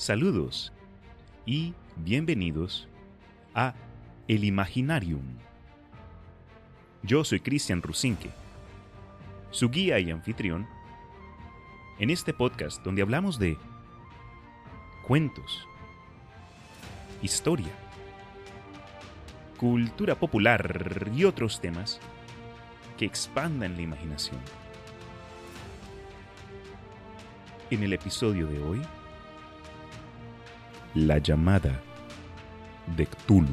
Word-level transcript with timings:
Saludos 0.00 0.72
y 1.44 1.74
bienvenidos 1.94 2.88
a 3.54 3.74
El 4.28 4.44
Imaginarium. 4.44 5.20
Yo 7.02 7.22
soy 7.22 7.40
Cristian 7.40 7.82
Rusinque, 7.82 8.30
su 9.50 9.68
guía 9.68 9.98
y 9.98 10.10
anfitrión 10.10 10.66
en 11.98 12.08
este 12.08 12.32
podcast 12.32 12.82
donde 12.82 13.02
hablamos 13.02 13.38
de 13.38 13.58
cuentos, 15.06 15.68
historia, 17.20 17.72
cultura 19.58 20.14
popular 20.14 21.10
y 21.14 21.24
otros 21.24 21.60
temas 21.60 22.00
que 22.96 23.04
expandan 23.04 23.76
la 23.76 23.82
imaginación. 23.82 24.40
En 27.70 27.82
el 27.82 27.92
episodio 27.92 28.46
de 28.46 28.62
hoy, 28.62 28.80
la 30.94 31.18
llamada 31.18 31.80
de 32.96 33.06
Cthulhu. 33.06 33.46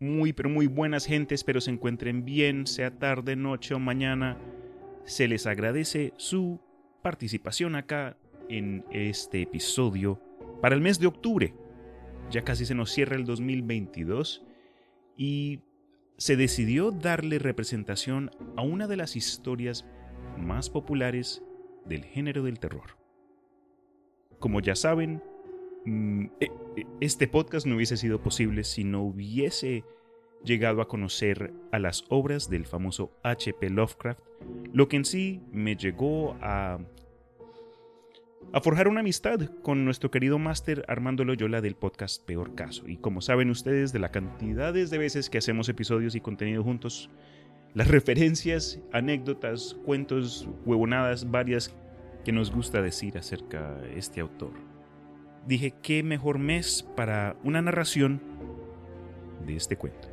Muy, 0.00 0.32
pero 0.32 0.48
muy 0.48 0.66
buenas 0.66 1.06
gentes, 1.06 1.40
espero 1.40 1.60
se 1.60 1.70
encuentren 1.70 2.24
bien, 2.24 2.66
sea 2.66 2.98
tarde, 2.98 3.36
noche 3.36 3.72
o 3.74 3.78
mañana. 3.78 4.36
Se 5.04 5.28
les 5.28 5.46
agradece 5.46 6.12
su 6.16 6.60
participación 7.02 7.76
acá 7.76 8.16
en 8.48 8.84
este 8.90 9.42
episodio 9.42 10.20
para 10.60 10.74
el 10.74 10.80
mes 10.80 10.98
de 10.98 11.06
octubre. 11.06 11.54
Ya 12.30 12.42
casi 12.42 12.66
se 12.66 12.74
nos 12.74 12.90
cierra 12.90 13.14
el 13.14 13.24
2022 13.24 14.44
y 15.16 15.60
se 16.22 16.36
decidió 16.36 16.92
darle 16.92 17.40
representación 17.40 18.30
a 18.56 18.62
una 18.62 18.86
de 18.86 18.96
las 18.96 19.16
historias 19.16 19.84
más 20.38 20.70
populares 20.70 21.42
del 21.84 22.04
género 22.04 22.44
del 22.44 22.60
terror. 22.60 22.96
Como 24.38 24.60
ya 24.60 24.76
saben, 24.76 25.20
mm, 25.84 26.26
e, 26.38 26.44
e, 26.76 26.86
este 27.00 27.26
podcast 27.26 27.66
no 27.66 27.74
hubiese 27.74 27.96
sido 27.96 28.22
posible 28.22 28.62
si 28.62 28.84
no 28.84 29.02
hubiese 29.02 29.82
llegado 30.44 30.80
a 30.80 30.86
conocer 30.86 31.52
a 31.72 31.80
las 31.80 32.04
obras 32.08 32.48
del 32.48 32.66
famoso 32.66 33.18
H.P. 33.24 33.70
Lovecraft, 33.70 34.20
lo 34.72 34.86
que 34.86 34.98
en 34.98 35.04
sí 35.04 35.42
me 35.50 35.74
llegó 35.74 36.36
a 36.40 36.78
a 38.52 38.60
forjar 38.60 38.88
una 38.88 39.00
amistad 39.00 39.40
con 39.62 39.84
nuestro 39.84 40.10
querido 40.10 40.38
máster 40.38 40.84
Armando 40.88 41.24
Loyola 41.24 41.60
del 41.60 41.74
podcast 41.74 42.24
Peor 42.24 42.54
Caso. 42.54 42.86
Y 42.86 42.98
como 42.98 43.20
saben 43.22 43.48
ustedes, 43.48 43.92
de 43.92 43.98
la 43.98 44.10
cantidades 44.10 44.90
de 44.90 44.98
veces 44.98 45.30
que 45.30 45.38
hacemos 45.38 45.68
episodios 45.68 46.14
y 46.14 46.20
contenido 46.20 46.62
juntos, 46.62 47.08
las 47.74 47.88
referencias, 47.88 48.80
anécdotas, 48.92 49.76
cuentos, 49.86 50.48
huevonadas 50.66 51.30
varias 51.30 51.74
que 52.24 52.32
nos 52.32 52.52
gusta 52.52 52.82
decir 52.82 53.16
acerca 53.16 53.74
de 53.76 53.98
este 53.98 54.20
autor. 54.20 54.52
Dije, 55.46 55.74
¿qué 55.82 56.02
mejor 56.02 56.38
mes 56.38 56.86
para 56.94 57.36
una 57.42 57.62
narración 57.62 58.20
de 59.46 59.56
este 59.56 59.76
cuento? 59.76 60.08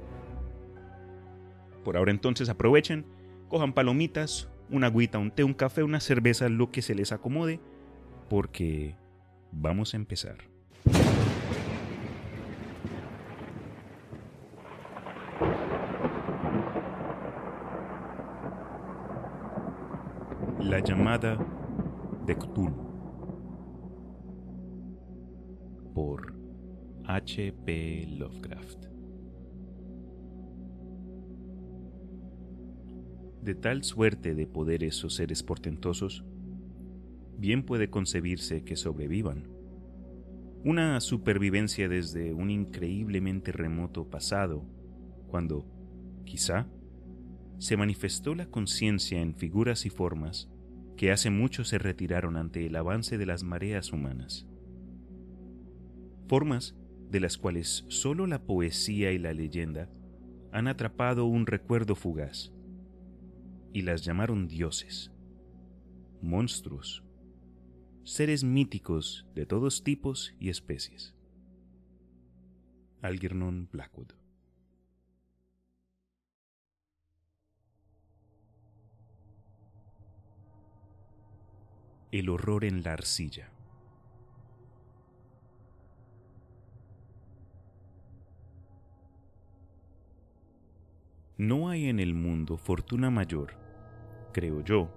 Por 1.83 1.97
ahora 1.97 2.11
entonces 2.11 2.47
aprovechen, 2.47 3.05
cojan 3.49 3.73
palomitas, 3.73 4.49
una 4.69 4.87
agüita, 4.87 5.17
un 5.17 5.31
té, 5.31 5.43
un 5.43 5.53
café, 5.53 5.83
una 5.83 5.99
cerveza, 5.99 6.47
lo 6.47 6.71
que 6.71 6.81
se 6.81 6.95
les 6.95 7.11
acomode 7.11 7.59
porque 8.29 8.95
vamos 9.51 9.93
a 9.93 9.97
empezar. 9.97 10.37
La 20.59 20.79
llamada 20.79 21.37
de 22.27 22.35
Cthulhu 22.35 22.89
por 25.95 26.35
H.P. 27.05 28.05
Lovecraft. 28.17 28.85
De 33.41 33.55
tal 33.55 33.83
suerte 33.83 34.35
de 34.35 34.45
poder 34.45 34.83
esos 34.83 35.15
seres 35.15 35.41
portentosos 35.41 36.23
bien 37.39 37.63
puede 37.63 37.89
concebirse 37.89 38.63
que 38.63 38.75
sobrevivan. 38.75 39.47
Una 40.63 40.99
supervivencia 40.99 41.87
desde 41.87 42.33
un 42.33 42.49
increíblemente 42.49 43.51
remoto 43.53 44.09
pasado, 44.09 44.65
cuando, 45.27 45.65
quizá, 46.25 46.67
se 47.57 47.77
manifestó 47.77 48.35
la 48.35 48.47
conciencia 48.47 49.21
en 49.21 49.35
figuras 49.35 49.85
y 49.85 49.89
formas 49.89 50.49
que 50.97 51.11
hace 51.11 51.29
mucho 51.29 51.63
se 51.63 51.77
retiraron 51.77 52.35
ante 52.35 52.65
el 52.65 52.75
avance 52.75 53.17
de 53.17 53.25
las 53.25 53.43
mareas 53.43 53.93
humanas. 53.93 54.45
Formas 56.27 56.75
de 57.09 57.21
las 57.21 57.37
cuales 57.37 57.85
sólo 57.87 58.27
la 58.27 58.43
poesía 58.43 59.13
y 59.13 59.17
la 59.17 59.33
leyenda 59.33 59.89
han 60.51 60.67
atrapado 60.67 61.25
un 61.25 61.47
recuerdo 61.47 61.95
fugaz, 61.95 62.51
y 63.71 63.83
las 63.83 64.03
llamaron 64.03 64.47
dioses, 64.47 65.11
monstruos, 66.21 67.03
seres 68.09 68.43
míticos 68.43 69.27
de 69.35 69.45
todos 69.45 69.83
tipos 69.83 70.33
y 70.39 70.49
especies. 70.49 71.13
Algernon 73.03 73.69
Blackwood. 73.71 74.13
El 82.11 82.29
horror 82.29 82.65
en 82.65 82.81
la 82.81 82.93
arcilla. 82.93 83.51
No 91.37 91.69
hay 91.69 91.85
en 91.85 91.99
el 91.99 92.15
mundo 92.15 92.57
fortuna 92.57 93.11
mayor, 93.11 93.53
creo 94.33 94.61
yo, 94.61 94.89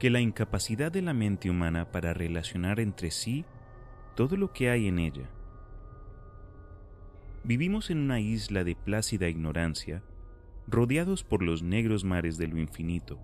que 0.00 0.08
la 0.08 0.20
incapacidad 0.20 0.90
de 0.90 1.02
la 1.02 1.12
mente 1.12 1.50
humana 1.50 1.92
para 1.92 2.14
relacionar 2.14 2.80
entre 2.80 3.10
sí 3.10 3.44
todo 4.16 4.38
lo 4.38 4.50
que 4.50 4.70
hay 4.70 4.88
en 4.88 4.98
ella. 4.98 5.28
Vivimos 7.44 7.90
en 7.90 7.98
una 7.98 8.18
isla 8.18 8.64
de 8.64 8.74
plácida 8.74 9.28
ignorancia, 9.28 10.02
rodeados 10.66 11.22
por 11.22 11.42
los 11.42 11.62
negros 11.62 12.02
mares 12.02 12.38
de 12.38 12.46
lo 12.46 12.58
infinito, 12.58 13.20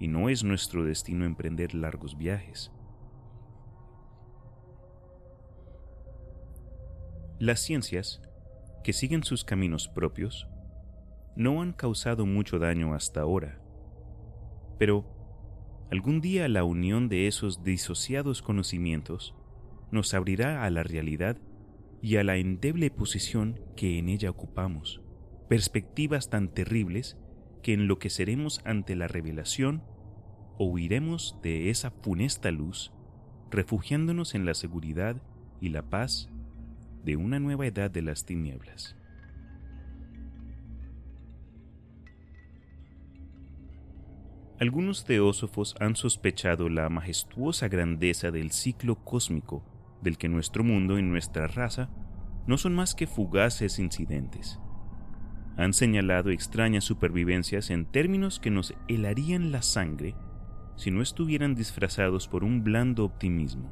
y 0.00 0.08
no 0.08 0.28
es 0.28 0.42
nuestro 0.42 0.84
destino 0.84 1.24
emprender 1.24 1.72
largos 1.72 2.18
viajes. 2.18 2.72
Las 7.38 7.60
ciencias, 7.60 8.20
que 8.82 8.92
siguen 8.92 9.22
sus 9.22 9.44
caminos 9.44 9.86
propios, 9.86 10.48
no 11.36 11.62
han 11.62 11.72
causado 11.72 12.26
mucho 12.26 12.58
daño 12.58 12.92
hasta 12.92 13.20
ahora, 13.20 13.60
pero 14.78 15.13
Algún 15.94 16.20
día 16.20 16.48
la 16.48 16.64
unión 16.64 17.08
de 17.08 17.28
esos 17.28 17.62
disociados 17.62 18.42
conocimientos 18.42 19.32
nos 19.92 20.12
abrirá 20.12 20.64
a 20.64 20.70
la 20.70 20.82
realidad 20.82 21.38
y 22.02 22.16
a 22.16 22.24
la 22.24 22.36
endeble 22.36 22.90
posición 22.90 23.60
que 23.76 24.00
en 24.00 24.08
ella 24.08 24.28
ocupamos, 24.28 25.02
perspectivas 25.48 26.30
tan 26.30 26.52
terribles 26.52 27.16
que 27.62 27.74
enloqueceremos 27.74 28.60
ante 28.64 28.96
la 28.96 29.06
revelación 29.06 29.84
o 30.58 30.64
huiremos 30.66 31.38
de 31.44 31.70
esa 31.70 31.92
funesta 31.92 32.50
luz, 32.50 32.92
refugiándonos 33.52 34.34
en 34.34 34.46
la 34.46 34.54
seguridad 34.54 35.22
y 35.60 35.68
la 35.68 35.90
paz 35.90 36.28
de 37.04 37.14
una 37.14 37.38
nueva 37.38 37.68
edad 37.68 37.88
de 37.88 38.02
las 38.02 38.24
tinieblas. 38.26 38.96
Algunos 44.64 45.04
teósofos 45.04 45.74
han 45.78 45.94
sospechado 45.94 46.70
la 46.70 46.88
majestuosa 46.88 47.68
grandeza 47.68 48.30
del 48.30 48.50
ciclo 48.50 48.94
cósmico 49.04 49.62
del 50.00 50.16
que 50.16 50.30
nuestro 50.30 50.64
mundo 50.64 50.98
y 50.98 51.02
nuestra 51.02 51.46
raza 51.46 51.90
no 52.46 52.56
son 52.56 52.74
más 52.74 52.94
que 52.94 53.06
fugaces 53.06 53.78
incidentes. 53.78 54.58
Han 55.58 55.74
señalado 55.74 56.30
extrañas 56.30 56.84
supervivencias 56.84 57.68
en 57.68 57.84
términos 57.84 58.40
que 58.40 58.50
nos 58.50 58.72
helarían 58.88 59.52
la 59.52 59.60
sangre 59.60 60.14
si 60.76 60.90
no 60.90 61.02
estuvieran 61.02 61.54
disfrazados 61.54 62.26
por 62.26 62.42
un 62.42 62.64
blando 62.64 63.04
optimismo. 63.04 63.70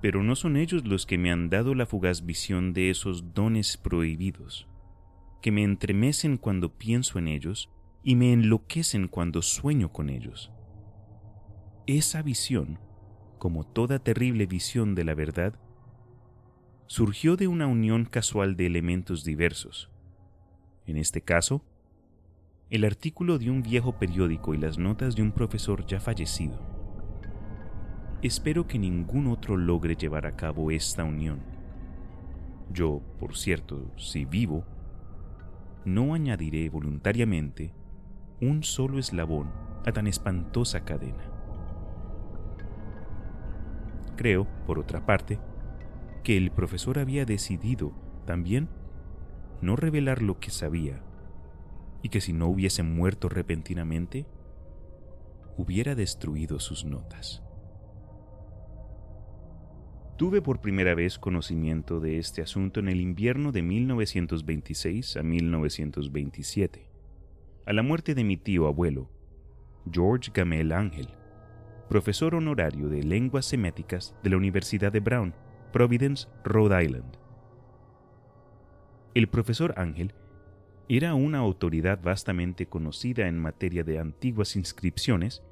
Pero 0.00 0.22
no 0.22 0.36
son 0.36 0.56
ellos 0.56 0.86
los 0.86 1.04
que 1.04 1.18
me 1.18 1.32
han 1.32 1.50
dado 1.50 1.74
la 1.74 1.86
fugaz 1.86 2.24
visión 2.24 2.72
de 2.72 2.90
esos 2.90 3.34
dones 3.34 3.76
prohibidos, 3.76 4.68
que 5.42 5.50
me 5.50 5.64
entremecen 5.64 6.36
cuando 6.36 6.78
pienso 6.78 7.18
en 7.18 7.26
ellos 7.26 7.72
y 8.06 8.14
me 8.14 8.32
enloquecen 8.32 9.08
cuando 9.08 9.42
sueño 9.42 9.92
con 9.92 10.10
ellos. 10.10 10.52
Esa 11.88 12.22
visión, 12.22 12.78
como 13.40 13.64
toda 13.64 13.98
terrible 13.98 14.46
visión 14.46 14.94
de 14.94 15.02
la 15.02 15.16
verdad, 15.16 15.58
surgió 16.86 17.36
de 17.36 17.48
una 17.48 17.66
unión 17.66 18.04
casual 18.04 18.54
de 18.54 18.66
elementos 18.66 19.24
diversos, 19.24 19.90
en 20.86 20.98
este 20.98 21.20
caso, 21.20 21.64
el 22.70 22.84
artículo 22.84 23.40
de 23.40 23.50
un 23.50 23.64
viejo 23.64 23.98
periódico 23.98 24.54
y 24.54 24.58
las 24.58 24.78
notas 24.78 25.16
de 25.16 25.22
un 25.22 25.32
profesor 25.32 25.84
ya 25.84 25.98
fallecido. 25.98 26.60
Espero 28.22 28.68
que 28.68 28.78
ningún 28.78 29.26
otro 29.26 29.56
logre 29.56 29.96
llevar 29.96 30.26
a 30.26 30.36
cabo 30.36 30.70
esta 30.70 31.02
unión. 31.02 31.40
Yo, 32.72 33.02
por 33.18 33.36
cierto, 33.36 33.90
si 33.96 34.24
vivo, 34.24 34.64
no 35.84 36.14
añadiré 36.14 36.68
voluntariamente 36.68 37.74
un 38.40 38.62
solo 38.62 38.98
eslabón 38.98 39.50
a 39.86 39.92
tan 39.92 40.06
espantosa 40.06 40.84
cadena. 40.84 41.30
Creo, 44.16 44.46
por 44.66 44.78
otra 44.78 45.06
parte, 45.06 45.38
que 46.22 46.36
el 46.36 46.50
profesor 46.50 46.98
había 46.98 47.24
decidido 47.24 47.92
también 48.24 48.68
no 49.60 49.76
revelar 49.76 50.22
lo 50.22 50.38
que 50.40 50.50
sabía 50.50 51.02
y 52.02 52.08
que 52.08 52.20
si 52.20 52.32
no 52.32 52.48
hubiese 52.48 52.82
muerto 52.82 53.28
repentinamente, 53.28 54.26
hubiera 55.56 55.94
destruido 55.94 56.60
sus 56.60 56.84
notas. 56.84 57.42
Tuve 60.16 60.40
por 60.40 60.60
primera 60.60 60.94
vez 60.94 61.18
conocimiento 61.18 62.00
de 62.00 62.18
este 62.18 62.40
asunto 62.40 62.80
en 62.80 62.88
el 62.88 63.00
invierno 63.00 63.52
de 63.52 63.62
1926 63.62 65.16
a 65.18 65.22
1927, 65.22 66.85
a 67.66 67.72
la 67.72 67.82
muerte 67.82 68.14
de 68.14 68.22
mi 68.22 68.36
tío 68.36 68.68
abuelo, 68.68 69.10
George 69.90 70.30
Gamel 70.32 70.70
Ángel, 70.70 71.08
profesor 71.88 72.36
honorario 72.36 72.88
de 72.88 73.02
lenguas 73.02 73.44
seméticas 73.46 74.14
de 74.22 74.30
la 74.30 74.36
Universidad 74.36 74.92
de 74.92 75.00
Brown, 75.00 75.34
Providence, 75.72 76.28
Rhode 76.44 76.84
Island. 76.84 77.18
El 79.14 79.26
profesor 79.28 79.74
Ángel 79.76 80.14
era 80.88 81.14
una 81.14 81.38
autoridad 81.38 82.00
vastamente 82.00 82.66
conocida 82.66 83.26
en 83.26 83.36
materia 83.36 83.82
de 83.82 83.98
antiguas 83.98 84.54
inscripciones 84.54 85.42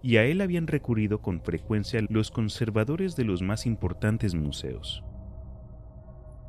y 0.00 0.18
a 0.18 0.24
él 0.24 0.42
habían 0.42 0.68
recurrido 0.68 1.22
con 1.22 1.40
frecuencia 1.40 2.00
los 2.08 2.30
conservadores 2.30 3.16
de 3.16 3.24
los 3.24 3.42
más 3.42 3.66
importantes 3.66 4.36
museos. 4.36 5.02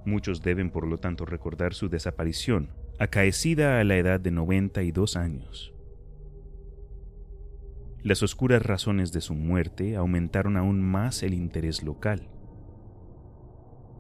Muchos 0.06 0.44
deben 0.44 0.70
por 0.70 0.86
lo 0.86 1.00
tanto 1.00 1.26
recordar 1.26 1.74
su 1.74 1.90
desaparición, 1.90 2.70
acaecida 2.98 3.82
a 3.82 3.84
la 3.84 3.98
edad 3.98 4.22
de 4.22 4.32
92 4.32 5.18
años. 5.18 5.74
Las 8.02 8.24
oscuras 8.24 8.62
razones 8.62 9.12
de 9.12 9.20
su 9.20 9.34
muerte 9.34 9.98
aumentaron 9.98 10.56
aún 10.56 10.82
más 10.82 11.22
el 11.24 11.34
interés 11.34 11.84
local. 11.84 12.30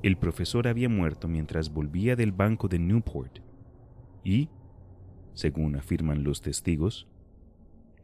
El 0.01 0.17
profesor 0.17 0.67
había 0.67 0.87
muerto 0.87 1.27
mientras 1.27 1.73
volvía 1.73 2.15
del 2.15 2.31
banco 2.31 2.67
de 2.67 2.79
Newport 2.79 3.39
y, 4.23 4.49
según 5.33 5.75
afirman 5.75 6.23
los 6.23 6.41
testigos, 6.41 7.09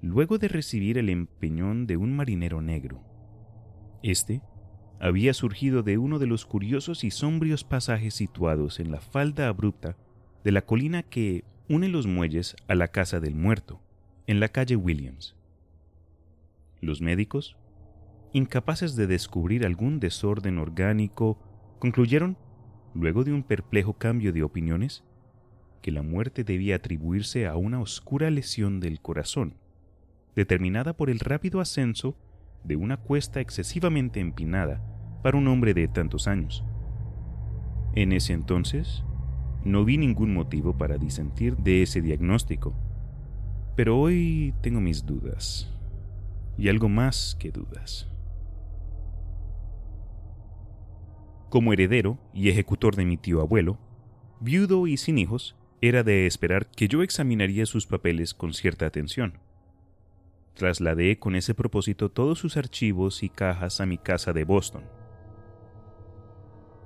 luego 0.01 0.39
de 0.39 0.49
recibir 0.49 0.97
el 0.97 1.09
empeñón 1.09 1.87
de 1.87 1.95
un 1.95 2.13
marinero 2.13 2.61
negro. 2.61 3.01
Este 4.03 4.41
había 4.99 5.33
surgido 5.33 5.83
de 5.83 5.97
uno 5.97 6.19
de 6.19 6.27
los 6.27 6.45
curiosos 6.45 7.03
y 7.03 7.11
sombrios 7.11 7.63
pasajes 7.63 8.15
situados 8.15 8.79
en 8.79 8.91
la 8.91 8.99
falda 8.99 9.47
abrupta 9.47 9.95
de 10.43 10.51
la 10.51 10.63
colina 10.63 11.03
que 11.03 11.43
une 11.69 11.87
los 11.87 12.07
muelles 12.07 12.55
a 12.67 12.75
la 12.75 12.89
casa 12.89 13.19
del 13.19 13.35
muerto, 13.35 13.79
en 14.27 14.39
la 14.39 14.49
calle 14.49 14.75
Williams. 14.75 15.35
Los 16.81 17.01
médicos, 17.01 17.57
incapaces 18.33 18.95
de 18.95 19.07
descubrir 19.07 19.65
algún 19.65 19.99
desorden 19.99 20.57
orgánico, 20.57 21.37
concluyeron, 21.79 22.37
luego 22.93 23.23
de 23.23 23.33
un 23.33 23.43
perplejo 23.43 23.93
cambio 23.93 24.33
de 24.33 24.43
opiniones, 24.43 25.03
que 25.81 25.91
la 25.91 26.01
muerte 26.01 26.43
debía 26.43 26.75
atribuirse 26.75 27.47
a 27.47 27.55
una 27.55 27.79
oscura 27.79 28.29
lesión 28.29 28.79
del 28.79 28.99
corazón, 28.99 29.55
determinada 30.35 30.93
por 30.93 31.09
el 31.09 31.19
rápido 31.19 31.59
ascenso 31.59 32.15
de 32.63 32.75
una 32.75 32.97
cuesta 32.97 33.39
excesivamente 33.39 34.19
empinada 34.19 34.81
para 35.23 35.37
un 35.37 35.47
hombre 35.47 35.73
de 35.73 35.87
tantos 35.87 36.27
años. 36.27 36.63
En 37.93 38.11
ese 38.11 38.33
entonces, 38.33 39.03
no 39.63 39.85
vi 39.85 39.97
ningún 39.97 40.33
motivo 40.33 40.77
para 40.77 40.97
disentir 40.97 41.57
de 41.57 41.83
ese 41.83 42.01
diagnóstico, 42.01 42.73
pero 43.75 43.99
hoy 43.99 44.53
tengo 44.61 44.81
mis 44.81 45.05
dudas, 45.05 45.71
y 46.57 46.69
algo 46.69 46.89
más 46.89 47.35
que 47.39 47.51
dudas. 47.51 48.07
Como 51.49 51.73
heredero 51.73 52.17
y 52.33 52.49
ejecutor 52.49 52.95
de 52.95 53.05
mi 53.05 53.17
tío 53.17 53.41
abuelo, 53.41 53.77
viudo 54.39 54.87
y 54.87 54.97
sin 54.97 55.17
hijos, 55.17 55.55
era 55.81 56.03
de 56.03 56.27
esperar 56.27 56.67
que 56.67 56.87
yo 56.87 57.01
examinaría 57.01 57.65
sus 57.65 57.87
papeles 57.87 58.33
con 58.33 58.53
cierta 58.53 58.85
atención. 58.85 59.39
Trasladé 60.53 61.17
con 61.17 61.35
ese 61.35 61.53
propósito 61.55 62.09
todos 62.09 62.39
sus 62.39 62.57
archivos 62.57 63.23
y 63.23 63.29
cajas 63.29 63.81
a 63.81 63.85
mi 63.85 63.97
casa 63.97 64.31
de 64.31 64.43
Boston. 64.43 64.83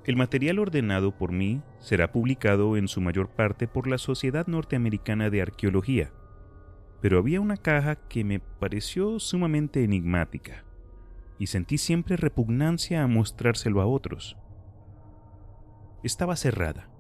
El 0.06 0.18
material 0.18 0.60
ordenado 0.60 1.18
por 1.18 1.32
mí 1.32 1.64
será 1.80 2.12
publicado 2.12 2.78
en 2.78 2.88
su 2.88 3.02
mayor 3.02 3.30
parte 3.30 3.68
por 3.68 3.88
la 3.88 3.98
Sociedad 3.98 4.46
Norteamericana 4.46 5.32
de 5.32 5.42
Arqueología, 5.42 6.12
pero 7.02 7.18
había 7.18 7.42
una 7.42 7.58
caja 7.58 7.96
que 8.08 8.24
me 8.24 8.40
pareció 8.40 9.20
sumamente 9.20 9.84
enigmática, 9.84 10.64
y 11.40 11.48
sentí 11.48 11.80
siempre 11.80 12.18
repugnancia 12.18 13.02
a 13.02 13.08
mostrárselo 13.08 13.82
a 13.82 13.88
otros. 13.88 14.38
Estaba 16.04 16.36
cerrada, 16.36 16.92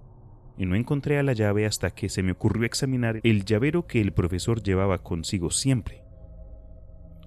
y 0.58 0.66
no 0.66 0.76
encontré 0.76 1.20
a 1.20 1.24
la 1.24 1.34
llave 1.34 1.68
hasta 1.68 1.92
que 1.92 2.10
se 2.10 2.24
me 2.24 2.32
ocurrió 2.32 2.66
examinar 2.66 3.20
el 3.22 3.46
llavero 3.46 3.86
que 3.86 4.02
el 4.02 4.14
profesor 4.14 4.64
llevaba 4.64 5.04
consigo 5.04 5.52
siempre. 5.52 6.04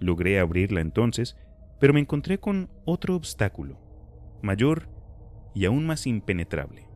Logré 0.00 0.40
abrirla 0.40 0.80
entonces, 0.80 1.36
pero 1.78 1.94
me 1.94 2.00
encontré 2.00 2.40
con 2.40 2.69
otro 2.84 3.14
obstáculo, 3.14 3.78
mayor 4.42 4.97
y 5.58 5.64
aún 5.64 5.87
más 5.87 6.06
impenetrable. 6.06 6.87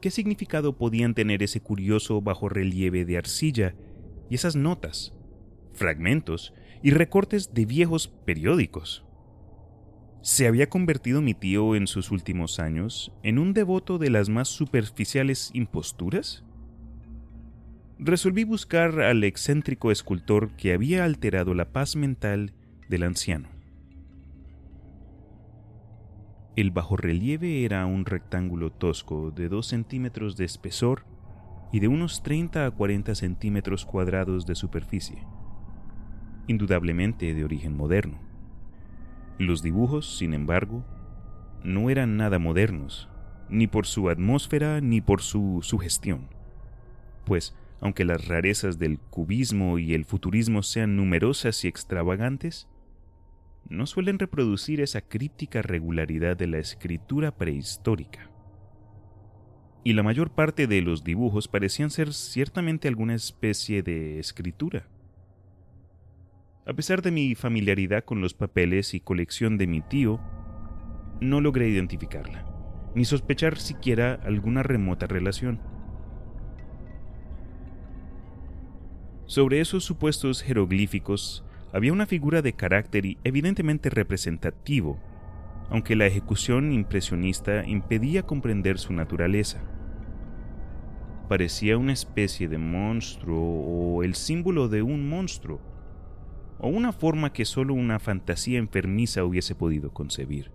¿Qué 0.00 0.10
significado 0.10 0.76
podían 0.76 1.14
tener 1.14 1.44
ese 1.44 1.60
curioso 1.60 2.20
bajo 2.20 2.48
relieve 2.48 3.04
de 3.04 3.18
arcilla 3.18 3.76
y 4.28 4.34
esas 4.34 4.56
notas, 4.56 5.14
fragmentos 5.74 6.54
y 6.82 6.90
recortes 6.90 7.54
de 7.54 7.66
viejos 7.66 8.08
periódicos? 8.08 9.04
¿Se 10.20 10.48
había 10.48 10.68
convertido 10.68 11.22
mi 11.22 11.34
tío 11.34 11.76
en 11.76 11.86
sus 11.86 12.10
últimos 12.10 12.58
años 12.58 13.12
en 13.22 13.38
un 13.38 13.54
devoto 13.54 13.98
de 13.98 14.10
las 14.10 14.28
más 14.28 14.48
superficiales 14.48 15.50
imposturas? 15.54 16.44
Resolví 18.00 18.42
buscar 18.42 19.02
al 19.02 19.22
excéntrico 19.22 19.92
escultor 19.92 20.50
que 20.56 20.72
había 20.72 21.04
alterado 21.04 21.54
la 21.54 21.70
paz 21.70 21.94
mental 21.94 22.54
del 22.88 23.04
anciano. 23.04 23.57
El 26.58 26.72
bajorrelieve 26.72 27.64
era 27.64 27.86
un 27.86 28.04
rectángulo 28.04 28.72
tosco 28.72 29.30
de 29.30 29.48
2 29.48 29.64
centímetros 29.64 30.36
de 30.36 30.44
espesor 30.44 31.04
y 31.70 31.78
de 31.78 31.86
unos 31.86 32.24
30 32.24 32.66
a 32.66 32.70
40 32.72 33.14
centímetros 33.14 33.84
cuadrados 33.84 34.44
de 34.44 34.56
superficie, 34.56 35.22
indudablemente 36.48 37.32
de 37.32 37.44
origen 37.44 37.76
moderno. 37.76 38.18
Los 39.38 39.62
dibujos, 39.62 40.18
sin 40.18 40.34
embargo, 40.34 40.84
no 41.62 41.90
eran 41.90 42.16
nada 42.16 42.40
modernos, 42.40 43.08
ni 43.48 43.68
por 43.68 43.86
su 43.86 44.10
atmósfera 44.10 44.80
ni 44.80 45.00
por 45.00 45.22
su 45.22 45.60
sugestión. 45.62 46.26
Pues, 47.24 47.54
aunque 47.80 48.04
las 48.04 48.26
rarezas 48.26 48.80
del 48.80 48.98
cubismo 48.98 49.78
y 49.78 49.94
el 49.94 50.04
futurismo 50.04 50.64
sean 50.64 50.96
numerosas 50.96 51.64
y 51.64 51.68
extravagantes, 51.68 52.66
no 53.68 53.86
suelen 53.86 54.18
reproducir 54.18 54.80
esa 54.80 55.02
críptica 55.02 55.62
regularidad 55.62 56.36
de 56.36 56.46
la 56.46 56.58
escritura 56.58 57.36
prehistórica. 57.36 58.30
Y 59.84 59.92
la 59.92 60.02
mayor 60.02 60.30
parte 60.30 60.66
de 60.66 60.82
los 60.82 61.04
dibujos 61.04 61.48
parecían 61.48 61.90
ser 61.90 62.12
ciertamente 62.12 62.88
alguna 62.88 63.14
especie 63.14 63.82
de 63.82 64.18
escritura. 64.18 64.88
A 66.66 66.72
pesar 66.72 67.00
de 67.02 67.10
mi 67.10 67.34
familiaridad 67.34 68.04
con 68.04 68.20
los 68.20 68.34
papeles 68.34 68.92
y 68.94 69.00
colección 69.00 69.56
de 69.56 69.66
mi 69.66 69.80
tío, 69.80 70.20
no 71.20 71.40
logré 71.40 71.68
identificarla, 71.68 72.44
ni 72.94 73.04
sospechar 73.04 73.58
siquiera 73.58 74.14
alguna 74.24 74.62
remota 74.62 75.06
relación. 75.06 75.60
Sobre 79.26 79.60
esos 79.60 79.84
supuestos 79.84 80.42
jeroglíficos 80.42 81.44
había 81.72 81.92
una 81.92 82.06
figura 82.06 82.42
de 82.42 82.54
carácter 82.54 83.04
evidentemente 83.24 83.90
representativo, 83.90 84.98
aunque 85.70 85.96
la 85.96 86.06
ejecución 86.06 86.72
impresionista 86.72 87.64
impedía 87.66 88.22
comprender 88.22 88.78
su 88.78 88.92
naturaleza. 88.92 89.60
Parecía 91.28 91.76
una 91.76 91.92
especie 91.92 92.48
de 92.48 92.56
monstruo 92.56 93.40
o 93.40 94.02
el 94.02 94.14
símbolo 94.14 94.68
de 94.68 94.82
un 94.82 95.08
monstruo, 95.08 95.60
o 96.58 96.68
una 96.68 96.92
forma 96.92 97.32
que 97.32 97.44
solo 97.44 97.74
una 97.74 97.98
fantasía 97.98 98.58
enfermiza 98.58 99.24
hubiese 99.24 99.54
podido 99.54 99.92
concebir. 99.92 100.50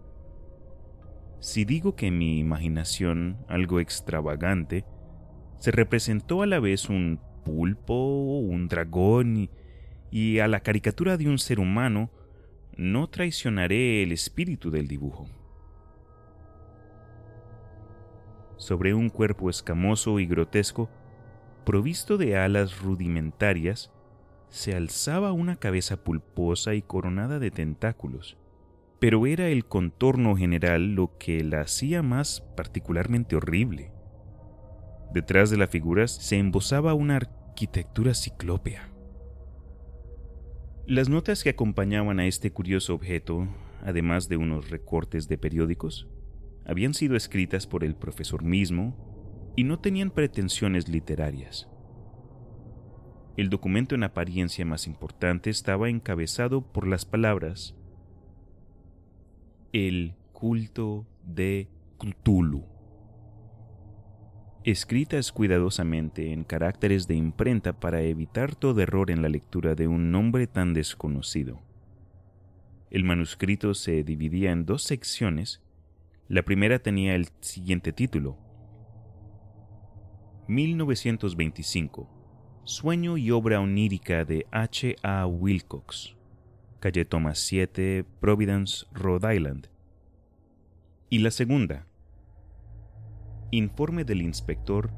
Si 1.40 1.66
digo 1.66 1.96
que 1.96 2.10
mi 2.10 2.40
imaginación, 2.40 3.38
algo 3.48 3.80
extravagante, 3.80 4.86
se 5.60 5.72
representó 5.72 6.42
a 6.42 6.48
la 6.48 6.60
vez 6.60 6.90
un 6.90 7.20
pulpo, 7.46 8.40
un 8.40 8.68
dragón 8.68 9.50
y, 10.14 10.38
a 10.38 10.48
la 10.48 10.60
caricatura 10.60 11.18
de 11.18 11.28
un 11.28 11.40
ser 11.40 11.60
humano, 11.60 12.12
no 12.78 13.10
traicionaré 13.10 14.04
el 14.04 14.12
espíritu 14.12 14.70
del 14.70 14.88
dibujo. 14.88 15.26
Sobre 18.58 18.94
un 18.94 19.10
cuerpo 19.10 19.50
escamoso 19.50 20.20
y 20.20 20.28
grotesco, 20.28 20.88
provisto 21.66 22.20
de 22.20 22.38
alas 22.38 22.80
rudimentarias, 22.80 23.92
se 24.50 24.76
alzaba 24.76 25.32
una 25.32 25.56
cabeza 25.56 26.04
pulposa 26.04 26.76
y 26.76 26.84
coronada 26.84 27.40
de 27.40 27.50
tentáculos, 27.50 28.38
pero 29.00 29.26
era 29.26 29.48
el 29.48 29.66
contorno 29.66 30.36
general 30.36 30.94
lo 30.94 31.18
que 31.18 31.44
la 31.44 31.62
hacía 31.62 32.04
más 32.04 32.42
particularmente 32.56 33.36
horrible. 33.36 33.92
Detrás 35.12 35.50
de 35.50 35.58
las 35.58 35.72
figuras 35.72 36.12
se 36.12 36.38
embosaba 36.38 36.94
una 36.94 37.16
arquitectura 37.16 38.14
ciclópea. 38.14 38.93
Las 40.86 41.08
notas 41.08 41.46
que 41.46 41.50
acompañaban 41.50 42.20
a 42.20 42.28
este 42.28 42.52
curioso 42.52 42.94
objeto, 42.94 43.48
además 43.84 44.28
de 44.28 44.36
unos 44.36 44.70
recortes 44.70 45.30
de 45.30 45.38
periódicos, 45.38 46.10
habían 46.66 46.94
sido 46.94 47.16
escritas 47.16 47.68
por 47.68 47.86
el 47.86 47.96
profesor 47.96 48.44
mismo 48.44 49.54
y 49.56 49.64
no 49.64 49.80
tenían 49.80 50.12
pretensiones 50.12 50.90
literarias. 50.90 51.70
El 53.38 53.50
documento 53.50 53.96
en 53.96 54.04
apariencia 54.04 54.66
más 54.66 54.86
importante 54.86 55.50
estaba 55.50 55.88
encabezado 55.88 56.62
por 56.74 56.86
las 56.86 57.06
palabras 57.06 57.76
El 59.72 60.16
culto 60.34 61.08
de 61.24 61.70
Cthulhu 61.98 62.73
escritas 64.66 65.32
cuidadosamente 65.32 66.32
en 66.32 66.44
caracteres 66.44 67.08
de 67.08 67.16
imprenta 67.16 67.74
para 67.74 68.02
evitar 68.02 68.56
todo 68.56 68.82
error 68.82 69.12
en 69.12 69.22
la 69.22 69.30
lectura 69.30 69.76
de 69.76 69.88
un 69.88 70.12
nombre 70.12 70.48
tan 70.48 70.74
desconocido. 70.74 71.62
El 72.90 73.04
manuscrito 73.04 73.74
se 73.74 74.04
dividía 74.04 74.52
en 74.52 74.66
dos 74.66 74.84
secciones. 74.84 75.62
La 76.30 76.44
primera 76.44 76.80
tenía 76.80 77.16
el 77.16 77.28
siguiente 77.42 77.92
título. 77.92 78.38
1925. 80.48 82.10
Sueño 82.64 83.18
y 83.18 83.32
obra 83.32 83.60
onírica 83.60 84.24
de 84.24 84.46
H. 84.52 84.96
A. 85.04 85.26
Wilcox. 85.26 86.16
Calle 86.80 87.04
Thomas 87.04 87.40
7, 87.40 88.06
Providence, 88.20 88.86
Rhode 88.94 89.36
Island. 89.36 89.68
Y 91.10 91.20
la 91.20 91.32
segunda, 91.32 91.88
Informe 93.54 94.04
del 94.04 94.24
inspector 94.24 94.90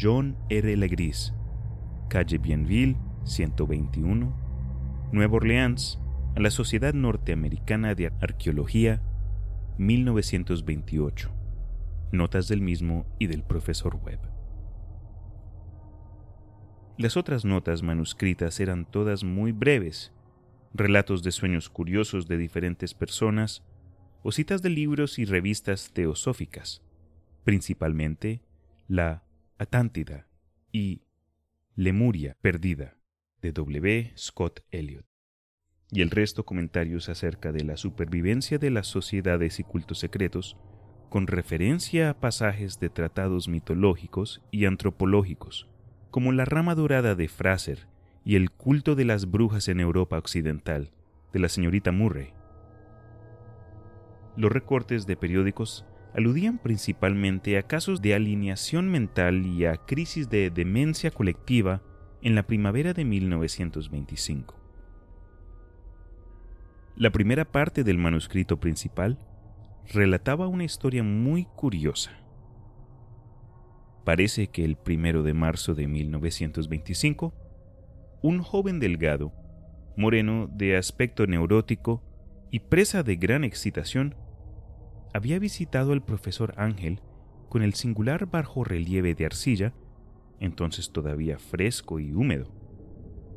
John 0.00 0.36
R. 0.48 0.76
Legris, 0.76 1.34
calle 2.08 2.38
Bienville, 2.38 2.96
121, 3.24 5.10
Nueva 5.10 5.34
Orleans, 5.34 5.98
a 6.36 6.40
la 6.40 6.52
Sociedad 6.52 6.94
Norteamericana 6.94 7.96
de 7.96 8.12
Arqueología, 8.20 9.02
1928. 9.78 11.28
Notas 12.12 12.46
del 12.46 12.60
mismo 12.60 13.04
y 13.18 13.26
del 13.26 13.42
profesor 13.42 13.96
Webb. 13.96 14.20
Las 16.96 17.16
otras 17.16 17.44
notas 17.44 17.82
manuscritas 17.82 18.60
eran 18.60 18.88
todas 18.88 19.24
muy 19.24 19.50
breves, 19.50 20.12
relatos 20.72 21.24
de 21.24 21.32
sueños 21.32 21.68
curiosos 21.68 22.28
de 22.28 22.36
diferentes 22.36 22.94
personas 22.94 23.64
o 24.22 24.30
citas 24.30 24.62
de 24.62 24.70
libros 24.70 25.18
y 25.18 25.24
revistas 25.24 25.90
teosóficas 25.92 26.83
principalmente 27.44 28.42
la 28.88 29.22
Atántida 29.58 30.26
y 30.72 31.02
Lemuria 31.76 32.36
perdida 32.40 32.96
de 33.40 33.52
W. 33.52 34.12
Scott 34.16 34.60
Elliot, 34.70 35.06
y 35.90 36.00
el 36.00 36.10
resto 36.10 36.44
comentarios 36.44 37.08
acerca 37.08 37.52
de 37.52 37.62
la 37.62 37.76
supervivencia 37.76 38.58
de 38.58 38.70
las 38.70 38.88
sociedades 38.88 39.60
y 39.60 39.64
cultos 39.64 39.98
secretos, 39.98 40.56
con 41.08 41.26
referencia 41.26 42.10
a 42.10 42.20
pasajes 42.20 42.80
de 42.80 42.88
tratados 42.88 43.48
mitológicos 43.48 44.42
y 44.50 44.64
antropológicos, 44.64 45.68
como 46.10 46.32
la 46.32 46.44
rama 46.44 46.74
dorada 46.74 47.14
de 47.14 47.28
Fraser 47.28 47.86
y 48.24 48.36
el 48.36 48.50
culto 48.50 48.94
de 48.94 49.04
las 49.04 49.30
brujas 49.30 49.68
en 49.68 49.80
Europa 49.80 50.18
Occidental, 50.18 50.90
de 51.32 51.38
la 51.38 51.48
señorita 51.48 51.92
Murray. 51.92 52.32
Los 54.36 54.50
recortes 54.50 55.06
de 55.06 55.16
periódicos 55.16 55.86
aludían 56.14 56.58
principalmente 56.58 57.58
a 57.58 57.64
casos 57.64 58.00
de 58.00 58.14
alineación 58.14 58.88
mental 58.88 59.46
y 59.46 59.66
a 59.66 59.76
crisis 59.76 60.30
de 60.30 60.50
demencia 60.50 61.10
colectiva 61.10 61.82
en 62.22 62.34
la 62.34 62.44
primavera 62.44 62.94
de 62.94 63.04
1925. 63.04 64.54
La 66.96 67.10
primera 67.10 67.44
parte 67.44 67.82
del 67.82 67.98
manuscrito 67.98 68.60
principal 68.60 69.18
relataba 69.92 70.46
una 70.46 70.62
historia 70.62 71.02
muy 71.02 71.46
curiosa. 71.56 72.12
Parece 74.04 74.46
que 74.46 74.64
el 74.64 74.76
primero 74.76 75.24
de 75.24 75.34
marzo 75.34 75.74
de 75.74 75.88
1925, 75.88 77.34
un 78.22 78.42
joven 78.42 78.78
delgado, 78.78 79.32
moreno 79.96 80.48
de 80.52 80.76
aspecto 80.76 81.26
neurótico 81.26 82.02
y 82.50 82.60
presa 82.60 83.02
de 83.02 83.16
gran 83.16 83.42
excitación, 83.42 84.14
había 85.14 85.38
visitado 85.38 85.92
al 85.92 86.02
profesor 86.02 86.54
Ángel 86.58 87.00
con 87.48 87.62
el 87.62 87.74
singular 87.74 88.26
bajo 88.26 88.64
relieve 88.64 89.14
de 89.14 89.24
arcilla, 89.24 89.72
entonces 90.40 90.90
todavía 90.90 91.38
fresco 91.38 92.00
y 92.00 92.12
húmedo. 92.12 92.52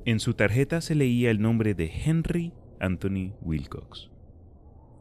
En 0.04 0.20
su 0.20 0.34
tarjeta 0.34 0.82
se 0.82 0.96
leía 0.96 1.30
el 1.30 1.40
nombre 1.40 1.76
de 1.76 1.92
Henry 2.04 2.52
Anthony 2.80 3.34
Wilcox, 3.42 4.10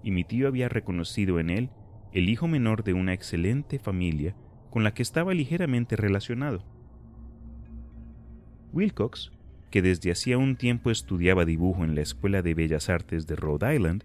y 0.03 0.11
mi 0.11 0.23
tío 0.23 0.47
había 0.47 0.69
reconocido 0.69 1.41
en 1.41 1.49
él 1.49 1.71
el 2.13 2.29
hijo 2.29 2.47
menor 2.47 2.85
de 2.85 2.93
una 2.93 3.15
excelente 3.15 3.79
familia 3.79 4.37
con 4.69 4.85
la 4.85 4.93
que 4.93 5.03
estaba 5.03 5.33
ligeramente 5.33 5.97
relacionado. 5.97 6.63
Wilcox, 8.75 9.33
que 9.71 9.81
desde 9.81 10.11
hacía 10.11 10.37
un 10.37 10.57
tiempo 10.57 10.91
estudiaba 10.91 11.47
dibujo 11.47 11.85
en 11.85 11.95
la 11.95 12.03
Escuela 12.03 12.43
de 12.43 12.53
Bellas 12.53 12.91
Artes 12.91 13.27
de 13.27 13.37
Rhode 13.37 13.75
Island 13.75 14.05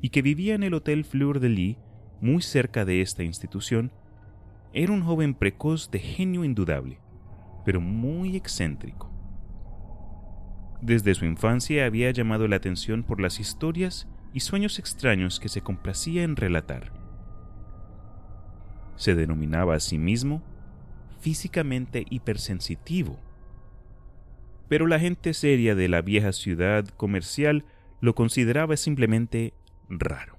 y 0.00 0.08
que 0.08 0.22
vivía 0.22 0.54
en 0.54 0.62
el 0.62 0.72
Hotel 0.72 1.04
Fleur 1.04 1.40
de 1.40 1.50
Lis 1.50 1.76
muy 2.20 2.42
cerca 2.42 2.84
de 2.84 3.00
esta 3.00 3.22
institución, 3.22 3.92
era 4.72 4.92
un 4.92 5.02
joven 5.02 5.34
precoz 5.34 5.90
de 5.90 5.98
genio 5.98 6.44
indudable, 6.44 6.98
pero 7.64 7.80
muy 7.80 8.36
excéntrico. 8.36 9.10
Desde 10.82 11.14
su 11.14 11.24
infancia 11.24 11.86
había 11.86 12.10
llamado 12.10 12.46
la 12.48 12.56
atención 12.56 13.02
por 13.02 13.20
las 13.20 13.40
historias 13.40 14.08
y 14.34 14.40
sueños 14.40 14.78
extraños 14.78 15.40
que 15.40 15.48
se 15.48 15.62
complacía 15.62 16.22
en 16.22 16.36
relatar. 16.36 16.92
Se 18.96 19.14
denominaba 19.14 19.74
a 19.74 19.80
sí 19.80 19.98
mismo 19.98 20.42
físicamente 21.20 22.04
hipersensitivo, 22.10 23.18
pero 24.68 24.86
la 24.86 24.98
gente 24.98 25.32
seria 25.32 25.74
de 25.74 25.88
la 25.88 26.02
vieja 26.02 26.32
ciudad 26.32 26.86
comercial 26.88 27.64
lo 28.00 28.14
consideraba 28.14 28.76
simplemente 28.76 29.54
raro 29.88 30.35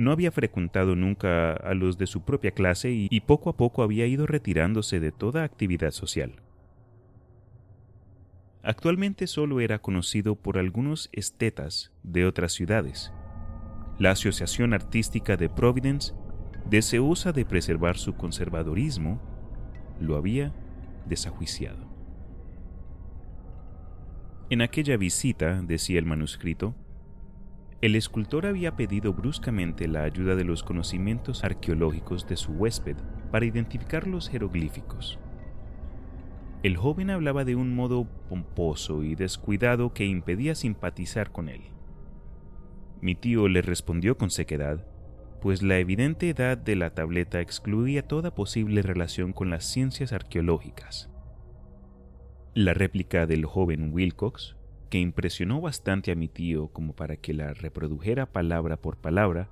no 0.00 0.12
había 0.12 0.32
frecuentado 0.32 0.96
nunca 0.96 1.52
a 1.52 1.74
los 1.74 1.98
de 1.98 2.06
su 2.06 2.22
propia 2.22 2.52
clase 2.52 2.90
y, 2.90 3.20
poco 3.20 3.50
a 3.50 3.56
poco 3.56 3.82
había 3.82 4.06
ido 4.06 4.26
retirándose 4.26 4.98
de 4.98 5.12
toda 5.12 5.44
actividad 5.44 5.90
social. 5.90 6.36
Actualmente 8.62 9.26
solo 9.26 9.60
era 9.60 9.78
conocido 9.78 10.36
por 10.36 10.58
algunos 10.58 11.10
estetas 11.12 11.92
de 12.02 12.26
otras 12.26 12.52
ciudades. 12.52 13.12
La 13.98 14.12
Asociación 14.12 14.72
Artística 14.72 15.36
de 15.36 15.48
Providence, 15.48 16.14
deseosa 16.68 17.32
de 17.32 17.44
preservar 17.44 17.98
su 17.98 18.14
conservadorismo, 18.14 19.20
lo 20.00 20.16
había 20.16 20.54
desajuiciado. 21.06 21.88
En 24.48 24.62
aquella 24.62 24.96
visita, 24.96 25.62
decía 25.62 25.98
el 25.98 26.06
manuscrito, 26.06 26.74
el 27.80 27.96
escultor 27.96 28.44
había 28.44 28.76
pedido 28.76 29.14
bruscamente 29.14 29.88
la 29.88 30.02
ayuda 30.02 30.36
de 30.36 30.44
los 30.44 30.62
conocimientos 30.62 31.44
arqueológicos 31.44 32.28
de 32.28 32.36
su 32.36 32.52
huésped 32.52 32.96
para 33.30 33.46
identificar 33.46 34.06
los 34.06 34.28
jeroglíficos. 34.28 35.18
El 36.62 36.76
joven 36.76 37.08
hablaba 37.08 37.46
de 37.46 37.56
un 37.56 37.74
modo 37.74 38.06
pomposo 38.28 39.02
y 39.02 39.14
descuidado 39.14 39.94
que 39.94 40.04
impedía 40.04 40.54
simpatizar 40.54 41.32
con 41.32 41.48
él. 41.48 41.62
Mi 43.00 43.14
tío 43.14 43.48
le 43.48 43.62
respondió 43.62 44.18
con 44.18 44.28
sequedad, 44.30 44.86
pues 45.40 45.62
la 45.62 45.78
evidente 45.78 46.28
edad 46.28 46.58
de 46.58 46.76
la 46.76 46.90
tableta 46.90 47.40
excluía 47.40 48.06
toda 48.06 48.34
posible 48.34 48.82
relación 48.82 49.32
con 49.32 49.48
las 49.48 49.64
ciencias 49.64 50.12
arqueológicas. 50.12 51.08
La 52.52 52.74
réplica 52.74 53.26
del 53.26 53.46
joven 53.46 53.90
Wilcox 53.90 54.59
que 54.90 54.98
impresionó 54.98 55.60
bastante 55.60 56.12
a 56.12 56.16
mi 56.16 56.28
tío 56.28 56.68
como 56.68 56.94
para 56.94 57.16
que 57.16 57.32
la 57.32 57.54
reprodujera 57.54 58.26
palabra 58.26 58.76
por 58.76 58.98
palabra, 58.98 59.48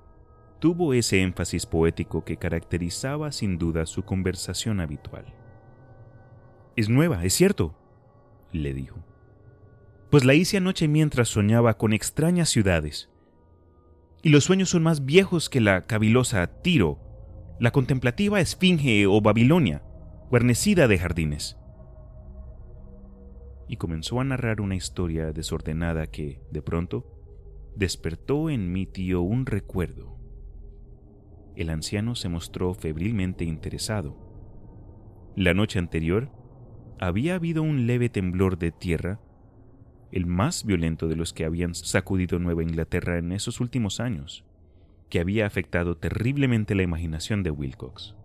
tuvo 0.59 0.93
ese 0.93 1.21
énfasis 1.21 1.65
poético 1.65 2.25
que 2.25 2.37
caracterizaba 2.37 3.31
sin 3.31 3.57
duda 3.57 3.85
su 3.85 4.03
conversación 4.03 4.81
habitual. 4.81 5.33
Es 6.75 6.89
nueva, 6.89 7.23
es 7.23 7.33
cierto, 7.33 7.75
le 8.51 8.73
dijo. 8.73 8.97
Pues 10.11 10.25
la 10.25 10.33
hice 10.33 10.57
anoche 10.57 10.87
mientras 10.87 11.29
soñaba 11.29 11.77
con 11.77 11.93
extrañas 11.93 12.49
ciudades. 12.49 13.09
Y 14.21 14.29
los 14.29 14.43
sueños 14.43 14.69
son 14.69 14.83
más 14.83 15.05
viejos 15.05 15.49
que 15.49 15.61
la 15.61 15.85
cavilosa 15.85 16.45
Tiro, 16.61 16.99
la 17.59 17.71
contemplativa 17.71 18.41
Esfinge 18.41 19.07
o 19.07 19.21
Babilonia, 19.21 19.83
guarnecida 20.29 20.87
de 20.87 20.97
jardines. 20.97 21.58
Y 23.69 23.77
comenzó 23.77 24.19
a 24.19 24.25
narrar 24.25 24.59
una 24.59 24.75
historia 24.75 25.31
desordenada 25.31 26.07
que, 26.07 26.41
de 26.51 26.61
pronto, 26.61 27.05
despertó 27.75 28.49
en 28.49 28.73
mi 28.73 28.85
tío 28.85 29.21
un 29.21 29.45
recuerdo. 29.45 30.17
El 31.55 31.69
anciano 31.69 32.15
se 32.15 32.29
mostró 32.29 32.73
febrilmente 32.73 33.45
interesado. 33.45 34.17
La 35.35 35.53
noche 35.53 35.79
anterior 35.79 36.31
había 36.99 37.35
habido 37.35 37.61
un 37.61 37.87
leve 37.87 38.09
temblor 38.09 38.57
de 38.57 38.71
tierra, 38.71 39.21
el 40.11 40.25
más 40.25 40.65
violento 40.65 41.07
de 41.07 41.15
los 41.15 41.31
que 41.31 41.45
habían 41.45 41.75
sacudido 41.75 42.39
Nueva 42.39 42.63
Inglaterra 42.63 43.17
en 43.17 43.31
esos 43.31 43.61
últimos 43.61 43.99
años, 43.99 44.45
que 45.09 45.19
había 45.19 45.45
afectado 45.45 45.95
terriblemente 45.95 46.75
la 46.75 46.83
imaginación 46.83 47.43
de 47.43 47.51
Wilcox. 47.51 48.15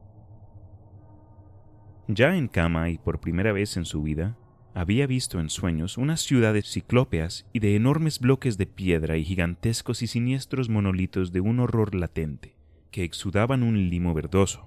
Ya 2.09 2.37
en 2.37 2.49
cama 2.49 2.91
y 2.91 2.99
por 2.99 3.21
primera 3.21 3.53
vez 3.53 3.77
en 3.77 3.85
su 3.85 4.03
vida, 4.03 4.37
había 4.75 5.07
visto 5.07 5.39
en 5.39 5.51
sueños 5.51 5.97
unas 5.97 6.21
ciudades 6.21 6.67
ciclópeas 6.67 7.47
y 7.53 7.61
de 7.61 7.77
enormes 7.77 8.19
bloques 8.19 8.59
de 8.59 8.67
piedra 8.67 9.17
y 9.17 9.25
gigantescos 9.25 10.03
y 10.03 10.09
siniestros 10.09 10.69
monolitos 10.69 11.33
de 11.33 11.41
un 11.41 11.61
horror 11.61 11.95
latente, 11.95 12.57
que 12.91 13.05
exudaban 13.05 13.63
un 13.63 13.89
limo 13.89 14.13
verdoso. 14.15 14.67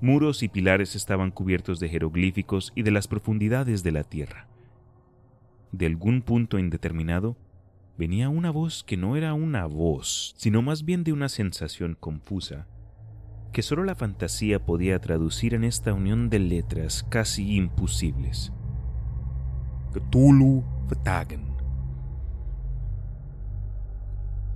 Muros 0.00 0.42
y 0.42 0.48
pilares 0.48 0.96
estaban 0.96 1.30
cubiertos 1.30 1.78
de 1.78 1.88
jeroglíficos 1.88 2.72
y 2.74 2.82
de 2.82 2.90
las 2.90 3.06
profundidades 3.06 3.84
de 3.84 3.92
la 3.92 4.02
tierra. 4.02 4.48
De 5.70 5.86
algún 5.86 6.22
punto 6.22 6.58
indeterminado, 6.58 7.36
venía 7.96 8.28
una 8.28 8.50
voz 8.50 8.82
que 8.82 8.96
no 8.96 9.16
era 9.16 9.32
una 9.32 9.64
voz, 9.66 10.34
sino 10.36 10.60
más 10.60 10.84
bien 10.84 11.04
de 11.04 11.12
una 11.12 11.28
sensación 11.28 11.96
confusa, 11.98 12.66
que 13.52 13.62
sólo 13.62 13.84
la 13.84 13.94
fantasía 13.94 14.64
podía 14.64 14.98
traducir 14.98 15.54
en 15.54 15.62
esta 15.62 15.94
unión 15.94 16.30
de 16.30 16.40
letras 16.40 17.06
casi 17.08 17.54
imposibles. 17.54 18.52
Cthulhu 19.92 20.64
Vtagen. 20.88 21.44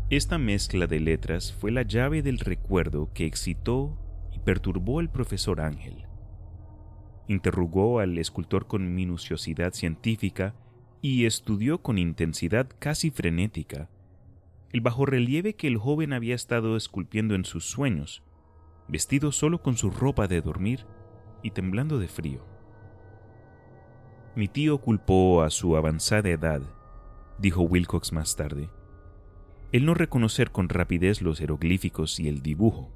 Esta 0.08 0.38
mezcla 0.38 0.86
de 0.86 1.00
letras 1.00 1.52
fue 1.52 1.70
la 1.70 1.82
llave 1.82 2.22
del 2.22 2.38
recuerdo 2.38 3.10
que 3.12 3.26
excitó 3.26 3.98
y 4.32 4.38
perturbó 4.38 5.00
al 5.00 5.10
profesor 5.10 5.60
Ángel. 5.60 6.06
Interrogó 7.28 8.00
al 8.00 8.16
escultor 8.16 8.66
con 8.66 8.94
minuciosidad 8.94 9.74
científica 9.74 10.54
y 11.02 11.26
estudió 11.26 11.82
con 11.82 11.98
intensidad 11.98 12.68
casi 12.78 13.10
frenética 13.10 13.90
el 14.72 14.80
bajorrelieve 14.80 15.54
que 15.54 15.68
el 15.68 15.78
joven 15.78 16.12
había 16.12 16.34
estado 16.34 16.76
esculpiendo 16.76 17.34
en 17.34 17.44
sus 17.44 17.64
sueños, 17.64 18.22
vestido 18.88 19.32
solo 19.32 19.62
con 19.62 19.76
su 19.76 19.90
ropa 19.90 20.28
de 20.28 20.40
dormir 20.40 20.86
y 21.42 21.52
temblando 21.52 21.98
de 21.98 22.08
frío. 22.08 22.55
Mi 24.36 24.48
tío 24.48 24.76
culpó 24.82 25.40
a 25.40 25.48
su 25.48 25.78
avanzada 25.78 26.28
edad, 26.28 26.60
dijo 27.38 27.62
Wilcox 27.62 28.12
más 28.12 28.36
tarde, 28.36 28.68
el 29.72 29.86
no 29.86 29.94
reconocer 29.94 30.50
con 30.50 30.68
rapidez 30.68 31.22
los 31.22 31.38
jeroglíficos 31.38 32.20
y 32.20 32.28
el 32.28 32.42
dibujo. 32.42 32.92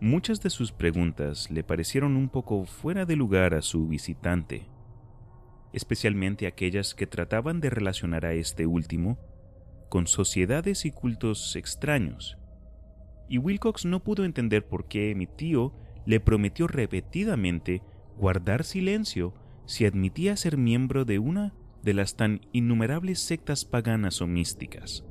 Muchas 0.00 0.40
de 0.42 0.50
sus 0.50 0.70
preguntas 0.70 1.50
le 1.50 1.64
parecieron 1.64 2.14
un 2.16 2.28
poco 2.28 2.64
fuera 2.66 3.04
de 3.04 3.16
lugar 3.16 3.54
a 3.54 3.62
su 3.62 3.88
visitante, 3.88 4.68
especialmente 5.72 6.46
aquellas 6.46 6.94
que 6.94 7.08
trataban 7.08 7.60
de 7.60 7.70
relacionar 7.70 8.24
a 8.24 8.34
este 8.34 8.64
último 8.64 9.18
con 9.88 10.06
sociedades 10.06 10.84
y 10.84 10.92
cultos 10.92 11.56
extraños. 11.56 12.38
Y 13.28 13.38
Wilcox 13.38 13.86
no 13.86 14.04
pudo 14.04 14.24
entender 14.24 14.68
por 14.68 14.86
qué 14.86 15.16
mi 15.16 15.26
tío 15.26 15.74
le 16.06 16.20
prometió 16.20 16.68
repetidamente 16.68 17.82
guardar 18.20 18.64
silencio 18.64 19.32
si 19.64 19.86
admitía 19.86 20.36
ser 20.36 20.58
miembro 20.58 21.06
de 21.06 21.18
una 21.18 21.54
de 21.82 21.94
las 21.94 22.16
tan 22.16 22.42
innumerables 22.52 23.18
sectas 23.18 23.64
paganas 23.64 24.20
o 24.20 24.26
místicas. 24.26 25.04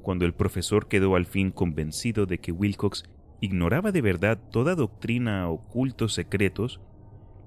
Cuando 0.00 0.24
el 0.24 0.32
profesor 0.32 0.88
quedó 0.88 1.14
al 1.14 1.26
fin 1.26 1.50
convencido 1.50 2.24
de 2.24 2.38
que 2.38 2.52
Wilcox 2.52 3.04
ignoraba 3.42 3.92
de 3.92 4.00
verdad 4.00 4.40
toda 4.50 4.74
doctrina 4.74 5.50
o 5.50 5.68
cultos 5.68 6.14
secretos, 6.14 6.80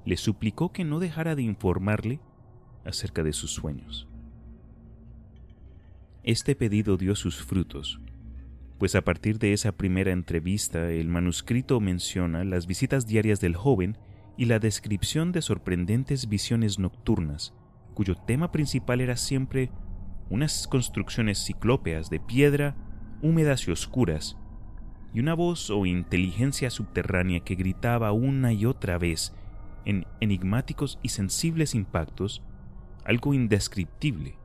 le 0.05 0.17
suplicó 0.17 0.71
que 0.71 0.84
no 0.84 0.99
dejara 0.99 1.36
de 1.36 1.41
informarle 1.41 2.19
acerca 2.86 3.23
de 3.23 3.34
sus 3.34 3.51
sueños. 3.51 4.07
Este 6.23 6.55
pedido 6.55 6.97
dio 6.97 7.15
sus 7.15 7.41
frutos, 7.41 7.99
pues 8.77 8.93
a 8.93 9.01
partir 9.01 9.39
de 9.39 9.53
esa 9.53 9.71
primera 9.71 10.12
entrevista 10.12 10.91
el 10.91 11.07
manuscrito 11.07 11.79
menciona 11.79 12.43
las 12.43 12.67
visitas 12.67 13.07
diarias 13.07 13.39
del 13.41 13.55
joven 13.55 13.97
y 14.38 14.46
la 14.46 14.60
descripción 14.60 15.32
de 15.32 15.41
sorprendentes 15.41 16.30
visiones 16.30 16.80
nocturnas, 16.80 17.54
cuyo 17.94 18.15
tema 18.15 18.52
principal 18.52 19.02
era 19.02 19.17
siempre 19.17 19.72
unas 20.30 20.67
construcciones 20.67 21.44
ciclópeas 21.44 22.10
de 22.10 22.20
piedra, 22.20 22.76
húmedas 23.22 23.67
y 23.67 23.72
oscuras, 23.72 24.38
y 25.13 25.20
una 25.20 25.34
voz 25.34 25.70
o 25.70 25.86
inteligencia 25.86 26.70
subterránea 26.70 27.41
que 27.41 27.56
gritaba 27.56 28.12
una 28.13 28.54
y 28.54 28.65
otra 28.65 28.98
vez, 28.98 29.36
en 29.84 30.06
enigmáticos 30.22 31.00
y 31.04 31.10
sensibles 31.10 31.76
impactos, 31.76 32.41
algo 33.04 33.34
indescriptible. 33.34 34.38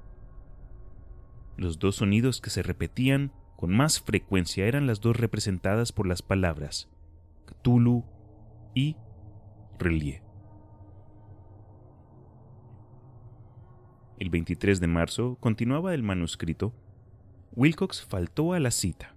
Los 1.56 1.78
dos 1.78 1.96
sonidos 1.96 2.40
que 2.40 2.50
se 2.50 2.62
repetían 2.62 3.32
con 3.56 3.74
más 3.74 4.00
frecuencia 4.00 4.66
eran 4.66 4.86
las 4.86 5.00
dos 5.00 5.16
representadas 5.16 5.92
por 5.92 6.06
las 6.06 6.20
palabras 6.20 6.90
Cthulhu 7.46 8.04
y 8.74 8.96
el 14.18 14.30
23 14.30 14.80
de 14.80 14.86
marzo 14.86 15.36
continuaba 15.40 15.94
el 15.94 16.02
manuscrito. 16.02 16.72
Wilcox 17.54 18.04
faltó 18.04 18.52
a 18.52 18.60
la 18.60 18.70
cita. 18.70 19.14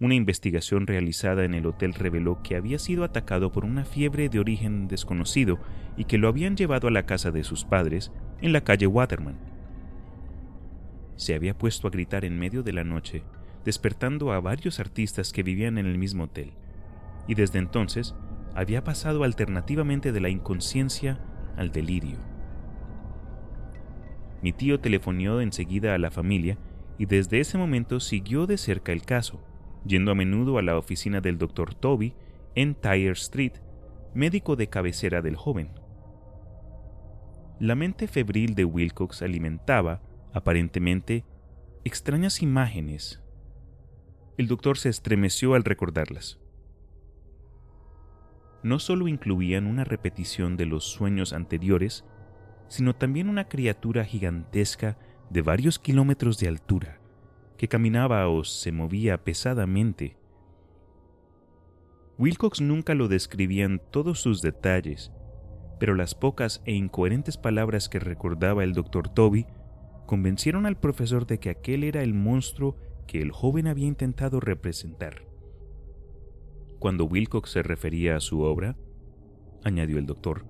Una 0.00 0.14
investigación 0.14 0.86
realizada 0.88 1.44
en 1.44 1.54
el 1.54 1.66
hotel 1.66 1.94
reveló 1.94 2.42
que 2.42 2.56
había 2.56 2.80
sido 2.80 3.04
atacado 3.04 3.52
por 3.52 3.64
una 3.64 3.84
fiebre 3.84 4.28
de 4.28 4.40
origen 4.40 4.88
desconocido 4.88 5.60
y 5.96 6.04
que 6.04 6.18
lo 6.18 6.26
habían 6.26 6.56
llevado 6.56 6.88
a 6.88 6.90
la 6.90 7.06
casa 7.06 7.30
de 7.30 7.44
sus 7.44 7.64
padres 7.64 8.10
en 8.40 8.52
la 8.52 8.62
calle 8.62 8.88
Waterman. 8.88 9.38
Se 11.14 11.34
había 11.34 11.56
puesto 11.56 11.86
a 11.86 11.90
gritar 11.90 12.24
en 12.24 12.36
medio 12.36 12.64
de 12.64 12.72
la 12.72 12.82
noche, 12.82 13.22
despertando 13.64 14.32
a 14.32 14.40
varios 14.40 14.80
artistas 14.80 15.32
que 15.32 15.44
vivían 15.44 15.78
en 15.78 15.86
el 15.86 15.98
mismo 15.98 16.24
hotel, 16.24 16.52
y 17.28 17.36
desde 17.36 17.60
entonces 17.60 18.16
había 18.54 18.84
pasado 18.84 19.24
alternativamente 19.24 20.12
de 20.12 20.20
la 20.20 20.28
inconsciencia 20.28 21.20
al 21.56 21.72
delirio. 21.72 22.18
Mi 24.42 24.52
tío 24.52 24.80
telefonió 24.80 25.40
enseguida 25.40 25.94
a 25.94 25.98
la 25.98 26.10
familia 26.10 26.58
y 26.98 27.06
desde 27.06 27.40
ese 27.40 27.58
momento 27.58 28.00
siguió 28.00 28.46
de 28.46 28.58
cerca 28.58 28.92
el 28.92 29.02
caso, 29.02 29.42
yendo 29.86 30.12
a 30.12 30.14
menudo 30.14 30.58
a 30.58 30.62
la 30.62 30.76
oficina 30.76 31.20
del 31.20 31.38
doctor 31.38 31.74
Toby 31.74 32.14
en 32.54 32.74
Tyre 32.74 33.12
Street, 33.12 33.54
médico 34.14 34.56
de 34.56 34.68
cabecera 34.68 35.22
del 35.22 35.36
joven. 35.36 35.70
La 37.58 37.74
mente 37.74 38.08
febril 38.08 38.54
de 38.54 38.64
Wilcox 38.64 39.22
alimentaba, 39.22 40.02
aparentemente, 40.32 41.24
extrañas 41.84 42.42
imágenes. 42.42 43.22
El 44.36 44.48
doctor 44.48 44.76
se 44.76 44.88
estremeció 44.88 45.54
al 45.54 45.64
recordarlas 45.64 46.41
no 48.62 48.78
solo 48.78 49.08
incluían 49.08 49.66
una 49.66 49.84
repetición 49.84 50.56
de 50.56 50.66
los 50.66 50.84
sueños 50.84 51.32
anteriores, 51.32 52.04
sino 52.68 52.94
también 52.94 53.28
una 53.28 53.48
criatura 53.48 54.04
gigantesca 54.04 54.96
de 55.30 55.42
varios 55.42 55.78
kilómetros 55.78 56.38
de 56.38 56.48
altura, 56.48 57.00
que 57.56 57.68
caminaba 57.68 58.28
o 58.28 58.44
se 58.44 58.72
movía 58.72 59.24
pesadamente. 59.24 60.16
Wilcox 62.18 62.60
nunca 62.60 62.94
lo 62.94 63.08
describía 63.08 63.64
en 63.64 63.80
todos 63.90 64.20
sus 64.20 64.42
detalles, 64.42 65.12
pero 65.80 65.94
las 65.94 66.14
pocas 66.14 66.62
e 66.64 66.72
incoherentes 66.72 67.36
palabras 67.36 67.88
que 67.88 67.98
recordaba 67.98 68.62
el 68.62 68.72
doctor 68.72 69.08
Toby 69.08 69.46
convencieron 70.06 70.66
al 70.66 70.78
profesor 70.78 71.26
de 71.26 71.38
que 71.40 71.50
aquel 71.50 71.84
era 71.84 72.02
el 72.02 72.14
monstruo 72.14 72.76
que 73.06 73.20
el 73.20 73.32
joven 73.32 73.66
había 73.66 73.86
intentado 73.86 74.38
representar. 74.38 75.31
Cuando 76.82 77.04
Wilcox 77.04 77.50
se 77.50 77.62
refería 77.62 78.16
a 78.16 78.20
su 78.20 78.40
obra, 78.40 78.76
añadió 79.62 79.98
el 79.98 80.06
doctor, 80.06 80.46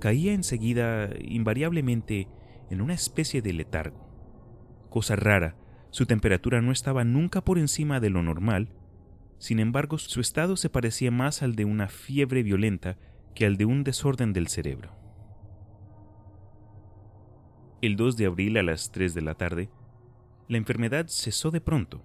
caía 0.00 0.32
enseguida 0.32 1.08
invariablemente 1.20 2.26
en 2.68 2.80
una 2.80 2.94
especie 2.94 3.40
de 3.40 3.52
letargo, 3.52 4.08
cosa 4.90 5.14
rara, 5.14 5.54
Su 5.92 6.06
temperatura 6.06 6.60
no 6.62 6.72
estaba 6.72 7.04
nunca 7.04 7.44
por 7.44 7.58
encima 7.58 8.00
de 8.00 8.10
lo 8.10 8.24
normal, 8.24 8.72
sin 9.38 9.60
embargo 9.60 9.98
su 9.98 10.20
estado 10.20 10.56
se 10.56 10.68
parecía 10.68 11.12
más 11.12 11.44
al 11.44 11.54
de 11.54 11.64
una 11.64 11.86
fiebre 11.86 12.42
violenta 12.42 12.98
que 13.32 13.46
al 13.46 13.56
de 13.56 13.66
un 13.66 13.84
desorden 13.84 14.32
del 14.32 14.48
cerebro. 14.48 14.96
El 17.82 17.94
2 17.94 18.16
de 18.16 18.26
abril 18.26 18.56
a 18.56 18.64
las 18.64 18.90
3 18.90 19.14
de 19.14 19.22
la 19.22 19.34
tarde, 19.36 19.70
la 20.48 20.56
enfermedad 20.56 21.06
cesó 21.06 21.52
de 21.52 21.60
pronto. 21.60 22.04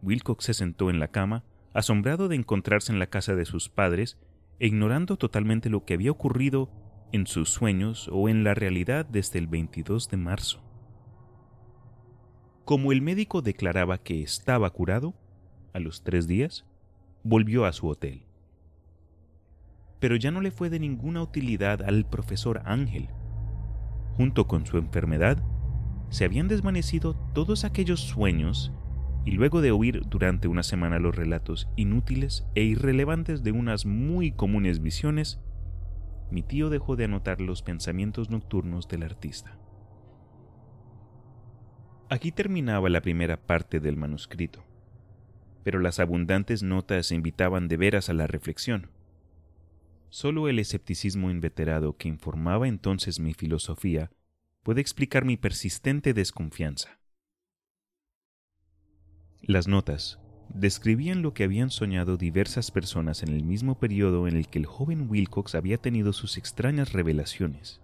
Wilcox 0.00 0.44
se 0.44 0.54
sentó 0.54 0.90
en 0.90 1.00
la 1.00 1.08
cama, 1.08 1.42
asombrado 1.78 2.26
de 2.26 2.34
encontrarse 2.34 2.92
en 2.92 2.98
la 2.98 3.06
casa 3.06 3.36
de 3.36 3.44
sus 3.44 3.68
padres 3.68 4.18
e 4.58 4.66
ignorando 4.66 5.16
totalmente 5.16 5.70
lo 5.70 5.84
que 5.84 5.94
había 5.94 6.10
ocurrido 6.10 6.68
en 7.12 7.26
sus 7.28 7.50
sueños 7.50 8.10
o 8.12 8.28
en 8.28 8.42
la 8.42 8.52
realidad 8.54 9.06
desde 9.06 9.38
el 9.38 9.46
22 9.46 10.08
de 10.08 10.16
marzo. 10.16 10.60
Como 12.64 12.90
el 12.90 13.00
médico 13.00 13.42
declaraba 13.42 13.98
que 13.98 14.22
estaba 14.22 14.68
curado, 14.70 15.14
a 15.72 15.78
los 15.78 16.02
tres 16.02 16.26
días, 16.26 16.66
volvió 17.22 17.64
a 17.64 17.72
su 17.72 17.86
hotel. 17.86 18.26
Pero 20.00 20.16
ya 20.16 20.32
no 20.32 20.40
le 20.40 20.50
fue 20.50 20.70
de 20.70 20.80
ninguna 20.80 21.22
utilidad 21.22 21.82
al 21.82 22.04
profesor 22.08 22.60
Ángel. 22.64 23.08
Junto 24.16 24.48
con 24.48 24.66
su 24.66 24.78
enfermedad, 24.78 25.38
se 26.10 26.24
habían 26.24 26.48
desvanecido 26.48 27.14
todos 27.34 27.64
aquellos 27.64 28.00
sueños 28.00 28.72
y 29.28 29.32
luego 29.32 29.60
de 29.60 29.72
oír 29.72 30.00
durante 30.06 30.48
una 30.48 30.62
semana 30.62 30.98
los 30.98 31.14
relatos 31.14 31.68
inútiles 31.76 32.46
e 32.54 32.62
irrelevantes 32.62 33.42
de 33.42 33.52
unas 33.52 33.84
muy 33.84 34.32
comunes 34.32 34.80
visiones, 34.80 35.38
mi 36.30 36.42
tío 36.42 36.70
dejó 36.70 36.96
de 36.96 37.04
anotar 37.04 37.42
los 37.42 37.60
pensamientos 37.60 38.30
nocturnos 38.30 38.88
del 38.88 39.02
artista. 39.02 39.58
Aquí 42.08 42.32
terminaba 42.32 42.88
la 42.88 43.02
primera 43.02 43.36
parte 43.36 43.80
del 43.80 43.98
manuscrito, 43.98 44.64
pero 45.62 45.78
las 45.78 46.00
abundantes 46.00 46.62
notas 46.62 47.12
invitaban 47.12 47.68
de 47.68 47.76
veras 47.76 48.08
a 48.08 48.14
la 48.14 48.26
reflexión. 48.26 48.92
Solo 50.08 50.48
el 50.48 50.58
escepticismo 50.58 51.30
inveterado 51.30 51.98
que 51.98 52.08
informaba 52.08 52.66
entonces 52.66 53.20
mi 53.20 53.34
filosofía 53.34 54.10
puede 54.62 54.80
explicar 54.80 55.26
mi 55.26 55.36
persistente 55.36 56.14
desconfianza. 56.14 56.97
Las 59.42 59.68
notas 59.68 60.18
describían 60.48 61.22
lo 61.22 61.32
que 61.32 61.44
habían 61.44 61.70
soñado 61.70 62.16
diversas 62.16 62.70
personas 62.70 63.22
en 63.22 63.28
el 63.28 63.44
mismo 63.44 63.78
periodo 63.78 64.26
en 64.26 64.36
el 64.36 64.48
que 64.48 64.58
el 64.58 64.66
joven 64.66 65.08
Wilcox 65.08 65.54
había 65.54 65.78
tenido 65.78 66.12
sus 66.12 66.36
extrañas 66.36 66.92
revelaciones. 66.92 67.80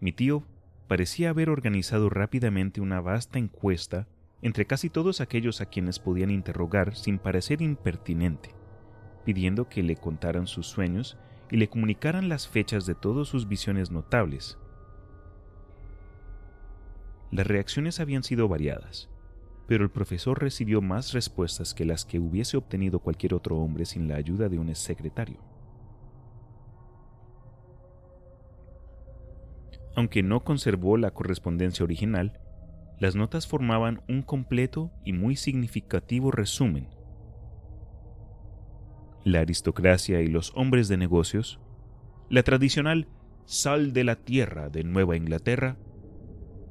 Mi 0.00 0.12
tío 0.12 0.44
parecía 0.88 1.30
haber 1.30 1.48
organizado 1.48 2.10
rápidamente 2.10 2.80
una 2.80 3.00
vasta 3.00 3.38
encuesta 3.38 4.06
entre 4.42 4.66
casi 4.66 4.90
todos 4.90 5.20
aquellos 5.20 5.60
a 5.60 5.66
quienes 5.66 5.98
podían 5.98 6.30
interrogar 6.30 6.94
sin 6.94 7.18
parecer 7.18 7.62
impertinente, 7.62 8.54
pidiendo 9.24 9.68
que 9.68 9.82
le 9.82 9.96
contaran 9.96 10.46
sus 10.46 10.66
sueños 10.66 11.16
y 11.50 11.56
le 11.56 11.68
comunicaran 11.68 12.28
las 12.28 12.46
fechas 12.46 12.84
de 12.86 12.94
todas 12.94 13.28
sus 13.28 13.48
visiones 13.48 13.90
notables. 13.90 14.58
Las 17.30 17.46
reacciones 17.46 18.00
habían 18.00 18.22
sido 18.22 18.48
variadas 18.48 19.11
pero 19.66 19.84
el 19.84 19.90
profesor 19.90 20.40
recibió 20.40 20.80
más 20.82 21.12
respuestas 21.12 21.74
que 21.74 21.84
las 21.84 22.04
que 22.04 22.18
hubiese 22.18 22.56
obtenido 22.56 22.98
cualquier 22.98 23.34
otro 23.34 23.56
hombre 23.56 23.84
sin 23.84 24.08
la 24.08 24.16
ayuda 24.16 24.48
de 24.48 24.58
un 24.58 24.74
secretario. 24.74 25.38
Aunque 29.94 30.22
no 30.22 30.42
conservó 30.42 30.96
la 30.96 31.12
correspondencia 31.12 31.84
original, 31.84 32.40
las 32.98 33.14
notas 33.14 33.46
formaban 33.46 34.02
un 34.08 34.22
completo 34.22 34.90
y 35.04 35.12
muy 35.12 35.36
significativo 35.36 36.30
resumen. 36.30 36.88
La 39.24 39.40
aristocracia 39.40 40.22
y 40.22 40.28
los 40.28 40.52
hombres 40.56 40.88
de 40.88 40.96
negocios, 40.96 41.60
la 42.28 42.42
tradicional 42.42 43.08
sal 43.44 43.92
de 43.92 44.04
la 44.04 44.16
tierra 44.16 44.70
de 44.70 44.82
Nueva 44.82 45.16
Inglaterra, 45.16 45.76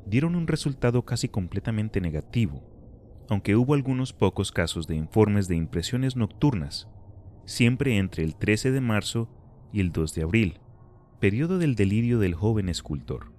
dieron 0.05 0.35
un 0.35 0.47
resultado 0.47 1.05
casi 1.05 1.29
completamente 1.29 2.01
negativo 2.01 2.70
aunque 3.31 3.55
hubo 3.55 3.75
algunos 3.75 4.11
pocos 4.11 4.51
casos 4.51 4.87
de 4.87 4.97
informes 4.97 5.47
de 5.47 5.55
impresiones 5.55 6.17
nocturnas, 6.17 6.89
siempre 7.45 7.97
entre 7.97 8.25
el 8.25 8.35
13 8.35 8.71
de 8.71 8.81
marzo 8.81 9.29
y 9.71 9.79
el 9.79 9.93
2 9.93 10.15
de 10.15 10.23
abril, 10.23 10.59
periodo 11.21 11.57
del 11.57 11.75
delirio 11.75 12.19
del 12.19 12.35
joven 12.35 12.67
escultor. 12.67 13.31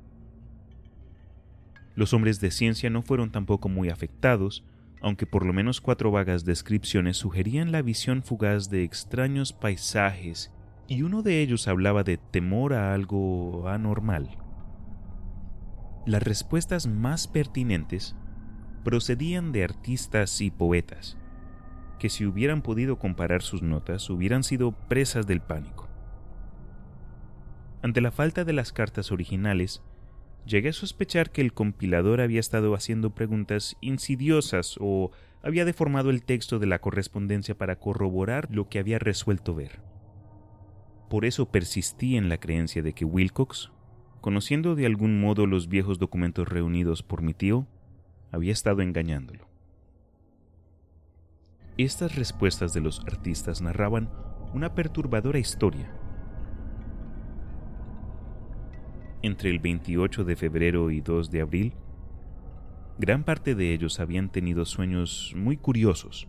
Los 1.95 2.15
hombres 2.15 2.41
de 2.41 2.51
ciencia 2.51 2.89
no 2.89 3.03
fueron 3.03 3.33
tampoco 3.33 3.69
muy 3.69 3.91
afectados, 3.91 4.65
aunque 5.03 5.27
por 5.27 5.45
lo 5.45 5.53
menos 5.53 5.83
cuatro 5.83 6.11
vagas 6.11 6.47
descripciones 6.47 7.19
sugerían 7.19 7.71
la 7.71 7.83
visión 7.83 8.23
fugaz 8.23 8.71
de 8.71 8.85
extraños 8.85 9.53
paisajes 9.53 10.51
y 10.89 11.03
uno 11.03 11.21
de 11.21 11.43
ellos 11.43 11.69
hablaba 11.69 12.03
de 12.03 12.17
temor 12.17 12.73
a 12.73 12.95
algo 12.95 13.69
anormal. 13.69 14.39
Las 16.07 16.23
respuestas 16.23 16.87
más 16.87 17.29
pertinentes 17.29 18.17
procedían 18.85 19.53
de 19.53 19.65
artistas 19.65 20.41
y 20.41 20.51
poetas, 20.51 21.17
que 21.99 22.09
si 22.09 22.27
hubieran 22.27 22.63
podido 22.63 22.99
comparar 22.99 23.43
sus 23.43 23.63
notas 23.63 24.11
hubieran 24.11 24.43
sido 24.43 24.73
presas 24.73 25.27
del 25.27 25.41
pánico. 25.41 25.89
Ante 27.83 28.01
la 28.01 28.11
falta 28.11 28.45
de 28.45 28.53
las 28.53 28.73
cartas 28.73 29.13
originales, 29.13 29.83
llegué 30.47 30.71
a 30.71 30.73
sospechar 30.73 31.31
que 31.31 31.41
el 31.41 31.53
compilador 31.53 32.21
había 32.21 32.41
estado 32.41 32.75
haciendo 32.75 33.11
preguntas 33.11 33.77
insidiosas 33.81 34.77
o 34.81 35.11
había 35.43 35.65
deformado 35.65 36.11
el 36.11 36.23
texto 36.23 36.59
de 36.59 36.67
la 36.67 36.81
correspondencia 36.81 37.57
para 37.57 37.77
corroborar 37.77 38.49
lo 38.51 38.69
que 38.69 38.79
había 38.79 38.99
resuelto 38.99 39.55
ver. 39.55 39.81
Por 41.09 41.25
eso 41.25 41.51
persistí 41.51 42.17
en 42.17 42.29
la 42.29 42.39
creencia 42.39 42.83
de 42.83 42.95
que 42.95 43.05
Wilcox, 43.05 43.71
conociendo 44.21 44.75
de 44.75 44.87
algún 44.87 45.21
modo 45.21 45.47
los 45.47 45.69
viejos 45.69 45.99
documentos 45.99 46.49
reunidos 46.49 47.03
por 47.03 47.23
mi 47.23 47.35
tío, 47.35 47.67
había 48.33 48.53
estado 48.53 48.81
engañándolo. 48.81 49.47
Estas 51.79 52.17
respuestas 52.17 52.73
de 52.73 52.81
los 52.81 53.01
artistas 53.01 53.63
narraban 53.63 54.11
una 54.53 54.75
perturbadora 54.75 55.39
historia. 55.39 55.91
Entre 59.23 59.51
el 59.51 59.59
28 59.59 60.25
de 60.25 60.37
febrero 60.37 60.91
y 60.91 61.01
2 61.01 61.31
de 61.31 61.41
abril, 61.41 61.73
gran 62.99 63.25
parte 63.25 63.55
de 63.55 63.73
ellos 63.73 64.01
habían 64.01 64.31
tenido 64.31 64.65
sueños 64.65 65.33
muy 65.37 65.57
curiosos, 65.57 66.29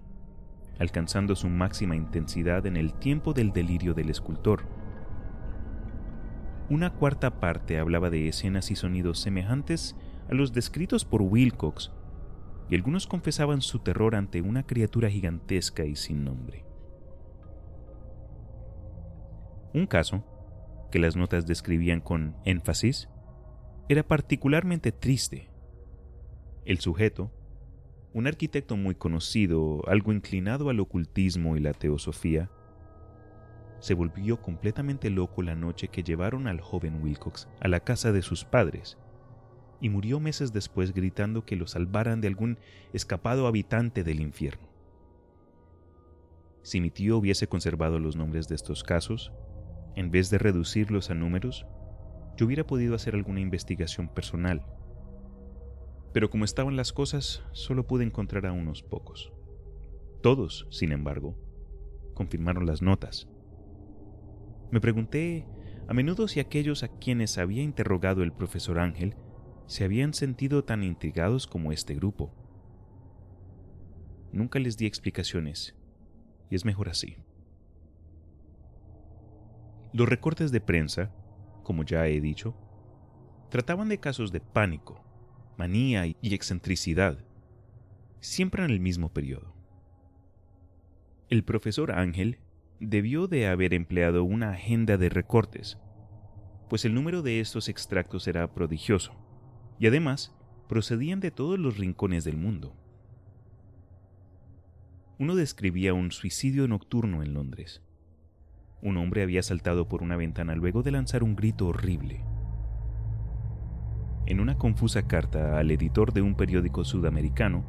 alcanzando 0.80 1.36
su 1.36 1.50
máxima 1.50 1.96
intensidad 1.96 2.66
en 2.66 2.78
el 2.78 2.94
tiempo 2.94 3.34
del 3.34 3.52
delirio 3.52 3.94
del 3.94 4.10
escultor. 4.10 4.66
Una 6.70 6.94
cuarta 6.94 7.40
parte 7.40 7.80
hablaba 7.80 8.10
de 8.10 8.28
escenas 8.28 8.72
y 8.72 8.76
sonidos 8.76 9.20
semejantes 9.20 9.96
a 10.30 10.34
los 10.34 10.54
descritos 10.54 11.06
por 11.06 11.22
Wilcox, 11.22 11.92
y 12.70 12.76
algunos 12.76 13.08
confesaban 13.08 13.62
su 13.62 13.80
terror 13.80 14.16
ante 14.16 14.42
una 14.42 14.66
criatura 14.66 15.10
gigantesca 15.10 15.86
y 15.86 15.96
sin 15.96 16.24
nombre. 16.24 16.66
Un 19.74 19.88
caso, 19.88 20.24
que 20.92 21.00
las 21.00 21.16
notas 21.16 21.46
describían 21.46 22.00
con 22.00 22.36
énfasis, 22.46 23.10
era 23.90 24.04
particularmente 24.04 24.92
triste. 24.92 25.50
El 26.66 26.80
sujeto, 26.80 27.32
un 28.14 28.28
arquitecto 28.28 28.78
muy 28.78 28.96
conocido, 28.96 29.82
algo 29.88 30.14
inclinado 30.14 30.70
al 30.70 30.80
ocultismo 30.80 31.58
y 31.58 31.60
la 31.60 31.74
teosofía, 31.74 32.50
se 33.80 33.96
volvió 33.96 34.42
completamente 34.42 35.10
loco 35.10 35.42
la 35.42 35.56
noche 35.56 35.90
que 35.90 36.04
llevaron 36.04 36.48
al 36.48 36.62
joven 36.62 37.04
Wilcox 37.04 37.50
a 37.60 37.68
la 37.68 37.82
casa 37.82 38.14
de 38.14 38.22
sus 38.22 38.46
padres 38.46 38.98
y 39.84 39.90
murió 39.90 40.22
meses 40.22 40.54
después 40.54 40.94
gritando 40.94 41.44
que 41.44 41.58
lo 41.58 41.68
salvaran 41.68 42.22
de 42.22 42.30
algún 42.30 42.58
escapado 42.94 43.48
habitante 43.48 44.06
del 44.06 44.22
infierno. 44.22 44.70
Si 46.62 46.80
mi 46.80 46.90
tío 46.90 47.18
hubiese 47.18 47.48
conservado 47.48 48.00
los 48.00 48.16
nombres 48.16 48.48
de 48.48 48.56
estos 48.56 48.82
casos, 48.82 49.34
en 49.98 50.10
vez 50.10 50.30
de 50.30 50.38
reducirlos 50.38 51.10
a 51.10 51.16
números, 51.16 51.66
yo 52.38 52.46
hubiera 52.46 52.66
podido 52.66 52.96
hacer 52.96 53.14
alguna 53.14 53.42
investigación 53.42 54.08
personal. 54.08 54.66
Pero 56.14 56.30
como 56.30 56.46
estaban 56.46 56.78
las 56.78 56.94
cosas, 56.94 57.44
solo 57.52 57.86
pude 57.86 58.06
encontrar 58.06 58.46
a 58.46 58.54
unos 58.54 58.84
pocos. 58.84 59.34
Todos, 60.22 60.66
sin 60.70 60.94
embargo, 60.94 61.36
confirmaron 62.14 62.66
las 62.66 62.82
notas. 62.82 63.28
Me 64.72 64.80
pregunté 64.80 65.46
a 65.90 65.94
menudo 65.94 66.30
si 66.30 66.40
aquellos 66.40 66.84
a 66.84 66.88
quienes 66.88 67.38
había 67.38 67.64
interrogado 67.64 68.24
el 68.24 68.32
profesor 68.32 68.80
Ángel 68.80 69.18
se 69.66 69.84
habían 69.84 70.14
sentido 70.14 70.64
tan 70.64 70.84
intrigados 70.84 71.48
como 71.48 71.72
este 71.72 71.96
grupo. 71.96 72.34
Nunca 74.32 74.60
les 74.60 74.78
di 74.78 74.86
explicaciones, 74.86 75.76
y 76.50 76.56
es 76.56 76.66
mejor 76.66 76.90
así. 76.90 77.18
Los 79.94 80.10
recortes 80.10 80.52
de 80.52 80.60
prensa, 80.60 81.12
como 81.64 81.84
ya 81.84 82.08
he 82.08 82.20
dicho, 82.20 82.56
trataban 83.50 83.90
de 83.90 84.00
casos 84.00 84.32
de 84.32 84.40
pánico, 84.40 85.04
manía 85.58 86.08
y 86.08 86.34
excentricidad, 86.34 87.24
siempre 88.20 88.66
en 88.66 88.72
el 88.72 88.80
mismo 88.80 89.10
periodo. 89.10 89.54
El 91.30 91.44
profesor 91.44 91.92
Ángel 91.92 92.40
debió 92.80 93.28
de 93.28 93.48
haber 93.48 93.74
empleado 93.74 94.24
una 94.24 94.52
agenda 94.52 94.98
de 94.98 95.10
recortes, 95.10 95.78
pues 96.70 96.86
el 96.86 96.94
número 96.96 97.22
de 97.22 97.40
estos 97.40 97.70
extractos 97.70 98.28
era 98.28 98.52
prodigioso, 98.54 99.23
y 99.80 99.88
además 99.88 100.36
procedían 100.68 101.20
de 101.20 101.32
todos 101.32 101.60
los 101.60 101.78
rincones 101.78 102.24
del 102.24 102.38
mundo. 102.38 102.76
Uno 105.20 105.36
describía 105.36 105.94
un 105.94 106.12
suicidio 106.12 106.68
nocturno 106.68 107.24
en 107.24 107.34
Londres. 107.34 107.82
Un 108.82 108.98
hombre 108.98 109.24
había 109.24 109.44
saltado 109.44 109.88
por 109.88 110.04
una 110.04 110.18
ventana 110.18 110.56
luego 110.56 110.84
de 110.84 110.92
lanzar 110.92 111.24
un 111.24 111.36
grito 111.36 111.68
horrible. 111.68 112.26
En 114.26 114.40
una 114.40 114.58
confusa 114.58 115.08
carta 115.08 115.58
al 115.58 115.72
editor 115.72 116.14
de 116.14 116.22
un 116.22 116.36
periódico 116.36 116.84
sudamericano, 116.84 117.66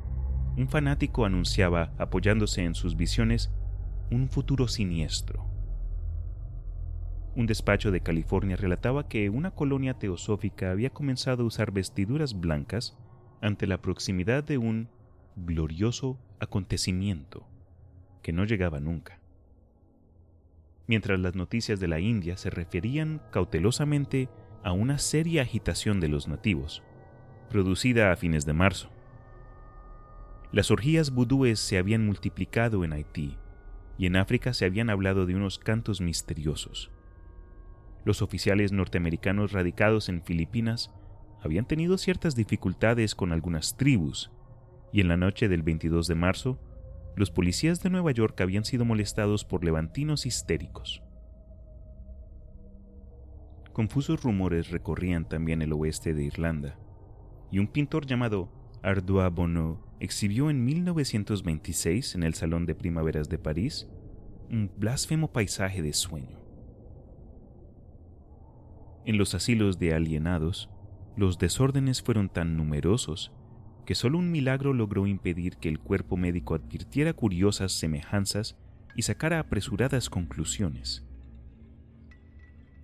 un 0.57 0.69
fanático 0.69 1.25
anunciaba, 1.25 1.93
apoyándose 1.99 2.65
en 2.65 2.75
sus 2.75 2.97
visiones, 2.97 3.53
un 4.11 4.29
futuro 4.29 4.69
siniestro. 4.69 5.54
Un 7.37 7.47
despacho 7.47 7.91
de 7.91 8.01
California 8.01 8.55
relataba 8.55 9.09
que 9.09 9.29
una 9.29 9.51
colonia 9.51 9.95
teosófica 9.95 10.71
había 10.71 10.91
comenzado 10.91 11.43
a 11.43 11.47
usar 11.47 11.73
vestiduras 11.73 12.39
blancas 12.39 12.97
ante 13.41 13.67
la 13.67 13.83
proximidad 13.83 14.45
de 14.45 14.57
un 14.57 14.89
glorioso 15.35 16.17
acontecimiento 16.39 17.45
que 18.23 18.33
no 18.33 18.45
llegaba 18.45 18.79
nunca. 18.79 19.19
Mientras 20.87 21.19
las 21.19 21.35
noticias 21.35 21.81
de 21.81 21.89
la 21.89 21.99
India 21.99 22.37
se 22.37 22.51
referían 22.51 23.21
cautelosamente 23.33 24.29
a 24.63 24.73
una 24.73 24.99
seria 24.99 25.43
agitación 25.43 25.99
de 25.99 26.09
los 26.09 26.29
nativos, 26.29 26.85
producida 27.51 28.13
a 28.13 28.17
fines 28.17 28.47
de 28.47 28.53
marzo. 28.53 28.91
Las 30.53 30.71
orgías 30.71 31.11
vudúes 31.11 31.59
se 31.59 31.79
habían 31.79 32.07
multiplicado 32.07 32.85
en 32.85 32.93
Haití 32.93 33.37
y 33.99 34.07
en 34.07 34.15
África 34.15 34.55
se 34.55 34.67
habían 34.67 34.89
hablado 34.89 35.27
de 35.27 35.35
unos 35.35 35.59
cantos 35.59 36.01
misteriosos. 36.01 36.94
Los 38.05 38.21
oficiales 38.21 38.73
norteamericanos 38.73 39.53
radicados 39.53 40.09
en 40.09 40.23
Filipinas 40.23 40.93
habían 41.43 41.67
tenido 41.67 41.99
ciertas 41.99 42.35
dificultades 42.35 43.15
con 43.15 43.33
algunas 43.33 43.77
tribus, 43.77 44.31
y 44.93 45.01
en 45.01 45.09
la 45.09 45.17
noche 45.17 45.49
del 45.49 45.63
22 45.63 46.07
de 46.07 46.15
marzo, 46.15 46.61
los 47.17 47.31
policías 47.31 47.83
de 47.83 47.91
Nueva 47.91 48.13
York 48.13 48.41
habían 48.41 48.65
sido 48.65 48.85
molestados 48.85 49.45
por 49.45 49.65
levantinos 49.65 50.27
histéricos. 50.27 51.03
Confusos 53.73 54.23
rumores 54.23 54.71
recorrían 54.71 55.29
también 55.29 55.63
el 55.63 55.73
oeste 55.73 56.15
de 56.15 56.25
Irlanda, 56.25 56.79
y 57.51 57.59
un 57.59 57.69
pintor 57.69 58.07
llamado 58.07 58.51
Ardois 58.83 59.33
Bonneau 59.33 59.81
exhibió 59.99 60.51
en 60.51 60.65
1926 60.65 62.15
en 62.17 62.23
el 62.23 62.35
Salón 62.35 62.67
de 62.67 62.75
Primaveras 62.75 63.29
de 63.29 63.39
París 63.39 63.89
un 64.51 64.71
blasfemo 64.77 65.33
paisaje 65.33 65.81
de 65.81 65.93
sueño. 65.93 66.44
En 69.05 69.19
los 69.19 69.35
asilos 69.35 69.79
de 69.79 69.95
alienados, 69.95 70.71
los 71.17 71.39
desórdenes 71.39 72.03
fueron 72.03 72.29
tan 72.29 72.57
numerosos 72.57 73.33
que 73.85 73.95
solo 73.95 74.19
un 74.19 74.31
milagro 74.31 74.73
logró 74.73 75.07
impedir 75.07 75.57
que 75.59 75.69
el 75.69 75.79
cuerpo 75.79 76.17
médico 76.17 76.55
advirtiera 76.55 77.13
curiosas 77.13 77.73
semejanzas 77.73 78.57
y 78.97 79.03
sacara 79.03 79.39
apresuradas 79.39 80.09
conclusiones. 80.09 81.07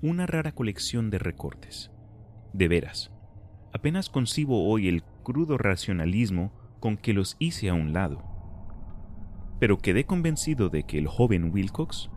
Una 0.03 0.27
rara 0.27 0.53
colección 0.53 1.11
de 1.11 1.19
recortes. 1.19 1.91
De 2.53 2.69
veras, 2.69 3.11
apenas 3.73 4.11
concibo 4.11 4.69
hoy 4.69 4.89
el 4.89 5.03
crudo 5.23 5.57
racionalismo 5.57 6.53
con 6.81 6.97
que 6.97 7.15
los 7.15 7.37
hice 7.39 7.69
a 7.69 7.75
un 7.75 7.93
lado. 7.93 8.25
Pero 9.59 9.79
quedé 9.79 10.05
convencido 10.05 10.69
de 10.69 10.83
que 10.85 10.99
el 10.99 11.07
joven 11.07 11.51
Wilcox 11.53 12.11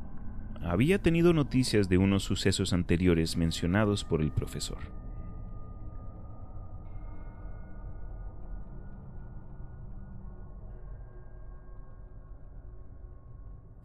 había 0.64 1.02
tenido 1.02 1.34
noticias 1.34 1.90
de 1.90 1.98
unos 1.98 2.24
sucesos 2.24 2.74
anteriores 2.74 3.36
mencionados 3.36 4.04
por 4.04 4.22
el 4.22 4.32
profesor. 4.32 4.80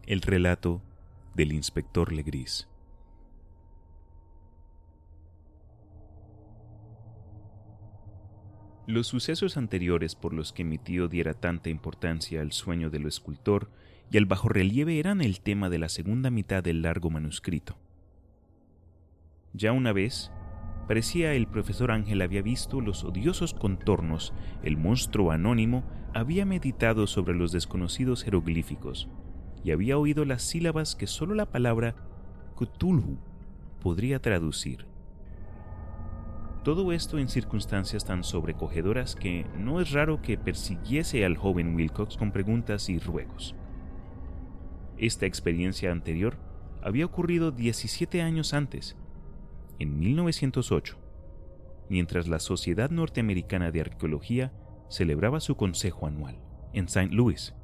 El 0.05 0.21
relato 0.21 0.81
del 1.35 1.51
inspector 1.51 2.11
Legris. 2.11 2.67
Los 8.87 9.05
sucesos 9.05 9.55
anteriores 9.55 10.15
por 10.15 10.33
los 10.33 10.51
que 10.51 10.63
mi 10.63 10.79
tío 10.79 11.07
diera 11.07 11.35
tanta 11.35 11.69
importancia 11.69 12.41
al 12.41 12.53
sueño 12.53 12.89
del 12.89 13.05
escultor 13.05 13.69
y 14.11 14.17
al 14.17 14.25
bajorrelieve 14.25 14.99
eran 14.99 15.21
el 15.21 15.41
tema 15.41 15.69
de 15.69 15.79
la 15.79 15.89
segunda 15.89 16.29
mitad 16.29 16.63
del 16.63 16.81
largo 16.81 17.09
manuscrito. 17.09 17.77
Ya 19.53 19.71
una 19.71 19.93
vez, 19.93 20.31
parecía 20.87 21.33
el 21.33 21.47
profesor 21.47 21.91
Ángel 21.91 22.21
había 22.21 22.41
visto 22.41 22.81
los 22.81 23.03
odiosos 23.03 23.53
contornos, 23.53 24.33
el 24.63 24.77
monstruo 24.77 25.31
anónimo 25.31 25.83
había 26.13 26.45
meditado 26.45 27.07
sobre 27.07 27.35
los 27.35 27.51
desconocidos 27.51 28.23
jeroglíficos 28.23 29.07
y 29.63 29.71
había 29.71 29.97
oído 29.97 30.25
las 30.25 30.41
sílabas 30.41 30.95
que 30.95 31.07
sólo 31.07 31.35
la 31.35 31.45
palabra 31.45 31.95
Cthulhu 32.57 33.19
podría 33.81 34.19
traducir. 34.19 34.85
Todo 36.63 36.91
esto 36.91 37.17
en 37.17 37.29
circunstancias 37.29 38.05
tan 38.05 38.23
sobrecogedoras 38.23 39.15
que 39.15 39.45
no 39.57 39.79
es 39.79 39.91
raro 39.91 40.21
que 40.21 40.37
persiguiese 40.37 41.25
al 41.25 41.37
joven 41.37 41.73
Wilcox 41.75 42.17
con 42.17 42.31
preguntas 42.31 42.89
y 42.89 42.99
ruegos. 42.99 43.55
Esta 44.99 45.25
experiencia 45.25 45.93
anterior 45.93 46.35
había 46.81 47.05
ocurrido 47.05 47.51
17 47.51 48.21
años 48.21 48.53
antes, 48.53 48.97
en 49.79 49.97
1908, 49.97 50.97
mientras 51.89 52.27
la 52.27 52.39
Sociedad 52.39 52.89
Norteamericana 52.89 53.71
de 53.71 53.79
Arqueología 53.79 54.51
celebraba 54.89 55.39
su 55.39 55.55
consejo 55.55 56.05
anual 56.05 56.37
en 56.73 56.85
St. 56.85 57.15
Louis. 57.15 57.55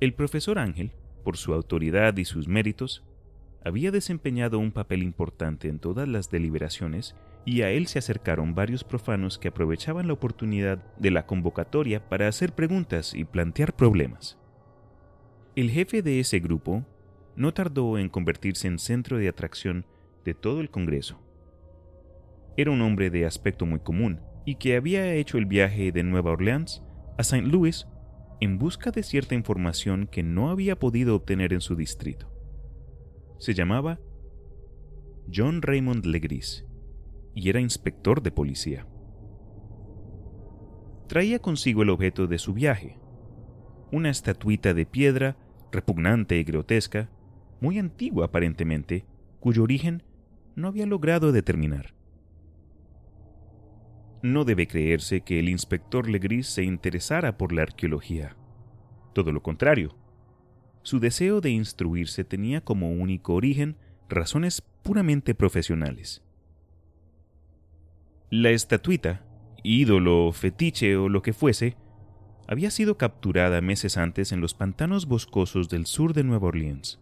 El 0.00 0.14
profesor 0.14 0.58
Ángel, 0.58 0.92
por 1.22 1.36
su 1.36 1.52
autoridad 1.52 2.16
y 2.16 2.24
sus 2.24 2.48
méritos, 2.48 3.04
había 3.64 3.90
desempeñado 3.90 4.58
un 4.58 4.72
papel 4.72 5.02
importante 5.02 5.68
en 5.68 5.80
todas 5.80 6.08
las 6.08 6.30
deliberaciones 6.30 7.14
y 7.44 7.60
a 7.60 7.70
él 7.70 7.88
se 7.88 7.98
acercaron 7.98 8.54
varios 8.54 8.84
profanos 8.84 9.38
que 9.38 9.48
aprovechaban 9.48 10.06
la 10.06 10.14
oportunidad 10.14 10.78
de 10.96 11.10
la 11.10 11.26
convocatoria 11.26 12.08
para 12.08 12.26
hacer 12.26 12.54
preguntas 12.54 13.14
y 13.14 13.24
plantear 13.24 13.76
problemas. 13.76 14.41
El 15.54 15.70
jefe 15.70 16.00
de 16.00 16.18
ese 16.18 16.40
grupo 16.40 16.82
no 17.36 17.52
tardó 17.52 17.98
en 17.98 18.08
convertirse 18.08 18.68
en 18.68 18.78
centro 18.78 19.18
de 19.18 19.28
atracción 19.28 19.84
de 20.24 20.32
todo 20.32 20.62
el 20.62 20.70
Congreso. 20.70 21.20
Era 22.56 22.70
un 22.70 22.80
hombre 22.80 23.10
de 23.10 23.26
aspecto 23.26 23.66
muy 23.66 23.80
común 23.80 24.20
y 24.46 24.54
que 24.54 24.76
había 24.76 25.12
hecho 25.14 25.36
el 25.36 25.44
viaje 25.44 25.92
de 25.92 26.02
Nueva 26.04 26.30
Orleans 26.30 26.82
a 27.18 27.20
St. 27.20 27.42
Louis 27.42 27.86
en 28.40 28.58
busca 28.58 28.90
de 28.92 29.02
cierta 29.02 29.34
información 29.34 30.06
que 30.06 30.22
no 30.22 30.48
había 30.48 30.78
podido 30.78 31.14
obtener 31.14 31.52
en 31.52 31.60
su 31.60 31.76
distrito. 31.76 32.32
Se 33.38 33.52
llamaba 33.52 34.00
John 35.32 35.60
Raymond 35.60 36.06
Legris 36.06 36.64
y 37.34 37.50
era 37.50 37.60
inspector 37.60 38.22
de 38.22 38.32
policía. 38.32 38.86
Traía 41.08 41.40
consigo 41.40 41.82
el 41.82 41.90
objeto 41.90 42.26
de 42.26 42.38
su 42.38 42.54
viaje, 42.54 42.98
una 43.92 44.10
estatuita 44.10 44.74
de 44.74 44.86
piedra 44.86 45.36
repugnante 45.70 46.36
y 46.38 46.44
grotesca, 46.44 47.08
muy 47.60 47.78
antigua 47.78 48.26
aparentemente, 48.26 49.04
cuyo 49.38 49.62
origen 49.62 50.02
no 50.56 50.68
había 50.68 50.86
logrado 50.86 51.30
determinar. 51.30 51.94
No 54.22 54.44
debe 54.44 54.66
creerse 54.66 55.20
que 55.20 55.38
el 55.38 55.48
inspector 55.48 56.08
Legris 56.08 56.46
se 56.46 56.62
interesara 56.62 57.36
por 57.36 57.52
la 57.52 57.62
arqueología. 57.62 58.36
Todo 59.12 59.32
lo 59.32 59.42
contrario, 59.42 59.96
su 60.82 60.98
deseo 60.98 61.40
de 61.40 61.50
instruirse 61.50 62.24
tenía 62.24 62.60
como 62.60 62.92
único 62.92 63.34
origen 63.34 63.76
razones 64.08 64.62
puramente 64.82 65.34
profesionales. 65.34 66.22
La 68.30 68.50
estatuita, 68.50 69.24
ídolo, 69.62 70.32
fetiche 70.32 70.96
o 70.96 71.08
lo 71.08 71.22
que 71.22 71.32
fuese, 71.32 71.76
había 72.46 72.70
sido 72.70 72.98
capturada 72.98 73.60
meses 73.60 73.96
antes 73.96 74.32
en 74.32 74.40
los 74.40 74.54
pantanos 74.54 75.06
boscosos 75.06 75.68
del 75.68 75.86
sur 75.86 76.12
de 76.12 76.24
Nueva 76.24 76.48
Orleans, 76.48 76.98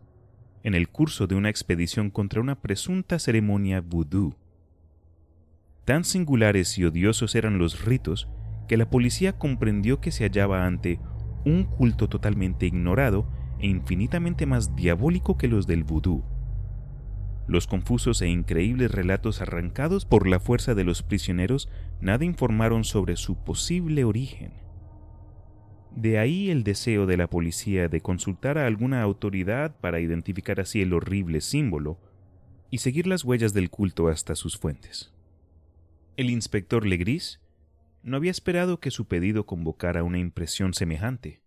en 0.62 0.74
el 0.74 0.88
curso 0.88 1.26
de 1.26 1.34
una 1.34 1.48
expedición 1.48 2.10
contra 2.10 2.40
una 2.40 2.60
presunta 2.60 3.18
ceremonia 3.18 3.80
vudú. 3.80 4.34
Tan 5.84 6.04
singulares 6.04 6.76
y 6.78 6.84
odiosos 6.84 7.34
eran 7.34 7.58
los 7.58 7.84
ritos 7.84 8.28
que 8.68 8.76
la 8.76 8.88
policía 8.88 9.38
comprendió 9.38 10.00
que 10.00 10.12
se 10.12 10.24
hallaba 10.24 10.66
ante 10.66 11.00
un 11.44 11.64
culto 11.64 12.08
totalmente 12.08 12.66
ignorado 12.66 13.26
e 13.58 13.66
infinitamente 13.66 14.46
más 14.46 14.76
diabólico 14.76 15.36
que 15.36 15.48
los 15.48 15.66
del 15.66 15.84
vudú. 15.84 16.22
Los 17.48 17.66
confusos 17.66 18.22
e 18.22 18.28
increíbles 18.28 18.92
relatos 18.92 19.40
arrancados 19.40 20.04
por 20.04 20.28
la 20.28 20.38
fuerza 20.38 20.74
de 20.74 20.84
los 20.84 21.02
prisioneros 21.02 21.68
nada 22.00 22.24
informaron 22.24 22.84
sobre 22.84 23.16
su 23.16 23.34
posible 23.34 24.04
origen. 24.04 24.59
De 25.94 26.18
ahí 26.18 26.50
el 26.50 26.62
deseo 26.62 27.06
de 27.06 27.16
la 27.16 27.28
policía 27.28 27.88
de 27.88 28.00
consultar 28.00 28.58
a 28.58 28.66
alguna 28.66 29.02
autoridad 29.02 29.76
para 29.80 30.00
identificar 30.00 30.60
así 30.60 30.80
el 30.80 30.92
horrible 30.92 31.40
símbolo 31.40 31.98
y 32.70 32.78
seguir 32.78 33.06
las 33.06 33.24
huellas 33.24 33.52
del 33.52 33.70
culto 33.70 34.08
hasta 34.08 34.36
sus 34.36 34.56
fuentes. 34.56 35.12
El 36.16 36.30
inspector 36.30 36.86
Legris 36.86 37.40
no 38.02 38.16
había 38.16 38.30
esperado 38.30 38.78
que 38.78 38.90
su 38.90 39.06
pedido 39.06 39.46
convocara 39.46 40.04
una 40.04 40.18
impresión 40.18 40.74
semejante. 40.74 41.42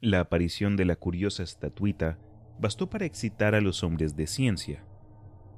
La 0.00 0.20
aparición 0.20 0.76
de 0.76 0.84
la 0.84 0.96
curiosa 0.96 1.44
estatuita 1.44 2.18
bastó 2.58 2.90
para 2.90 3.04
excitar 3.06 3.54
a 3.54 3.60
los 3.60 3.84
hombres 3.84 4.16
de 4.16 4.26
ciencia, 4.26 4.84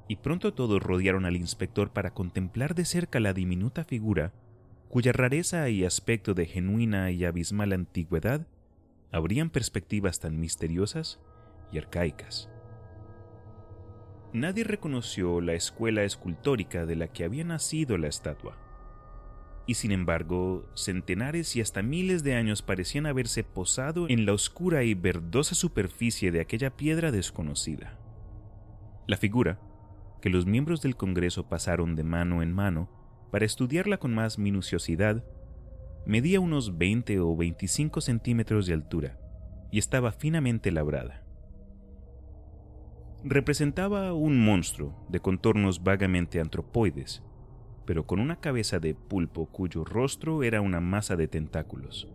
y 0.07 0.17
pronto 0.17 0.53
todos 0.53 0.81
rodearon 0.83 1.25
al 1.25 1.35
inspector 1.35 1.91
para 1.91 2.13
contemplar 2.13 2.75
de 2.75 2.85
cerca 2.85 3.19
la 3.19 3.33
diminuta 3.33 3.83
figura 3.83 4.33
cuya 4.89 5.11
rareza 5.11 5.69
y 5.69 5.83
aspecto 5.83 6.33
de 6.33 6.45
genuina 6.45 7.11
y 7.11 7.25
abismal 7.25 7.73
antigüedad 7.73 8.47
abrían 9.11 9.49
perspectivas 9.49 10.19
tan 10.19 10.39
misteriosas 10.39 11.19
y 11.71 11.77
arcaicas. 11.77 12.49
Nadie 14.33 14.65
reconoció 14.65 15.39
la 15.39 15.53
escuela 15.53 16.03
escultórica 16.03 16.85
de 16.85 16.95
la 16.95 17.07
que 17.07 17.23
había 17.23 17.45
nacido 17.45 17.97
la 17.97 18.07
estatua, 18.07 18.57
y 19.67 19.75
sin 19.75 19.91
embargo 19.91 20.69
centenares 20.75 21.55
y 21.55 21.61
hasta 21.61 21.81
miles 21.81 22.23
de 22.23 22.35
años 22.35 22.61
parecían 22.61 23.05
haberse 23.05 23.43
posado 23.43 24.07
en 24.09 24.25
la 24.25 24.33
oscura 24.33 24.83
y 24.83 24.93
verdosa 24.93 25.55
superficie 25.55 26.31
de 26.31 26.41
aquella 26.41 26.75
piedra 26.75 27.11
desconocida. 27.11 27.97
La 29.07 29.17
figura, 29.17 29.59
que 30.21 30.29
los 30.29 30.45
miembros 30.45 30.81
del 30.81 30.95
Congreso 30.95 31.47
pasaron 31.47 31.95
de 31.95 32.03
mano 32.03 32.41
en 32.41 32.51
mano, 32.51 32.89
para 33.31 33.45
estudiarla 33.45 33.97
con 33.97 34.13
más 34.13 34.39
minuciosidad, 34.39 35.23
medía 36.05 36.39
unos 36.39 36.77
20 36.77 37.19
o 37.19 37.35
25 37.35 38.01
centímetros 38.01 38.67
de 38.67 38.73
altura 38.73 39.19
y 39.71 39.79
estaba 39.79 40.11
finamente 40.11 40.71
labrada. 40.71 41.23
Representaba 43.23 44.13
un 44.13 44.39
monstruo 44.39 44.95
de 45.09 45.19
contornos 45.19 45.83
vagamente 45.83 46.39
antropoides, 46.39 47.23
pero 47.85 48.05
con 48.05 48.19
una 48.19 48.39
cabeza 48.39 48.79
de 48.79 48.93
pulpo 48.93 49.47
cuyo 49.47 49.83
rostro 49.83 50.43
era 50.43 50.61
una 50.61 50.79
masa 50.79 51.15
de 51.15 51.27
tentáculos, 51.27 52.07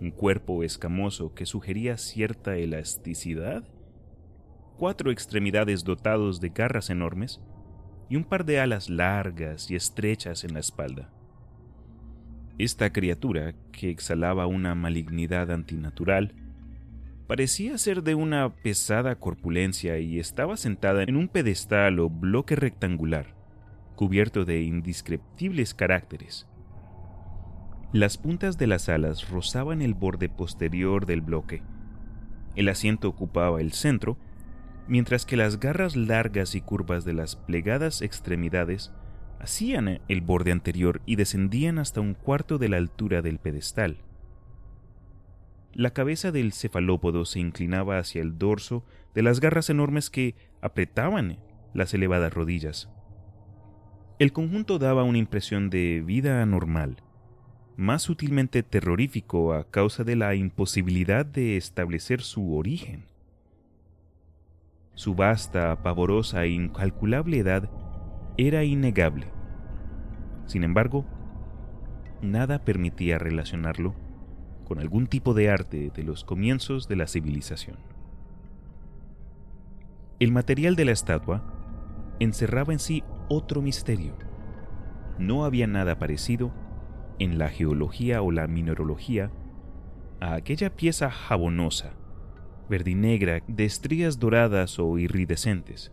un 0.00 0.10
cuerpo 0.10 0.62
escamoso 0.62 1.34
que 1.34 1.44
sugería 1.44 1.98
cierta 1.98 2.56
elasticidad, 2.56 3.64
cuatro 4.78 5.10
extremidades 5.10 5.84
dotados 5.84 6.40
de 6.40 6.48
garras 6.50 6.88
enormes 6.88 7.40
y 8.08 8.16
un 8.16 8.24
par 8.24 8.44
de 8.44 8.60
alas 8.60 8.88
largas 8.88 9.70
y 9.70 9.76
estrechas 9.76 10.44
en 10.44 10.54
la 10.54 10.60
espalda. 10.60 11.10
Esta 12.58 12.92
criatura, 12.92 13.54
que 13.70 13.90
exhalaba 13.90 14.46
una 14.46 14.74
malignidad 14.74 15.50
antinatural, 15.50 16.34
parecía 17.28 17.78
ser 17.78 18.02
de 18.02 18.14
una 18.14 18.52
pesada 18.54 19.14
corpulencia 19.16 19.98
y 19.98 20.18
estaba 20.18 20.56
sentada 20.56 21.02
en 21.04 21.16
un 21.16 21.28
pedestal 21.28 22.00
o 22.00 22.10
bloque 22.10 22.56
rectangular, 22.56 23.36
cubierto 23.94 24.44
de 24.44 24.62
indescriptibles 24.62 25.74
caracteres. 25.74 26.48
Las 27.92 28.18
puntas 28.18 28.58
de 28.58 28.66
las 28.66 28.88
alas 28.88 29.30
rozaban 29.30 29.80
el 29.80 29.94
borde 29.94 30.28
posterior 30.28 31.06
del 31.06 31.20
bloque. 31.20 31.62
El 32.56 32.68
asiento 32.68 33.08
ocupaba 33.08 33.60
el 33.60 33.72
centro 33.72 34.18
mientras 34.88 35.26
que 35.26 35.36
las 35.36 35.60
garras 35.60 35.94
largas 35.94 36.54
y 36.54 36.60
curvas 36.60 37.04
de 37.04 37.12
las 37.12 37.36
plegadas 37.36 38.02
extremidades 38.02 38.90
hacían 39.38 40.00
el 40.08 40.20
borde 40.20 40.50
anterior 40.50 41.00
y 41.06 41.16
descendían 41.16 41.78
hasta 41.78 42.00
un 42.00 42.14
cuarto 42.14 42.58
de 42.58 42.68
la 42.68 42.78
altura 42.78 43.22
del 43.22 43.38
pedestal. 43.38 43.98
La 45.74 45.90
cabeza 45.90 46.32
del 46.32 46.52
cefalópodo 46.52 47.24
se 47.24 47.38
inclinaba 47.38 47.98
hacia 47.98 48.22
el 48.22 48.38
dorso 48.38 48.84
de 49.14 49.22
las 49.22 49.38
garras 49.38 49.70
enormes 49.70 50.10
que 50.10 50.34
apretaban 50.60 51.38
las 51.74 51.94
elevadas 51.94 52.32
rodillas. 52.32 52.88
El 54.18 54.32
conjunto 54.32 54.80
daba 54.80 55.04
una 55.04 55.18
impresión 55.18 55.70
de 55.70 56.02
vida 56.04 56.42
anormal, 56.42 56.96
más 57.76 58.02
sutilmente 58.02 58.64
terrorífico 58.64 59.52
a 59.52 59.70
causa 59.70 60.02
de 60.02 60.16
la 60.16 60.34
imposibilidad 60.34 61.24
de 61.24 61.56
establecer 61.56 62.22
su 62.22 62.56
origen. 62.56 63.04
Su 64.98 65.14
vasta, 65.14 65.80
pavorosa 65.84 66.42
e 66.42 66.48
incalculable 66.48 67.38
edad 67.38 67.70
era 68.36 68.64
innegable. 68.64 69.28
Sin 70.46 70.64
embargo, 70.64 71.04
nada 72.20 72.64
permitía 72.64 73.16
relacionarlo 73.16 73.94
con 74.64 74.80
algún 74.80 75.06
tipo 75.06 75.34
de 75.34 75.50
arte 75.50 75.92
de 75.94 76.02
los 76.02 76.24
comienzos 76.24 76.88
de 76.88 76.96
la 76.96 77.06
civilización. 77.06 77.76
El 80.18 80.32
material 80.32 80.74
de 80.74 80.86
la 80.86 80.90
estatua 80.90 81.44
encerraba 82.18 82.72
en 82.72 82.80
sí 82.80 83.04
otro 83.28 83.62
misterio. 83.62 84.16
No 85.16 85.44
había 85.44 85.68
nada 85.68 86.00
parecido 86.00 86.50
en 87.20 87.38
la 87.38 87.50
geología 87.50 88.20
o 88.20 88.32
la 88.32 88.48
mineralogía 88.48 89.30
a 90.18 90.34
aquella 90.34 90.74
pieza 90.74 91.08
jabonosa 91.08 91.92
verdinegra 92.68 93.42
de 93.46 93.64
estrías 93.64 94.18
doradas 94.18 94.78
o 94.78 94.98
iridescentes. 94.98 95.92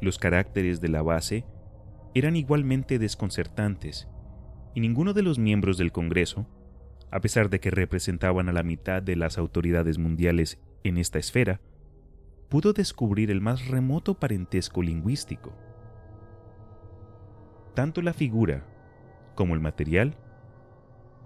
Los 0.00 0.18
caracteres 0.18 0.80
de 0.80 0.88
la 0.88 1.02
base 1.02 1.44
eran 2.14 2.36
igualmente 2.36 2.98
desconcertantes, 2.98 4.08
y 4.74 4.80
ninguno 4.80 5.12
de 5.12 5.22
los 5.22 5.38
miembros 5.38 5.78
del 5.78 5.92
Congreso, 5.92 6.46
a 7.10 7.20
pesar 7.20 7.48
de 7.50 7.60
que 7.60 7.70
representaban 7.70 8.48
a 8.48 8.52
la 8.52 8.62
mitad 8.62 9.02
de 9.02 9.16
las 9.16 9.38
autoridades 9.38 9.98
mundiales 9.98 10.58
en 10.84 10.98
esta 10.98 11.18
esfera, 11.18 11.60
pudo 12.48 12.72
descubrir 12.72 13.30
el 13.30 13.40
más 13.40 13.66
remoto 13.68 14.14
parentesco 14.14 14.82
lingüístico. 14.82 15.52
Tanto 17.74 18.02
la 18.02 18.12
figura 18.12 18.64
como 19.34 19.54
el 19.54 19.60
material 19.60 20.16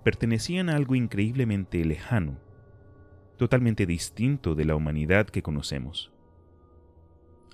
pertenecían 0.05 0.69
a 0.69 0.77
algo 0.77 0.95
increíblemente 0.95 1.85
lejano 1.85 2.39
totalmente 3.42 3.87
distinto 3.87 4.55
de 4.55 4.64
la 4.64 4.76
humanidad 4.76 5.26
que 5.26 5.42
conocemos. 5.42 6.12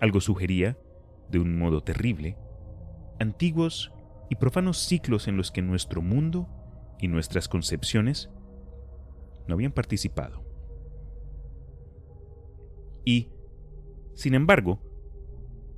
Algo 0.01 0.20
sugería, 0.20 0.77
de 1.31 1.38
un 1.38 1.59
modo 1.59 1.83
terrible, 1.83 2.37
antiguos 3.18 3.90
y 4.29 4.35
profanos 4.35 4.77
ciclos 4.77 5.29
en 5.29 5.38
los 5.38 5.51
que 5.51 5.62
nuestro 5.62 6.03
mundo 6.03 6.46
y 7.01 7.09
nuestras 7.09 7.48
concepciones 7.48 8.29
no 9.46 9.55
habían 9.55 9.72
participado. 9.72 10.44
Y, 13.07 13.31
sin 14.12 14.35
embargo, 14.35 14.83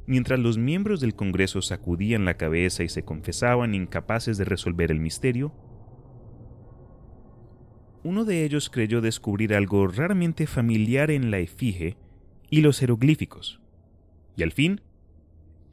mientras 0.09 0.41
los 0.41 0.59
miembros 0.59 1.01
del 1.01 1.15
Congreso 1.15 1.63
sacudían 1.63 2.25
la 2.25 2.37
cabeza 2.37 2.83
y 2.83 2.89
se 2.89 3.05
confesaban 3.05 3.77
incapaces 3.77 4.39
de 4.39 4.45
resolver 4.45 4.91
el 4.91 4.99
misterio, 4.99 5.53
uno 8.03 8.25
de 8.25 8.45
ellos 8.45 8.71
creyó 8.71 9.01
descubrir 9.01 9.55
algo 9.55 9.87
raramente 9.87 10.47
familiar 10.47 11.11
en 11.11 11.31
la 11.31 11.39
efigie 11.39 11.97
y 12.49 12.63
los 12.63 12.79
jeroglíficos, 12.79 13.61
y 14.37 14.43
al 14.43 14.53
fin, 14.53 14.81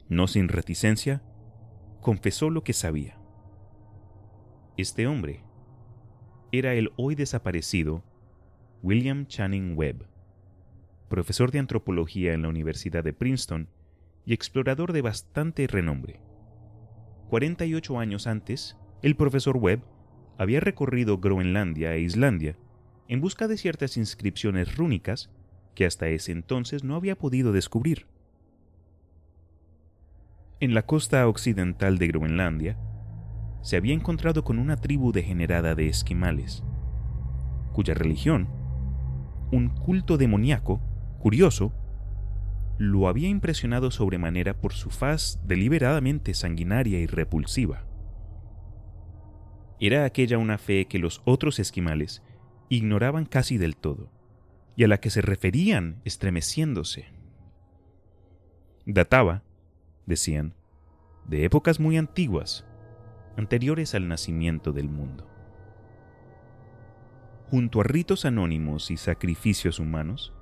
no 0.08 0.26
sin 0.26 0.48
reticencia, 0.48 1.22
confesó 2.00 2.50
lo 2.50 2.62
que 2.62 2.72
sabía. 2.72 3.18
Este 4.76 5.06
hombre 5.06 5.42
era 6.52 6.74
el 6.74 6.92
hoy 6.96 7.14
desaparecido 7.14 8.04
William 8.82 9.26
Channing 9.26 9.76
Webb, 9.76 10.06
profesor 11.08 11.50
de 11.50 11.58
antropología 11.58 12.32
en 12.32 12.42
la 12.42 12.48
Universidad 12.48 13.02
de 13.02 13.12
Princeton 13.12 13.68
y 14.24 14.34
explorador 14.34 14.92
de 14.92 15.02
bastante 15.02 15.66
renombre. 15.66 16.20
48 17.30 17.98
años 17.98 18.26
antes, 18.26 18.76
el 19.02 19.16
profesor 19.16 19.56
Webb 19.56 19.82
había 20.38 20.60
recorrido 20.60 21.18
Groenlandia 21.18 21.94
e 21.94 22.00
Islandia 22.00 22.56
en 23.08 23.20
busca 23.20 23.48
de 23.48 23.58
ciertas 23.58 23.96
inscripciones 23.96 24.76
rúnicas 24.76 25.30
que 25.74 25.84
hasta 25.84 26.08
ese 26.08 26.32
entonces 26.32 26.84
no 26.84 26.94
había 26.94 27.16
podido 27.16 27.52
descubrir. 27.52 28.06
En 30.60 30.74
la 30.74 30.82
costa 30.82 31.26
occidental 31.26 31.98
de 31.98 32.08
Groenlandia 32.08 32.78
se 33.62 33.76
había 33.76 33.94
encontrado 33.94 34.44
con 34.44 34.58
una 34.58 34.76
tribu 34.76 35.12
degenerada 35.12 35.74
de 35.74 35.88
esquimales, 35.88 36.62
cuya 37.72 37.94
religión, 37.94 38.48
un 39.50 39.68
culto 39.68 40.18
demoníaco, 40.18 40.80
curioso, 41.18 41.72
lo 42.76 43.08
había 43.08 43.28
impresionado 43.28 43.90
sobremanera 43.90 44.54
por 44.54 44.72
su 44.72 44.90
faz 44.90 45.40
deliberadamente 45.44 46.32
sanguinaria 46.34 47.00
y 47.00 47.06
repulsiva. 47.06 47.87
Era 49.80 50.04
aquella 50.04 50.38
una 50.38 50.58
fe 50.58 50.86
que 50.86 50.98
los 50.98 51.22
otros 51.24 51.58
esquimales 51.58 52.22
ignoraban 52.68 53.26
casi 53.26 53.58
del 53.58 53.76
todo, 53.76 54.10
y 54.76 54.84
a 54.84 54.88
la 54.88 54.98
que 54.98 55.10
se 55.10 55.22
referían 55.22 56.00
estremeciéndose. 56.04 57.06
Databa, 58.86 59.42
decían, 60.06 60.54
de 61.26 61.44
épocas 61.44 61.78
muy 61.78 61.96
antiguas, 61.96 62.64
anteriores 63.36 63.94
al 63.94 64.08
nacimiento 64.08 64.72
del 64.72 64.88
mundo. 64.88 65.28
Junto 67.50 67.80
a 67.80 67.84
ritos 67.84 68.24
anónimos 68.24 68.90
y 68.90 68.96
sacrificios 68.96 69.78
humanos, 69.78 70.34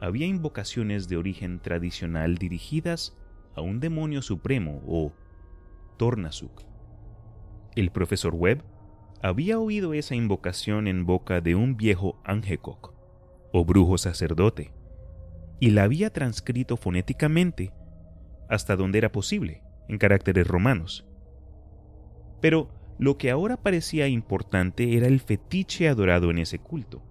había 0.00 0.26
invocaciones 0.26 1.08
de 1.08 1.16
origen 1.16 1.60
tradicional 1.60 2.36
dirigidas 2.36 3.16
a 3.54 3.60
un 3.60 3.80
demonio 3.80 4.22
supremo 4.22 4.82
o 4.86 5.12
Tornasuk. 5.96 6.71
El 7.74 7.90
profesor 7.90 8.34
Webb 8.34 8.62
había 9.22 9.58
oído 9.58 9.94
esa 9.94 10.14
invocación 10.14 10.86
en 10.88 11.06
boca 11.06 11.40
de 11.40 11.54
un 11.54 11.76
viejo 11.76 12.20
Angekok, 12.24 12.92
o 13.52 13.64
brujo 13.64 13.96
sacerdote, 13.96 14.72
y 15.60 15.70
la 15.70 15.84
había 15.84 16.12
transcrito 16.12 16.76
fonéticamente 16.76 17.72
hasta 18.48 18.76
donde 18.76 18.98
era 18.98 19.12
posible, 19.12 19.62
en 19.88 19.96
caracteres 19.96 20.46
romanos. 20.46 21.06
Pero 22.42 22.68
lo 22.98 23.16
que 23.16 23.30
ahora 23.30 23.56
parecía 23.56 24.08
importante 24.08 24.96
era 24.96 25.06
el 25.06 25.20
fetiche 25.20 25.88
adorado 25.88 26.30
en 26.30 26.38
ese 26.38 26.58
culto, 26.58 27.02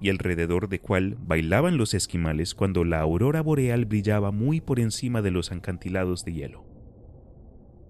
y 0.00 0.08
alrededor 0.08 0.68
de 0.68 0.80
cual 0.80 1.18
bailaban 1.20 1.76
los 1.76 1.92
esquimales 1.92 2.54
cuando 2.54 2.84
la 2.84 3.00
aurora 3.00 3.42
boreal 3.42 3.84
brillaba 3.84 4.30
muy 4.30 4.62
por 4.62 4.80
encima 4.80 5.20
de 5.20 5.30
los 5.30 5.52
acantilados 5.52 6.24
de 6.24 6.32
hielo. 6.32 6.64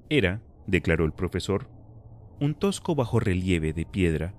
Era, 0.08 0.42
declaró 0.66 1.04
el 1.04 1.12
profesor, 1.12 1.68
un 2.40 2.54
tosco 2.54 2.94
bajorrelieve 2.94 3.72
de 3.72 3.86
piedra 3.86 4.34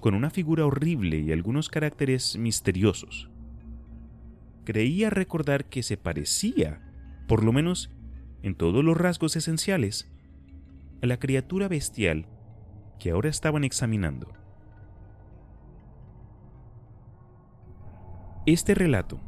con 0.00 0.14
una 0.14 0.30
figura 0.30 0.64
horrible 0.64 1.18
y 1.18 1.32
algunos 1.32 1.68
caracteres 1.68 2.36
misteriosos. 2.38 3.30
Creía 4.64 5.10
recordar 5.10 5.66
que 5.66 5.82
se 5.82 5.96
parecía, 5.96 6.80
por 7.28 7.44
lo 7.44 7.52
menos 7.52 7.90
en 8.42 8.54
todos 8.54 8.84
los 8.84 8.96
rasgos 8.96 9.36
esenciales, 9.36 10.10
a 11.02 11.06
la 11.06 11.18
criatura 11.18 11.68
bestial 11.68 12.26
que 12.98 13.10
ahora 13.10 13.28
estaban 13.28 13.64
examinando. 13.64 14.32
Este 18.46 18.74
relato, 18.74 19.20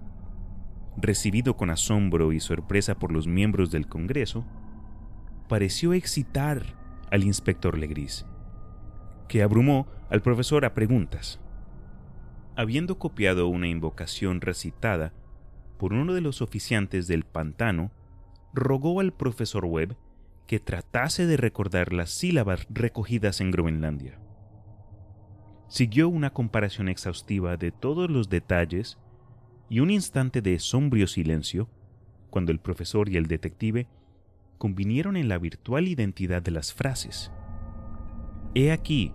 recibido 0.97 1.57
con 1.57 1.71
asombro 1.71 2.33
y 2.33 2.41
sorpresa 2.41 2.99
por 2.99 3.13
los 3.13 3.27
miembros 3.27 3.71
del 3.71 3.89
Congreso, 3.89 4.47
pareció 5.49 5.93
excitar 5.93 6.78
al 7.11 7.25
inspector 7.25 7.79
Legris, 7.79 8.27
que 9.29 9.43
abrumó 9.43 9.87
al 10.11 10.23
profesor 10.23 10.65
a 10.65 10.75
preguntas. 10.75 11.41
Habiendo 12.57 12.99
copiado 12.99 13.49
una 13.49 13.69
invocación 13.69 14.41
recitada 14.41 15.13
por 15.79 15.93
uno 15.93 16.15
de 16.15 16.21
los 16.21 16.43
oficiantes 16.43 17.07
del 17.07 17.25
pantano, 17.25 17.93
rogó 18.53 19.01
al 19.01 19.13
profesor 19.13 19.65
Webb 19.65 19.97
que 20.47 20.59
tratase 20.59 21.27
de 21.27 21.37
recordar 21.37 21.93
las 21.93 22.11
sílabas 22.11 22.67
recogidas 22.71 23.41
en 23.41 23.51
Groenlandia. 23.51 24.19
Siguió 25.69 26.09
una 26.09 26.31
comparación 26.31 26.89
exhaustiva 26.89 27.57
de 27.59 27.71
todos 27.71 28.11
los 28.11 28.31
detalles 28.31 28.99
y 29.69 29.81
un 29.81 29.91
instante 29.91 30.41
de 30.41 30.59
sombrío 30.59 31.07
silencio 31.07 31.69
cuando 32.31 32.53
el 32.53 32.59
profesor 32.59 33.09
y 33.11 33.19
el 33.19 33.27
detective 33.27 33.87
convinieron 34.59 35.17
en 35.17 35.29
la 35.29 35.39
virtual 35.39 35.89
identidad 35.89 36.43
de 36.43 36.51
las 36.51 36.75
frases. 36.75 37.33
He 38.55 38.73
aquí, 38.73 39.13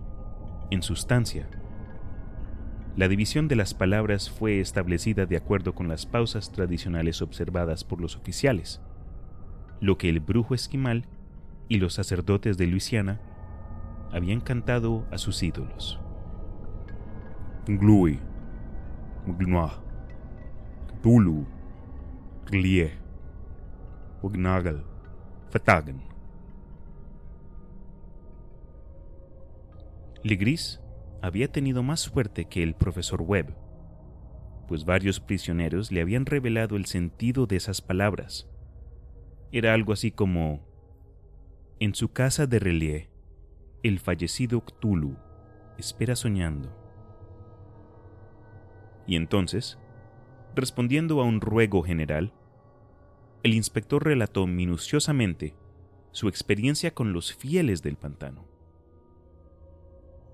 en 0.70 0.82
sustancia, 0.82 1.48
la 2.96 3.08
división 3.08 3.48
de 3.48 3.56
las 3.56 3.74
palabras 3.74 4.30
fue 4.30 4.60
establecida 4.60 5.26
de 5.26 5.36
acuerdo 5.36 5.74
con 5.74 5.88
las 5.88 6.06
pausas 6.06 6.52
tradicionales 6.52 7.22
observadas 7.22 7.84
por 7.84 8.00
los 8.00 8.16
oficiales, 8.16 8.80
lo 9.80 9.98
que 9.98 10.08
el 10.08 10.20
brujo 10.20 10.54
esquimal 10.54 11.06
y 11.68 11.78
los 11.78 11.94
sacerdotes 11.94 12.56
de 12.56 12.66
Luisiana 12.66 13.20
habían 14.12 14.40
cantado 14.40 15.06
a 15.10 15.18
sus 15.18 15.42
ídolos. 15.42 16.00
Glui, 17.66 18.20
Gnoa, 19.26 19.82
Tulu, 21.02 21.46
Glie, 22.46 22.92
Ugnagal. 25.54 26.00
Legris 30.24 30.80
había 31.22 31.52
tenido 31.52 31.82
más 31.82 32.00
suerte 32.00 32.46
que 32.46 32.62
el 32.62 32.74
profesor 32.74 33.22
Webb, 33.22 33.54
pues 34.66 34.84
varios 34.84 35.20
prisioneros 35.20 35.92
le 35.92 36.00
habían 36.00 36.26
revelado 36.26 36.76
el 36.76 36.86
sentido 36.86 37.46
de 37.46 37.56
esas 37.56 37.80
palabras. 37.82 38.48
Era 39.52 39.74
algo 39.74 39.92
así 39.92 40.10
como, 40.10 40.66
en 41.78 41.94
su 41.94 42.12
casa 42.12 42.46
de 42.46 42.58
Relie, 42.58 43.10
el 43.82 44.00
fallecido 44.00 44.62
Cthulhu 44.64 45.16
espera 45.78 46.16
soñando. 46.16 46.74
Y 49.06 49.16
entonces, 49.16 49.78
respondiendo 50.54 51.20
a 51.20 51.24
un 51.24 51.40
ruego 51.40 51.82
general, 51.82 52.32
el 53.44 53.52
inspector 53.52 54.02
relató 54.02 54.46
minuciosamente 54.46 55.54
su 56.12 56.28
experiencia 56.28 56.94
con 56.94 57.12
los 57.12 57.34
fieles 57.34 57.82
del 57.82 57.96
pantano. 57.96 58.46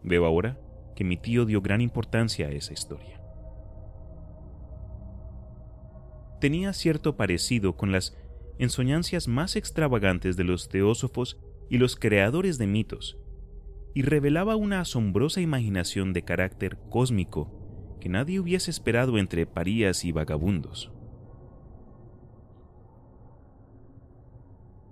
Veo 0.05 0.25
ahora 0.25 0.61
que 0.95 1.03
mi 1.03 1.17
tío 1.17 1.45
dio 1.45 1.61
gran 1.61 1.81
importancia 1.81 2.47
a 2.47 2.53
esa 2.53 2.73
historia. 2.73 3.21
Tenía 6.41 6.73
cierto 6.73 7.17
parecido 7.17 7.77
con 7.77 7.91
las 7.91 8.17
ensoñancias 8.59 9.27
más 9.27 9.57
extravagantes 9.57 10.37
de 10.37 10.45
los 10.45 10.69
teósofos 10.69 11.37
y 11.69 11.79
los 11.79 11.97
creadores 11.97 12.59
de 12.59 12.69
mitos, 12.69 13.19
y 13.93 14.03
revelaba 14.03 14.55
una 14.55 14.81
asombrosa 14.81 15.41
imaginación 15.41 16.13
de 16.13 16.23
carácter 16.23 16.79
cósmico 16.91 17.99
que 18.01 18.09
nadie 18.09 18.39
hubiese 18.39 18.71
esperado 18.71 19.19
entre 19.19 19.47
parías 19.47 20.05
y 20.05 20.13
vagabundos. 20.13 20.93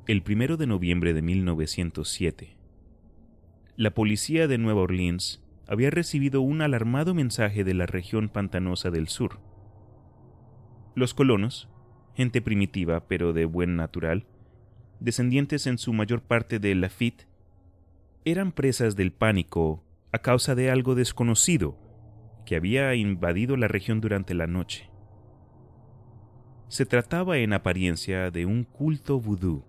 El 0.09 0.25
1 0.27 0.57
de 0.57 0.67
noviembre 0.67 1.13
de 1.13 1.21
1907. 1.21 2.57
La 3.77 3.91
policía 3.91 4.49
de 4.49 4.57
Nueva 4.57 4.81
Orleans 4.81 5.45
había 5.67 5.91
recibido 5.91 6.41
un 6.41 6.63
alarmado 6.63 7.13
mensaje 7.13 7.63
de 7.63 7.75
la 7.75 7.85
región 7.85 8.31
pantanosa 8.31 8.91
del 8.91 9.09
sur. 9.09 9.39
Los 10.95 11.13
colonos, 11.13 11.69
gente 12.15 12.41
primitiva 12.41 13.07
pero 13.07 13.35
de 13.35 13.45
buen 13.45 13.77
natural, 13.77 14.25
descendientes 14.99 15.67
en 15.67 15.77
su 15.77 15.93
mayor 15.93 16.23
parte 16.23 16.59
de 16.59 16.75
Lafitte, 16.75 17.29
eran 18.25 18.53
presas 18.53 18.97
del 18.97 19.13
pánico 19.13 19.85
a 20.11 20.21
causa 20.21 20.55
de 20.55 20.71
algo 20.71 20.95
desconocido 20.95 21.77
que 22.47 22.57
había 22.57 22.95
invadido 22.95 23.59
la 23.59 23.69
región 23.69 24.01
durante 24.01 24.33
la 24.33 24.47
noche. 24.47 24.89
Se 26.69 26.87
trataba 26.87 27.37
en 27.37 27.53
apariencia 27.53 28.31
de 28.31 28.47
un 28.47 28.65
culto 28.65 29.21
vudú 29.21 29.65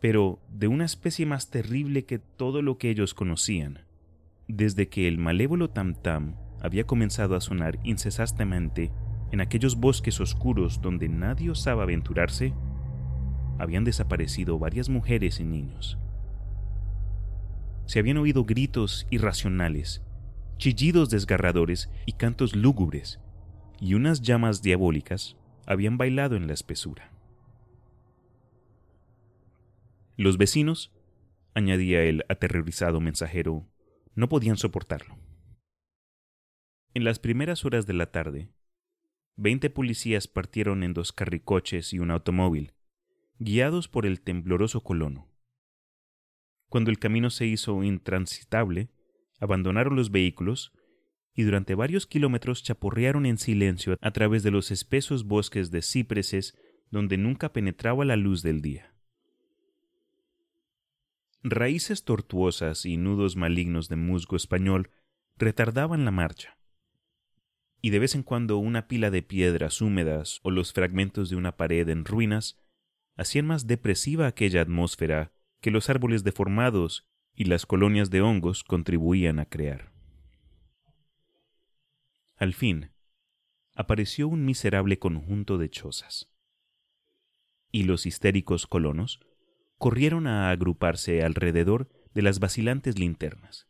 pero 0.00 0.38
de 0.50 0.68
una 0.68 0.84
especie 0.84 1.26
más 1.26 1.50
terrible 1.50 2.04
que 2.04 2.18
todo 2.18 2.62
lo 2.62 2.78
que 2.78 2.90
ellos 2.90 3.14
conocían. 3.14 3.80
Desde 4.48 4.88
que 4.88 5.08
el 5.08 5.18
malévolo 5.18 5.70
Tam 5.70 5.94
Tam 5.94 6.36
había 6.60 6.84
comenzado 6.84 7.36
a 7.36 7.40
sonar 7.40 7.78
incesantemente 7.84 8.92
en 9.32 9.40
aquellos 9.40 9.76
bosques 9.76 10.20
oscuros 10.20 10.80
donde 10.80 11.08
nadie 11.08 11.50
osaba 11.50 11.82
aventurarse, 11.82 12.52
habían 13.58 13.84
desaparecido 13.84 14.58
varias 14.58 14.88
mujeres 14.88 15.40
y 15.40 15.44
niños. 15.44 15.98
Se 17.86 17.98
habían 17.98 18.18
oído 18.18 18.44
gritos 18.44 19.06
irracionales, 19.10 20.02
chillidos 20.58 21.10
desgarradores 21.10 21.90
y 22.04 22.12
cantos 22.12 22.54
lúgubres, 22.54 23.20
y 23.80 23.94
unas 23.94 24.22
llamas 24.22 24.62
diabólicas 24.62 25.36
habían 25.66 25.98
bailado 25.98 26.36
en 26.36 26.46
la 26.46 26.54
espesura. 26.54 27.10
Los 30.18 30.38
vecinos, 30.38 30.94
añadía 31.52 32.02
el 32.02 32.24
aterrorizado 32.30 33.00
mensajero, 33.02 33.68
no 34.14 34.30
podían 34.30 34.56
soportarlo. 34.56 35.18
En 36.94 37.04
las 37.04 37.18
primeras 37.18 37.66
horas 37.66 37.86
de 37.86 37.92
la 37.92 38.10
tarde, 38.10 38.48
veinte 39.36 39.68
policías 39.68 40.26
partieron 40.26 40.82
en 40.82 40.94
dos 40.94 41.12
carricoches 41.12 41.92
y 41.92 41.98
un 41.98 42.10
automóvil, 42.10 42.72
guiados 43.38 43.88
por 43.88 44.06
el 44.06 44.22
tembloroso 44.22 44.82
colono. 44.82 45.30
Cuando 46.70 46.90
el 46.90 46.98
camino 46.98 47.28
se 47.28 47.44
hizo 47.44 47.84
intransitable, 47.84 48.88
abandonaron 49.38 49.96
los 49.96 50.10
vehículos 50.10 50.72
y 51.34 51.42
durante 51.42 51.74
varios 51.74 52.06
kilómetros 52.06 52.62
chaporrearon 52.62 53.26
en 53.26 53.36
silencio 53.36 53.98
a 54.00 54.10
través 54.12 54.42
de 54.42 54.50
los 54.50 54.70
espesos 54.70 55.26
bosques 55.26 55.70
de 55.70 55.82
cipreses 55.82 56.56
donde 56.90 57.18
nunca 57.18 57.52
penetraba 57.52 58.06
la 58.06 58.16
luz 58.16 58.42
del 58.42 58.62
día. 58.62 58.95
Raíces 61.42 62.04
tortuosas 62.04 62.84
y 62.86 62.96
nudos 62.96 63.36
malignos 63.36 63.88
de 63.88 63.96
musgo 63.96 64.36
español 64.36 64.90
retardaban 65.36 66.04
la 66.04 66.10
marcha. 66.10 66.56
y 67.82 67.90
de 67.90 68.00
vez 68.00 68.16
en 68.16 68.24
cuando 68.24 68.56
una 68.56 68.88
pila 68.88 69.12
de 69.12 69.22
piedras 69.22 69.80
húmedas 69.80 70.40
o 70.42 70.50
los 70.50 70.72
fragmentos 70.72 71.30
de 71.30 71.36
una 71.36 71.56
pared 71.56 71.88
en 71.88 72.04
ruinas 72.04 72.58
hacían 73.16 73.46
más 73.46 73.68
depresiva 73.68 74.26
aquella 74.26 74.60
atmósfera 74.60 75.32
que 75.60 75.70
los 75.70 75.88
árboles 75.88 76.24
deformados 76.24 77.06
y 77.34 77.44
las 77.44 77.64
colonias 77.64 78.10
de 78.10 78.22
hongos 78.22 78.64
contribuían 78.64 79.38
a 79.38 79.44
crear. 79.46 79.92
Al 82.36 82.54
fin, 82.54 82.90
apareció 83.74 84.26
un 84.26 84.44
miserable 84.44 84.98
conjunto 84.98 85.56
de 85.56 85.70
chozas. 85.70 86.28
Y 87.70 87.84
los 87.84 88.06
histéricos 88.06 88.66
colonos 88.66 89.20
corrieron 89.78 90.26
a 90.26 90.50
agruparse 90.50 91.22
alrededor 91.22 91.88
de 92.14 92.22
las 92.22 92.38
vacilantes 92.38 92.98
linternas. 92.98 93.66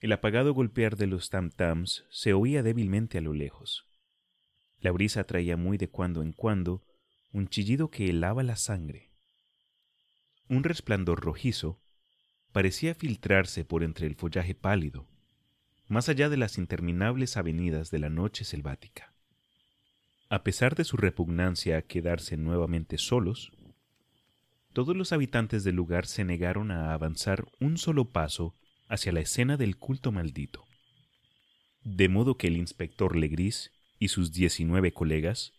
El 0.00 0.12
apagado 0.12 0.52
golpear 0.52 0.96
de 0.96 1.06
los 1.06 1.30
tam-tams 1.30 2.04
se 2.10 2.32
oía 2.32 2.62
débilmente 2.62 3.18
a 3.18 3.20
lo 3.20 3.34
lejos. 3.34 3.86
La 4.80 4.90
brisa 4.90 5.24
traía 5.24 5.56
muy 5.56 5.78
de 5.78 5.88
cuando 5.88 6.22
en 6.22 6.32
cuando 6.32 6.82
un 7.30 7.46
chillido 7.46 7.88
que 7.88 8.10
helaba 8.10 8.42
la 8.42 8.56
sangre. 8.56 9.12
Un 10.48 10.64
resplandor 10.64 11.20
rojizo 11.20 11.80
parecía 12.50 12.94
filtrarse 12.94 13.64
por 13.64 13.84
entre 13.84 14.06
el 14.06 14.16
follaje 14.16 14.54
pálido, 14.54 15.06
más 15.86 16.08
allá 16.08 16.28
de 16.28 16.36
las 16.36 16.58
interminables 16.58 17.36
avenidas 17.36 17.90
de 17.90 17.98
la 18.00 18.08
noche 18.08 18.44
selvática. 18.44 19.11
A 20.32 20.44
pesar 20.44 20.76
de 20.76 20.84
su 20.84 20.96
repugnancia 20.96 21.76
a 21.76 21.82
quedarse 21.82 22.38
nuevamente 22.38 22.96
solos, 22.96 23.52
todos 24.72 24.96
los 24.96 25.12
habitantes 25.12 25.62
del 25.62 25.76
lugar 25.76 26.06
se 26.06 26.24
negaron 26.24 26.70
a 26.70 26.94
avanzar 26.94 27.44
un 27.60 27.76
solo 27.76 28.06
paso 28.06 28.54
hacia 28.88 29.12
la 29.12 29.20
escena 29.20 29.58
del 29.58 29.76
culto 29.76 30.10
maldito. 30.10 30.64
De 31.84 32.08
modo 32.08 32.38
que 32.38 32.46
el 32.46 32.56
inspector 32.56 33.14
Legris 33.14 33.72
y 33.98 34.08
sus 34.08 34.32
diecinueve 34.32 34.94
colegas 34.94 35.52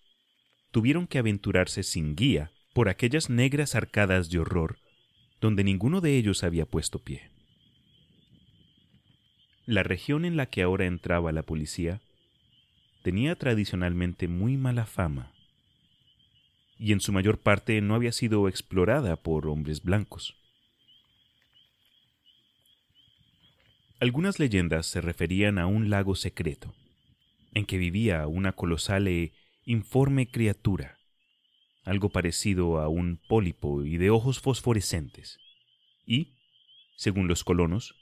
tuvieron 0.71 1.05
que 1.05 1.19
aventurarse 1.19 1.83
sin 1.83 2.15
guía 2.15 2.51
por 2.73 2.89
aquellas 2.89 3.29
negras 3.29 3.75
arcadas 3.75 4.31
de 4.31 4.39
horror 4.39 4.79
donde 5.39 5.63
ninguno 5.63 6.01
de 6.01 6.17
ellos 6.17 6.43
había 6.43 6.65
puesto 6.65 6.97
pie. 6.97 7.29
La 9.67 9.83
región 9.83 10.25
en 10.25 10.35
la 10.35 10.47
que 10.47 10.63
ahora 10.63 10.87
entraba 10.87 11.31
la 11.31 11.43
policía 11.43 12.01
tenía 13.03 13.35
tradicionalmente 13.35 14.27
muy 14.27 14.57
mala 14.57 14.85
fama 14.85 15.33
y 16.79 16.91
en 16.91 16.99
su 16.99 17.13
mayor 17.13 17.39
parte 17.39 17.79
no 17.81 17.95
había 17.95 18.11
sido 18.11 18.47
explorada 18.49 19.15
por 19.15 19.47
hombres 19.47 19.83
blancos. 19.83 20.35
Algunas 23.99 24.37
leyendas 24.37 24.87
se 24.87 24.99
referían 24.99 25.59
a 25.59 25.65
un 25.65 25.89
lago 25.89 26.15
secreto, 26.15 26.73
en 27.53 27.65
que 27.65 27.77
vivía 27.77 28.27
una 28.27 28.51
colosal 28.51 29.07
e 29.07 29.31
informe 29.63 30.27
criatura, 30.27 30.97
algo 31.85 32.09
parecido 32.09 32.79
a 32.79 32.89
un 32.89 33.17
pólipo 33.29 33.85
y 33.85 33.95
de 33.95 34.09
ojos 34.09 34.41
fosforescentes, 34.41 35.39
y, 36.05 36.33
según 36.97 37.29
los 37.29 37.45
colonos, 37.45 37.95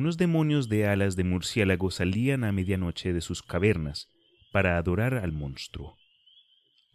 unos 0.00 0.16
demonios 0.16 0.70
de 0.70 0.86
alas 0.86 1.14
de 1.14 1.24
murciélago 1.24 1.90
salían 1.90 2.42
a 2.44 2.52
medianoche 2.52 3.12
de 3.12 3.20
sus 3.20 3.42
cavernas 3.42 4.08
para 4.50 4.78
adorar 4.78 5.12
al 5.12 5.30
monstruo. 5.30 5.98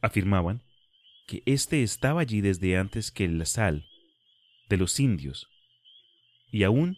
Afirmaban 0.01 0.64
que 1.28 1.43
éste 1.45 1.84
estaba 1.84 2.22
allí 2.22 2.41
desde 2.41 2.78
antes 2.78 3.12
que 3.12 3.28
la 3.28 3.45
sal 3.45 3.86
de 4.70 4.78
los 4.78 4.99
indios 4.99 5.47
y 6.51 6.64
aún 6.64 6.97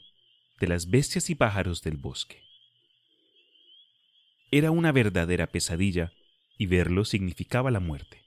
de 0.62 0.68
las 0.68 0.89
bestias 0.89 1.30
y 1.30 1.36
pájaros 1.36 1.82
del 1.82 1.97
bosque. 1.97 2.41
Era 4.49 4.72
una 4.72 4.93
verdadera 4.93 5.47
pesadilla 5.47 6.14
y 6.58 6.68
verlo 6.68 7.03
significaba 7.03 7.70
la 7.70 7.82
muerte. 7.82 8.24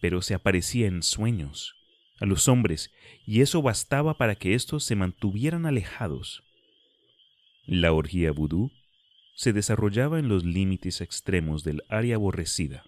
Pero 0.00 0.22
se 0.22 0.32
aparecía 0.32 0.86
en 0.86 1.02
sueños 1.02 1.74
a 2.20 2.26
los 2.26 2.48
hombres 2.48 2.92
y 3.26 3.40
eso 3.40 3.62
bastaba 3.62 4.16
para 4.16 4.36
que 4.36 4.54
éstos 4.54 4.84
se 4.84 4.94
mantuvieran 4.94 5.66
alejados. 5.66 6.44
La 7.66 7.92
orgía 7.92 8.30
vudú 8.32 8.70
se 9.34 9.52
desarrollaba 9.52 10.18
en 10.18 10.28
los 10.28 10.44
límites 10.44 11.00
extremos 11.00 11.64
del 11.64 11.82
área 11.88 12.16
aborrecida. 12.16 12.84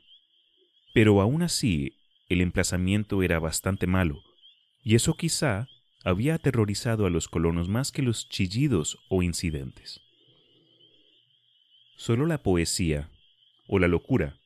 Pero 0.93 1.20
aún 1.20 1.43
así, 1.43 1.99
el 2.28 2.41
emplazamiento 2.41 3.22
era 3.22 3.39
bastante 3.39 3.87
malo, 3.87 4.22
y 4.83 4.95
eso 4.95 5.14
quizá 5.14 5.66
había 6.05 6.35
aterrorizado 6.35 7.07
a 7.07 7.11
los 7.11 7.28
colonos 7.28 7.68
más 7.68 7.93
que 7.93 8.03
los 8.03 8.28
chillidos 8.28 8.99
o 9.09 9.22
incidentes. 9.22 10.01
Solo 11.97 12.26
la 12.26 12.43
poesía 12.43 13.11
o 13.68 13.78
la 13.78 13.89
locura 13.89 14.37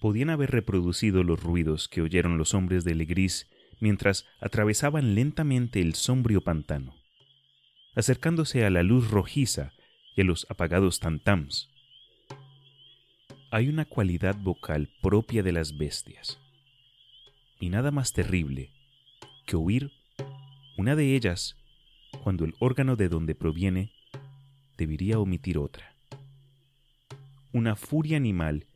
podían 0.00 0.30
haber 0.30 0.50
reproducido 0.50 1.22
los 1.22 1.42
ruidos 1.42 1.88
que 1.88 2.00
oyeron 2.00 2.38
los 2.38 2.54
hombres 2.54 2.84
de 2.84 2.94
Legris 2.94 3.48
mientras 3.80 4.26
atravesaban 4.40 5.14
lentamente 5.14 5.80
el 5.80 5.94
sombrío 5.94 6.42
pantano, 6.42 6.94
acercándose 7.94 8.64
a 8.64 8.70
la 8.70 8.82
luz 8.82 9.10
rojiza 9.10 9.72
y 10.14 10.22
a 10.22 10.24
los 10.24 10.46
apagados 10.50 11.00
tantams 11.00 11.68
hay 13.50 13.68
una 13.68 13.84
cualidad 13.84 14.36
vocal 14.36 14.90
propia 15.00 15.42
de 15.42 15.52
las 15.52 15.78
bestias, 15.78 16.38
y 17.60 17.70
nada 17.70 17.90
más 17.90 18.12
terrible 18.12 18.72
que 19.46 19.56
oír 19.56 19.92
una 20.76 20.96
de 20.96 21.14
ellas 21.14 21.56
cuando 22.22 22.44
el 22.44 22.54
órgano 22.58 22.96
de 22.96 23.08
donde 23.08 23.34
proviene 23.34 23.92
debería 24.76 25.18
omitir 25.18 25.58
otra. 25.58 25.94
Una 27.52 27.76
furia 27.76 28.16
animal 28.16 28.66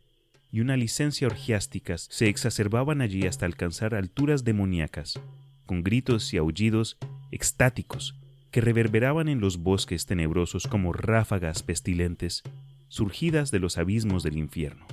y 0.53 0.61
una 0.61 0.77
licencia 0.77 1.27
orgiásticas 1.27 2.07
se 2.11 2.29
exacerbaban 2.29 3.01
allí 3.01 3.27
hasta 3.27 3.47
alcanzar 3.47 3.95
alturas 3.95 4.45
demoníacas, 4.45 5.21
con 5.67 5.83
gritos 5.83 6.33
y 6.35 6.39
aullidos 6.39 6.97
extáticos 7.31 8.15
que 8.51 8.61
reverberaban 8.61 9.29
en 9.29 9.41
los 9.41 9.59
bosques 9.59 10.07
tenebrosos 10.07 10.67
como 10.67 10.93
ráfagas 10.93 11.63
pestilentes 11.63 12.43
surgidas 12.89 13.51
de 13.53 13.61
los 13.61 13.79
abismos 13.79 14.25
del 14.25 14.37
infierno. 14.37 14.87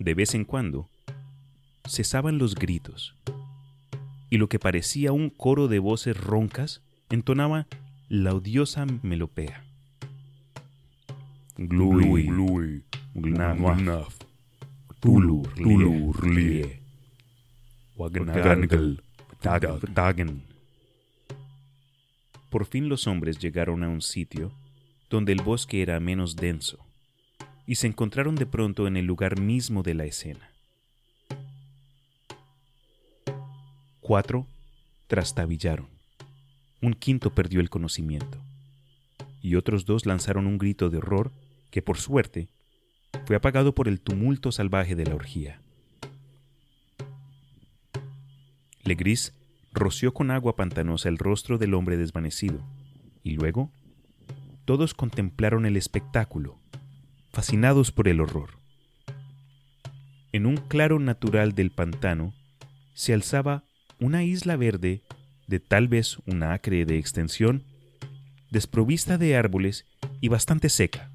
De 0.00 0.14
vez 0.14 0.34
en 0.34 0.44
cuando, 0.44 0.88
cesaban 1.86 2.38
los 2.38 2.56
gritos, 2.56 3.14
y 4.30 4.38
lo 4.38 4.48
que 4.48 4.58
parecía 4.58 5.12
un 5.12 5.30
coro 5.30 5.68
de 5.68 5.78
voces 5.78 6.16
roncas 6.16 6.82
entonaba 7.10 7.68
la 8.08 8.34
odiosa 8.34 8.84
melopea. 9.02 9.62
Glui, 11.56 12.24
glui, 12.24 12.82
gnaf, 15.04 15.54
tulur, 15.54 16.26
lie, 16.26 16.80
Por 22.48 22.64
fin 22.64 22.88
los 22.88 23.06
hombres 23.06 23.38
llegaron 23.38 23.84
a 23.84 23.88
un 23.88 24.00
sitio 24.00 24.52
donde 25.10 25.32
el 25.32 25.42
bosque 25.42 25.82
era 25.82 26.00
menos 26.00 26.36
denso, 26.36 26.78
y 27.66 27.74
se 27.74 27.86
encontraron 27.86 28.34
de 28.34 28.46
pronto 28.46 28.86
en 28.86 28.96
el 28.96 29.04
lugar 29.04 29.38
mismo 29.38 29.82
de 29.82 29.94
la 29.94 30.06
escena. 30.06 30.50
Cuatro 34.00 34.46
trastabillaron, 35.06 35.88
un 36.80 36.94
quinto 36.94 37.34
perdió 37.34 37.60
el 37.60 37.68
conocimiento, 37.68 38.38
y 39.42 39.56
otros 39.56 39.84
dos 39.84 40.06
lanzaron 40.06 40.46
un 40.46 40.56
grito 40.56 40.88
de 40.88 40.96
horror 40.98 41.30
que, 41.70 41.82
por 41.82 41.98
suerte, 41.98 42.48
fue 43.26 43.36
apagado 43.36 43.74
por 43.74 43.88
el 43.88 44.00
tumulto 44.00 44.52
salvaje 44.52 44.94
de 44.94 45.06
la 45.06 45.14
orgía. 45.14 45.60
Legris 48.84 49.32
roció 49.72 50.12
con 50.12 50.30
agua 50.30 50.56
pantanosa 50.56 51.08
el 51.08 51.18
rostro 51.18 51.58
del 51.58 51.74
hombre 51.74 51.96
desvanecido, 51.96 52.60
y 53.22 53.32
luego 53.32 53.70
todos 54.64 54.94
contemplaron 54.94 55.66
el 55.66 55.76
espectáculo, 55.76 56.58
fascinados 57.32 57.90
por 57.90 58.08
el 58.08 58.20
horror. 58.20 58.50
En 60.32 60.46
un 60.46 60.56
claro 60.56 60.98
natural 60.98 61.52
del 61.54 61.70
pantano 61.70 62.34
se 62.94 63.14
alzaba 63.14 63.64
una 63.98 64.22
isla 64.22 64.56
verde 64.56 65.02
de 65.46 65.60
tal 65.60 65.88
vez 65.88 66.18
un 66.26 66.42
acre 66.42 66.84
de 66.86 66.98
extensión, 66.98 67.64
desprovista 68.50 69.18
de 69.18 69.36
árboles 69.36 69.86
y 70.20 70.28
bastante 70.28 70.68
seca. 70.68 71.10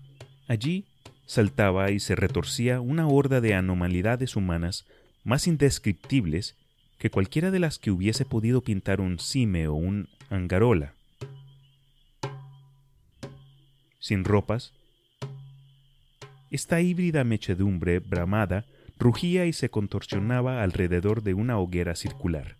Allí 0.47 0.88
saltaba 1.29 1.91
y 1.91 1.99
se 1.99 2.15
retorcía 2.15 2.81
una 2.81 3.07
horda 3.07 3.39
de 3.39 3.53
anomalidades 3.53 4.35
humanas 4.35 4.87
más 5.23 5.45
indescriptibles 5.45 6.55
que 6.97 7.11
cualquiera 7.11 7.51
de 7.51 7.59
las 7.59 7.77
que 7.77 7.91
hubiese 7.91 8.25
podido 8.25 8.61
pintar 8.61 8.99
un 8.99 9.19
cime 9.19 9.67
o 9.67 9.75
un 9.75 10.09
angarola. 10.31 10.95
sin 13.99 14.23
ropas. 14.23 14.73
Esta 16.49 16.81
híbrida 16.81 17.23
mechedumbre 17.23 17.99
bramada 17.99 18.65
rugía 18.97 19.45
y 19.45 19.53
se 19.53 19.69
contorsionaba 19.69 20.63
alrededor 20.63 21.21
de 21.21 21.35
una 21.35 21.59
hoguera 21.59 21.95
circular. 21.95 22.55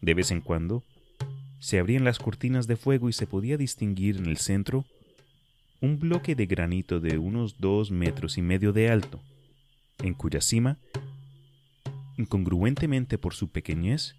De 0.00 0.14
vez 0.14 0.30
en 0.30 0.40
cuando, 0.40 0.82
se 1.58 1.78
abrían 1.78 2.04
las 2.04 2.18
cortinas 2.18 2.66
de 2.66 2.76
fuego 2.76 3.10
y 3.10 3.12
se 3.12 3.26
podía 3.26 3.58
distinguir 3.58 4.16
en 4.16 4.26
el 4.26 4.38
centro 4.38 4.86
un 5.80 5.98
bloque 5.98 6.34
de 6.34 6.46
granito 6.46 7.00
de 7.00 7.18
unos 7.18 7.60
dos 7.60 7.90
metros 7.90 8.38
y 8.38 8.42
medio 8.42 8.72
de 8.72 8.90
alto, 8.90 9.20
en 9.98 10.14
cuya 10.14 10.40
cima, 10.40 10.78
incongruentemente 12.16 13.18
por 13.18 13.34
su 13.34 13.48
pequeñez, 13.48 14.16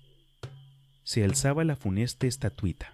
se 1.03 1.23
alzaba 1.23 1.63
la 1.63 1.75
funesta 1.75 2.27
estatuita. 2.27 2.93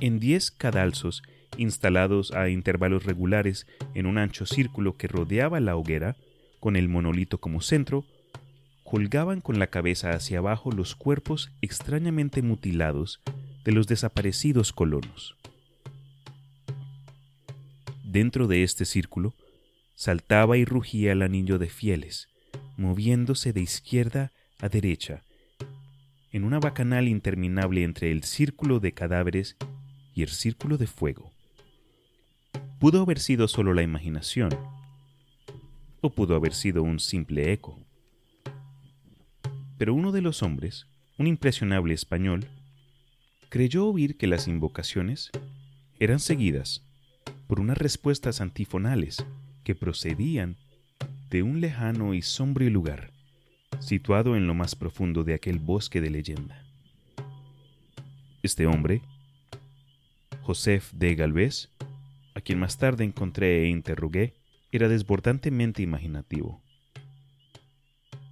En 0.00 0.20
diez 0.20 0.50
cadalzos, 0.50 1.22
instalados 1.56 2.32
a 2.32 2.48
intervalos 2.48 3.04
regulares 3.04 3.66
en 3.94 4.06
un 4.06 4.18
ancho 4.18 4.46
círculo 4.46 4.96
que 4.96 5.08
rodeaba 5.08 5.60
la 5.60 5.76
hoguera, 5.76 6.16
con 6.60 6.76
el 6.76 6.88
monolito 6.88 7.38
como 7.38 7.60
centro, 7.60 8.04
colgaban 8.84 9.40
con 9.40 9.58
la 9.58 9.66
cabeza 9.66 10.12
hacia 10.12 10.38
abajo 10.38 10.70
los 10.72 10.94
cuerpos 10.94 11.50
extrañamente 11.60 12.42
mutilados 12.42 13.20
de 13.64 13.72
los 13.72 13.86
desaparecidos 13.86 14.72
colonos. 14.72 15.36
Dentro 18.08 18.46
de 18.46 18.62
este 18.62 18.86
círculo 18.86 19.34
saltaba 19.94 20.56
y 20.56 20.64
rugía 20.64 21.12
el 21.12 21.20
anillo 21.20 21.58
de 21.58 21.68
fieles, 21.68 22.30
moviéndose 22.78 23.52
de 23.52 23.60
izquierda 23.60 24.32
a 24.60 24.70
derecha, 24.70 25.24
en 26.32 26.44
una 26.44 26.58
bacanal 26.58 27.06
interminable 27.06 27.84
entre 27.84 28.10
el 28.10 28.24
círculo 28.24 28.80
de 28.80 28.94
cadáveres 28.94 29.58
y 30.14 30.22
el 30.22 30.30
círculo 30.30 30.78
de 30.78 30.86
fuego. 30.86 31.34
Pudo 32.78 33.02
haber 33.02 33.18
sido 33.18 33.46
solo 33.46 33.74
la 33.74 33.82
imaginación, 33.82 34.56
o 36.00 36.08
pudo 36.08 36.34
haber 36.34 36.54
sido 36.54 36.82
un 36.82 37.00
simple 37.00 37.52
eco. 37.52 37.78
Pero 39.76 39.92
uno 39.92 40.12
de 40.12 40.22
los 40.22 40.42
hombres, 40.42 40.86
un 41.18 41.26
impresionable 41.26 41.92
español, 41.92 42.46
creyó 43.50 43.86
oír 43.86 44.16
que 44.16 44.28
las 44.28 44.48
invocaciones 44.48 45.30
eran 46.00 46.20
seguidas 46.20 46.87
por 47.48 47.58
unas 47.60 47.78
respuestas 47.78 48.40
antifonales 48.40 49.26
que 49.64 49.74
procedían 49.74 50.58
de 51.30 51.42
un 51.42 51.60
lejano 51.60 52.14
y 52.14 52.22
sombrío 52.22 52.70
lugar, 52.70 53.10
situado 53.80 54.36
en 54.36 54.46
lo 54.46 54.54
más 54.54 54.76
profundo 54.76 55.24
de 55.24 55.34
aquel 55.34 55.58
bosque 55.58 56.00
de 56.00 56.10
leyenda. 56.10 56.62
Este 58.42 58.66
hombre, 58.66 59.02
Joseph 60.42 60.92
de 60.92 61.14
Galvez, 61.14 61.70
a 62.34 62.40
quien 62.40 62.58
más 62.58 62.78
tarde 62.78 63.04
encontré 63.04 63.64
e 63.64 63.68
interrogué, 63.68 64.34
era 64.70 64.88
desbordantemente 64.88 65.82
imaginativo. 65.82 66.62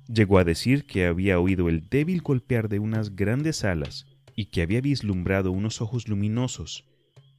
Llegó 0.08 0.38
a 0.38 0.44
decir 0.44 0.86
que 0.86 1.06
había 1.06 1.40
oído 1.40 1.68
el 1.68 1.88
débil 1.88 2.20
golpear 2.20 2.68
de 2.68 2.78
unas 2.78 3.16
grandes 3.16 3.64
alas 3.64 4.06
y 4.36 4.46
que 4.46 4.62
había 4.62 4.82
vislumbrado 4.82 5.50
unos 5.50 5.80
ojos 5.80 6.06
luminosos 6.06 6.84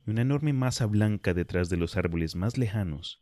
y 0.08 0.12
una 0.12 0.22
enorme 0.22 0.54
masa 0.54 0.86
blanca 0.86 1.34
detrás 1.34 1.70
de 1.70 1.76
los 1.76 1.98
árboles 1.98 2.36
más 2.36 2.58
lejanos, 2.58 3.22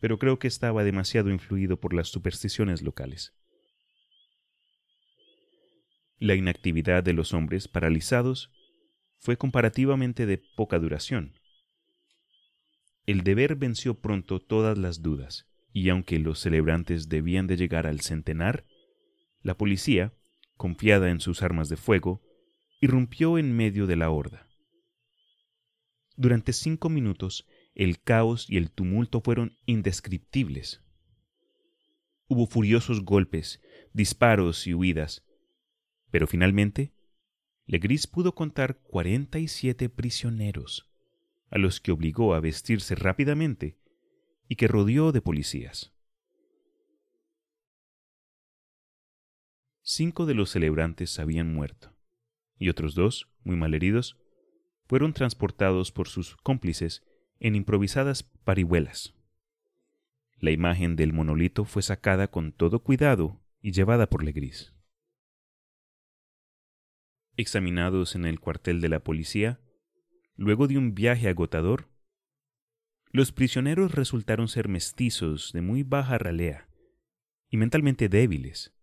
pero 0.00 0.18
creo 0.18 0.38
que 0.38 0.46
estaba 0.46 0.84
demasiado 0.84 1.30
influido 1.30 1.80
por 1.80 1.94
las 1.94 2.08
supersticiones 2.08 2.82
locales. 2.82 3.32
La 6.18 6.34
inactividad 6.34 7.02
de 7.02 7.14
los 7.14 7.32
hombres 7.32 7.68
paralizados 7.68 8.52
fue 9.18 9.36
comparativamente 9.38 10.26
de 10.26 10.42
poca 10.56 10.78
duración. 10.78 11.32
El 13.06 13.22
deber 13.22 13.56
venció 13.56 13.94
pronto 13.94 14.40
todas 14.40 14.76
las 14.76 15.00
dudas, 15.00 15.46
y 15.72 15.88
aunque 15.88 16.18
los 16.18 16.38
celebrantes 16.38 17.08
debían 17.08 17.46
de 17.46 17.56
llegar 17.56 17.86
al 17.86 18.00
centenar, 18.00 18.66
la 19.42 19.56
policía, 19.56 20.12
confiada 20.56 21.08
en 21.10 21.20
sus 21.20 21.42
armas 21.42 21.68
de 21.68 21.76
fuego, 21.76 22.20
irrumpió 22.80 23.38
en 23.38 23.56
medio 23.56 23.86
de 23.86 23.96
la 23.96 24.10
horda. 24.10 24.47
Durante 26.20 26.52
cinco 26.52 26.88
minutos 26.88 27.46
el 27.76 28.02
caos 28.02 28.50
y 28.50 28.56
el 28.56 28.72
tumulto 28.72 29.20
fueron 29.20 29.56
indescriptibles. 29.66 30.82
Hubo 32.26 32.48
furiosos 32.48 33.04
golpes, 33.04 33.62
disparos 33.92 34.66
y 34.66 34.74
huidas, 34.74 35.24
pero 36.10 36.26
finalmente 36.26 36.92
Legris 37.66 38.08
pudo 38.08 38.34
contar 38.34 38.80
cuarenta 38.80 39.38
y 39.38 39.46
siete 39.46 39.88
prisioneros, 39.88 40.90
a 41.50 41.58
los 41.58 41.80
que 41.80 41.92
obligó 41.92 42.34
a 42.34 42.40
vestirse 42.40 42.96
rápidamente 42.96 43.78
y 44.48 44.56
que 44.56 44.66
rodeó 44.66 45.12
de 45.12 45.22
policías. 45.22 45.92
Cinco 49.82 50.26
de 50.26 50.34
los 50.34 50.50
celebrantes 50.50 51.20
habían 51.20 51.54
muerto, 51.54 51.94
y 52.58 52.70
otros 52.70 52.96
dos, 52.96 53.30
muy 53.44 53.54
malheridos, 53.54 54.18
fueron 54.88 55.12
transportados 55.12 55.92
por 55.92 56.08
sus 56.08 56.36
cómplices 56.38 57.04
en 57.40 57.54
improvisadas 57.54 58.22
parihuelas. 58.22 59.14
La 60.40 60.50
imagen 60.50 60.96
del 60.96 61.12
monolito 61.12 61.64
fue 61.64 61.82
sacada 61.82 62.28
con 62.28 62.52
todo 62.52 62.82
cuidado 62.82 63.40
y 63.60 63.72
llevada 63.72 64.08
por 64.08 64.24
Legris. 64.24 64.74
Examinados 67.36 68.14
en 68.14 68.24
el 68.24 68.40
cuartel 68.40 68.80
de 68.80 68.88
la 68.88 69.04
policía, 69.04 69.60
luego 70.36 70.66
de 70.66 70.78
un 70.78 70.94
viaje 70.94 71.28
agotador, 71.28 71.88
los 73.10 73.32
prisioneros 73.32 73.94
resultaron 73.94 74.48
ser 74.48 74.68
mestizos 74.68 75.52
de 75.52 75.60
muy 75.60 75.82
baja 75.82 76.18
ralea 76.18 76.68
y 77.50 77.56
mentalmente 77.56 78.08
débiles. 78.08 78.74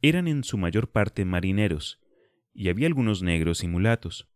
Eran 0.00 0.28
en 0.28 0.44
su 0.44 0.58
mayor 0.58 0.90
parte 0.90 1.24
marineros, 1.24 2.01
y 2.54 2.68
había 2.68 2.86
algunos 2.86 3.22
negros 3.22 3.62
y 3.64 3.68
mulatos, 3.68 4.28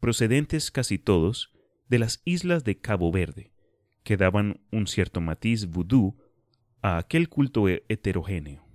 procedentes 0.00 0.70
casi 0.70 0.98
todos 0.98 1.52
de 1.88 1.98
las 1.98 2.22
islas 2.24 2.64
de 2.64 2.78
Cabo 2.78 3.12
Verde, 3.12 3.52
que 4.02 4.16
daban 4.16 4.60
un 4.70 4.86
cierto 4.86 5.20
matiz 5.20 5.66
vudú 5.66 6.16
a 6.80 6.98
aquel 6.98 7.28
culto 7.28 7.68
heterogéneo. 7.68 8.66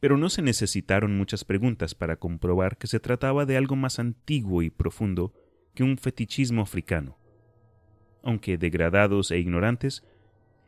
Pero 0.00 0.18
no 0.18 0.28
se 0.28 0.42
necesitaron 0.42 1.16
muchas 1.16 1.44
preguntas 1.44 1.94
para 1.94 2.16
comprobar 2.16 2.76
que 2.76 2.86
se 2.86 3.00
trataba 3.00 3.46
de 3.46 3.56
algo 3.56 3.76
más 3.76 3.98
antiguo 3.98 4.62
y 4.62 4.70
profundo 4.70 5.32
que 5.74 5.84
un 5.84 5.98
fetichismo 5.98 6.62
africano. 6.62 7.18
Aunque 8.22 8.58
degradados 8.58 9.30
e 9.30 9.38
ignorantes, 9.38 10.04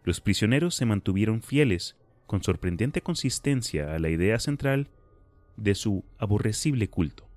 los 0.04 0.20
prisioneros 0.20 0.74
se 0.74 0.86
mantuvieron 0.86 1.42
fieles, 1.42 1.96
con 2.26 2.42
sorprendente 2.42 3.02
consistencia, 3.02 3.94
a 3.94 3.98
la 3.98 4.10
idea 4.10 4.38
central 4.38 4.90
de 5.58 5.74
su 5.74 6.04
aborrecible 6.18 6.88
culto. 6.88 7.28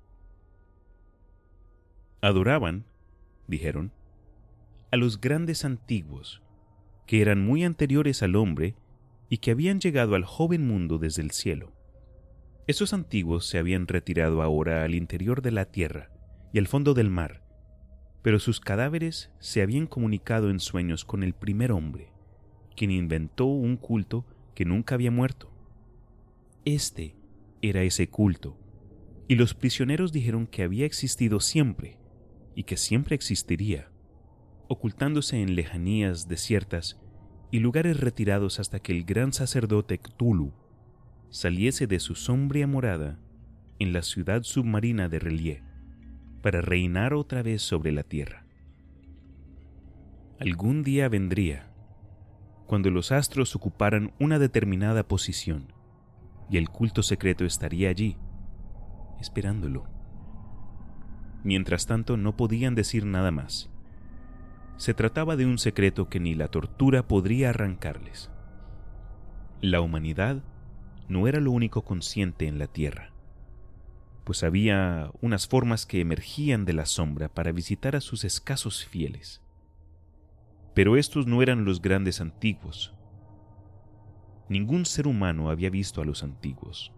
Adoraban, 2.20 2.84
dijeron, 3.48 3.92
a 4.90 4.96
los 4.96 5.20
grandes 5.20 5.64
antiguos, 5.64 6.42
que 7.06 7.20
eran 7.20 7.44
muy 7.44 7.64
anteriores 7.64 8.22
al 8.22 8.36
hombre 8.36 8.76
y 9.28 9.38
que 9.38 9.50
habían 9.50 9.80
llegado 9.80 10.14
al 10.14 10.24
joven 10.24 10.66
mundo 10.66 10.98
desde 10.98 11.22
el 11.22 11.32
cielo. 11.32 11.72
Esos 12.66 12.92
antiguos 12.92 13.46
se 13.46 13.58
habían 13.58 13.88
retirado 13.88 14.40
ahora 14.40 14.84
al 14.84 14.94
interior 14.94 15.42
de 15.42 15.50
la 15.50 15.64
tierra 15.64 16.10
y 16.52 16.58
al 16.58 16.68
fondo 16.68 16.94
del 16.94 17.10
mar, 17.10 17.42
pero 18.22 18.38
sus 18.38 18.60
cadáveres 18.60 19.32
se 19.40 19.62
habían 19.62 19.88
comunicado 19.88 20.48
en 20.48 20.60
sueños 20.60 21.04
con 21.04 21.24
el 21.24 21.34
primer 21.34 21.72
hombre, 21.72 22.12
quien 22.76 22.92
inventó 22.92 23.46
un 23.46 23.76
culto 23.76 24.24
que 24.54 24.64
nunca 24.64 24.94
había 24.94 25.10
muerto. 25.10 25.50
Este 26.64 27.16
era 27.62 27.82
ese 27.82 28.08
culto, 28.08 28.58
y 29.28 29.36
los 29.36 29.54
prisioneros 29.54 30.12
dijeron 30.12 30.46
que 30.46 30.62
había 30.62 30.84
existido 30.84 31.40
siempre 31.40 31.98
y 32.54 32.64
que 32.64 32.76
siempre 32.76 33.14
existiría, 33.14 33.90
ocultándose 34.68 35.40
en 35.40 35.54
lejanías 35.54 36.28
desiertas 36.28 37.00
y 37.50 37.60
lugares 37.60 38.00
retirados 38.00 38.60
hasta 38.60 38.80
que 38.80 38.92
el 38.92 39.04
gran 39.04 39.32
sacerdote 39.32 39.98
Cthulhu 39.98 40.52
saliese 41.30 41.86
de 41.86 42.00
su 42.00 42.14
sombría 42.14 42.66
morada 42.66 43.18
en 43.78 43.92
la 43.92 44.02
ciudad 44.02 44.42
submarina 44.42 45.08
de 45.08 45.18
Relie 45.18 45.62
para 46.42 46.60
reinar 46.60 47.14
otra 47.14 47.42
vez 47.42 47.62
sobre 47.62 47.92
la 47.92 48.02
tierra. 48.02 48.46
Algún 50.40 50.82
día 50.82 51.08
vendría, 51.08 51.70
cuando 52.66 52.90
los 52.90 53.12
astros 53.12 53.54
ocuparan 53.54 54.12
una 54.18 54.38
determinada 54.38 55.06
posición, 55.06 55.72
y 56.52 56.58
el 56.58 56.68
culto 56.68 57.02
secreto 57.02 57.44
estaría 57.44 57.88
allí, 57.88 58.16
esperándolo. 59.20 59.88
Mientras 61.42 61.86
tanto 61.86 62.16
no 62.16 62.36
podían 62.36 62.76
decir 62.76 63.04
nada 63.04 63.32
más. 63.32 63.70
Se 64.76 64.94
trataba 64.94 65.34
de 65.34 65.46
un 65.46 65.58
secreto 65.58 66.08
que 66.08 66.20
ni 66.20 66.36
la 66.36 66.46
tortura 66.46 67.08
podría 67.08 67.50
arrancarles. 67.50 68.30
La 69.60 69.80
humanidad 69.80 70.44
no 71.08 71.26
era 71.26 71.40
lo 71.40 71.50
único 71.50 71.82
consciente 71.82 72.46
en 72.46 72.60
la 72.60 72.68
Tierra 72.68 73.12
pues 74.24 74.44
había 74.44 75.10
unas 75.20 75.48
formas 75.48 75.86
que 75.86 76.00
emergían 76.00 76.64
de 76.64 76.72
la 76.72 76.86
sombra 76.86 77.28
para 77.28 77.52
visitar 77.52 77.96
a 77.96 78.00
sus 78.00 78.24
escasos 78.24 78.84
fieles. 78.84 79.42
Pero 80.74 80.96
estos 80.96 81.26
no 81.26 81.42
eran 81.42 81.64
los 81.64 81.82
grandes 81.82 82.20
antiguos. 82.20 82.94
Ningún 84.52 84.84
ser 84.84 85.08
humano 85.08 85.48
había 85.48 85.70
visto 85.70 86.02
a 86.02 86.04
los 86.04 86.22
antiguos. 86.22 86.92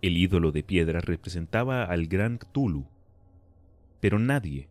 El 0.00 0.16
ídolo 0.16 0.52
de 0.52 0.62
piedra 0.62 1.00
representaba 1.00 1.82
al 1.82 2.06
gran 2.06 2.38
Cthulhu, 2.38 2.86
pero 3.98 4.20
nadie 4.20 4.68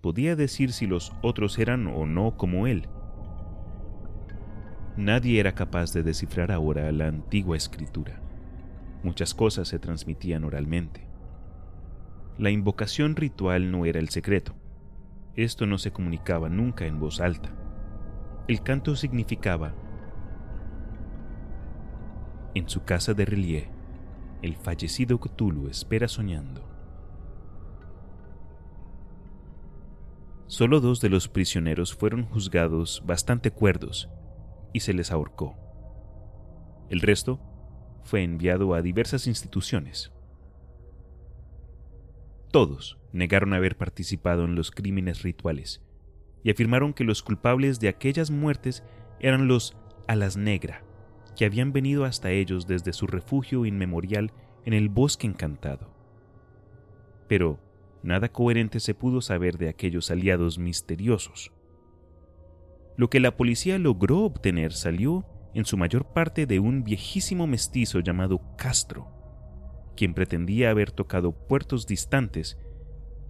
podía 0.00 0.34
decir 0.34 0.72
si 0.72 0.86
los 0.86 1.12
otros 1.20 1.58
eran 1.58 1.86
o 1.86 2.06
no 2.06 2.38
como 2.38 2.66
él. 2.66 2.88
Nadie 4.96 5.38
era 5.38 5.54
capaz 5.54 5.92
de 5.92 6.02
descifrar 6.02 6.50
ahora 6.50 6.90
la 6.92 7.08
antigua 7.08 7.58
escritura. 7.58 8.18
Muchas 9.02 9.34
cosas 9.34 9.68
se 9.68 9.78
transmitían 9.78 10.44
oralmente. 10.44 11.06
La 12.38 12.48
invocación 12.48 13.16
ritual 13.16 13.70
no 13.70 13.84
era 13.84 14.00
el 14.00 14.08
secreto. 14.08 14.54
Esto 15.36 15.66
no 15.66 15.76
se 15.76 15.92
comunicaba 15.92 16.48
nunca 16.48 16.86
en 16.86 17.00
voz 17.00 17.20
alta. 17.20 17.54
El 18.48 18.62
canto 18.62 18.96
significaba, 18.96 19.74
en 22.54 22.68
su 22.68 22.84
casa 22.84 23.14
de 23.14 23.24
Relie, 23.24 23.68
el 24.42 24.56
fallecido 24.56 25.18
Cthulhu 25.18 25.68
espera 25.68 26.08
soñando. 26.08 26.68
Solo 30.46 30.80
dos 30.80 31.00
de 31.00 31.08
los 31.08 31.28
prisioneros 31.28 31.94
fueron 31.94 32.24
juzgados 32.24 33.02
bastante 33.06 33.50
cuerdos 33.50 34.10
y 34.74 34.80
se 34.80 34.92
les 34.92 35.10
ahorcó. 35.10 35.56
El 36.90 37.00
resto 37.00 37.40
fue 38.04 38.22
enviado 38.22 38.74
a 38.74 38.82
diversas 38.82 39.26
instituciones. 39.26 40.12
Todos 42.50 42.98
negaron 43.12 43.54
haber 43.54 43.78
participado 43.78 44.44
en 44.44 44.54
los 44.54 44.70
crímenes 44.70 45.22
rituales 45.22 45.80
y 46.42 46.50
afirmaron 46.50 46.92
que 46.92 47.04
los 47.04 47.22
culpables 47.22 47.80
de 47.80 47.88
aquellas 47.88 48.30
muertes 48.30 48.82
eran 49.20 49.48
los 49.48 49.74
alas 50.06 50.36
negra, 50.36 50.84
que 51.36 51.44
habían 51.44 51.72
venido 51.72 52.04
hasta 52.04 52.30
ellos 52.30 52.66
desde 52.66 52.92
su 52.92 53.06
refugio 53.06 53.64
inmemorial 53.66 54.32
en 54.64 54.72
el 54.74 54.88
bosque 54.88 55.26
encantado. 55.26 55.90
Pero 57.28 57.58
nada 58.02 58.30
coherente 58.30 58.80
se 58.80 58.94
pudo 58.94 59.20
saber 59.20 59.58
de 59.58 59.68
aquellos 59.68 60.10
aliados 60.10 60.58
misteriosos. 60.58 61.52
Lo 62.96 63.08
que 63.08 63.20
la 63.20 63.36
policía 63.36 63.78
logró 63.78 64.20
obtener 64.20 64.72
salió 64.72 65.24
en 65.54 65.64
su 65.64 65.76
mayor 65.76 66.12
parte 66.12 66.46
de 66.46 66.60
un 66.60 66.84
viejísimo 66.84 67.46
mestizo 67.46 68.00
llamado 68.00 68.40
Castro, 68.56 69.08
quien 69.96 70.14
pretendía 70.14 70.70
haber 70.70 70.90
tocado 70.90 71.32
puertos 71.32 71.86
distantes 71.86 72.58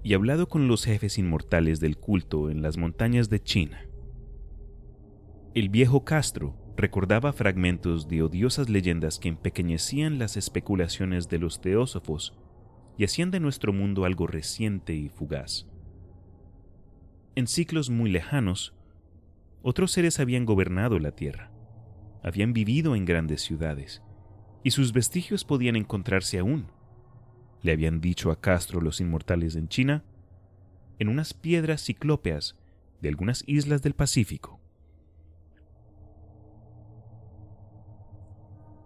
y 0.03 0.15
hablado 0.15 0.49
con 0.49 0.69
los 0.69 0.85
jefes 0.85 1.19
inmortales 1.19 1.81
del 1.81 1.97
culto 1.97 2.51
en 2.51 2.63
las 2.63 2.77
montañas 2.77 3.29
de 3.31 3.41
China. 3.41 3.87
El 5.55 5.69
viejo 5.69 6.05
Castro 6.05 6.57
recordaba 6.77 7.33
fragmentos 7.33 8.09
de 8.09 8.23
odiosas 8.23 8.69
leyendas 8.69 9.19
que 9.19 9.29
empequeñecían 9.29 10.19
las 10.19 10.37
especulaciones 10.37 11.29
de 11.29 11.39
los 11.39 11.61
teósofos 11.61 12.35
y 12.97 13.05
hacían 13.05 13.31
de 13.31 13.41
nuestro 13.41 13.73
mundo 13.73 14.05
algo 14.05 14.27
reciente 14.27 14.95
y 14.95 15.09
fugaz. 15.09 15.67
En 17.35 17.47
ciclos 17.47 17.91
muy 17.91 18.11
lejanos, 18.11 18.75
otros 19.63 19.93
seres 19.93 20.21
habían 20.21 20.45
gobernado 20.45 20.99
la 20.99 21.13
Tierra, 21.13 21.51
habían 22.23 22.53
vivido 22.53 22.95
en 22.95 23.05
grandes 23.05 23.43
ciudades, 23.43 24.03
y 24.65 24.71
sus 24.71 24.93
vestigios 24.93 25.45
podían 25.45 25.77
encontrarse 25.77 26.39
aún. 26.39 26.67
Le 27.63 27.73
habían 27.73 28.01
dicho 28.01 28.31
a 28.31 28.41
Castro 28.41 28.81
los 28.81 29.01
inmortales 29.01 29.57
en 29.57 29.69
China, 29.69 30.05
en 30.99 31.09
unas 31.09 31.35
piedras 31.35 31.83
ciclópeas 31.83 32.57
de 33.01 33.09
algunas 33.09 33.45
islas 33.47 33.83
del 33.83 33.95
Pacífico. 33.95 34.62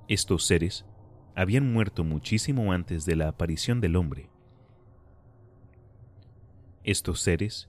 Estos 0.09 0.45
seres 0.45 0.87
habían 1.35 1.73
muerto 1.73 2.05
muchísimo 2.05 2.73
antes 2.73 3.07
de 3.07 3.17
la 3.17 3.27
aparición 3.27 3.81
del 3.81 3.97
hombre. 3.97 4.31
Estos 6.85 7.21
seres 7.21 7.69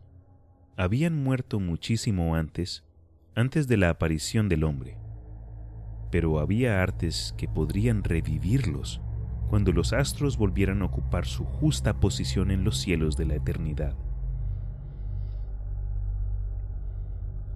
habían 0.76 1.24
muerto 1.24 1.60
muchísimo 1.60 2.36
antes, 2.36 2.86
antes 3.34 3.68
de 3.68 3.78
la 3.78 3.90
aparición 3.90 4.50
del 4.50 4.66
hombre. 4.66 5.00
Pero 6.12 6.40
había 6.40 6.84
artes 6.84 7.34
que 7.38 7.48
podrían 7.48 8.04
revivirlos 8.04 9.02
cuando 9.50 9.72
los 9.72 9.92
astros 9.92 10.38
volvieran 10.38 10.84
a 10.84 10.86
ocupar 10.86 11.26
su 11.26 11.44
justa 11.44 12.00
posición 12.00 12.52
en 12.52 12.64
los 12.64 12.78
cielos 12.78 13.18
de 13.18 13.26
la 13.26 13.34
eternidad. 13.34 13.96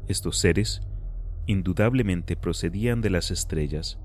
Estos 0.08 0.40
seres 0.40 0.82
indudablemente 1.46 2.36
procedían 2.36 3.02
de 3.02 3.12
las 3.12 3.30
estrellas 3.30 4.00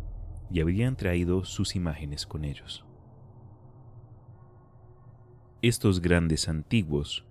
y 0.50 0.60
habían 0.60 0.96
traído 0.96 1.44
sus 1.44 1.76
imágenes 1.76 2.26
con 2.26 2.44
ellos. 2.44 2.84
Estos 5.62 6.00
grandes 6.00 6.48
antiguos, 6.48 7.24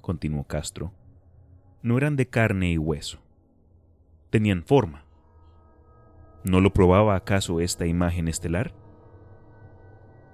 continuó 0.00 0.44
Castro, 0.44 0.92
no 1.82 1.98
eran 1.98 2.16
de 2.16 2.28
carne 2.28 2.72
y 2.72 2.78
hueso. 2.78 3.18
Tenían 4.30 4.62
forma. 4.62 5.04
¿No 6.44 6.60
lo 6.60 6.72
probaba 6.72 7.16
acaso 7.16 7.60
esta 7.60 7.86
imagen 7.86 8.28
estelar? 8.28 8.74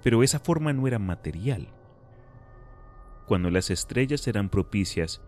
Pero 0.02 0.22
esa 0.22 0.38
forma 0.38 0.72
no 0.72 0.86
era 0.86 0.98
material. 0.98 1.68
Cuando 3.26 3.50
las 3.50 3.70
estrellas 3.70 4.26
eran 4.28 4.48
propicias, 4.48 5.22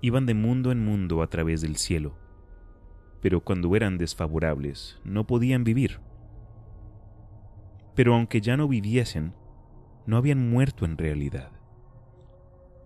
iban 0.00 0.26
de 0.26 0.34
mundo 0.34 0.72
en 0.72 0.84
mundo 0.84 1.22
a 1.22 1.26
través 1.26 1.60
del 1.60 1.76
cielo, 1.76 2.14
pero 3.20 3.40
cuando 3.40 3.74
eran 3.76 3.98
desfavorables, 3.98 5.00
no 5.04 5.26
podían 5.26 5.64
vivir 5.64 6.00
pero 7.94 8.14
aunque 8.14 8.40
ya 8.40 8.56
no 8.56 8.68
viviesen, 8.68 9.34
no 10.06 10.16
habían 10.16 10.50
muerto 10.50 10.84
en 10.84 10.96
realidad. 10.98 11.50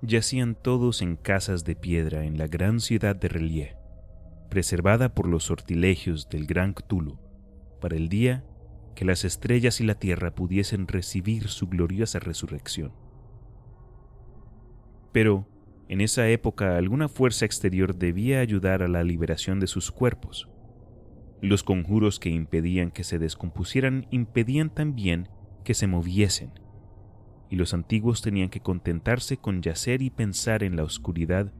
Yacían 0.03 0.55
todos 0.55 1.03
en 1.03 1.17
casas 1.17 1.65
de 1.65 1.75
piedra 1.75 2.25
en 2.25 2.39
la 2.39 2.47
gran 2.47 2.81
ciudad 2.81 3.17
de 3.17 3.29
Relie, 3.29 3.77
preservada 4.51 5.15
por 5.15 5.27
los 5.27 5.45
sortilegios 5.45 6.29
del 6.29 6.47
gran 6.47 6.75
Cthulhu, 6.75 7.19
para 7.81 7.97
el 7.97 8.09
día 8.09 8.45
que 8.95 9.05
las 9.05 9.25
estrellas 9.25 9.81
y 9.81 9.85
la 9.85 9.95
tierra 9.95 10.35
pudiesen 10.35 10.89
recibir 10.89 11.49
su 11.49 11.69
gloriosa 11.69 12.19
resurrección. 12.19 12.93
Pero, 15.13 15.47
en 15.89 16.01
esa 16.01 16.29
época 16.29 16.77
alguna 16.77 17.09
fuerza 17.09 17.45
exterior 17.45 17.95
debía 17.95 18.41
ayudar 18.41 18.83
a 18.83 18.89
la 18.89 19.05
liberación 19.05 19.61
de 19.61 19.67
sus 19.67 19.93
cuerpos, 19.93 20.49
los 21.41 21.63
conjuros 21.63 22.19
que 22.19 22.31
impedían 22.31 22.91
que 22.91 23.05
se 23.05 23.19
descompusieran 23.19 24.07
impedían 24.11 24.71
también 24.71 25.29
que 25.65 25.75
se 25.75 25.87
moviesen, 25.87 26.53
y 27.51 27.57
los 27.57 27.75
antiguos 27.75 28.23
tenían 28.23 28.49
que 28.49 28.61
contentarse 28.61 29.37
con 29.37 29.63
yacer 29.63 30.03
y 30.03 30.11
pensar 30.11 30.63
en 30.63 30.77
la 30.77 30.85
oscuridad 30.85 31.53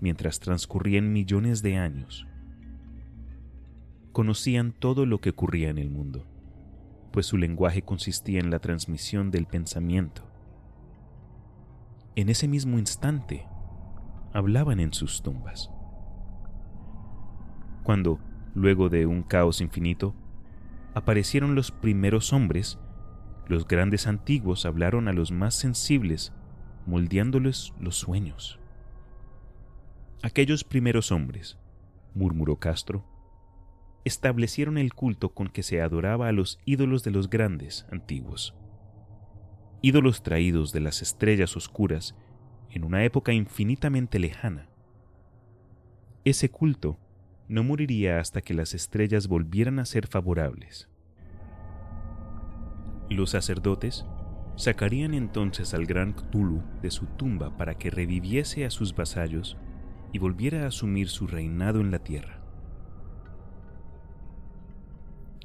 mientras 0.00 0.40
transcurrían 0.40 1.12
millones 1.12 1.62
de 1.62 1.76
años. 1.76 2.26
Conocían 4.12 4.72
todo 4.72 5.06
lo 5.06 5.20
que 5.20 5.30
ocurría 5.30 5.68
en 5.70 5.78
el 5.78 5.90
mundo, 5.90 6.26
pues 7.12 7.26
su 7.26 7.36
lenguaje 7.36 7.82
consistía 7.82 8.40
en 8.40 8.50
la 8.50 8.58
transmisión 8.58 9.30
del 9.30 9.46
pensamiento. 9.46 10.26
En 12.16 12.28
ese 12.28 12.48
mismo 12.48 12.78
instante, 12.78 13.46
hablaban 14.32 14.80
en 14.80 14.92
sus 14.92 15.22
tumbas. 15.22 15.70
Cuando 17.82 18.20
Luego 18.54 18.88
de 18.88 19.06
un 19.06 19.22
caos 19.22 19.60
infinito, 19.60 20.14
aparecieron 20.94 21.54
los 21.54 21.70
primeros 21.70 22.32
hombres, 22.32 22.78
los 23.46 23.66
grandes 23.66 24.06
antiguos 24.06 24.66
hablaron 24.66 25.08
a 25.08 25.12
los 25.12 25.32
más 25.32 25.54
sensibles, 25.54 26.32
moldeándoles 26.86 27.72
los 27.80 27.96
sueños. 27.96 28.58
Aquellos 30.22 30.64
primeros 30.64 31.12
hombres, 31.12 31.58
murmuró 32.14 32.56
Castro, 32.56 33.04
establecieron 34.04 34.78
el 34.78 34.94
culto 34.94 35.30
con 35.30 35.48
que 35.48 35.62
se 35.62 35.80
adoraba 35.80 36.28
a 36.28 36.32
los 36.32 36.58
ídolos 36.64 37.04
de 37.04 37.10
los 37.10 37.30
grandes 37.30 37.86
antiguos. 37.90 38.54
Ídolos 39.82 40.22
traídos 40.22 40.72
de 40.72 40.80
las 40.80 41.02
estrellas 41.02 41.56
oscuras 41.56 42.14
en 42.70 42.84
una 42.84 43.04
época 43.04 43.32
infinitamente 43.32 44.18
lejana. 44.18 44.68
Ese 46.24 46.50
culto 46.50 46.98
no 47.50 47.64
moriría 47.64 48.20
hasta 48.20 48.42
que 48.42 48.54
las 48.54 48.74
estrellas 48.74 49.26
volvieran 49.26 49.80
a 49.80 49.84
ser 49.84 50.06
favorables. 50.06 50.88
Los 53.08 53.30
sacerdotes 53.30 54.06
sacarían 54.54 55.14
entonces 55.14 55.74
al 55.74 55.84
gran 55.84 56.12
Cthulhu 56.12 56.62
de 56.80 56.92
su 56.92 57.06
tumba 57.06 57.56
para 57.56 57.74
que 57.74 57.90
reviviese 57.90 58.64
a 58.64 58.70
sus 58.70 58.94
vasallos 58.94 59.56
y 60.12 60.20
volviera 60.20 60.62
a 60.62 60.68
asumir 60.68 61.08
su 61.08 61.26
reinado 61.26 61.80
en 61.80 61.90
la 61.90 61.98
tierra. 61.98 62.40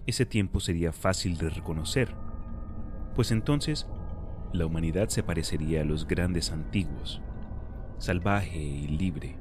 Ese 0.06 0.28
tiempo 0.28 0.60
sería 0.60 0.93
fácil 0.93 1.39
de 1.39 1.49
reconocer, 1.49 2.14
pues 3.16 3.32
entonces 3.32 3.88
la 4.53 4.68
humanidad 4.68 5.10
se 5.10 5.24
parecería 5.24 5.82
a 5.82 5.86
los 5.86 6.08
grandes 6.08 6.51
antiguos, 6.51 7.20
salvaje 7.97 8.60
y 8.60 8.88
libre, 8.89 9.38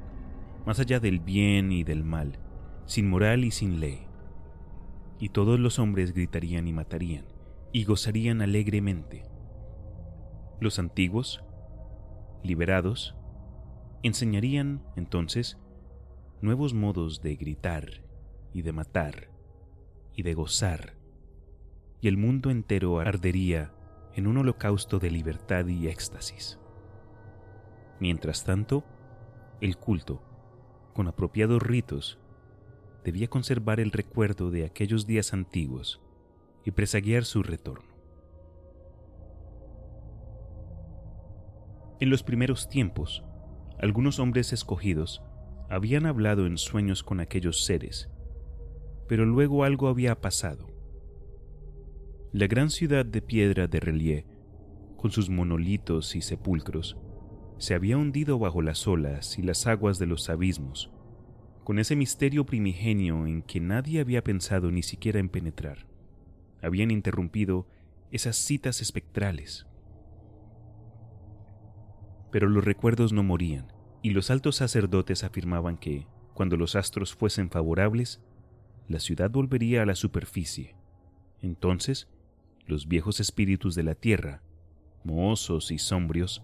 más 0.65 0.79
allá 0.79 0.99
del 0.99 1.19
bien 1.19 1.71
y 1.71 1.83
del 1.83 2.03
mal, 2.03 2.39
sin 2.85 3.09
moral 3.09 3.43
y 3.43 3.51
sin 3.51 3.79
ley. 3.79 4.05
Y 5.19 5.29
todos 5.29 5.59
los 5.59 5.79
hombres 5.79 6.13
gritarían 6.13 6.67
y 6.67 6.73
matarían, 6.73 7.25
y 7.71 7.83
gozarían 7.83 8.41
alegremente, 8.41 9.23
Los 10.59 10.79
antiguos, 10.79 11.43
liberados, 12.43 13.15
enseñarían 14.03 14.83
entonces 14.95 15.57
nuevos 16.41 16.73
modos 16.73 17.21
de 17.21 17.35
gritar 17.35 18.03
y 18.53 18.61
de 18.61 18.71
matar 18.71 19.29
y 20.15 20.23
de 20.23 20.33
gozar, 20.33 20.93
y 21.99 22.07
el 22.07 22.17
mundo 22.17 22.51
entero 22.51 22.99
ardería 22.99 23.73
en 24.13 24.27
un 24.27 24.37
holocausto 24.37 24.99
de 24.99 25.11
libertad 25.11 25.67
y 25.67 25.87
éxtasis. 25.87 26.57
Mientras 27.99 28.45
tanto, 28.45 28.85
el 29.59 29.77
culto, 29.77 30.21
con 30.93 31.07
apropiados 31.07 31.61
ritos, 31.61 32.19
debía 33.05 33.27
conservar 33.27 33.79
el 33.79 33.91
recuerdo 33.91 34.49
de 34.49 34.65
aquellos 34.65 35.05
días 35.05 35.31
antiguos 35.31 36.01
y 36.65 36.71
presagiar 36.71 37.23
su 37.23 37.43
retorno. 37.43 37.95
En 41.99 42.09
los 42.09 42.23
primeros 42.23 42.67
tiempos, 42.67 43.23
algunos 43.79 44.19
hombres 44.19 44.51
escogidos 44.53 45.21
habían 45.69 46.07
hablado 46.07 46.47
en 46.47 46.57
sueños 46.57 47.03
con 47.03 47.19
aquellos 47.19 47.63
seres, 47.63 48.09
pero 49.07 49.25
luego 49.25 49.63
algo 49.63 49.87
había 49.87 50.19
pasado. 50.19 50.67
La 52.33 52.47
gran 52.47 52.71
ciudad 52.71 53.05
de 53.05 53.21
piedra 53.21 53.67
de 53.67 53.79
relieve, 53.79 54.25
con 54.97 55.11
sus 55.11 55.29
monolitos 55.29 56.15
y 56.15 56.21
sepulcros, 56.21 56.97
se 57.59 57.75
había 57.75 57.97
hundido 57.97 58.39
bajo 58.39 58.63
las 58.63 58.87
olas 58.87 59.37
y 59.37 59.43
las 59.43 59.67
aguas 59.67 59.99
de 59.99 60.07
los 60.07 60.27
abismos, 60.29 60.91
con 61.65 61.79
ese 61.79 61.95
misterio 61.95 62.45
primigenio 62.45 63.25
en 63.25 63.41
que 63.41 63.59
nadie 63.59 63.99
había 63.99 64.23
pensado 64.23 64.69
ni 64.69 64.83
siquiera 64.83 65.19
en 65.19 65.29
penetrar. 65.29 65.87
Habían 66.61 66.91
interrumpido 66.91 67.67
esas 68.11 68.35
citas 68.35 68.81
espectrales. 68.81 69.65
Pero 72.31 72.49
los 72.49 72.63
recuerdos 72.63 73.13
no 73.13 73.23
morían, 73.23 73.73
y 74.03 74.11
los 74.11 74.29
altos 74.29 74.57
sacerdotes 74.57 75.23
afirmaban 75.23 75.77
que, 75.77 76.05
cuando 76.35 76.55
los 76.55 76.75
astros 76.75 77.15
fuesen 77.15 77.49
favorables, 77.49 78.21
la 78.87 78.99
ciudad 78.99 79.31
volvería 79.31 79.81
a 79.81 79.85
la 79.87 79.95
superficie. 79.95 80.75
Entonces, 81.41 82.07
los 82.67 82.87
viejos 82.87 83.19
espíritus 83.19 83.73
de 83.73 83.81
la 83.81 83.95
tierra, 83.95 84.43
mohosos 85.03 85.71
y 85.71 85.79
sombrios, 85.79 86.43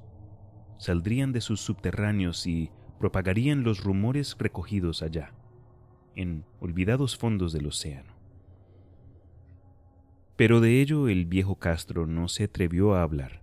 saldrían 0.79 1.31
de 1.31 1.41
sus 1.41 1.61
subterráneos 1.61 2.47
y 2.47 2.71
propagarían 3.01 3.63
los 3.63 3.83
rumores 3.83 4.35
recogidos 4.37 5.01
allá, 5.01 5.33
en 6.15 6.45
olvidados 6.59 7.17
fondos 7.17 7.51
del 7.51 7.65
océano. 7.65 8.13
Pero 10.35 10.61
de 10.61 10.81
ello 10.81 11.07
el 11.07 11.25
viejo 11.25 11.55
Castro 11.55 12.05
no 12.05 12.27
se 12.27 12.43
atrevió 12.43 12.93
a 12.93 13.01
hablar. 13.01 13.41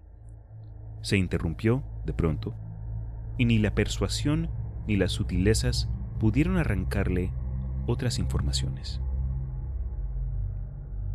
Se 1.02 1.16
interrumpió, 1.16 1.82
de 2.06 2.12
pronto, 2.12 2.54
y 3.36 3.46
ni 3.46 3.58
la 3.58 3.74
persuasión 3.74 4.48
ni 4.86 4.96
las 4.96 5.10
sutilezas 5.10 5.88
pudieron 6.20 6.56
arrancarle 6.56 7.32
otras 7.88 8.20
informaciones. 8.20 9.00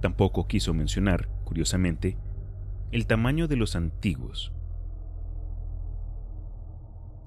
Tampoco 0.02 0.50
quiso 0.50 0.74
mencionar, 0.74 1.30
curiosamente, 1.46 2.18
el 2.92 3.08
tamaño 3.08 3.48
de 3.48 3.56
los 3.56 3.78
antiguos, 3.78 4.52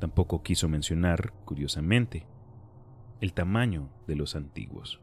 Tampoco 0.06 0.44
quiso 0.44 0.68
mencionar, 0.68 1.32
curiosamente, 1.44 2.28
el 3.20 3.32
tamaño 3.32 3.90
de 4.06 4.14
los 4.14 4.36
antiguos. 4.36 5.00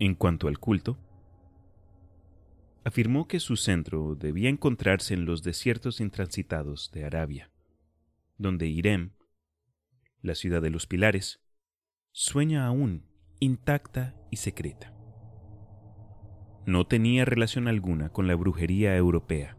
En 0.00 0.16
cuanto 0.16 0.48
al 0.48 0.58
culto, 0.58 0.98
afirmó 2.82 3.28
que 3.28 3.38
su 3.38 3.54
centro 3.54 4.16
debía 4.16 4.48
encontrarse 4.48 5.14
en 5.14 5.26
los 5.26 5.44
desiertos 5.44 6.00
intransitados 6.00 6.90
de 6.92 7.04
Arabia, 7.04 7.52
donde 8.36 8.66
Irem, 8.66 9.12
la 10.20 10.34
ciudad 10.34 10.60
de 10.60 10.70
los 10.70 10.88
pilares, 10.88 11.40
sueña 12.10 12.66
aún 12.66 13.06
intacta 13.38 14.16
y 14.32 14.38
secreta. 14.38 14.92
No 16.66 16.84
tenía 16.88 17.24
relación 17.24 17.68
alguna 17.68 18.08
con 18.08 18.26
la 18.26 18.34
brujería 18.34 18.96
europea 18.96 19.56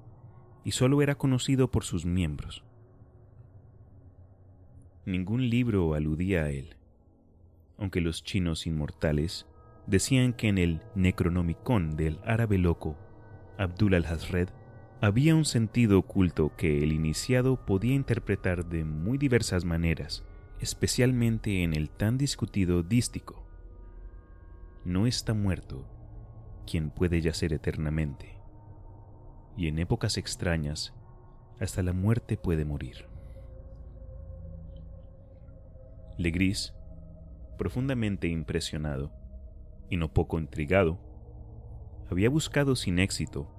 y 0.66 0.72
solo 0.72 1.01
era 1.01 1.18
conocido 1.18 1.72
por 1.72 1.86
sus 1.86 2.05
miembros. 2.05 2.66
Ningún 5.08 5.49
libro 5.49 5.93
aludía 5.93 6.43
a 6.43 6.49
él, 6.49 6.76
aunque 7.78 8.01
los 8.01 8.26
chinos 8.26 8.68
inmortales 8.68 9.45
decían 9.86 10.34
que 10.34 10.49
en 10.49 10.58
el 10.58 10.82
Necronomicon 10.95 11.95
del 11.95 12.20
árabe 12.26 12.58
loco 12.58 12.97
Abdul 13.58 13.93
al-Hazred 13.93 14.49
había 14.99 15.34
un 15.34 15.45
sentido 15.45 15.97
oculto 15.99 16.51
que 16.58 16.84
el 16.84 16.91
iniciado 16.91 17.66
podía 17.66 17.93
interpretar 17.93 18.66
de 18.66 18.84
muy 18.84 19.18
diversas 19.18 19.64
maneras, 19.64 20.26
especialmente 20.60 21.64
en 21.64 21.74
el 21.74 21.89
tan 21.89 22.18
discutido 22.18 22.84
dístico. 22.84 23.47
No 24.84 25.08
está 25.08 25.34
muerto 25.34 25.88
quien 26.70 26.89
puede 26.89 27.22
yacer 27.22 27.53
eternamente, 27.53 28.41
y 29.55 29.70
en 29.70 29.80
épocas 29.80 30.18
extrañas 30.18 30.93
hasta 31.62 31.82
la 31.82 31.93
muerte 31.93 32.36
puede 32.36 32.66
morir. 32.66 33.07
Legris, 36.18 36.74
profundamente 37.59 38.28
impresionado 38.28 39.11
y 39.89 39.97
no 39.97 40.13
poco 40.13 40.39
intrigado, 40.39 40.99
había 42.09 42.30
buscado 42.30 42.76
sin 42.76 42.97
éxito 42.97 43.53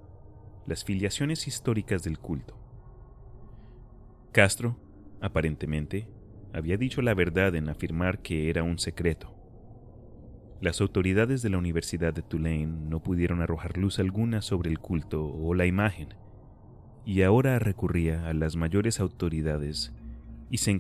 las 0.67 0.85
filiaciones 0.85 1.47
históricas 1.47 2.03
del 2.03 2.19
culto. 2.19 2.59
Castro, 4.33 4.77
aparentemente, 5.21 6.09
había 6.53 6.77
dicho 6.77 7.01
la 7.01 7.15
verdad 7.15 7.55
en 7.55 7.69
afirmar 7.69 8.23
que 8.23 8.51
era 8.51 8.65
un 8.65 8.79
secreto. 8.79 9.35
Las 10.61 10.81
autoridades 10.81 11.43
de 11.43 11.51
la 11.51 11.59
Universidad 11.59 12.13
de 12.13 12.23
Tulane 12.23 12.67
no 12.67 13.03
pudieron 13.03 13.41
arrojar 13.41 13.79
luz 13.79 14.01
alguna 14.01 14.43
sobre 14.43 14.71
el 14.71 14.81
culto 14.81 15.25
o 15.25 15.55
la 15.55 15.67
imagen, 15.67 16.09
y 17.05 17.23
ahora 17.23 17.61
recurría 17.61 18.29
a 18.29 18.35
las 18.35 18.57
mayores 18.57 18.99
autoridades 18.99 19.95
y 20.51 20.59
se 20.59 20.73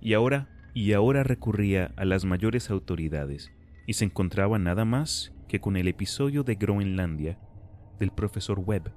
y 0.00 0.14
ahora 0.14 0.48
y 0.74 0.92
ahora 0.92 1.24
recurría 1.24 1.92
a 1.96 2.04
las 2.04 2.24
mayores 2.24 2.70
autoridades 2.70 3.52
y 3.86 3.94
se 3.94 4.04
encontraba 4.04 4.58
nada 4.58 4.84
más 4.84 5.32
que 5.48 5.60
con 5.60 5.76
el 5.76 5.88
episodio 5.88 6.44
de 6.44 6.54
Groenlandia 6.54 7.38
del 7.98 8.12
profesor 8.12 8.60
Webb. 8.60 8.92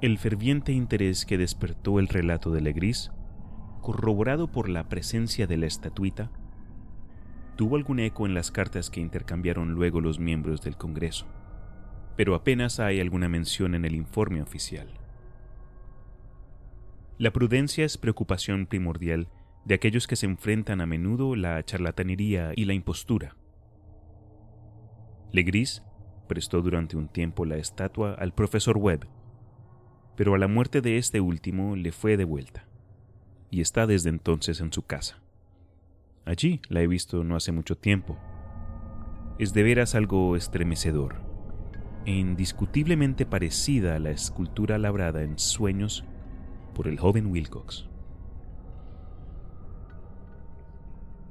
El 0.00 0.18
ferviente 0.18 0.72
interés 0.72 1.26
que 1.26 1.38
despertó 1.38 2.00
el 2.00 2.08
relato 2.08 2.50
de 2.50 2.62
Legris, 2.62 3.12
corroborado 3.82 4.50
por 4.50 4.68
la 4.68 4.88
presencia 4.88 5.46
de 5.46 5.58
la 5.58 5.66
estatuita, 5.66 6.32
tuvo 7.56 7.76
algún 7.76 8.00
eco 8.00 8.24
en 8.24 8.32
las 8.32 8.50
cartas 8.50 8.88
que 8.88 9.00
intercambiaron 9.00 9.72
luego 9.72 10.00
los 10.00 10.18
miembros 10.18 10.62
del 10.62 10.78
Congreso, 10.78 11.26
pero 12.16 12.34
apenas 12.34 12.80
hay 12.80 13.00
alguna 13.00 13.28
mención 13.28 13.74
en 13.74 13.84
el 13.84 13.94
informe 13.94 14.40
oficial. 14.40 14.99
La 17.20 17.34
prudencia 17.34 17.84
es 17.84 17.98
preocupación 17.98 18.64
primordial 18.64 19.28
de 19.66 19.74
aquellos 19.74 20.06
que 20.06 20.16
se 20.16 20.24
enfrentan 20.24 20.80
a 20.80 20.86
menudo 20.86 21.36
la 21.36 21.62
charlatanería 21.62 22.54
y 22.56 22.64
la 22.64 22.72
impostura. 22.72 23.36
Legris 25.30 25.82
prestó 26.28 26.62
durante 26.62 26.96
un 26.96 27.08
tiempo 27.08 27.44
la 27.44 27.58
estatua 27.58 28.14
al 28.14 28.32
profesor 28.32 28.78
Webb, 28.78 29.06
pero 30.16 30.34
a 30.34 30.38
la 30.38 30.48
muerte 30.48 30.80
de 30.80 30.96
este 30.96 31.20
último 31.20 31.76
le 31.76 31.92
fue 31.92 32.16
devuelta, 32.16 32.66
y 33.50 33.60
está 33.60 33.86
desde 33.86 34.08
entonces 34.08 34.62
en 34.62 34.72
su 34.72 34.86
casa. 34.86 35.22
Allí 36.24 36.62
la 36.70 36.80
he 36.80 36.86
visto 36.86 37.22
no 37.22 37.36
hace 37.36 37.52
mucho 37.52 37.76
tiempo. 37.76 38.16
Es 39.38 39.52
de 39.52 39.62
veras 39.62 39.94
algo 39.94 40.36
estremecedor, 40.36 41.16
e 42.06 42.12
indiscutiblemente 42.12 43.26
parecida 43.26 43.96
a 43.96 43.98
la 43.98 44.10
escultura 44.10 44.78
labrada 44.78 45.22
en 45.22 45.38
sueños 45.38 46.06
por 46.80 46.88
el 46.88 46.98
joven 46.98 47.26
Wilcox. 47.26 47.90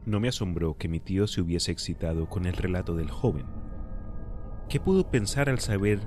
No 0.06 0.20
me 0.20 0.28
asombró 0.28 0.78
que 0.78 0.88
mi 0.88 1.00
tío 1.00 1.26
se 1.26 1.42
hubiese 1.42 1.72
excitado 1.72 2.30
con 2.30 2.46
el 2.46 2.54
relato 2.54 2.96
del 2.96 3.10
joven. 3.10 3.48
¿Qué 4.70 4.80
pudo 4.80 5.10
pensar 5.10 5.50
al 5.50 5.58
saber, 5.58 6.02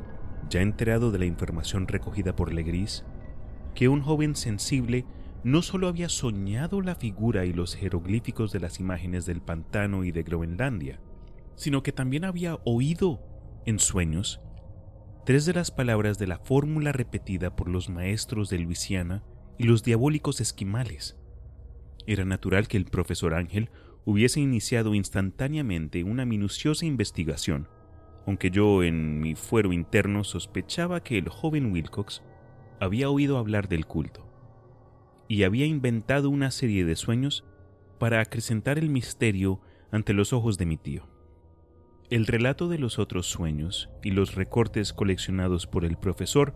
ya 0.48 0.60
enterado 0.60 1.10
de 1.10 1.18
la 1.18 1.24
información 1.24 1.88
recogida 1.88 2.36
por 2.36 2.52
Legris, 2.52 3.04
que 3.74 3.88
un 3.88 4.00
joven 4.02 4.36
sensible 4.36 5.06
no 5.42 5.62
solo 5.62 5.88
había 5.88 6.08
soñado 6.08 6.80
la 6.80 6.94
figura 6.94 7.44
y 7.44 7.52
los 7.52 7.74
jeroglíficos 7.74 8.52
de 8.52 8.60
las 8.60 8.78
imágenes 8.78 9.26
del 9.26 9.40
pantano 9.40 10.04
y 10.04 10.12
de 10.12 10.22
Groenlandia, 10.22 11.00
sino 11.56 11.82
que 11.82 11.90
también 11.90 12.24
había 12.24 12.60
oído 12.64 13.20
en 13.66 13.80
sueños 13.80 14.40
tres 15.26 15.46
de 15.46 15.52
las 15.52 15.72
palabras 15.72 16.16
de 16.20 16.28
la 16.28 16.38
fórmula 16.38 16.92
repetida 16.92 17.56
por 17.56 17.68
los 17.68 17.88
maestros 17.88 18.48
de 18.48 18.60
Luisiana 18.60 19.24
y 19.62 19.66
los 19.66 19.82
diabólicos 19.82 20.40
esquimales. 20.42 21.16
Era 22.06 22.24
natural 22.26 22.68
que 22.68 22.76
el 22.76 22.84
profesor 22.84 23.32
Ángel 23.32 23.70
hubiese 24.04 24.40
iniciado 24.40 24.94
instantáneamente 24.94 26.04
una 26.04 26.26
minuciosa 26.26 26.84
investigación 26.84 27.68
aunque 28.26 28.50
yo 28.50 28.82
en 28.82 29.20
mi 29.20 29.34
fuero 29.34 29.72
interno 29.72 30.24
sospechaba 30.24 31.02
que 31.02 31.18
el 31.18 31.28
joven 31.28 31.72
Wilcox 31.72 32.22
había 32.80 33.10
oído 33.10 33.38
hablar 33.38 33.68
del 33.68 33.86
culto 33.86 34.26
y 35.28 35.44
había 35.44 35.66
inventado 35.66 36.30
una 36.30 36.50
serie 36.50 36.84
de 36.84 36.96
sueños 36.96 37.44
para 37.98 38.20
acrecentar 38.20 38.78
el 38.78 38.90
misterio 38.90 39.60
ante 39.90 40.12
los 40.12 40.32
ojos 40.32 40.58
de 40.58 40.66
mi 40.66 40.76
tío. 40.76 41.08
El 42.10 42.26
relato 42.26 42.68
de 42.68 42.78
los 42.78 42.98
otros 42.98 43.26
sueños 43.26 43.88
y 44.02 44.10
los 44.10 44.34
recortes 44.34 44.92
coleccionados 44.92 45.66
por 45.66 45.84
el 45.84 45.96
profesor 45.96 46.54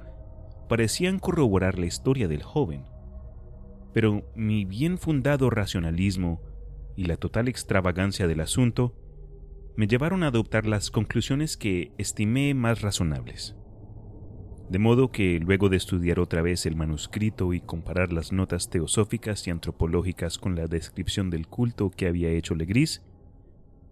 parecían 0.68 1.18
corroborar 1.18 1.78
la 1.78 1.86
historia 1.86 2.28
del 2.28 2.42
joven, 2.42 2.84
pero 3.96 4.30
mi 4.34 4.66
bien 4.66 4.98
fundado 4.98 5.48
racionalismo 5.48 6.42
y 6.96 7.04
la 7.04 7.16
total 7.16 7.48
extravagancia 7.48 8.26
del 8.26 8.42
asunto 8.42 8.94
me 9.74 9.86
llevaron 9.86 10.22
a 10.22 10.26
adoptar 10.26 10.66
las 10.66 10.90
conclusiones 10.90 11.56
que 11.56 11.92
estimé 11.96 12.52
más 12.52 12.82
razonables. 12.82 13.56
De 14.68 14.78
modo 14.78 15.10
que 15.10 15.40
luego 15.40 15.70
de 15.70 15.78
estudiar 15.78 16.20
otra 16.20 16.42
vez 16.42 16.66
el 16.66 16.76
manuscrito 16.76 17.54
y 17.54 17.62
comparar 17.62 18.12
las 18.12 18.32
notas 18.32 18.68
teosóficas 18.68 19.46
y 19.46 19.50
antropológicas 19.50 20.36
con 20.36 20.56
la 20.56 20.66
descripción 20.66 21.30
del 21.30 21.46
culto 21.46 21.88
que 21.88 22.06
había 22.06 22.28
hecho 22.28 22.54
Legris, 22.54 23.02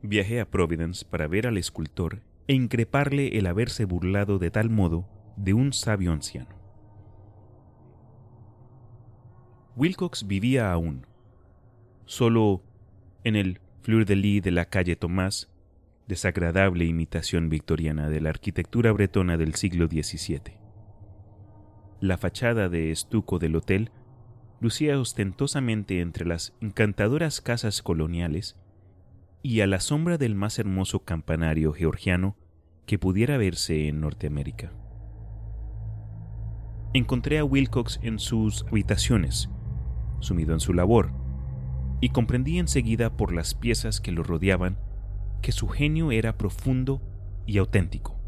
viajé 0.02 0.38
a 0.38 0.50
Providence 0.50 1.06
para 1.06 1.28
ver 1.28 1.46
al 1.46 1.56
escultor 1.56 2.20
e 2.46 2.52
increparle 2.52 3.38
el 3.38 3.46
haberse 3.46 3.86
burlado 3.86 4.38
de 4.38 4.50
tal 4.50 4.68
modo 4.68 5.08
de 5.38 5.54
un 5.54 5.72
sabio 5.72 6.12
anciano. 6.12 6.53
Wilcox 9.76 10.26
vivía 10.26 10.70
aún, 10.72 11.04
solo 12.06 12.62
en 13.24 13.34
el 13.34 13.60
fleur 13.82 14.06
de 14.06 14.14
lis 14.14 14.42
de 14.42 14.52
la 14.52 14.66
calle 14.66 14.94
Tomás, 14.94 15.50
desagradable 16.06 16.84
imitación 16.84 17.48
victoriana 17.48 18.08
de 18.08 18.20
la 18.20 18.30
arquitectura 18.30 18.92
bretona 18.92 19.36
del 19.36 19.54
siglo 19.54 19.86
XVII. 19.88 20.58
La 22.00 22.18
fachada 22.18 22.68
de 22.68 22.92
estuco 22.92 23.38
del 23.38 23.56
hotel 23.56 23.90
lucía 24.60 24.98
ostentosamente 24.98 26.00
entre 26.00 26.24
las 26.24 26.54
encantadoras 26.60 27.40
casas 27.40 27.82
coloniales 27.82 28.56
y 29.42 29.60
a 29.60 29.66
la 29.66 29.80
sombra 29.80 30.18
del 30.18 30.34
más 30.34 30.58
hermoso 30.58 31.00
campanario 31.00 31.72
georgiano 31.72 32.36
que 32.86 32.98
pudiera 32.98 33.38
verse 33.38 33.88
en 33.88 34.00
Norteamérica. 34.00 34.72
Encontré 36.92 37.38
a 37.38 37.44
Wilcox 37.44 37.98
en 38.02 38.18
sus 38.18 38.64
habitaciones, 38.68 39.50
sumido 40.24 40.52
en 40.52 40.60
su 40.60 40.74
labor, 40.74 41.12
y 42.00 42.08
comprendí 42.08 42.58
enseguida 42.58 43.16
por 43.16 43.32
las 43.32 43.54
piezas 43.54 44.00
que 44.00 44.12
lo 44.12 44.24
rodeaban 44.24 44.78
que 45.40 45.52
su 45.52 45.68
genio 45.68 46.10
era 46.10 46.36
profundo 46.36 47.00
y 47.46 47.58
auténtico. 47.58 48.18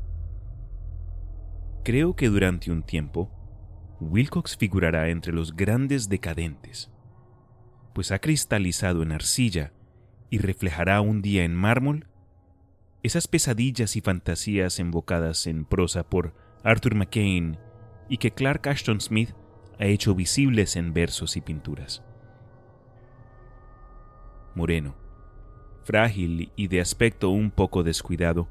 Creo 1.83 2.15
que 2.15 2.29
durante 2.29 2.71
un 2.71 2.83
tiempo 2.83 3.31
Wilcox 4.01 4.57
figurará 4.57 5.09
entre 5.09 5.33
los 5.33 5.57
grandes 5.57 6.09
decadentes, 6.09 6.91
pues 7.95 8.13
ha 8.13 8.19
cristalizado 8.19 9.03
en 9.03 9.13
arcilla 9.13 9.73
y 10.29 10.39
reflejará 10.39 11.01
un 11.01 11.23
día 11.23 11.45
en 11.45 11.55
mármol 11.55 12.07
esas 13.03 13.29
pesadillas 13.29 13.97
y 13.97 14.01
fantasías 14.01 14.79
invocadas 14.79 15.47
en 15.47 15.65
prosa 15.65 16.09
por 16.09 16.35
Arthur 16.65 16.95
McCain 16.97 17.57
y 18.09 18.19
que 18.19 18.33
Clark 18.33 18.67
Ashton 18.69 19.01
Smith 19.01 19.31
ha 19.79 19.87
hecho 19.87 20.15
visibles 20.15 20.77
en 20.77 20.93
versos 20.93 21.37
y 21.37 21.41
pinturas. 21.41 22.03
Moreno, 24.55 24.97
frágil 25.85 26.51
y 26.57 26.69
de 26.69 26.81
aspecto 26.81 27.31
un 27.31 27.51
poco 27.51 27.83
descuidado, 27.83 28.49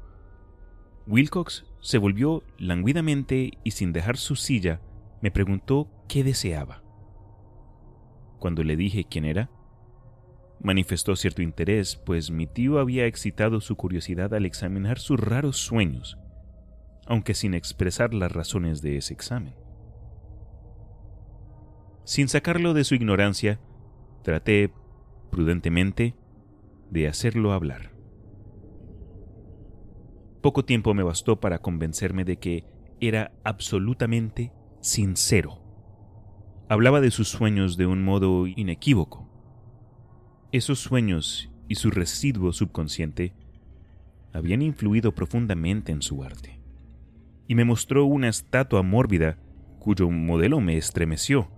Wilcox 1.06 1.64
se 1.80 1.98
volvió 1.98 2.42
languidamente 2.58 3.52
y 3.62 3.70
sin 3.72 3.92
dejar 3.92 4.16
su 4.16 4.36
silla 4.36 4.80
me 5.20 5.30
preguntó 5.30 5.88
qué 6.08 6.24
deseaba. 6.24 6.82
Cuando 8.38 8.64
le 8.64 8.76
dije 8.76 9.04
quién 9.08 9.24
era, 9.24 9.50
manifestó 10.60 11.16
cierto 11.16 11.42
interés, 11.42 11.96
pues 11.96 12.30
mi 12.30 12.46
tío 12.46 12.78
había 12.78 13.06
excitado 13.06 13.60
su 13.60 13.76
curiosidad 13.76 14.34
al 14.34 14.46
examinar 14.46 14.98
sus 14.98 15.18
raros 15.18 15.56
sueños, 15.58 16.18
aunque 17.06 17.34
sin 17.34 17.54
expresar 17.54 18.14
las 18.14 18.32
razones 18.32 18.82
de 18.82 18.96
ese 18.96 19.14
examen. 19.14 19.54
Sin 22.06 22.28
sacarlo 22.28 22.72
de 22.72 22.84
su 22.84 22.94
ignorancia, 22.94 23.58
traté, 24.22 24.72
prudentemente, 25.32 26.14
de 26.88 27.08
hacerlo 27.08 27.52
hablar. 27.52 27.90
Poco 30.40 30.64
tiempo 30.64 30.94
me 30.94 31.02
bastó 31.02 31.40
para 31.40 31.58
convencerme 31.58 32.24
de 32.24 32.36
que 32.36 32.64
era 33.00 33.32
absolutamente 33.42 34.52
sincero. 34.80 35.58
Hablaba 36.68 37.00
de 37.00 37.10
sus 37.10 37.26
sueños 37.26 37.76
de 37.76 37.86
un 37.86 38.04
modo 38.04 38.46
inequívoco. 38.46 39.28
Esos 40.52 40.78
sueños 40.78 41.50
y 41.66 41.74
su 41.74 41.90
residuo 41.90 42.52
subconsciente 42.52 43.34
habían 44.32 44.62
influido 44.62 45.12
profundamente 45.12 45.90
en 45.90 46.02
su 46.02 46.22
arte. 46.22 46.60
Y 47.48 47.56
me 47.56 47.64
mostró 47.64 48.04
una 48.04 48.28
estatua 48.28 48.84
mórbida 48.84 49.40
cuyo 49.80 50.08
modelo 50.08 50.60
me 50.60 50.76
estremeció, 50.76 51.50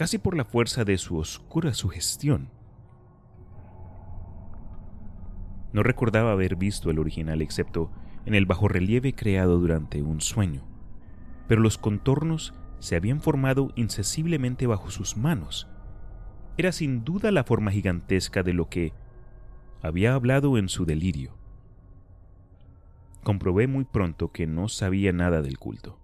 casi 0.00 0.16
por 0.16 0.34
la 0.34 0.46
fuerza 0.46 0.82
de 0.86 0.96
su 0.96 1.18
oscura 1.18 1.74
sugestión. 1.74 2.48
No 5.74 5.82
recordaba 5.82 6.32
haber 6.32 6.56
visto 6.56 6.90
el 6.90 6.98
original 6.98 7.42
excepto 7.42 7.90
en 8.24 8.34
el 8.34 8.46
bajorrelieve 8.46 9.14
creado 9.14 9.58
durante 9.58 10.00
un 10.00 10.22
sueño 10.22 10.64
pero 11.46 11.60
los 11.60 11.76
contornos 11.76 12.54
se 12.78 12.96
habían 12.96 13.20
formado 13.20 13.72
incesiblemente 13.76 14.66
bajo 14.66 14.90
sus 14.90 15.18
manos. 15.18 15.68
Era 16.56 16.72
sin 16.72 17.04
duda 17.04 17.30
la 17.30 17.44
forma 17.44 17.70
gigantesca 17.70 18.42
de 18.42 18.54
lo 18.54 18.70
que 18.70 18.94
había 19.82 20.14
hablado 20.14 20.56
en 20.56 20.70
su 20.70 20.86
delirio. 20.86 21.36
Comprobé 23.22 23.66
muy 23.66 23.84
pronto 23.84 24.32
que 24.32 24.46
no 24.46 24.68
sabía 24.68 25.12
nada 25.12 25.42
del 25.42 25.58
culto, 25.58 25.99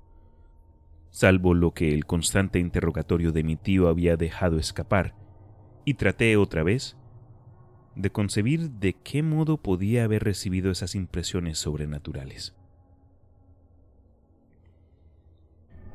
salvo 1.17 1.55
lo 1.55 1.73
que 1.73 1.95
el 1.95 2.05
constante 2.05 2.59
interrogatorio 2.59 3.33
de 3.33 3.43
mi 3.43 3.57
tío 3.57 3.89
había 3.89 4.19
dejado 4.19 4.59
escapar, 4.59 5.15
y 5.87 5.95
traté 5.95 6.37
otra 6.37 6.63
vez 6.63 6.95
de 7.95 8.11
concebir 8.11 8.73
de 8.73 8.93
qué 8.93 9.23
modo 9.23 9.57
podía 9.57 10.05
haber 10.05 10.25
recibido 10.25 10.71
esas 10.71 10.95
impresiones 10.95 11.57
sobrenaturales. 11.57 12.55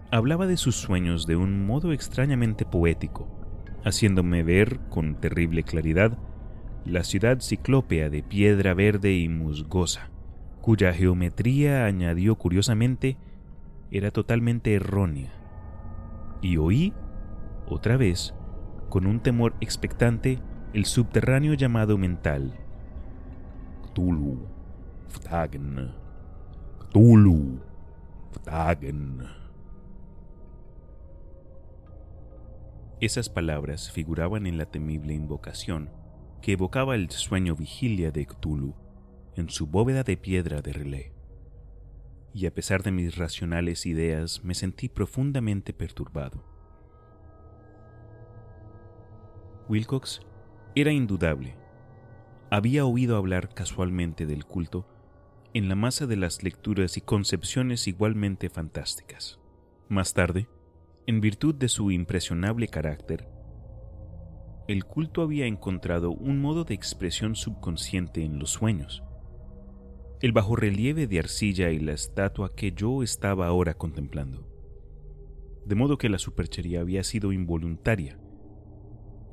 hablaba 0.09 0.47
de 0.47 0.57
sus 0.57 0.76
sueños 0.76 1.28
de 1.28 1.36
un 1.36 1.67
modo 1.67 1.93
extrañamente 1.93 2.65
poético, 2.65 3.30
haciéndome 3.86 4.41
ver 4.41 4.80
con 4.89 5.22
terrible 5.22 5.61
claridad 5.61 6.17
la 6.84 7.03
ciudad 7.03 7.41
ciclópea 7.41 8.09
de 8.09 8.24
piedra 8.24 8.74
verde 8.74 9.13
y 9.13 9.30
musgosa, 9.30 10.09
cuya 10.61 10.93
geometría, 10.93 11.86
añadió 11.86 12.38
curiosamente, 12.38 13.17
era 13.92 14.12
totalmente 14.12 14.74
errónea. 14.74 15.32
Y 16.42 16.58
oí, 16.58 16.94
otra 17.68 17.98
vez, 17.98 18.34
con 18.89 19.06
un 19.06 19.20
temor 19.20 19.56
expectante, 19.62 20.39
el 20.74 20.86
subterráneo 20.86 21.54
llamado 21.54 21.98
mental. 21.98 22.54
Cthulhu, 23.84 24.48
Ftagn, 25.10 25.92
Cthulhu, 26.80 27.60
Ftagn. 28.32 29.42
Esas 33.02 33.30
palabras 33.30 33.92
figuraban 33.92 34.46
en 34.46 34.58
la 34.58 34.66
temible 34.66 35.14
invocación 35.14 35.89
que 36.42 36.54
evocaba 36.54 36.96
el 36.96 37.10
sueño 37.10 37.56
vigilia 37.56 38.12
de 38.12 38.26
Cthulhu 38.26 38.76
en 39.36 39.50
su 39.50 39.68
bóveda 39.68 40.04
de 40.04 40.18
piedra 40.18 40.62
de 40.62 40.74
relé. 40.74 41.20
Y 42.34 42.45
a 42.45 42.53
pesar 42.53 42.84
de 42.84 42.91
mis 42.91 43.17
racionales 43.17 43.86
ideas 43.86 44.43
me 44.43 44.53
sentí 44.53 44.89
profundamente 44.89 45.73
perturbado. 45.73 46.43
Wilcox 49.67 50.21
era 50.75 50.91
indudable. 50.91 51.55
Había 52.49 52.86
oído 52.86 53.17
hablar 53.17 53.53
casualmente 53.53 54.25
del 54.25 54.45
culto 54.45 54.86
en 55.53 55.67
la 55.67 55.75
masa 55.75 56.07
de 56.07 56.15
las 56.15 56.43
lecturas 56.43 56.97
y 56.97 57.01
concepciones 57.01 57.88
igualmente 57.88 58.49
fantásticas. 58.49 59.39
Más 59.89 60.13
tarde, 60.13 60.47
en 61.07 61.19
virtud 61.19 61.55
de 61.55 61.67
su 61.67 61.91
impresionable 61.91 62.67
carácter, 62.67 63.27
el 64.67 64.86
culto 64.86 65.21
había 65.21 65.47
encontrado 65.47 66.11
un 66.11 66.39
modo 66.39 66.63
de 66.63 66.73
expresión 66.73 67.36
subconsciente 67.36 68.23
en 68.23 68.39
los 68.39 68.51
sueños. 68.51 69.03
El 70.22 70.34
bajorrelieve 70.34 71.07
de 71.07 71.17
arcilla 71.17 71.72
y 71.72 71.80
la 71.80 71.93
estatua 71.93 72.53
que 72.55 72.74
yo 72.74 73.01
estaba 73.01 73.47
ahora 73.47 73.74
contemplando. 73.74 74.47
De 75.65 75.74
modo 75.74 75.97
que 75.97 76.09
la 76.09 76.19
superchería 76.19 76.82
había 76.82 77.03
sido 77.03 77.34
involuntaria. 77.34 78.19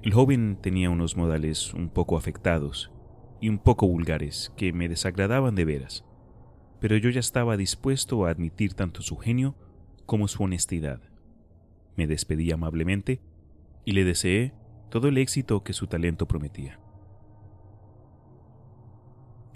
El 0.03 0.15
joven 0.15 0.57
tenía 0.63 0.89
unos 0.89 1.15
modales 1.15 1.75
un 1.75 1.91
poco 1.91 2.17
afectados 2.17 2.91
y 3.39 3.51
un 3.51 3.59
poco 3.59 3.87
vulgares 3.87 4.51
que 4.57 4.73
me 4.73 4.89
desagradaban 4.89 5.55
de 5.55 5.67
veras, 5.67 6.07
pero 6.81 6.97
yo 6.97 7.11
ya 7.11 7.21
estaba 7.21 7.59
dispuesto 7.59 8.25
a 8.25 8.31
admitir 8.31 8.73
tanto 8.73 9.03
su 9.03 9.19
genio 9.19 9.57
como 10.07 10.27
su 10.27 10.43
honestidad. 10.43 11.03
Me 11.97 12.07
despedí 12.07 12.51
amablemente 12.51 13.21
y 13.85 13.93
le 13.93 14.05
deseé 14.05 14.55
todo 14.89 15.09
el 15.09 15.19
éxito 15.19 15.63
que 15.63 15.75
su 15.75 15.87
talento 15.87 16.27
prometía. 16.27 16.81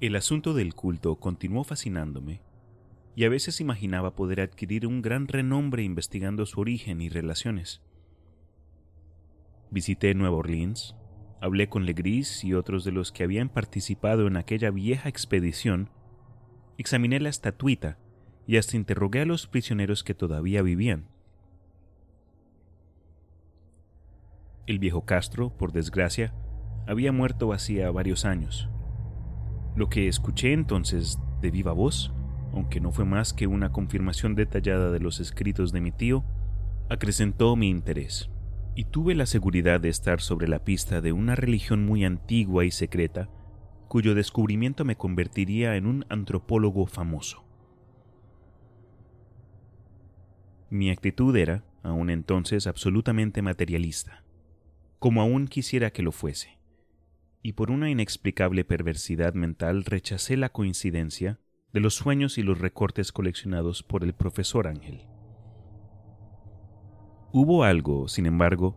El 0.03 0.17
asunto 0.17 0.53
del 0.53 0.75
culto 0.75 1.15
continuó 1.15 1.63
fascinándome 1.63 2.41
y 3.15 3.23
a 3.23 3.29
veces 3.29 3.61
imaginaba 3.61 4.17
poder 4.17 4.41
adquirir 4.41 4.85
un 4.85 5.01
gran 5.01 5.29
renombre 5.29 5.85
investigando 5.85 6.45
su 6.45 6.61
origen 6.61 7.01
y 7.01 7.09
relaciones. 7.09 7.83
Visité 9.71 10.13
Nueva 10.15 10.39
Orleans, 10.39 10.97
hablé 11.41 11.69
con 11.69 11.87
Legris 11.87 12.43
y 12.43 12.53
otros 12.53 12.83
de 12.83 12.91
los 12.91 13.13
que 13.13 13.23
habían 13.23 13.49
participado 13.49 14.27
en 14.27 14.37
aquella 14.37 14.73
vieja 14.73 15.09
expedición, 15.09 15.89
examiné 16.79 17.21
la 17.21 17.29
estatuita 17.29 17.97
y 18.45 18.57
hasta 18.57 18.77
interrogué 18.77 19.21
a 19.21 19.27
los 19.27 19.47
prisioneros 19.47 20.03
que 20.03 20.15
todavía 20.15 20.63
vivían. 20.63 21.07
El 24.67 24.81
viejo 24.81 25.05
Castro, 25.05 25.57
por 25.57 25.71
desgracia, 25.71 26.35
había 26.89 27.13
muerto 27.13 27.53
hacía 27.53 27.89
varios 27.93 28.25
años. 28.25 28.69
Lo 29.75 29.89
que 29.89 30.09
escuché 30.09 30.53
entonces 30.53 31.19
de 31.41 31.51
viva 31.51 31.73
voz 31.73 32.13
aunque 32.53 32.81
no 32.81 32.93
fue 32.93 33.05
más 33.05 33.33
que 33.33 33.47
una 33.47 33.73
confirmación 33.73 34.35
detallada 34.35 34.91
de 34.91 35.01
los 35.01 35.21
escritos 35.21 35.73
de 35.73 35.81
mi 35.81 35.91
tío, 35.91 36.25
acrecentó 36.89 37.57
mi 37.57 37.69
interés, 37.69 38.31
y 38.75 38.85
tuve 38.85 39.15
la 39.15 39.27
seguridad 39.27 39.81
de 39.81 39.89
estar 39.89 40.21
sobre 40.21 40.49
la 40.49 40.65
pista 40.65 41.01
de 41.01 41.13
una 41.13 41.35
religión 41.35 41.85
muy 41.87 42.05
antigua 42.05 42.65
y 42.65 42.71
secreta, 42.71 43.31
cuyo 43.89 44.15
descubrimiento 44.15 44.85
me 44.85 44.97
convertiría 44.97 45.77
en 45.77 45.87
un 45.87 46.07
antropólogo 46.09 46.87
famoso. 46.87 47.45
Mi 50.71 50.91
actitud 50.91 51.37
era, 51.37 51.65
aún 51.83 52.09
entonces, 52.09 52.67
absolutamente 52.67 53.43
materialista, 53.43 54.25
como 54.99 55.21
aún 55.21 55.49
quisiera 55.49 55.91
que 55.91 56.03
lo 56.03 56.13
fuese, 56.13 56.59
y 57.43 57.55
por 57.55 57.71
una 57.71 57.91
inexplicable 57.91 58.65
perversidad 58.65 59.35
mental 59.35 59.85
rechacé 59.85 60.37
la 60.37 60.49
coincidencia 60.49 61.41
de 61.73 61.81
los 61.81 61.95
sueños 61.95 62.39
y 62.39 62.43
los 62.43 62.59
recortes 62.59 63.13
coleccionados 63.13 63.83
por 63.83 64.05
el 64.05 64.15
profesor 64.15 64.69
Ángel. 64.69 65.07
Hubo 67.33 67.65
algo, 67.65 68.09
sin 68.09 68.27
embargo, 68.27 68.77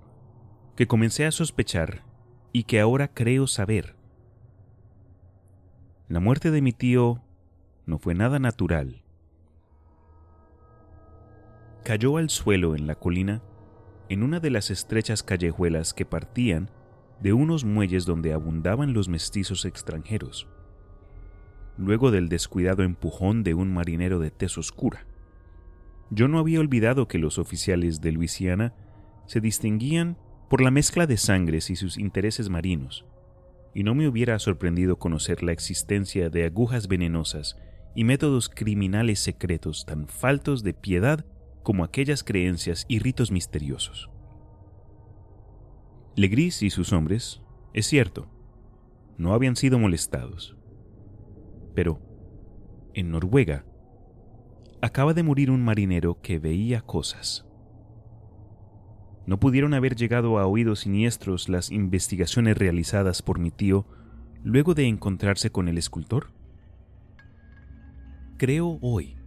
que 0.75 0.87
comencé 0.87 1.25
a 1.25 1.31
sospechar 1.31 2.03
y 2.53 2.63
que 2.63 2.79
ahora 2.79 3.09
creo 3.09 3.47
saber. 3.47 3.95
La 6.07 6.19
muerte 6.19 6.51
de 6.51 6.61
mi 6.61 6.71
tío 6.71 7.21
no 7.85 7.99
fue 7.99 8.15
nada 8.15 8.39
natural. 8.39 9.03
Cayó 11.83 12.17
al 12.17 12.29
suelo 12.29 12.75
en 12.75 12.87
la 12.87 12.95
colina 12.95 13.43
en 14.09 14.23
una 14.23 14.39
de 14.39 14.49
las 14.49 14.71
estrechas 14.71 15.21
callejuelas 15.21 15.93
que 15.93 16.05
partían 16.05 16.71
de 17.21 17.33
unos 17.33 17.63
muelles 17.63 18.05
donde 18.05 18.33
abundaban 18.33 18.93
los 18.93 19.09
mestizos 19.09 19.65
extranjeros 19.65 20.47
luego 21.77 22.11
del 22.11 22.29
descuidado 22.29 22.83
empujón 22.83 23.43
de 23.43 23.53
un 23.53 23.73
marinero 23.73 24.19
de 24.19 24.31
tez 24.31 24.57
oscura. 24.57 25.05
Yo 26.09 26.27
no 26.27 26.39
había 26.39 26.59
olvidado 26.59 27.07
que 27.07 27.17
los 27.17 27.37
oficiales 27.37 28.01
de 28.01 28.11
Luisiana 28.11 28.73
se 29.27 29.41
distinguían 29.41 30.17
por 30.49 30.61
la 30.61 30.71
mezcla 30.71 31.07
de 31.07 31.17
sangres 31.17 31.69
y 31.69 31.75
sus 31.75 31.97
intereses 31.97 32.49
marinos, 32.49 33.05
y 33.73 33.83
no 33.83 33.95
me 33.95 34.07
hubiera 34.07 34.37
sorprendido 34.39 34.97
conocer 34.97 35.43
la 35.43 35.51
existencia 35.51 36.29
de 36.29 36.45
agujas 36.45 36.87
venenosas 36.87 37.57
y 37.95 38.03
métodos 38.03 38.49
criminales 38.49 39.19
secretos 39.19 39.85
tan 39.85 40.07
faltos 40.07 40.63
de 40.63 40.73
piedad 40.73 41.25
como 41.63 41.83
aquellas 41.83 42.23
creencias 42.23 42.85
y 42.87 42.99
ritos 42.99 43.31
misteriosos. 43.31 44.09
Legris 46.15 46.63
y 46.63 46.69
sus 46.69 46.93
hombres, 46.93 47.41
es 47.73 47.87
cierto, 47.87 48.27
no 49.17 49.33
habían 49.33 49.57
sido 49.57 49.79
molestados. 49.79 50.55
Pero, 51.73 51.99
en 52.93 53.11
Noruega, 53.11 53.65
acaba 54.81 55.13
de 55.13 55.23
morir 55.23 55.51
un 55.51 55.61
marinero 55.61 56.21
que 56.21 56.39
veía 56.39 56.81
cosas. 56.81 57.45
¿No 59.25 59.41
pudieron 59.41 59.73
haber 59.73 59.95
llegado 59.95 60.39
a 60.39 60.45
oídos 60.45 60.81
siniestros 60.81 61.49
las 61.49 61.69
investigaciones 61.69 62.57
realizadas 62.57 63.21
por 63.21 63.37
mi 63.37 63.51
tío 63.51 63.85
luego 64.41 64.73
de 64.73 64.87
encontrarse 64.87 65.49
con 65.49 65.67
el 65.67 65.77
escultor? 65.77 66.27
Creo 68.37 68.77
hoy 68.81 69.17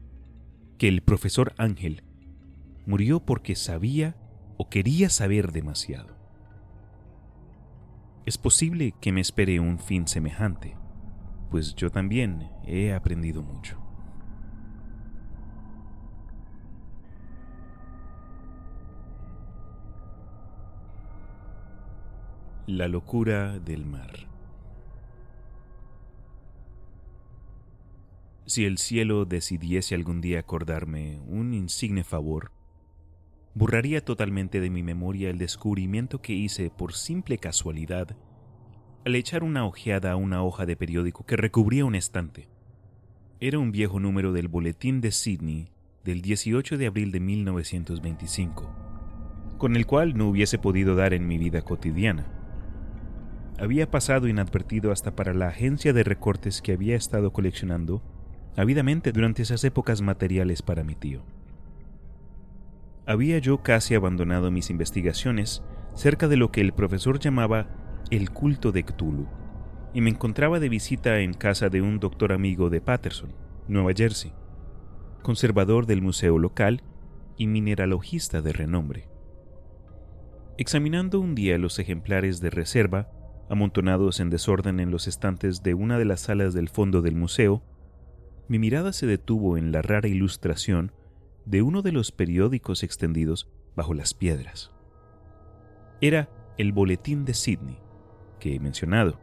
que 0.78 0.88
el 0.88 1.02
profesor 1.02 1.52
Ángel 1.58 2.02
murió 2.86 3.20
porque 3.20 3.56
sabía 3.56 4.16
o 4.56 4.70
quería 4.70 5.10
saber 5.10 5.52
demasiado. 5.52 6.17
Es 8.28 8.36
posible 8.36 8.92
que 9.00 9.10
me 9.10 9.22
espere 9.22 9.58
un 9.58 9.78
fin 9.78 10.06
semejante 10.06 10.76
pues 11.50 11.74
yo 11.74 11.90
también 11.90 12.50
he 12.66 12.92
aprendido 12.92 13.42
mucho. 13.42 13.78
La 22.66 22.86
locura 22.86 23.58
del 23.58 23.86
mar. 23.86 24.28
Si 28.44 28.66
el 28.66 28.76
cielo 28.76 29.24
decidiese 29.24 29.94
algún 29.94 30.20
día 30.20 30.40
acordarme 30.40 31.18
un 31.26 31.54
insigne 31.54 32.04
favor, 32.04 32.52
borraría 33.58 34.04
totalmente 34.04 34.60
de 34.60 34.70
mi 34.70 34.84
memoria 34.84 35.30
el 35.30 35.38
descubrimiento 35.38 36.22
que 36.22 36.32
hice 36.32 36.70
por 36.70 36.92
simple 36.94 37.38
casualidad 37.38 38.16
al 39.04 39.16
echar 39.16 39.42
una 39.42 39.66
ojeada 39.66 40.12
a 40.12 40.16
una 40.16 40.44
hoja 40.44 40.64
de 40.64 40.76
periódico 40.76 41.26
que 41.26 41.36
recubría 41.36 41.84
un 41.84 41.96
estante. 41.96 42.48
Era 43.40 43.58
un 43.58 43.72
viejo 43.72 43.98
número 43.98 44.32
del 44.32 44.46
Boletín 44.46 45.00
de 45.00 45.10
Sydney 45.10 45.72
del 46.04 46.22
18 46.22 46.78
de 46.78 46.86
abril 46.86 47.10
de 47.10 47.18
1925, 47.18 48.70
con 49.58 49.74
el 49.74 49.86
cual 49.86 50.16
no 50.16 50.28
hubiese 50.28 50.58
podido 50.58 50.94
dar 50.94 51.12
en 51.12 51.26
mi 51.26 51.36
vida 51.36 51.62
cotidiana. 51.62 52.28
Había 53.58 53.90
pasado 53.90 54.28
inadvertido 54.28 54.92
hasta 54.92 55.16
para 55.16 55.34
la 55.34 55.48
agencia 55.48 55.92
de 55.92 56.04
recortes 56.04 56.62
que 56.62 56.72
había 56.72 56.94
estado 56.94 57.32
coleccionando 57.32 58.02
ávidamente 58.56 59.10
durante 59.10 59.42
esas 59.42 59.64
épocas 59.64 60.00
materiales 60.00 60.62
para 60.62 60.84
mi 60.84 60.94
tío. 60.94 61.24
Había 63.08 63.38
yo 63.38 63.62
casi 63.62 63.94
abandonado 63.94 64.50
mis 64.50 64.68
investigaciones 64.68 65.62
cerca 65.94 66.28
de 66.28 66.36
lo 66.36 66.52
que 66.52 66.60
el 66.60 66.74
profesor 66.74 67.18
llamaba 67.18 67.66
el 68.10 68.30
culto 68.30 68.70
de 68.70 68.84
Cthulhu, 68.84 69.26
y 69.94 70.02
me 70.02 70.10
encontraba 70.10 70.60
de 70.60 70.68
visita 70.68 71.20
en 71.20 71.32
casa 71.32 71.70
de 71.70 71.80
un 71.80 72.00
doctor 72.00 72.34
amigo 72.34 72.68
de 72.68 72.82
Patterson, 72.82 73.32
Nueva 73.66 73.92
Jersey, 73.96 74.34
conservador 75.22 75.86
del 75.86 76.02
museo 76.02 76.38
local 76.38 76.82
y 77.38 77.46
mineralogista 77.46 78.42
de 78.42 78.52
renombre. 78.52 79.08
Examinando 80.58 81.18
un 81.18 81.34
día 81.34 81.56
los 81.56 81.78
ejemplares 81.78 82.42
de 82.42 82.50
reserva, 82.50 83.08
amontonados 83.48 84.20
en 84.20 84.28
desorden 84.28 84.80
en 84.80 84.90
los 84.90 85.08
estantes 85.08 85.62
de 85.62 85.72
una 85.72 85.96
de 85.96 86.04
las 86.04 86.20
salas 86.20 86.52
del 86.52 86.68
fondo 86.68 87.00
del 87.00 87.14
museo, 87.14 87.62
mi 88.48 88.58
mirada 88.58 88.92
se 88.92 89.06
detuvo 89.06 89.56
en 89.56 89.72
la 89.72 89.80
rara 89.80 90.08
ilustración 90.08 90.92
de 91.48 91.62
uno 91.62 91.80
de 91.80 91.92
los 91.92 92.12
periódicos 92.12 92.82
extendidos 92.82 93.48
bajo 93.74 93.94
las 93.94 94.12
piedras. 94.12 94.70
Era 96.02 96.28
el 96.58 96.72
Boletín 96.72 97.24
de 97.24 97.32
Sydney, 97.32 97.78
que 98.38 98.54
he 98.54 98.60
mencionado. 98.60 99.18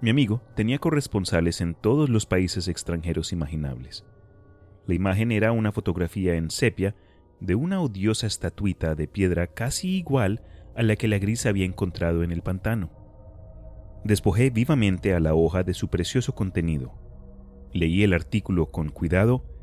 Mi 0.00 0.10
amigo 0.10 0.42
tenía 0.54 0.78
corresponsales 0.78 1.60
en 1.60 1.74
todos 1.74 2.08
los 2.08 2.24
países 2.24 2.68
extranjeros 2.68 3.32
imaginables. 3.32 4.04
La 4.86 4.94
imagen 4.94 5.32
era 5.32 5.50
una 5.50 5.72
fotografía 5.72 6.36
en 6.36 6.52
sepia 6.52 6.94
de 7.40 7.56
una 7.56 7.80
odiosa 7.80 8.28
estatuita 8.28 8.94
de 8.94 9.08
piedra 9.08 9.48
casi 9.48 9.96
igual 9.96 10.42
a 10.76 10.84
la 10.84 10.94
que 10.94 11.08
la 11.08 11.18
gris 11.18 11.46
había 11.46 11.64
encontrado 11.64 12.22
en 12.22 12.30
el 12.30 12.42
pantano. 12.42 12.92
Despojé 14.04 14.50
vivamente 14.50 15.14
a 15.14 15.20
la 15.20 15.34
hoja 15.34 15.64
de 15.64 15.74
su 15.74 15.88
precioso 15.88 16.36
contenido. 16.36 16.94
Leí 17.72 18.04
el 18.04 18.14
artículo 18.14 18.70
con 18.70 18.90
cuidado 18.90 19.57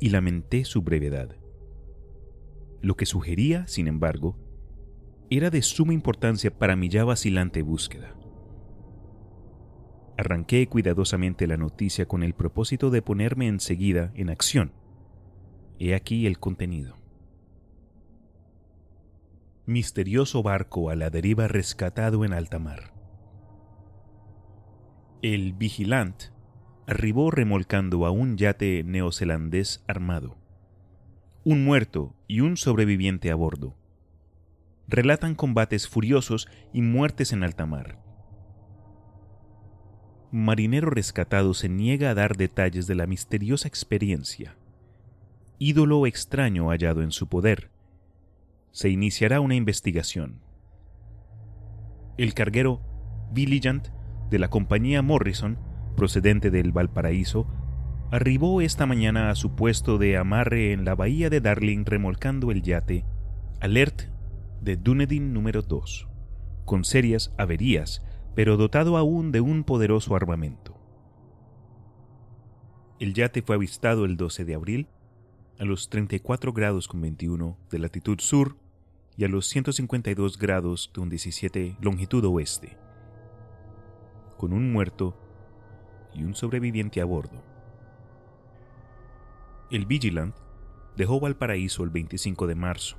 y 0.00 0.10
lamenté 0.10 0.64
su 0.64 0.82
brevedad. 0.82 1.36
Lo 2.80 2.96
que 2.96 3.06
sugería, 3.06 3.66
sin 3.66 3.88
embargo, 3.88 4.36
era 5.30 5.50
de 5.50 5.62
suma 5.62 5.92
importancia 5.92 6.56
para 6.56 6.76
mi 6.76 6.88
ya 6.88 7.04
vacilante 7.04 7.62
búsqueda. 7.62 8.14
Arranqué 10.16 10.66
cuidadosamente 10.68 11.46
la 11.46 11.56
noticia 11.56 12.06
con 12.06 12.22
el 12.22 12.34
propósito 12.34 12.90
de 12.90 13.02
ponerme 13.02 13.46
enseguida 13.46 14.12
en 14.14 14.30
acción. 14.30 14.72
He 15.78 15.94
aquí 15.94 16.26
el 16.26 16.38
contenido. 16.38 16.96
Misterioso 19.66 20.42
barco 20.42 20.90
a 20.90 20.96
la 20.96 21.10
deriva 21.10 21.46
rescatado 21.46 22.24
en 22.24 22.32
alta 22.32 22.58
mar. 22.58 22.94
El 25.20 25.52
Vigilant 25.52 26.32
arribó 26.88 27.30
remolcando 27.30 28.06
a 28.06 28.10
un 28.10 28.38
yate 28.38 28.82
neozelandés 28.82 29.84
armado. 29.86 30.38
Un 31.44 31.62
muerto 31.62 32.14
y 32.26 32.40
un 32.40 32.56
sobreviviente 32.56 33.30
a 33.30 33.34
bordo. 33.34 33.76
Relatan 34.88 35.34
combates 35.34 35.86
furiosos 35.86 36.48
y 36.72 36.80
muertes 36.80 37.34
en 37.34 37.44
alta 37.44 37.66
mar. 37.66 37.98
Marinero 40.30 40.88
rescatado 40.88 41.52
se 41.52 41.68
niega 41.68 42.08
a 42.08 42.14
dar 42.14 42.38
detalles 42.38 42.86
de 42.86 42.94
la 42.94 43.06
misteriosa 43.06 43.68
experiencia. 43.68 44.56
Ídolo 45.58 46.06
extraño 46.06 46.68
hallado 46.70 47.02
en 47.02 47.12
su 47.12 47.28
poder. 47.28 47.70
Se 48.70 48.88
iniciará 48.88 49.40
una 49.40 49.56
investigación. 49.56 50.40
El 52.16 52.32
carguero 52.32 52.80
Villigant 53.30 53.88
de 54.30 54.38
la 54.38 54.48
compañía 54.48 55.02
Morrison, 55.02 55.58
procedente 55.98 56.52
del 56.52 56.70
Valparaíso, 56.70 57.48
arribó 58.12 58.60
esta 58.60 58.86
mañana 58.86 59.30
a 59.30 59.34
su 59.34 59.56
puesto 59.56 59.98
de 59.98 60.16
amarre 60.16 60.72
en 60.72 60.84
la 60.84 60.94
bahía 60.94 61.28
de 61.28 61.40
Darling 61.40 61.84
remolcando 61.84 62.52
el 62.52 62.62
yate 62.62 63.04
Alert 63.60 64.02
de 64.60 64.76
Dunedin 64.76 65.32
número 65.32 65.60
2, 65.60 66.08
con 66.64 66.84
serias 66.84 67.34
averías, 67.36 68.04
pero 68.36 68.56
dotado 68.56 68.96
aún 68.96 69.32
de 69.32 69.40
un 69.40 69.64
poderoso 69.64 70.14
armamento. 70.14 70.78
El 73.00 73.12
yate 73.12 73.42
fue 73.42 73.56
avistado 73.56 74.04
el 74.04 74.16
12 74.16 74.44
de 74.44 74.54
abril 74.54 74.88
a 75.58 75.64
los 75.64 75.90
34 75.90 76.52
grados 76.52 76.86
con 76.86 77.00
21 77.00 77.58
de 77.72 77.78
latitud 77.80 78.20
sur 78.20 78.56
y 79.16 79.24
a 79.24 79.28
los 79.28 79.48
152 79.48 80.38
grados 80.38 80.92
con 80.94 81.08
17 81.08 81.76
longitud 81.80 82.24
oeste 82.24 82.78
con 84.36 84.52
un 84.52 84.72
muerto 84.72 85.27
y 86.18 86.24
un 86.24 86.34
sobreviviente 86.34 87.00
a 87.00 87.04
bordo. 87.04 87.42
El 89.70 89.86
Vigilant 89.86 90.34
dejó 90.96 91.20
Valparaíso 91.20 91.84
el 91.84 91.90
25 91.90 92.46
de 92.46 92.54
marzo 92.54 92.96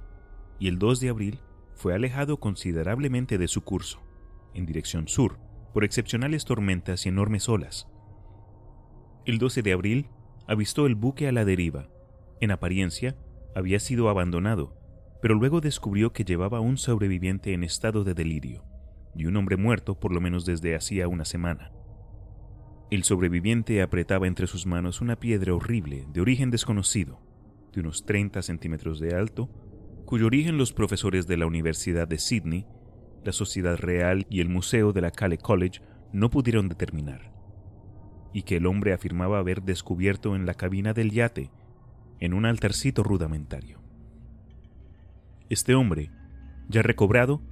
y 0.59 0.67
el 0.67 0.79
2 0.79 0.99
de 0.99 1.09
abril 1.09 1.39
fue 1.73 1.93
alejado 1.93 2.39
considerablemente 2.39 3.37
de 3.37 3.47
su 3.47 3.63
curso, 3.63 4.01
en 4.53 4.65
dirección 4.65 5.07
sur, 5.07 5.37
por 5.73 5.83
excepcionales 5.83 6.45
tormentas 6.45 7.05
y 7.05 7.09
enormes 7.09 7.47
olas. 7.49 7.87
El 9.25 9.37
12 9.37 9.61
de 9.61 9.73
abril 9.73 10.09
avistó 10.47 10.85
el 10.85 10.95
buque 10.95 11.27
a 11.27 11.31
la 11.31 11.45
deriva. 11.45 11.89
En 12.41 12.51
apariencia, 12.51 13.15
había 13.55 13.79
sido 13.79 14.09
abandonado, 14.09 14.75
pero 15.21 15.35
luego 15.35 15.61
descubrió 15.61 16.13
que 16.13 16.23
llevaba 16.23 16.59
un 16.59 16.77
sobreviviente 16.77 17.53
en 17.53 17.63
estado 17.63 18.03
de 18.03 18.13
delirio 18.13 18.63
y 19.15 19.25
un 19.25 19.35
hombre 19.37 19.57
muerto 19.57 19.99
por 19.99 20.13
lo 20.13 20.21
menos 20.21 20.45
desde 20.45 20.75
hacía 20.75 21.07
una 21.07 21.25
semana. 21.25 21.71
El 22.89 23.03
sobreviviente 23.03 23.83
apretaba 23.83 24.25
entre 24.25 24.47
sus 24.47 24.65
manos 24.65 24.99
una 24.99 25.19
piedra 25.19 25.53
horrible 25.53 26.07
de 26.11 26.21
origen 26.21 26.49
desconocido, 26.49 27.19
de 27.71 27.81
unos 27.81 28.03
30 28.03 28.41
centímetros 28.41 28.99
de 28.99 29.15
alto, 29.15 29.47
cuyo 30.05 30.25
origen 30.25 30.57
los 30.57 30.73
profesores 30.73 31.27
de 31.27 31.37
la 31.37 31.45
Universidad 31.45 32.07
de 32.07 32.17
Sydney, 32.17 32.65
la 33.23 33.31
Sociedad 33.31 33.77
Real 33.77 34.25
y 34.27 34.41
el 34.41 34.49
Museo 34.49 34.91
de 34.91 35.01
la 35.01 35.11
Cale 35.11 35.37
College 35.37 35.81
no 36.11 36.31
pudieron 36.31 36.67
determinar, 36.67 37.31
y 38.33 38.41
que 38.41 38.57
el 38.57 38.65
hombre 38.65 38.93
afirmaba 38.93 39.37
haber 39.37 39.61
descubierto 39.61 40.35
en 40.35 40.47
la 40.47 40.55
cabina 40.55 40.93
del 40.93 41.11
yate, 41.11 41.51
en 42.19 42.33
un 42.33 42.47
altarcito 42.47 43.03
rudimentario. 43.03 43.83
Este 45.47 45.75
hombre, 45.75 46.09
ya 46.69 46.81
recobrado, 46.81 47.43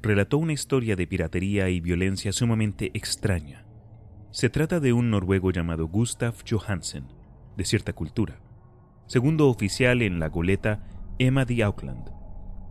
relató 0.00 0.38
una 0.38 0.54
historia 0.54 0.96
de 0.96 1.06
piratería 1.06 1.68
y 1.68 1.80
violencia 1.80 2.32
sumamente 2.32 2.90
extraña. 2.94 3.65
Se 4.36 4.50
trata 4.50 4.80
de 4.80 4.92
un 4.92 5.08
noruego 5.08 5.50
llamado 5.50 5.86
Gustav 5.86 6.34
Johansen, 6.46 7.06
de 7.56 7.64
cierta 7.64 7.94
cultura, 7.94 8.38
segundo 9.06 9.48
oficial 9.48 10.02
en 10.02 10.20
la 10.20 10.28
goleta 10.28 10.86
Emma 11.18 11.46
de 11.46 11.62
Auckland, 11.62 12.10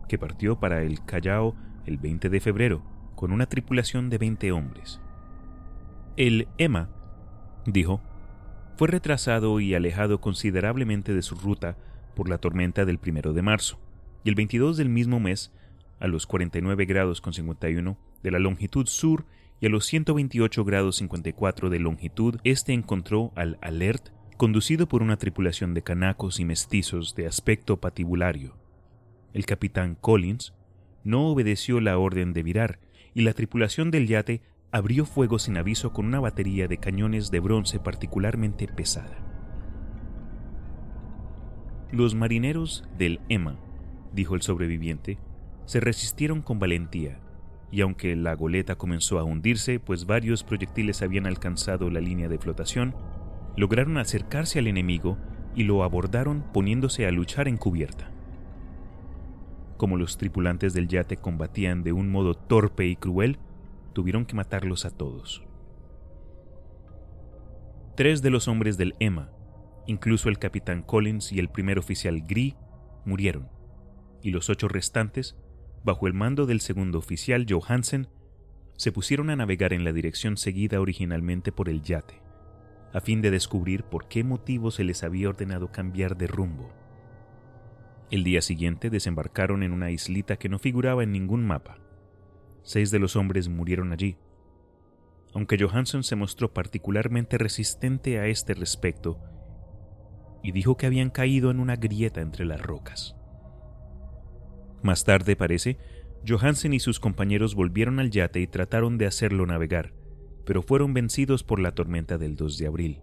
que 0.08 0.16
partió 0.16 0.60
para 0.60 0.84
el 0.84 1.04
Callao 1.04 1.56
el 1.84 1.98
20 1.98 2.30
de 2.30 2.38
febrero 2.38 2.84
con 3.16 3.32
una 3.32 3.46
tripulación 3.46 4.10
de 4.10 4.18
20 4.18 4.52
hombres. 4.52 5.00
El 6.16 6.46
Emma, 6.56 6.88
dijo, 7.66 8.00
fue 8.76 8.86
retrasado 8.86 9.58
y 9.58 9.74
alejado 9.74 10.20
considerablemente 10.20 11.14
de 11.14 11.22
su 11.22 11.34
ruta 11.34 11.76
por 12.14 12.28
la 12.28 12.38
tormenta 12.38 12.84
del 12.84 13.00
primero 13.00 13.32
de 13.32 13.42
marzo, 13.42 13.80
y 14.22 14.28
el 14.28 14.36
22 14.36 14.76
del 14.76 14.88
mismo 14.88 15.18
mes 15.18 15.52
a 15.98 16.06
los 16.06 16.28
49 16.28 16.84
grados 16.84 17.20
con 17.20 17.32
51 17.32 17.98
de 18.22 18.30
la 18.30 18.38
longitud 18.38 18.86
sur 18.86 19.26
y 19.60 19.66
a 19.66 19.68
los 19.68 19.86
128 19.86 20.64
grados 20.64 20.96
54 20.96 21.70
de 21.70 21.78
longitud 21.78 22.38
este 22.44 22.72
encontró 22.72 23.32
al 23.34 23.58
Alert 23.62 24.10
conducido 24.36 24.86
por 24.86 25.02
una 25.02 25.16
tripulación 25.16 25.74
de 25.74 25.82
canacos 25.82 26.40
y 26.40 26.44
mestizos 26.44 27.14
de 27.14 27.26
aspecto 27.26 27.78
patibulario. 27.78 28.54
El 29.32 29.46
capitán 29.46 29.96
Collins 30.00 30.54
no 31.04 31.28
obedeció 31.28 31.80
la 31.80 31.98
orden 31.98 32.32
de 32.32 32.42
virar 32.42 32.78
y 33.14 33.22
la 33.22 33.32
tripulación 33.32 33.90
del 33.90 34.06
yate 34.06 34.42
abrió 34.72 35.06
fuego 35.06 35.38
sin 35.38 35.56
aviso 35.56 35.92
con 35.92 36.06
una 36.06 36.20
batería 36.20 36.68
de 36.68 36.78
cañones 36.78 37.30
de 37.30 37.40
bronce 37.40 37.78
particularmente 37.78 38.66
pesada. 38.68 39.16
Los 41.92 42.14
marineros 42.14 42.84
del 42.98 43.20
Emma, 43.28 43.58
dijo 44.12 44.34
el 44.34 44.42
sobreviviente, 44.42 45.18
se 45.64 45.80
resistieron 45.80 46.42
con 46.42 46.58
valentía, 46.58 47.20
y 47.76 47.82
aunque 47.82 48.16
la 48.16 48.32
goleta 48.32 48.76
comenzó 48.76 49.18
a 49.18 49.22
hundirse, 49.22 49.78
pues 49.80 50.06
varios 50.06 50.44
proyectiles 50.44 51.02
habían 51.02 51.26
alcanzado 51.26 51.90
la 51.90 52.00
línea 52.00 52.26
de 52.26 52.38
flotación, 52.38 52.94
lograron 53.54 53.98
acercarse 53.98 54.58
al 54.58 54.66
enemigo 54.66 55.18
y 55.54 55.64
lo 55.64 55.84
abordaron 55.84 56.42
poniéndose 56.54 57.06
a 57.06 57.10
luchar 57.10 57.48
en 57.48 57.58
cubierta. 57.58 58.10
Como 59.76 59.98
los 59.98 60.16
tripulantes 60.16 60.72
del 60.72 60.88
yate 60.88 61.18
combatían 61.18 61.82
de 61.82 61.92
un 61.92 62.08
modo 62.08 62.32
torpe 62.32 62.86
y 62.86 62.96
cruel, 62.96 63.38
tuvieron 63.92 64.24
que 64.24 64.36
matarlos 64.36 64.86
a 64.86 64.90
todos. 64.90 65.44
Tres 67.94 68.22
de 68.22 68.30
los 68.30 68.48
hombres 68.48 68.78
del 68.78 68.94
Emma, 69.00 69.28
incluso 69.86 70.30
el 70.30 70.38
capitán 70.38 70.80
Collins 70.80 71.30
y 71.30 71.40
el 71.40 71.50
primer 71.50 71.78
oficial 71.78 72.22
Gree, 72.26 72.56
murieron, 73.04 73.50
y 74.22 74.30
los 74.30 74.48
ocho 74.48 74.66
restantes 74.66 75.36
bajo 75.86 76.08
el 76.08 76.14
mando 76.14 76.46
del 76.46 76.60
segundo 76.60 76.98
oficial 76.98 77.46
Johansen, 77.48 78.08
se 78.76 78.92
pusieron 78.92 79.30
a 79.30 79.36
navegar 79.36 79.72
en 79.72 79.84
la 79.84 79.92
dirección 79.92 80.36
seguida 80.36 80.80
originalmente 80.80 81.52
por 81.52 81.68
el 81.68 81.80
yate, 81.80 82.20
a 82.92 83.00
fin 83.00 83.22
de 83.22 83.30
descubrir 83.30 83.84
por 83.84 84.08
qué 84.08 84.24
motivo 84.24 84.70
se 84.72 84.82
les 84.82 85.04
había 85.04 85.28
ordenado 85.28 85.70
cambiar 85.70 86.16
de 86.16 86.26
rumbo. 86.26 86.70
El 88.10 88.24
día 88.24 88.42
siguiente 88.42 88.90
desembarcaron 88.90 89.62
en 89.62 89.72
una 89.72 89.92
islita 89.92 90.36
que 90.36 90.48
no 90.48 90.58
figuraba 90.58 91.04
en 91.04 91.12
ningún 91.12 91.46
mapa. 91.46 91.78
Seis 92.62 92.90
de 92.90 92.98
los 92.98 93.14
hombres 93.14 93.48
murieron 93.48 93.92
allí. 93.92 94.18
Aunque 95.34 95.56
Johansen 95.56 96.02
se 96.02 96.16
mostró 96.16 96.52
particularmente 96.52 97.38
resistente 97.38 98.18
a 98.18 98.26
este 98.26 98.54
respecto 98.54 99.20
y 100.42 100.50
dijo 100.50 100.76
que 100.76 100.86
habían 100.86 101.10
caído 101.10 101.50
en 101.50 101.60
una 101.60 101.76
grieta 101.76 102.20
entre 102.20 102.44
las 102.44 102.60
rocas. 102.60 103.15
Más 104.82 105.04
tarde, 105.04 105.36
parece, 105.36 105.78
Johansen 106.26 106.72
y 106.72 106.80
sus 106.80 107.00
compañeros 107.00 107.54
volvieron 107.54 108.00
al 108.00 108.10
yate 108.10 108.40
y 108.40 108.46
trataron 108.46 108.98
de 108.98 109.06
hacerlo 109.06 109.46
navegar, 109.46 109.92
pero 110.44 110.62
fueron 110.62 110.94
vencidos 110.94 111.44
por 111.44 111.60
la 111.60 111.72
tormenta 111.72 112.18
del 112.18 112.36
2 112.36 112.58
de 112.58 112.66
abril. 112.66 113.00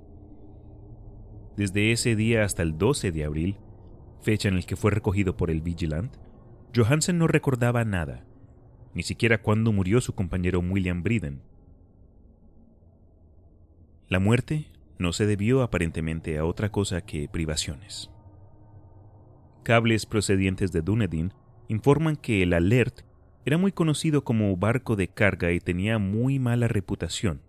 Desde 1.55 1.91
ese 1.91 2.15
día 2.15 2.43
hasta 2.43 2.63
el 2.63 2.77
12 2.77 3.11
de 3.11 3.23
abril, 3.23 3.57
fecha 4.21 4.49
en 4.49 4.55
el 4.55 4.65
que 4.65 4.75
fue 4.75 4.91
recogido 4.91 5.37
por 5.37 5.51
el 5.51 5.61
Vigilant, 5.61 6.15
Johansen 6.75 7.17
no 7.17 7.27
recordaba 7.27 7.85
nada, 7.85 8.25
ni 8.93 9.03
siquiera 9.03 9.41
cuándo 9.41 9.71
murió 9.71 10.01
su 10.01 10.13
compañero 10.15 10.59
William 10.59 11.03
Briden. 11.03 11.41
La 14.09 14.19
muerte 14.19 14.67
no 14.97 15.13
se 15.13 15.25
debió 15.25 15.61
aparentemente 15.61 16.37
a 16.37 16.45
otra 16.45 16.71
cosa 16.71 17.01
que 17.01 17.27
privaciones. 17.27 18.09
Cables 19.63 20.05
procedientes 20.05 20.71
de 20.71 20.81
Dunedin 20.81 21.33
informan 21.73 22.15
que 22.15 22.43
el 22.43 22.53
Alert 22.53 23.01
era 23.45 23.57
muy 23.57 23.71
conocido 23.71 24.23
como 24.23 24.55
barco 24.55 24.95
de 24.95 25.07
carga 25.07 25.51
y 25.51 25.59
tenía 25.59 25.97
muy 25.97 26.39
mala 26.39 26.67
reputación. 26.67 27.41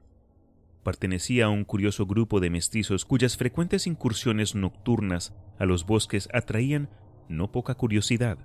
Pertenecía 0.83 1.47
a 1.47 1.51
un 1.51 1.65
curioso 1.65 2.07
grupo 2.07 2.41
de 2.41 2.51
mestizos 2.51 3.05
cuyas 3.05 3.37
frecuentes 3.37 3.87
incursiones 3.87 4.55
nocturnas 4.55 5.35
a 5.59 5.67
los 5.67 5.87
bosques 5.87 6.29
atraían 6.33 6.89
no 7.29 7.53
poca 7.53 7.75
curiosidad. 7.75 8.39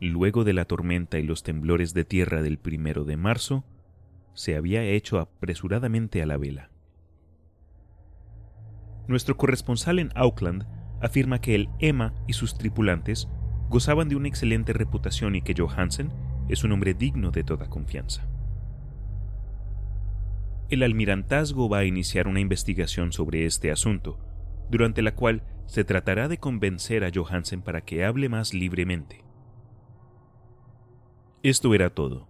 Luego 0.00 0.44
de 0.44 0.52
la 0.52 0.64
tormenta 0.64 1.18
y 1.18 1.22
los 1.22 1.42
temblores 1.42 1.94
de 1.94 2.04
tierra 2.04 2.42
del 2.42 2.58
primero 2.58 3.04
de 3.04 3.16
marzo, 3.16 3.64
se 4.34 4.56
había 4.56 4.82
hecho 4.84 5.18
apresuradamente 5.18 6.22
a 6.22 6.26
la 6.26 6.36
vela. 6.36 6.70
Nuestro 9.06 9.36
corresponsal 9.36 9.98
en 9.98 10.10
Auckland 10.14 10.66
afirma 11.00 11.40
que 11.40 11.54
el 11.54 11.68
Emma 11.78 12.14
y 12.26 12.32
sus 12.32 12.56
tripulantes 12.56 13.28
gozaban 13.72 14.10
de 14.10 14.16
una 14.16 14.28
excelente 14.28 14.74
reputación 14.74 15.34
y 15.34 15.40
que 15.40 15.54
Johansen 15.56 16.12
es 16.46 16.62
un 16.62 16.72
hombre 16.72 16.92
digno 16.92 17.30
de 17.30 17.42
toda 17.42 17.70
confianza. 17.70 18.28
El 20.68 20.82
almirantazgo 20.82 21.70
va 21.70 21.78
a 21.78 21.84
iniciar 21.86 22.28
una 22.28 22.40
investigación 22.40 23.12
sobre 23.12 23.46
este 23.46 23.72
asunto, 23.72 24.18
durante 24.70 25.00
la 25.00 25.14
cual 25.14 25.42
se 25.66 25.84
tratará 25.84 26.28
de 26.28 26.36
convencer 26.36 27.02
a 27.02 27.10
Johansen 27.12 27.62
para 27.62 27.80
que 27.80 28.04
hable 28.04 28.28
más 28.28 28.52
libremente. 28.52 29.24
Esto 31.42 31.74
era 31.74 31.88
todo, 31.88 32.28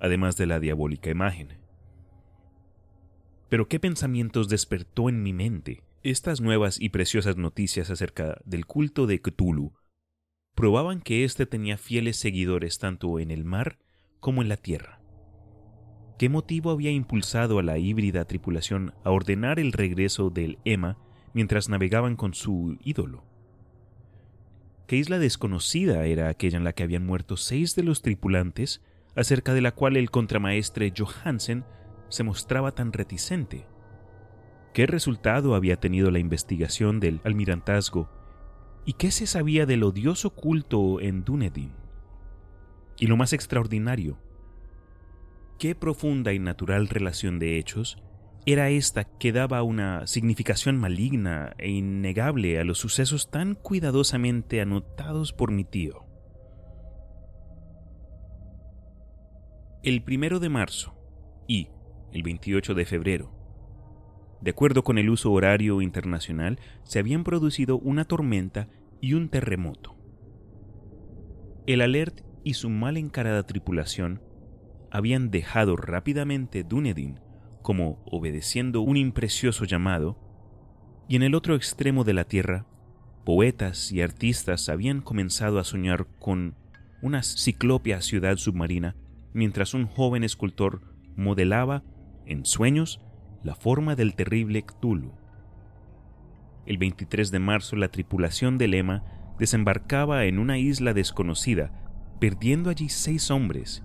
además 0.00 0.36
de 0.36 0.44
la 0.44 0.60
diabólica 0.60 1.08
imagen. 1.08 1.56
Pero 3.48 3.68
qué 3.68 3.80
pensamientos 3.80 4.50
despertó 4.50 5.08
en 5.08 5.22
mi 5.22 5.32
mente 5.32 5.82
estas 6.02 6.42
nuevas 6.42 6.78
y 6.78 6.90
preciosas 6.90 7.38
noticias 7.38 7.88
acerca 7.88 8.36
del 8.44 8.66
culto 8.66 9.06
de 9.06 9.22
Cthulhu 9.22 9.72
probaban 10.54 11.00
que 11.00 11.24
éste 11.24 11.46
tenía 11.46 11.76
fieles 11.76 12.16
seguidores 12.16 12.78
tanto 12.78 13.18
en 13.18 13.30
el 13.30 13.44
mar 13.44 13.78
como 14.20 14.42
en 14.42 14.48
la 14.48 14.56
tierra. 14.56 15.00
¿Qué 16.18 16.28
motivo 16.28 16.70
había 16.70 16.92
impulsado 16.92 17.58
a 17.58 17.62
la 17.62 17.78
híbrida 17.78 18.24
tripulación 18.24 18.94
a 19.02 19.10
ordenar 19.10 19.58
el 19.58 19.72
regreso 19.72 20.30
del 20.30 20.58
Emma 20.64 20.96
mientras 21.32 21.68
navegaban 21.68 22.14
con 22.14 22.34
su 22.34 22.78
ídolo? 22.84 23.24
¿Qué 24.86 24.96
isla 24.96 25.18
desconocida 25.18 26.06
era 26.06 26.28
aquella 26.28 26.56
en 26.56 26.64
la 26.64 26.72
que 26.72 26.84
habían 26.84 27.04
muerto 27.04 27.36
seis 27.36 27.74
de 27.74 27.82
los 27.82 28.00
tripulantes, 28.02 28.80
acerca 29.16 29.54
de 29.54 29.60
la 29.60 29.72
cual 29.72 29.96
el 29.96 30.10
contramaestre 30.10 30.92
Johansen 30.96 31.64
se 32.08 32.22
mostraba 32.22 32.72
tan 32.72 32.92
reticente? 32.92 33.66
¿Qué 34.72 34.86
resultado 34.86 35.54
había 35.54 35.76
tenido 35.76 36.10
la 36.10 36.18
investigación 36.18 37.00
del 37.00 37.20
almirantazgo 37.24 38.08
¿Y 38.86 38.94
qué 38.94 39.10
se 39.10 39.26
sabía 39.26 39.64
del 39.64 39.82
odioso 39.82 40.30
culto 40.30 41.00
en 41.00 41.24
Dunedin? 41.24 41.72
Y 42.98 43.06
lo 43.06 43.16
más 43.16 43.32
extraordinario, 43.32 44.18
qué 45.58 45.74
profunda 45.74 46.32
y 46.32 46.38
natural 46.38 46.88
relación 46.88 47.38
de 47.38 47.58
hechos 47.58 47.96
era 48.46 48.68
esta 48.68 49.04
que 49.04 49.32
daba 49.32 49.62
una 49.62 50.06
significación 50.06 50.76
maligna 50.76 51.54
e 51.56 51.70
innegable 51.70 52.58
a 52.58 52.64
los 52.64 52.78
sucesos 52.78 53.30
tan 53.30 53.54
cuidadosamente 53.54 54.60
anotados 54.60 55.32
por 55.32 55.50
mi 55.50 55.64
tío. 55.64 56.04
El 59.82 60.02
primero 60.02 60.40
de 60.40 60.50
marzo 60.50 60.94
y 61.48 61.68
el 62.12 62.22
28 62.22 62.74
de 62.74 62.84
febrero 62.84 63.33
de 64.44 64.50
acuerdo 64.50 64.84
con 64.84 64.98
el 64.98 65.08
uso 65.08 65.32
horario 65.32 65.80
internacional, 65.80 66.58
se 66.82 66.98
habían 66.98 67.24
producido 67.24 67.78
una 67.78 68.04
tormenta 68.04 68.68
y 69.00 69.14
un 69.14 69.30
terremoto. 69.30 69.96
El 71.66 71.80
Alert 71.80 72.20
y 72.44 72.52
su 72.52 72.68
mal 72.68 72.98
encarada 72.98 73.46
tripulación 73.46 74.20
habían 74.90 75.30
dejado 75.30 75.76
rápidamente 75.76 76.62
Dunedin 76.62 77.20
como 77.62 78.02
obedeciendo 78.04 78.82
un 78.82 78.98
imprecioso 78.98 79.64
llamado, 79.64 80.18
y 81.08 81.16
en 81.16 81.22
el 81.22 81.34
otro 81.34 81.54
extremo 81.54 82.04
de 82.04 82.12
la 82.12 82.24
Tierra, 82.24 82.66
poetas 83.24 83.92
y 83.92 84.02
artistas 84.02 84.68
habían 84.68 85.00
comenzado 85.00 85.58
a 85.58 85.64
soñar 85.64 86.06
con 86.18 86.54
una 87.00 87.22
ciclópea 87.22 88.02
ciudad 88.02 88.36
submarina, 88.36 88.94
mientras 89.32 89.72
un 89.72 89.86
joven 89.86 90.22
escultor 90.22 90.82
modelaba, 91.16 91.82
en 92.26 92.44
sueños, 92.44 93.00
la 93.44 93.54
forma 93.54 93.94
del 93.94 94.14
terrible 94.14 94.62
Cthulhu. 94.62 95.12
El 96.66 96.78
23 96.78 97.30
de 97.30 97.38
marzo 97.38 97.76
la 97.76 97.88
tripulación 97.88 98.56
del 98.56 98.70
Lema 98.72 99.04
desembarcaba 99.38 100.24
en 100.24 100.38
una 100.38 100.58
isla 100.58 100.94
desconocida, 100.94 101.70
perdiendo 102.20 102.70
allí 102.70 102.88
seis 102.88 103.30
hombres. 103.30 103.84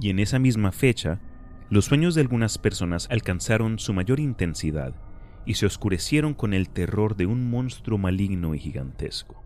Y 0.00 0.10
en 0.10 0.20
esa 0.20 0.38
misma 0.38 0.70
fecha, 0.70 1.20
los 1.68 1.86
sueños 1.86 2.14
de 2.14 2.20
algunas 2.20 2.58
personas 2.58 3.08
alcanzaron 3.10 3.80
su 3.80 3.92
mayor 3.92 4.20
intensidad 4.20 4.94
y 5.44 5.54
se 5.54 5.66
oscurecieron 5.66 6.32
con 6.32 6.54
el 6.54 6.70
terror 6.70 7.16
de 7.16 7.26
un 7.26 7.50
monstruo 7.50 7.98
maligno 7.98 8.54
y 8.54 8.60
gigantesco. 8.60 9.42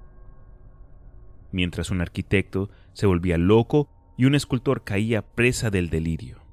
Mientras 1.51 1.91
un 1.91 2.03
arquitecto 2.03 2.69
se 2.93 3.07
volvía 3.07 3.39
loco 3.39 3.89
y 4.19 4.27
un 4.27 4.35
escultor 4.35 4.85
caía 4.85 5.23
presa 5.23 5.71
del 5.71 5.89
delirio. 5.89 6.48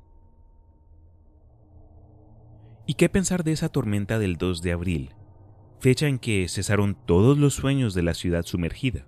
¿Y 2.87 2.93
qué 2.93 3.09
pensar 3.09 3.43
de 3.43 3.51
esa 3.51 3.69
tormenta 3.69 4.19
del 4.19 4.35
2 4.35 4.61
de 4.61 4.71
abril, 4.71 5.09
fecha 5.79 6.07
en 6.07 6.19
que 6.19 6.47
cesaron 6.47 6.95
todos 7.07 7.35
los 7.35 7.55
sueños 7.55 7.95
de 7.95 8.03
la 8.03 8.13
ciudad 8.13 8.43
sumergida, 8.43 9.07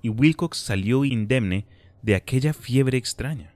y 0.00 0.08
Wilcox 0.08 0.56
salió 0.56 1.04
indemne 1.04 1.66
de 2.00 2.14
aquella 2.14 2.54
fiebre 2.54 2.96
extraña? 2.96 3.54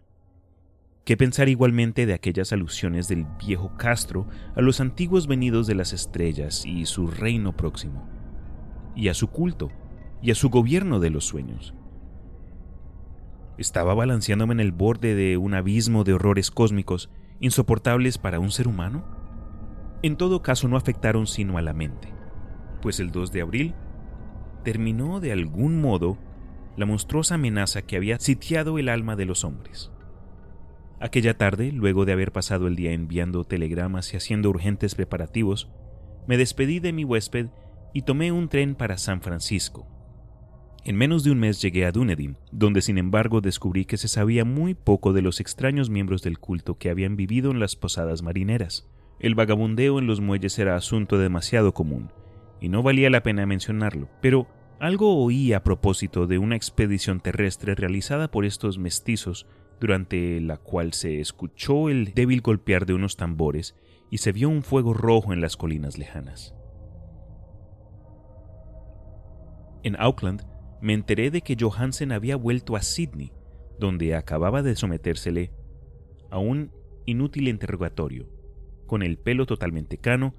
¿Qué 1.06 1.16
pensar 1.16 1.48
igualmente 1.48 2.04
de 2.04 2.12
aquellas 2.12 2.52
alusiones 2.52 3.08
del 3.08 3.24
viejo 3.44 3.74
Castro 3.78 4.28
a 4.54 4.60
los 4.60 4.78
antiguos 4.80 5.26
venidos 5.26 5.66
de 5.66 5.74
las 5.74 5.94
estrellas 5.94 6.66
y 6.66 6.84
su 6.84 7.06
reino 7.06 7.56
próximo, 7.56 8.06
y 8.94 9.08
a 9.08 9.14
su 9.14 9.28
culto, 9.28 9.70
y 10.20 10.32
a 10.32 10.34
su 10.34 10.50
gobierno 10.50 11.00
de 11.00 11.08
los 11.08 11.24
sueños? 11.24 11.72
¿Estaba 13.56 13.94
balanceándome 13.94 14.52
en 14.52 14.60
el 14.60 14.72
borde 14.72 15.14
de 15.14 15.38
un 15.38 15.54
abismo 15.54 16.04
de 16.04 16.12
horrores 16.12 16.50
cósmicos 16.50 17.08
insoportables 17.40 18.18
para 18.18 18.38
un 18.38 18.50
ser 18.50 18.68
humano? 18.68 19.21
En 20.02 20.16
todo 20.16 20.42
caso 20.42 20.68
no 20.68 20.76
afectaron 20.76 21.26
sino 21.26 21.58
a 21.58 21.62
la 21.62 21.72
mente, 21.72 22.08
pues 22.80 23.00
el 23.00 23.10
2 23.10 23.32
de 23.32 23.40
abril 23.40 23.74
terminó 24.64 25.20
de 25.20 25.32
algún 25.32 25.80
modo 25.80 26.18
la 26.76 26.86
monstruosa 26.86 27.34
amenaza 27.34 27.82
que 27.82 27.96
había 27.96 28.18
sitiado 28.18 28.78
el 28.78 28.88
alma 28.88 29.16
de 29.16 29.26
los 29.26 29.44
hombres. 29.44 29.90
Aquella 31.00 31.36
tarde, 31.36 31.72
luego 31.72 32.04
de 32.04 32.12
haber 32.12 32.32
pasado 32.32 32.68
el 32.68 32.76
día 32.76 32.92
enviando 32.92 33.44
telegramas 33.44 34.14
y 34.14 34.16
haciendo 34.16 34.50
urgentes 34.50 34.94
preparativos, 34.94 35.68
me 36.26 36.36
despedí 36.36 36.78
de 36.78 36.92
mi 36.92 37.04
huésped 37.04 37.48
y 37.92 38.02
tomé 38.02 38.30
un 38.32 38.48
tren 38.48 38.74
para 38.74 38.98
San 38.98 39.20
Francisco. 39.20 39.88
En 40.84 40.96
menos 40.96 41.24
de 41.24 41.30
un 41.30 41.38
mes 41.38 41.60
llegué 41.60 41.86
a 41.86 41.92
Dunedin, 41.92 42.36
donde 42.50 42.82
sin 42.82 42.98
embargo 42.98 43.40
descubrí 43.40 43.84
que 43.84 43.96
se 43.96 44.08
sabía 44.08 44.44
muy 44.44 44.74
poco 44.74 45.12
de 45.12 45.22
los 45.22 45.40
extraños 45.40 45.90
miembros 45.90 46.22
del 46.22 46.38
culto 46.38 46.78
que 46.78 46.90
habían 46.90 47.16
vivido 47.16 47.50
en 47.50 47.60
las 47.60 47.76
posadas 47.76 48.22
marineras. 48.22 48.88
El 49.22 49.36
vagabundeo 49.36 50.00
en 50.00 50.08
los 50.08 50.20
muelles 50.20 50.58
era 50.58 50.74
asunto 50.74 51.16
demasiado 51.16 51.72
común, 51.72 52.10
y 52.60 52.68
no 52.68 52.82
valía 52.82 53.08
la 53.08 53.22
pena 53.22 53.46
mencionarlo, 53.46 54.08
pero 54.20 54.48
algo 54.80 55.16
oí 55.24 55.52
a 55.52 55.62
propósito 55.62 56.26
de 56.26 56.38
una 56.38 56.56
expedición 56.56 57.20
terrestre 57.20 57.76
realizada 57.76 58.32
por 58.32 58.44
estos 58.44 58.78
mestizos, 58.78 59.46
durante 59.78 60.40
la 60.40 60.56
cual 60.56 60.92
se 60.92 61.20
escuchó 61.20 61.88
el 61.88 62.14
débil 62.14 62.40
golpear 62.40 62.84
de 62.84 62.94
unos 62.94 63.16
tambores 63.16 63.76
y 64.10 64.18
se 64.18 64.32
vio 64.32 64.48
un 64.48 64.64
fuego 64.64 64.92
rojo 64.92 65.32
en 65.32 65.40
las 65.40 65.56
colinas 65.56 65.98
lejanas. 65.98 66.52
En 69.84 69.94
Auckland 70.00 70.42
me 70.80 70.94
enteré 70.94 71.30
de 71.30 71.42
que 71.42 71.56
Johansen 71.58 72.10
había 72.10 72.34
vuelto 72.34 72.74
a 72.74 72.82
Sydney, 72.82 73.30
donde 73.78 74.16
acababa 74.16 74.62
de 74.62 74.74
sometérsele 74.74 75.52
a 76.28 76.38
un 76.38 76.72
inútil 77.06 77.46
interrogatorio 77.46 78.41
con 78.92 79.02
el 79.02 79.16
pelo 79.16 79.46
totalmente 79.46 79.96
cano, 79.96 80.34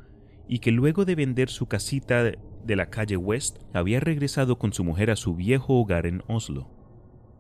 y 0.47 0.59
que 0.59 0.71
luego 0.71 1.05
de 1.05 1.15
vender 1.15 1.49
su 1.49 1.65
casita 1.65 2.21
de 2.23 2.75
la 2.75 2.91
calle 2.91 3.17
West 3.17 3.57
había 3.73 3.99
regresado 3.99 4.59
con 4.59 4.73
su 4.73 4.84
mujer 4.84 5.09
a 5.09 5.15
su 5.15 5.34
viejo 5.34 5.73
hogar 5.73 6.05
en 6.05 6.21
Oslo. 6.27 6.69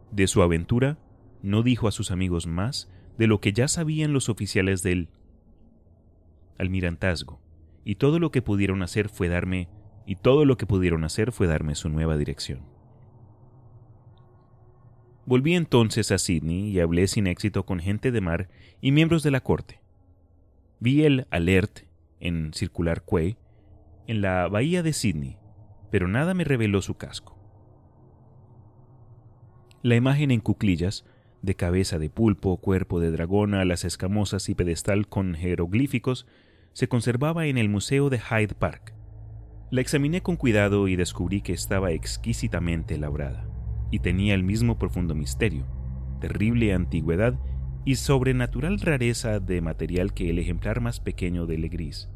De 0.09 0.25
su 0.25 0.41
aventura 0.41 0.97
no 1.43 1.61
dijo 1.61 1.87
a 1.87 1.91
sus 1.91 2.09
amigos 2.09 2.47
más 2.47 2.91
de 3.19 3.27
lo 3.27 3.41
que 3.41 3.53
ya 3.53 3.67
sabían 3.67 4.11
los 4.11 4.27
oficiales 4.27 4.81
del 4.81 5.09
almirantazgo, 6.57 7.39
y 7.85 7.93
todo 7.93 8.17
lo 8.17 8.31
que 8.31 8.41
pudieron 8.41 8.81
hacer 8.81 9.07
fue 9.07 9.29
darme 9.29 9.69
y 10.07 10.15
todo 10.15 10.45
lo 10.45 10.57
que 10.57 10.65
pudieron 10.65 11.03
hacer 11.03 11.31
fue 11.31 11.45
darme 11.45 11.75
su 11.75 11.89
nueva 11.89 12.17
dirección. 12.17 12.61
Volví 15.27 15.53
entonces 15.53 16.11
a 16.11 16.17
Sydney 16.17 16.71
y 16.71 16.79
hablé 16.79 17.05
sin 17.05 17.27
éxito 17.27 17.67
con 17.67 17.77
gente 17.77 18.11
de 18.11 18.21
mar 18.21 18.49
y 18.81 18.91
miembros 18.91 19.21
de 19.21 19.29
la 19.29 19.41
corte. 19.41 19.82
Vi 20.83 21.05
el 21.05 21.27
Alert 21.29 21.85
en 22.19 22.51
Circular 22.53 23.05
Quay 23.05 23.37
en 24.05 24.21
la 24.21 24.49
bahía 24.49 24.83
de 24.83 24.91
Sydney, 24.91 25.37
pero 25.89 26.09
nada 26.09 26.33
me 26.33 26.43
reveló 26.43 26.81
su 26.81 26.95
casco. 26.95 27.39
La 29.81 29.95
imagen 29.95 30.29
en 30.29 30.41
cuclillas, 30.41 31.05
de 31.41 31.55
cabeza 31.55 31.99
de 31.99 32.09
pulpo, 32.09 32.57
cuerpo 32.57 32.99
de 32.99 33.11
dragón, 33.11 33.53
alas 33.53 33.85
escamosas 33.85 34.49
y 34.49 34.55
pedestal 34.55 35.07
con 35.07 35.35
jeroglíficos, 35.35 36.27
se 36.73 36.89
conservaba 36.89 37.45
en 37.45 37.57
el 37.57 37.69
Museo 37.69 38.09
de 38.09 38.19
Hyde 38.19 38.53
Park. 38.53 38.93
La 39.71 39.79
examiné 39.79 40.19
con 40.21 40.35
cuidado 40.35 40.89
y 40.89 40.97
descubrí 40.97 41.39
que 41.39 41.53
estaba 41.53 41.91
exquisitamente 41.91 42.97
labrada, 42.97 43.47
y 43.89 43.99
tenía 43.99 44.33
el 44.33 44.43
mismo 44.43 44.77
profundo 44.77 45.15
misterio, 45.15 45.65
terrible 46.19 46.73
antigüedad 46.73 47.39
y 47.85 47.95
sobrenatural 47.95 48.79
rareza 48.79 49.39
de 49.39 49.61
material 49.61 50.13
que 50.13 50.29
el 50.29 50.39
ejemplar 50.39 50.81
más 50.81 50.99
pequeño 50.99 51.45
de 51.45 51.57
Legris. 51.57 52.09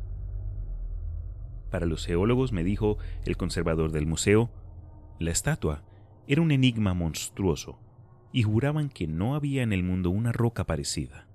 Para 1.70 1.86
los 1.86 2.06
geólogos, 2.06 2.54
me 2.54 2.64
dijo 2.64 2.98
el 3.26 3.36
conservador 3.36 3.92
del 3.92 4.06
museo, 4.06 4.50
la 5.20 5.32
estatua 5.32 5.84
era 6.28 6.42
un 6.42 6.52
enigma 6.52 6.94
monstruoso 6.94 7.80
y 8.32 8.44
juraban 8.44 8.90
que 8.90 9.08
no 9.08 9.36
había 9.36 9.64
en 9.64 9.74
el 9.74 9.84
mundo 9.84 10.10
una 10.10 10.32
roca 10.32 10.66
parecida. 10.66 11.28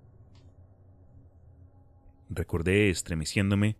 Recordé, 2.30 2.88
estremeciéndome, 2.88 3.76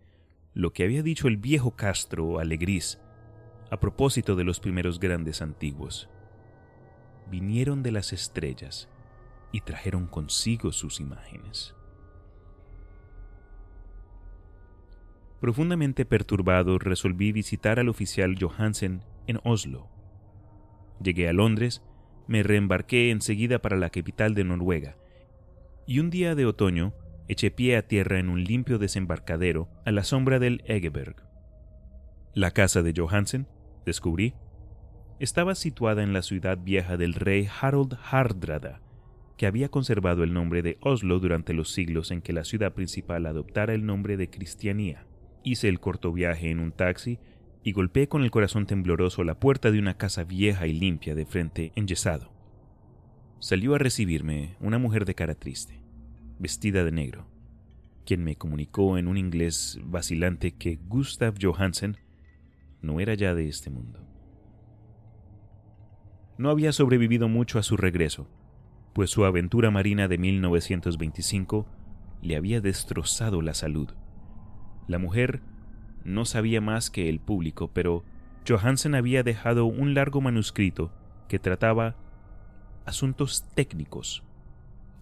lo 0.53 0.73
que 0.73 0.83
había 0.83 1.01
dicho 1.01 1.27
el 1.27 1.37
viejo 1.37 1.75
Castro 1.75 2.39
Alegris 2.39 2.99
a 3.71 3.79
propósito 3.79 4.35
de 4.35 4.43
los 4.43 4.59
primeros 4.59 4.99
grandes 4.99 5.41
antiguos. 5.41 6.07
Vinieron 7.31 7.81
de 7.81 7.91
las 7.91 8.13
estrellas 8.13 8.87
y 9.53 9.61
trajeron 9.61 10.07
consigo 10.07 10.73
sus 10.73 10.99
imágenes. 10.99 11.73
Profundamente 15.39 16.05
perturbado, 16.05 16.79
resolví 16.79 17.31
visitar 17.31 17.79
al 17.79 17.87
oficial 17.87 18.35
Johansen 18.39 19.03
en 19.27 19.39
Oslo. 19.43 19.89
Llegué 21.01 21.29
a 21.29 21.33
Londres, 21.33 21.83
me 22.27 22.43
reembarqué 22.43 23.11
enseguida 23.11 23.59
para 23.59 23.77
la 23.77 23.89
capital 23.89 24.33
de 24.33 24.43
Noruega, 24.43 24.97
y 25.85 25.99
un 25.99 26.09
día 26.09 26.33
de 26.35 26.45
otoño 26.45 26.93
eché 27.27 27.51
pie 27.51 27.77
a 27.77 27.87
tierra 27.87 28.19
en 28.19 28.29
un 28.29 28.43
limpio 28.43 28.79
desembarcadero 28.79 29.69
a 29.85 29.91
la 29.91 30.03
sombra 30.03 30.39
del 30.39 30.63
Egeberg. 30.65 31.15
La 32.33 32.51
casa 32.51 32.81
de 32.81 32.93
Johansen, 32.95 33.47
descubrí, 33.85 34.33
estaba 35.19 35.55
situada 35.55 36.03
en 36.03 36.13
la 36.13 36.21
ciudad 36.21 36.57
vieja 36.57 36.97
del 36.97 37.13
rey 37.13 37.47
Harold 37.61 37.97
Hardrada, 38.09 38.81
que 39.37 39.47
había 39.47 39.69
conservado 39.69 40.23
el 40.23 40.33
nombre 40.33 40.61
de 40.61 40.77
Oslo 40.81 41.19
durante 41.19 41.53
los 41.53 41.71
siglos 41.71 42.11
en 42.11 42.21
que 42.21 42.33
la 42.33 42.43
ciudad 42.43 42.73
principal 42.73 43.25
adoptara 43.25 43.73
el 43.73 43.85
nombre 43.85 44.17
de 44.17 44.29
Cristianía. 44.29 45.05
Hice 45.43 45.69
el 45.69 45.79
corto 45.79 46.13
viaje 46.13 46.49
en 46.49 46.59
un 46.59 46.71
taxi 46.71 47.19
y 47.63 47.71
golpeé 47.71 48.07
con 48.07 48.23
el 48.23 48.31
corazón 48.31 48.65
tembloroso 48.65 49.23
la 49.23 49.39
puerta 49.39 49.71
de 49.71 49.79
una 49.79 49.97
casa 49.97 50.23
vieja 50.23 50.67
y 50.67 50.73
limpia 50.73 51.15
de 51.15 51.25
frente 51.25 51.71
enyesado. 51.75 52.31
Salió 53.39 53.75
a 53.75 53.79
recibirme 53.79 54.55
una 54.59 54.77
mujer 54.77 55.05
de 55.05 55.15
cara 55.15 55.35
triste 55.35 55.83
vestida 56.39 56.83
de 56.83 56.91
negro, 56.91 57.25
quien 58.05 58.23
me 58.23 58.35
comunicó 58.35 58.97
en 58.97 59.07
un 59.07 59.17
inglés 59.17 59.79
vacilante 59.83 60.51
que 60.51 60.77
Gustav 60.87 61.35
Johansen 61.41 61.97
no 62.81 62.99
era 62.99 63.13
ya 63.13 63.33
de 63.33 63.47
este 63.47 63.69
mundo. 63.69 64.05
No 66.37 66.49
había 66.49 66.73
sobrevivido 66.73 67.29
mucho 67.29 67.59
a 67.59 67.63
su 67.63 67.77
regreso, 67.77 68.27
pues 68.93 69.09
su 69.09 69.25
aventura 69.25 69.71
marina 69.71 70.07
de 70.07 70.17
1925 70.17 71.67
le 72.21 72.35
había 72.35 72.61
destrozado 72.61 73.41
la 73.41 73.53
salud. 73.53 73.89
La 74.87 74.99
mujer 74.99 75.41
no 76.03 76.25
sabía 76.25 76.61
más 76.61 76.89
que 76.89 77.09
el 77.09 77.19
público, 77.19 77.71
pero 77.73 78.03
Johansen 78.47 78.95
había 78.95 79.23
dejado 79.23 79.65
un 79.65 79.93
largo 79.93 80.21
manuscrito 80.21 80.91
que 81.27 81.39
trataba 81.39 81.95
asuntos 82.85 83.45
técnicos 83.55 84.23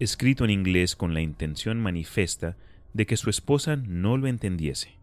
escrito 0.02 0.44
en 0.44 0.50
inglés 0.50 0.96
con 0.96 1.14
la 1.14 1.20
intención 1.20 1.80
manifiesta 1.80 2.56
de 2.92 3.06
que 3.06 3.16
su 3.16 3.30
esposa 3.30 3.76
no 3.76 4.16
lo 4.16 4.26
entendiese. 4.26 4.98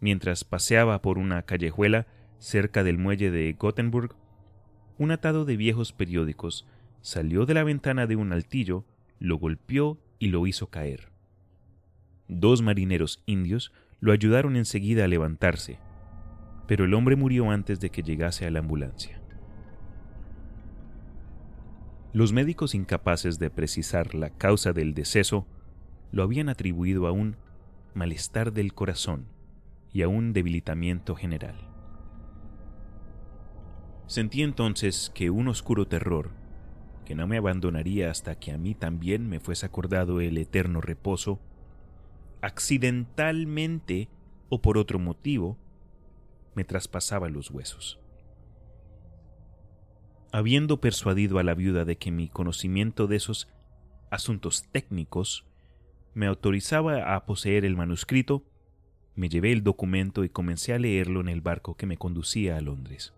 Mientras 0.00 0.44
paseaba 0.44 1.02
por 1.02 1.18
una 1.18 1.42
callejuela 1.42 2.06
cerca 2.38 2.84
del 2.84 2.98
muelle 2.98 3.30
de 3.30 3.52
Gothenburg, 3.52 4.14
un 4.98 5.10
atado 5.10 5.44
de 5.44 5.56
viejos 5.56 5.92
periódicos 5.92 6.66
salió 7.00 7.46
de 7.46 7.54
la 7.54 7.64
ventana 7.64 8.06
de 8.06 8.16
un 8.16 8.32
altillo, 8.32 8.84
lo 9.18 9.36
golpeó 9.36 9.98
y 10.18 10.28
lo 10.28 10.46
hizo 10.46 10.68
caer. 10.68 11.10
Dos 12.28 12.62
marineros 12.62 13.22
indios 13.26 13.72
lo 14.00 14.12
ayudaron 14.12 14.56
enseguida 14.56 15.04
a 15.04 15.08
levantarse, 15.08 15.78
pero 16.66 16.84
el 16.84 16.94
hombre 16.94 17.16
murió 17.16 17.50
antes 17.50 17.80
de 17.80 17.90
que 17.90 18.02
llegase 18.02 18.46
a 18.46 18.50
la 18.50 18.60
ambulancia. 18.60 19.20
Los 22.12 22.32
médicos 22.32 22.74
incapaces 22.74 23.38
de 23.38 23.50
precisar 23.50 24.14
la 24.14 24.30
causa 24.30 24.72
del 24.72 24.92
deceso 24.92 25.46
lo 26.10 26.22
habían 26.22 26.48
atribuido 26.48 27.06
a 27.06 27.12
un 27.12 27.36
malestar 27.94 28.52
del 28.52 28.74
corazón 28.74 29.26
y 29.92 30.02
a 30.02 30.08
un 30.08 30.32
debilitamiento 30.32 31.14
general. 31.14 31.71
Sentí 34.12 34.42
entonces 34.42 35.10
que 35.14 35.30
un 35.30 35.48
oscuro 35.48 35.88
terror, 35.88 36.32
que 37.06 37.14
no 37.14 37.26
me 37.26 37.38
abandonaría 37.38 38.10
hasta 38.10 38.34
que 38.34 38.52
a 38.52 38.58
mí 38.58 38.74
también 38.74 39.26
me 39.26 39.40
fuese 39.40 39.64
acordado 39.64 40.20
el 40.20 40.36
eterno 40.36 40.82
reposo, 40.82 41.40
accidentalmente 42.42 44.10
o 44.50 44.60
por 44.60 44.76
otro 44.76 44.98
motivo, 44.98 45.56
me 46.54 46.62
traspasaba 46.62 47.30
los 47.30 47.50
huesos 47.50 48.00
habiendo 50.30 50.78
persuadido 50.78 51.38
a 51.38 51.42
la 51.42 51.54
viuda 51.54 51.86
de 51.86 51.96
que 51.96 52.10
mi 52.10 52.28
conocimiento 52.28 53.06
de 53.06 53.16
esos 53.16 53.48
asuntos 54.10 54.68
técnicos 54.72 55.46
me 56.12 56.26
autorizaba 56.26 57.14
a 57.14 57.24
poseer 57.24 57.64
el 57.64 57.76
manuscrito, 57.76 58.44
me 59.14 59.30
llevé 59.30 59.52
el 59.52 59.62
documento 59.62 60.22
y 60.22 60.28
comencé 60.28 60.74
a 60.74 60.78
leerlo 60.78 61.22
en 61.22 61.30
el 61.30 61.40
barco 61.40 61.78
que 61.78 61.86
me 61.86 61.96
conducía 61.96 62.58
a 62.58 62.60
Londres. 62.60 63.14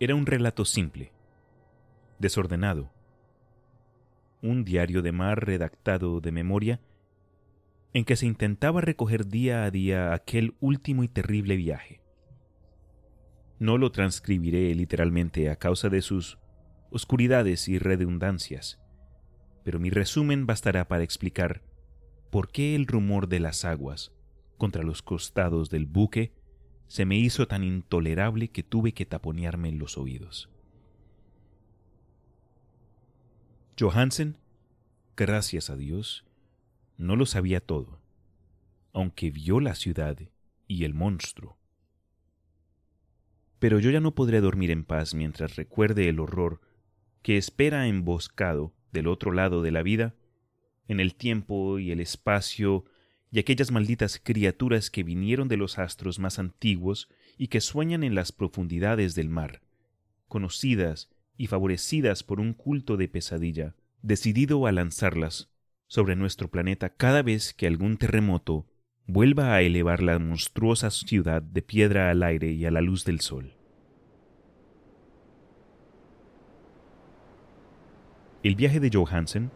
Era 0.00 0.14
un 0.14 0.26
relato 0.26 0.64
simple, 0.64 1.10
desordenado, 2.20 2.92
un 4.42 4.64
diario 4.64 5.02
de 5.02 5.10
mar 5.10 5.44
redactado 5.44 6.20
de 6.20 6.30
memoria 6.30 6.80
en 7.92 8.04
que 8.04 8.14
se 8.14 8.26
intentaba 8.26 8.80
recoger 8.80 9.26
día 9.26 9.64
a 9.64 9.72
día 9.72 10.14
aquel 10.14 10.54
último 10.60 11.02
y 11.02 11.08
terrible 11.08 11.56
viaje. 11.56 12.00
No 13.58 13.76
lo 13.76 13.90
transcribiré 13.90 14.72
literalmente 14.76 15.50
a 15.50 15.56
causa 15.56 15.88
de 15.88 16.00
sus 16.00 16.38
oscuridades 16.92 17.66
y 17.66 17.80
redundancias, 17.80 18.78
pero 19.64 19.80
mi 19.80 19.90
resumen 19.90 20.46
bastará 20.46 20.86
para 20.86 21.02
explicar 21.02 21.62
por 22.30 22.52
qué 22.52 22.76
el 22.76 22.86
rumor 22.86 23.28
de 23.28 23.40
las 23.40 23.64
aguas 23.64 24.12
contra 24.58 24.84
los 24.84 25.02
costados 25.02 25.70
del 25.70 25.86
buque 25.86 26.37
se 26.88 27.04
me 27.06 27.16
hizo 27.16 27.46
tan 27.46 27.64
intolerable 27.64 28.48
que 28.48 28.62
tuve 28.62 28.92
que 28.92 29.06
taponearme 29.06 29.70
los 29.72 29.96
oídos. 29.96 30.50
Johansen, 33.78 34.38
gracias 35.16 35.70
a 35.70 35.76
Dios, 35.76 36.24
no 36.96 37.14
lo 37.14 37.26
sabía 37.26 37.60
todo, 37.60 38.00
aunque 38.92 39.30
vio 39.30 39.60
la 39.60 39.76
ciudad 39.76 40.18
y 40.66 40.84
el 40.84 40.94
monstruo 40.94 41.58
pero 43.58 43.80
yo 43.80 43.90
ya 43.90 44.00
no 44.00 44.14
podré 44.14 44.40
dormir 44.40 44.70
en 44.70 44.84
paz 44.84 45.14
mientras 45.14 45.56
recuerde 45.56 46.08
el 46.08 46.20
horror 46.20 46.60
que 47.22 47.36
espera 47.36 47.88
emboscado 47.88 48.72
del 48.92 49.08
otro 49.08 49.32
lado 49.32 49.62
de 49.62 49.72
la 49.72 49.82
vida, 49.82 50.14
en 50.86 51.00
el 51.00 51.14
tiempo 51.14 51.78
y 51.78 51.90
el 51.90 52.00
espacio 52.00 52.84
y 53.30 53.38
aquellas 53.38 53.70
malditas 53.70 54.20
criaturas 54.22 54.90
que 54.90 55.02
vinieron 55.02 55.48
de 55.48 55.56
los 55.56 55.78
astros 55.78 56.18
más 56.18 56.38
antiguos 56.38 57.08
y 57.36 57.48
que 57.48 57.60
sueñan 57.60 58.04
en 58.04 58.14
las 58.14 58.32
profundidades 58.32 59.14
del 59.14 59.28
mar, 59.28 59.62
conocidas 60.28 61.10
y 61.36 61.46
favorecidas 61.46 62.22
por 62.22 62.40
un 62.40 62.54
culto 62.54 62.96
de 62.96 63.08
pesadilla, 63.08 63.74
decidido 64.02 64.66
a 64.66 64.72
lanzarlas 64.72 65.50
sobre 65.86 66.16
nuestro 66.16 66.48
planeta 66.48 66.90
cada 66.90 67.22
vez 67.22 67.54
que 67.54 67.66
algún 67.66 67.96
terremoto 67.96 68.66
vuelva 69.06 69.54
a 69.54 69.62
elevar 69.62 70.02
la 70.02 70.18
monstruosa 70.18 70.90
ciudad 70.90 71.42
de 71.42 71.62
piedra 71.62 72.10
al 72.10 72.22
aire 72.22 72.52
y 72.52 72.66
a 72.66 72.70
la 72.70 72.80
luz 72.80 73.04
del 73.04 73.20
sol. 73.20 73.54
El 78.42 78.54
viaje 78.54 78.80
de 78.80 78.90
Johansen 78.92 79.50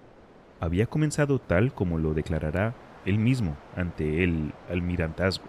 había 0.58 0.86
comenzado 0.86 1.38
tal 1.38 1.72
como 1.74 1.98
lo 1.98 2.14
declarará 2.14 2.74
él 3.04 3.18
mismo 3.18 3.56
ante 3.76 4.24
el 4.24 4.52
almirantazgo. 4.70 5.46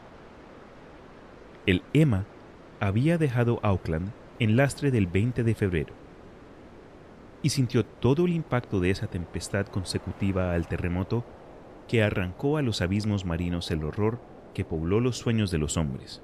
El 1.66 1.84
Emma 1.94 2.26
había 2.80 3.18
dejado 3.18 3.60
Auckland 3.64 4.12
en 4.40 4.58
lastre 4.58 4.92
del 4.92 5.08
20 5.08 5.44
de 5.44 5.56
febrero 5.56 5.94
y 7.42 7.50
sintió 7.50 7.86
todo 7.86 8.26
el 8.26 8.34
impacto 8.34 8.80
de 8.80 8.90
esa 8.90 9.08
tempestad 9.08 9.68
consecutiva 9.68 10.54
al 10.54 10.68
terremoto 10.68 11.24
que 11.88 12.02
arrancó 12.02 12.58
a 12.58 12.62
los 12.62 12.82
abismos 12.82 13.26
marinos 13.26 13.70
el 13.72 13.84
horror 13.84 14.20
que 14.54 14.66
pobló 14.66 15.00
los 15.00 15.18
sueños 15.18 15.52
de 15.52 15.58
los 15.58 15.78
hombres. 15.78 16.22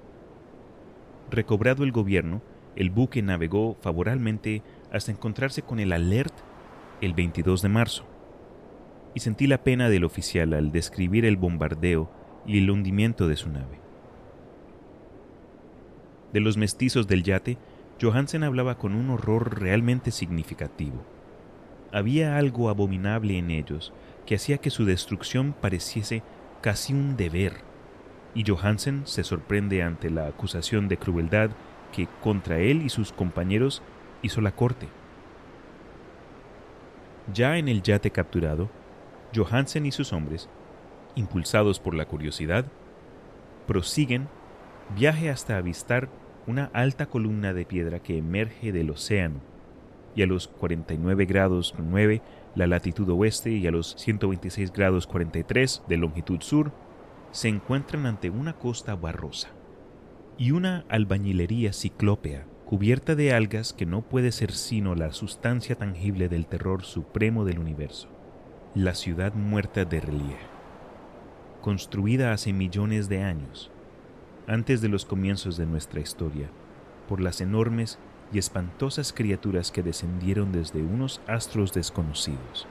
Recobrado 1.29 1.83
el 1.83 1.91
gobierno, 1.91 2.41
el 2.75 2.89
buque 2.89 3.21
navegó 3.21 3.77
favorablemente 3.81 4.63
hasta 4.91 5.11
encontrarse 5.11 5.61
con 5.61 5.79
el 5.79 5.91
Alert 5.91 6.33
el 7.01 7.13
22 7.13 7.61
de 7.61 7.69
marzo, 7.69 8.05
y 9.13 9.19
sentí 9.21 9.47
la 9.47 9.63
pena 9.63 9.89
del 9.89 10.03
oficial 10.03 10.53
al 10.53 10.71
describir 10.71 11.25
el 11.25 11.37
bombardeo 11.37 12.09
y 12.45 12.59
el 12.59 12.69
hundimiento 12.69 13.27
de 13.27 13.35
su 13.35 13.49
nave. 13.49 13.79
De 16.33 16.39
los 16.39 16.57
mestizos 16.57 17.07
del 17.07 17.23
yate, 17.23 17.57
Johansen 18.01 18.43
hablaba 18.43 18.77
con 18.77 18.93
un 18.93 19.09
horror 19.09 19.59
realmente 19.59 20.11
significativo. 20.11 21.03
Había 21.91 22.37
algo 22.37 22.69
abominable 22.69 23.37
en 23.37 23.49
ellos 23.51 23.93
que 24.25 24.35
hacía 24.35 24.59
que 24.59 24.69
su 24.69 24.85
destrucción 24.85 25.55
pareciese 25.59 26.21
casi 26.61 26.93
un 26.93 27.17
deber, 27.17 27.53
y 28.35 28.43
Johansen 28.47 29.07
se 29.07 29.23
sorprende 29.23 29.81
ante 29.81 30.09
la 30.09 30.27
acusación 30.27 30.87
de 30.87 30.97
crueldad 30.97 31.49
que 31.91 32.07
contra 32.21 32.59
él 32.59 32.83
y 32.83 32.89
sus 32.89 33.11
compañeros 33.11 33.81
hizo 34.21 34.39
la 34.41 34.51
corte. 34.51 34.87
Ya 37.33 37.57
en 37.57 37.67
el 37.67 37.81
yate 37.81 38.11
capturado, 38.11 38.69
Johansen 39.35 39.85
y 39.85 39.91
sus 39.91 40.13
hombres, 40.13 40.49
impulsados 41.15 41.79
por 41.79 41.93
la 41.93 42.05
curiosidad, 42.05 42.65
prosiguen 43.67 44.27
viaje 44.95 45.29
hasta 45.29 45.57
avistar 45.57 46.09
una 46.47 46.71
alta 46.73 47.05
columna 47.05 47.53
de 47.53 47.65
piedra 47.65 47.99
que 47.99 48.17
emerge 48.17 48.71
del 48.71 48.89
océano 48.89 49.41
y 50.15 50.23
a 50.23 50.25
los 50.25 50.47
49 50.47 51.25
grados 51.25 51.75
9 51.77 52.21
la 52.55 52.65
latitud 52.65 53.07
oeste 53.09 53.51
y 53.51 53.67
a 53.67 53.71
los 53.71 53.95
126 53.97 54.73
grados 54.73 55.05
43 55.05 55.83
de 55.87 55.97
longitud 55.97 56.41
sur 56.41 56.71
se 57.31 57.47
encuentran 57.47 58.07
ante 58.07 58.31
una 58.31 58.53
costa 58.53 58.95
barrosa 58.95 59.49
y 60.37 60.51
una 60.51 60.85
albañilería 60.89 61.73
ciclópea 61.73 62.45
cubierta 62.65 63.15
de 63.15 63.33
algas 63.33 63.73
que 63.73 63.85
no 63.85 64.01
puede 64.01 64.31
ser 64.31 64.51
sino 64.51 64.95
la 64.95 65.11
sustancia 65.11 65.75
tangible 65.75 66.29
del 66.29 66.47
terror 66.47 66.83
supremo 66.83 67.43
del 67.43 67.59
universo, 67.59 68.09
la 68.75 68.93
ciudad 68.93 69.33
muerta 69.33 69.83
de 69.83 69.99
Relier, 69.99 70.37
construida 71.59 72.33
hace 72.33 72.53
millones 72.53 73.09
de 73.09 73.23
años, 73.23 73.71
antes 74.45 74.79
de 74.81 74.89
los 74.89 75.05
comienzos 75.05 75.57
de 75.57 75.65
nuestra 75.65 76.01
historia, 76.01 76.51
por 77.07 77.19
las 77.19 77.41
enormes 77.41 77.97
y 78.31 78.37
espantosas 78.37 79.11
criaturas 79.11 79.71
que 79.71 79.81
descendieron 79.81 80.51
desde 80.51 80.83
unos 80.83 81.19
astros 81.25 81.73
desconocidos. 81.73 82.67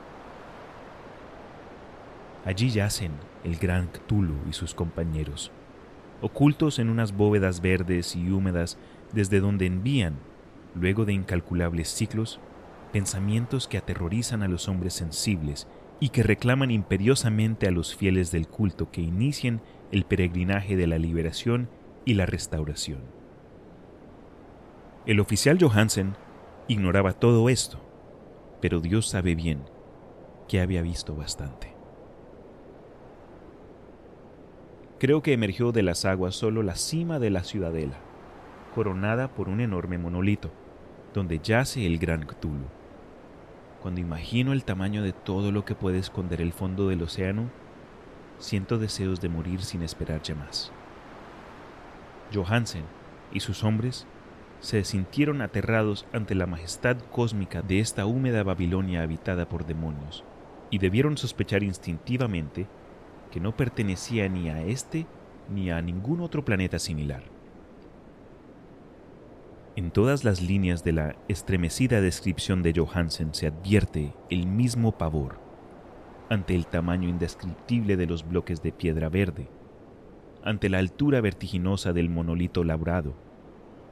Allí 2.45 2.71
yacen 2.71 3.11
el 3.43 3.57
gran 3.57 3.89
Cthulhu 3.89 4.37
y 4.49 4.53
sus 4.53 4.75
compañeros, 4.75 5.51
ocultos 6.23 6.79
en 6.79 6.91
unas 6.91 7.11
bóvedas 7.11 7.61
verdes 7.61 8.15
y 8.15 8.31
húmedas 8.31 8.79
desde 9.13 9.41
donde 9.41 9.67
envían, 9.67 10.15
luego 10.77 11.05
de 11.05 11.13
incalculables 11.13 11.89
ciclos, 11.89 12.39
pensamientos 12.93 13.67
que 13.67 13.79
aterrorizan 13.79 14.45
a 14.45 14.49
los 14.49 14.69
hombres 14.69 14.95
sensibles 14.95 15.67
y 16.01 16.11
que 16.11 16.23
reclaman 16.23 16.71
imperiosamente 16.71 17.67
a 17.67 17.71
los 17.71 17.97
fieles 17.97 18.31
del 18.31 18.47
culto 18.49 18.91
que 18.91 19.01
inicien 19.01 19.61
el 19.91 20.05
peregrinaje 20.05 20.77
de 20.77 20.87
la 20.87 20.99
liberación 20.99 21.69
y 22.05 22.15
la 22.15 22.27
restauración. 22.27 23.01
El 25.07 25.21
oficial 25.21 25.59
Johansen 25.61 26.15
ignoraba 26.69 27.13
todo 27.13 27.49
esto, 27.49 27.81
pero 28.61 28.81
Dios 28.81 29.09
sabe 29.09 29.35
bien 29.35 29.65
que 30.47 30.61
había 30.61 30.83
visto 30.83 31.17
bastante. 31.17 31.75
Creo 34.99 35.23
que 35.23 35.33
emergió 35.33 35.73
de 35.73 35.83
las 35.83 36.05
aguas 36.05 36.35
solo 36.35 36.63
la 36.63 36.75
cima 36.75 37.19
de 37.19 37.31
la 37.31 37.45
ciudadela, 37.45 37.99
coronada 38.75 39.35
por 39.35 39.49
un 39.49 39.61
enorme 39.61 39.97
monolito, 39.97 40.51
donde 41.15 41.39
yace 41.39 41.87
el 41.87 41.99
gran 41.99 42.27
Cthulhu. 42.27 42.78
Cuando 43.89 44.03
imagino 44.03 44.53
el 44.53 44.65
tamaño 44.65 45.03
de 45.03 45.15
todo 45.15 45.51
lo 45.51 45.65
que 45.65 45.75
puede 45.75 45.97
esconder 45.97 46.43
el 46.43 46.53
fondo 46.53 46.89
del 46.89 47.01
océano, 47.01 47.49
siento 48.39 48.77
deseos 48.77 49.23
de 49.23 49.31
morir 49.31 49.63
sin 49.63 49.83
esperar 49.83 50.21
ya 50.21 50.35
más. 50.35 50.71
Johansen 52.35 52.85
y 53.33 53.41
sus 53.41 53.65
hombres 53.65 54.07
se 54.61 54.85
sintieron 54.85 55.41
aterrados 55.41 56.05
ante 56.13 56.35
la 56.35 56.47
majestad 56.47 56.99
cósmica 57.11 57.63
de 57.63 57.81
esta 57.81 58.05
húmeda 58.05 58.43
Babilonia 58.43 59.01
habitada 59.01 59.49
por 59.49 59.65
demonios, 59.65 60.23
y 60.69 60.77
debieron 60.77 61.17
sospechar 61.17 61.63
instintivamente 61.63 62.67
que 63.31 63.41
no 63.41 63.57
pertenecía 63.57 64.29
ni 64.29 64.51
a 64.51 64.61
este 64.65 65.07
ni 65.49 65.71
a 65.71 65.81
ningún 65.81 66.21
otro 66.21 66.45
planeta 66.45 66.79
similar. 66.79 67.38
En 69.79 69.93
todas 69.93 70.25
las 70.25 70.43
líneas 70.43 70.83
de 70.83 70.91
la 70.91 71.15
estremecida 71.29 72.01
descripción 72.01 72.65
de 72.65 72.75
Johansen 72.77 73.33
se 73.33 73.47
advierte 73.47 74.13
el 74.29 74.49
mismo 74.49 74.99
pavor 74.99 75.39
ante 76.29 76.57
el 76.57 76.67
tamaño 76.67 77.09
indescriptible 77.09 77.97
de 77.97 78.07
los 78.07 78.29
bloques 78.29 78.61
de 78.61 78.73
piedra 78.73 79.09
verde, 79.09 79.49
ante 80.43 80.69
la 80.69 80.79
altura 80.79 81.21
vertiginosa 81.21 81.93
del 81.93 82.09
monolito 82.09 82.65
labrado, 82.65 83.15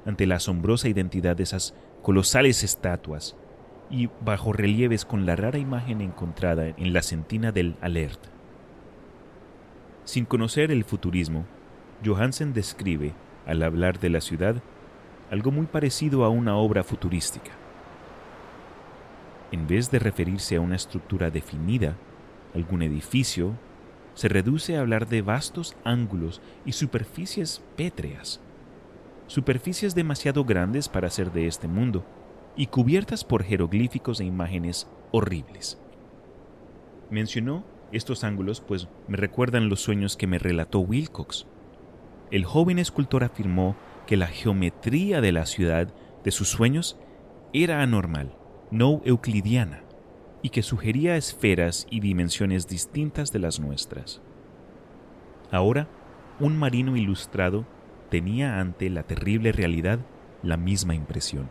ante 0.04 0.26
la 0.26 0.34
asombrosa 0.34 0.88
identidad 0.88 1.36
de 1.36 1.44
esas 1.44 1.72
colosales 2.02 2.64
estatuas 2.64 3.36
y 3.88 4.08
bajo 4.24 4.52
relieves 4.52 5.04
con 5.04 5.24
la 5.24 5.36
rara 5.36 5.58
imagen 5.58 6.00
encontrada 6.00 6.66
en 6.66 6.92
la 6.92 7.02
sentina 7.02 7.52
del 7.52 7.76
Alert. 7.80 8.26
Sin 10.02 10.24
conocer 10.24 10.72
el 10.72 10.82
futurismo, 10.82 11.46
Johansen 12.04 12.54
describe, 12.54 13.14
al 13.46 13.62
hablar 13.62 14.00
de 14.00 14.10
la 14.10 14.20
ciudad, 14.20 14.60
algo 15.30 15.50
muy 15.50 15.66
parecido 15.66 16.24
a 16.24 16.28
una 16.28 16.56
obra 16.56 16.84
futurística. 16.84 17.52
En 19.52 19.66
vez 19.66 19.90
de 19.90 19.98
referirse 19.98 20.56
a 20.56 20.60
una 20.60 20.76
estructura 20.76 21.30
definida, 21.30 21.96
algún 22.54 22.82
edificio, 22.82 23.54
se 24.14 24.28
reduce 24.28 24.76
a 24.76 24.80
hablar 24.80 25.08
de 25.08 25.22
vastos 25.22 25.76
ángulos 25.84 26.40
y 26.64 26.72
superficies 26.72 27.62
pétreas, 27.76 28.40
superficies 29.26 29.94
demasiado 29.94 30.44
grandes 30.44 30.88
para 30.88 31.10
ser 31.10 31.32
de 31.32 31.46
este 31.46 31.68
mundo 31.68 32.04
y 32.56 32.68
cubiertas 32.68 33.24
por 33.24 33.42
jeroglíficos 33.42 34.20
e 34.20 34.24
imágenes 34.24 34.88
horribles. 35.12 35.78
Mencionó 37.10 37.64
estos 37.92 38.24
ángulos 38.24 38.60
pues 38.60 38.88
me 39.06 39.16
recuerdan 39.16 39.68
los 39.68 39.80
sueños 39.80 40.16
que 40.16 40.26
me 40.26 40.38
relató 40.38 40.80
Wilcox. 40.80 41.46
El 42.30 42.44
joven 42.44 42.78
escultor 42.78 43.22
afirmó 43.22 43.76
que 44.06 44.16
la 44.16 44.28
geometría 44.28 45.20
de 45.20 45.32
la 45.32 45.46
ciudad 45.46 45.92
de 46.24 46.30
sus 46.30 46.48
sueños 46.48 46.98
era 47.52 47.82
anormal, 47.82 48.34
no 48.70 49.02
euclidiana, 49.04 49.82
y 50.42 50.50
que 50.50 50.62
sugería 50.62 51.16
esferas 51.16 51.86
y 51.90 52.00
dimensiones 52.00 52.68
distintas 52.68 53.32
de 53.32 53.38
las 53.38 53.60
nuestras. 53.60 54.22
Ahora, 55.50 55.88
un 56.38 56.56
marino 56.56 56.96
ilustrado 56.96 57.66
tenía 58.10 58.60
ante 58.60 58.90
la 58.90 59.02
terrible 59.02 59.52
realidad 59.52 60.00
la 60.42 60.56
misma 60.56 60.94
impresión. 60.94 61.48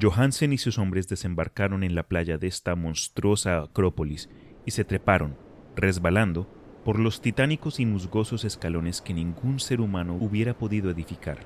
Johansen 0.00 0.52
y 0.52 0.58
sus 0.58 0.78
hombres 0.78 1.08
desembarcaron 1.08 1.84
en 1.84 1.94
la 1.94 2.04
playa 2.04 2.38
de 2.38 2.46
esta 2.46 2.74
monstruosa 2.74 3.62
acrópolis 3.62 4.30
y 4.64 4.70
se 4.70 4.84
treparon, 4.84 5.36
resbalando, 5.76 6.48
por 6.84 6.98
los 6.98 7.20
titánicos 7.20 7.78
y 7.80 7.86
musgosos 7.86 8.44
escalones 8.44 9.00
que 9.00 9.14
ningún 9.14 9.60
ser 9.60 9.80
humano 9.80 10.16
hubiera 10.18 10.54
podido 10.54 10.90
edificar. 10.90 11.38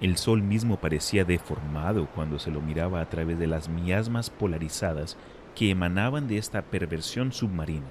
El 0.00 0.16
sol 0.16 0.42
mismo 0.42 0.76
parecía 0.76 1.24
deformado 1.24 2.08
cuando 2.14 2.38
se 2.38 2.50
lo 2.50 2.60
miraba 2.60 3.00
a 3.00 3.08
través 3.08 3.38
de 3.38 3.46
las 3.46 3.68
miasmas 3.68 4.30
polarizadas 4.30 5.16
que 5.54 5.70
emanaban 5.70 6.28
de 6.28 6.38
esta 6.38 6.62
perversión 6.62 7.32
submarina. 7.32 7.88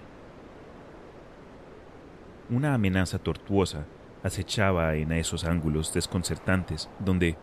Una 2.50 2.74
amenaza 2.74 3.20
tortuosa 3.20 3.86
acechaba 4.24 4.96
en 4.96 5.12
esos 5.12 5.46
ángulos 5.46 5.94
desconcertantes 5.94 6.90
donde, 7.00 7.38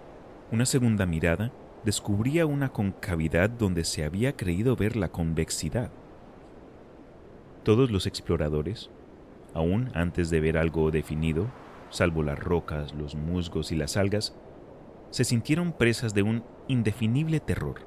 una 0.50 0.66
segunda 0.66 1.06
mirada 1.06 1.52
descubría 1.84 2.46
una 2.46 2.70
concavidad 2.70 3.48
donde 3.48 3.84
se 3.84 4.04
había 4.04 4.36
creído 4.36 4.74
ver 4.74 4.96
la 4.96 5.08
convexidad. 5.10 5.90
Todos 7.66 7.90
los 7.90 8.06
exploradores, 8.06 8.90
aún 9.52 9.90
antes 9.92 10.30
de 10.30 10.38
ver 10.38 10.56
algo 10.56 10.92
definido, 10.92 11.48
salvo 11.90 12.22
las 12.22 12.38
rocas, 12.38 12.94
los 12.94 13.16
musgos 13.16 13.72
y 13.72 13.74
las 13.74 13.96
algas, 13.96 14.36
se 15.10 15.24
sintieron 15.24 15.72
presas 15.72 16.14
de 16.14 16.22
un 16.22 16.44
indefinible 16.68 17.40
terror. 17.40 17.80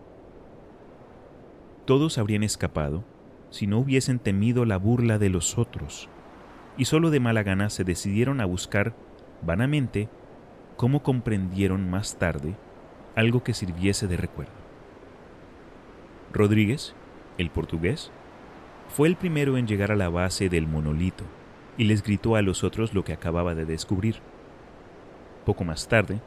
Todos 1.85 2.17
habrían 2.17 2.43
escapado 2.43 3.05
si 3.51 3.67
no 3.67 3.79
hubiesen 3.79 4.19
temido 4.19 4.65
la 4.65 4.75
burla 4.75 5.17
de 5.17 5.29
los 5.29 5.57
otros, 5.57 6.09
y 6.75 6.83
solo 6.83 7.09
de 7.09 7.21
mala 7.21 7.43
gana 7.43 7.69
se 7.69 7.85
decidieron 7.85 8.41
a 8.41 8.45
buscar 8.45 8.93
vanamente 9.41 10.09
cómo 10.75 11.03
comprendieron 11.03 11.89
más 11.89 12.19
tarde 12.19 12.57
algo 13.15 13.45
que 13.45 13.53
sirviese 13.53 14.09
de 14.09 14.17
recuerdo. 14.17 14.51
Rodríguez, 16.33 16.95
el 17.37 17.49
portugués, 17.49 18.11
fue 18.89 19.07
el 19.07 19.15
primero 19.15 19.57
en 19.57 19.67
llegar 19.67 19.91
a 19.91 19.95
la 19.95 20.09
base 20.09 20.49
del 20.49 20.67
monolito 20.67 21.23
y 21.77 21.85
les 21.85 22.03
gritó 22.03 22.35
a 22.35 22.41
los 22.41 22.63
otros 22.63 22.93
lo 22.93 23.03
que 23.03 23.13
acababa 23.13 23.55
de 23.55 23.65
descubrir. 23.65 24.15
Poco 25.45 25.63
más 25.63 25.87
tarde, 25.87 26.19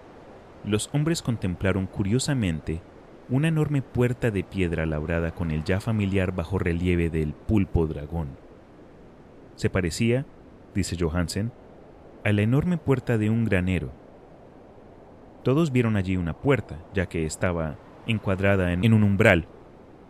los 0.65 0.89
hombres 0.93 1.21
contemplaron 1.21 1.87
curiosamente 1.87 2.81
una 3.29 3.49
enorme 3.49 3.83
puerta 3.83 4.31
de 4.31 4.45
piedra 4.45 4.87
labrada 4.87 5.33
con 5.33 5.51
el 5.51 5.65
ya 5.65 5.81
familiar 5.81 6.35
bajo 6.35 6.59
relieve 6.59 7.11
del 7.11 7.35
pulpo 7.35 7.87
dragón. 7.87 8.31
Se 9.57 9.69
parecía, 9.69 10.25
dice 10.75 10.97
Johansen, 10.99 11.53
a 12.25 12.33
la 12.33 12.43
enorme 12.43 12.79
puerta 12.79 13.19
de 13.19 13.29
un 13.29 13.45
granero 13.45 13.91
todos 15.43 15.73
vieron 15.73 15.97
allí 15.97 16.17
una 16.17 16.35
puerta, 16.35 16.79
ya 16.95 17.07
que 17.07 17.27
estaba 17.27 17.77
encuadrada 18.07 18.73
en 18.73 18.93
un 18.93 19.03
umbral, 19.03 19.47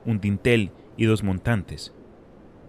un 0.05 0.21
dintel 0.21 0.73
y 0.97 1.07
dos 1.07 1.23
montantes, 1.23 1.95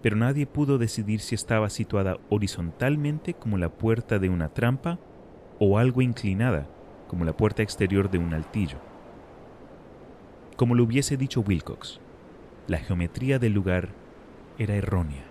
pero 0.04 0.16
nadie 0.16 0.44
pudo 0.44 0.76
decidir 0.76 1.20
si 1.20 1.34
estaba 1.34 1.70
situada 1.70 2.18
horizontalmente 2.28 3.32
como 3.32 3.56
la 3.56 3.70
puerta 3.70 4.18
de 4.18 4.28
una 4.28 4.50
trampa 4.50 4.98
o 5.58 5.78
algo 5.78 6.02
inclinada 6.02 6.66
como 7.08 7.24
la 7.24 7.34
puerta 7.34 7.62
exterior 7.62 8.10
de 8.10 8.18
un 8.18 8.34
altillo. 8.34 8.76
como 10.56 10.74
lo 10.74 10.84
hubiese 10.84 11.16
dicho 11.16 11.40
Wilcox. 11.40 12.00
La 12.66 12.76
geometría 12.76 13.38
del 13.38 13.54
lugar 13.54 13.88
era 14.58 14.74
errónea. 14.74 15.24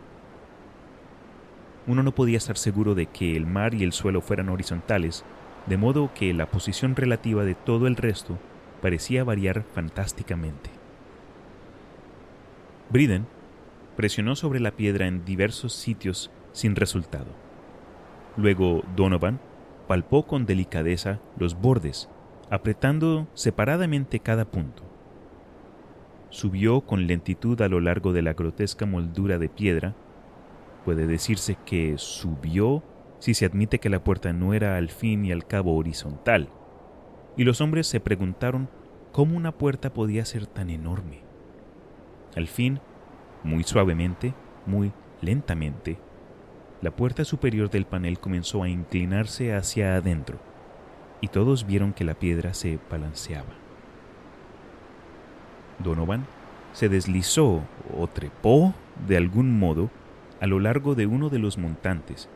Uno 1.86 2.02
no 2.02 2.16
podía 2.16 2.38
estar 2.38 2.58
seguro 2.58 2.96
de 2.96 3.06
que 3.06 3.38
el 3.38 3.46
mar 3.46 3.76
y 3.76 3.84
el 3.84 3.94
suelo 3.94 4.22
fueran 4.22 4.50
horizontales, 4.50 5.24
de 5.68 5.78
modo 5.78 6.12
que 6.16 6.34
la 6.34 6.50
posición 6.50 6.96
relativa 6.96 7.44
de 7.44 7.54
todo 7.54 7.86
el 7.86 7.96
resto 7.96 8.40
parecía 8.82 9.24
variar 9.24 9.66
fantásticamente. 9.72 10.72
Briden 12.90 13.28
presionó 13.96 14.36
sobre 14.36 14.60
la 14.60 14.72
piedra 14.72 15.08
en 15.08 15.26
diversos 15.26 15.74
sitios 15.74 16.32
sin 16.52 16.76
resultado. 16.76 17.28
Luego 18.38 18.84
Donovan 18.96 19.40
palpó 19.88 20.26
con 20.26 20.46
delicadeza 20.46 21.20
los 21.38 21.60
bordes, 21.60 22.10
apretando 22.50 23.28
separadamente 23.34 24.20
cada 24.20 24.46
punto. 24.46 24.84
Subió 26.30 26.82
con 26.82 27.06
lentitud 27.06 27.62
a 27.62 27.68
lo 27.68 27.80
largo 27.80 28.12
de 28.12 28.24
la 28.24 28.34
grotesca 28.34 28.86
moldura 28.86 29.38
de 29.38 29.50
piedra. 29.50 29.96
Puede 30.84 31.06
decirse 31.06 31.58
que 31.66 31.96
subió 31.98 32.84
si 33.20 33.36
se 33.36 33.46
admite 33.46 33.80
que 33.80 33.90
la 33.90 34.04
puerta 34.04 34.34
no 34.34 34.54
era 34.54 34.78
al 34.78 34.90
fin 34.90 35.26
y 35.26 35.32
al 35.32 35.46
cabo 35.46 35.76
horizontal. 35.78 36.50
Y 37.38 37.44
los 37.44 37.62
hombres 37.62 37.88
se 37.88 38.00
preguntaron 38.00 38.68
cómo 39.12 39.38
una 39.38 39.52
puerta 39.52 39.94
podía 39.94 40.26
ser 40.26 40.48
tan 40.48 40.70
enorme. 40.70 41.22
Al 42.36 42.48
fin, 42.48 42.80
muy 43.44 43.64
suavemente, 43.64 44.34
muy 44.66 44.92
lentamente, 45.22 45.98
la 46.82 46.92
puerta 46.92 47.24
superior 47.24 47.70
del 47.70 47.86
panel 47.86 48.20
comenzó 48.20 48.64
a 48.64 48.70
inclinarse 48.70 49.56
hacia 49.56 49.96
adentro, 49.96 50.38
y 51.22 51.30
todos 51.30 51.66
vieron 51.66 51.94
que 51.94 52.04
la 52.04 52.14
piedra 52.14 52.54
se 52.54 52.78
balanceaba. 52.92 53.54
Donovan 55.80 56.26
se 56.74 56.90
deslizó 56.90 57.62
o 57.98 58.08
trepó 58.08 58.74
de 59.08 59.16
algún 59.16 59.58
modo 59.58 59.90
a 60.42 60.48
lo 60.48 60.60
largo 60.60 60.94
de 60.96 61.06
uno 61.06 61.30
de 61.30 61.40
los 61.40 61.58
montantes, 61.58 62.28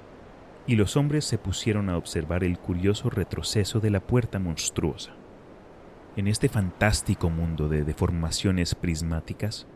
y 0.65 0.75
los 0.75 0.95
hombres 0.95 1.25
se 1.25 1.37
pusieron 1.37 1.89
a 1.89 1.97
observar 1.97 2.43
el 2.43 2.57
curioso 2.57 3.09
retroceso 3.09 3.79
de 3.79 3.89
la 3.89 3.99
puerta 3.99 4.39
monstruosa. 4.39 5.11
En 6.15 6.27
este 6.27 6.49
fantástico 6.49 7.29
mundo 7.29 7.67
de 7.67 7.83
deformaciones 7.83 8.75
prismáticas, 8.75 9.67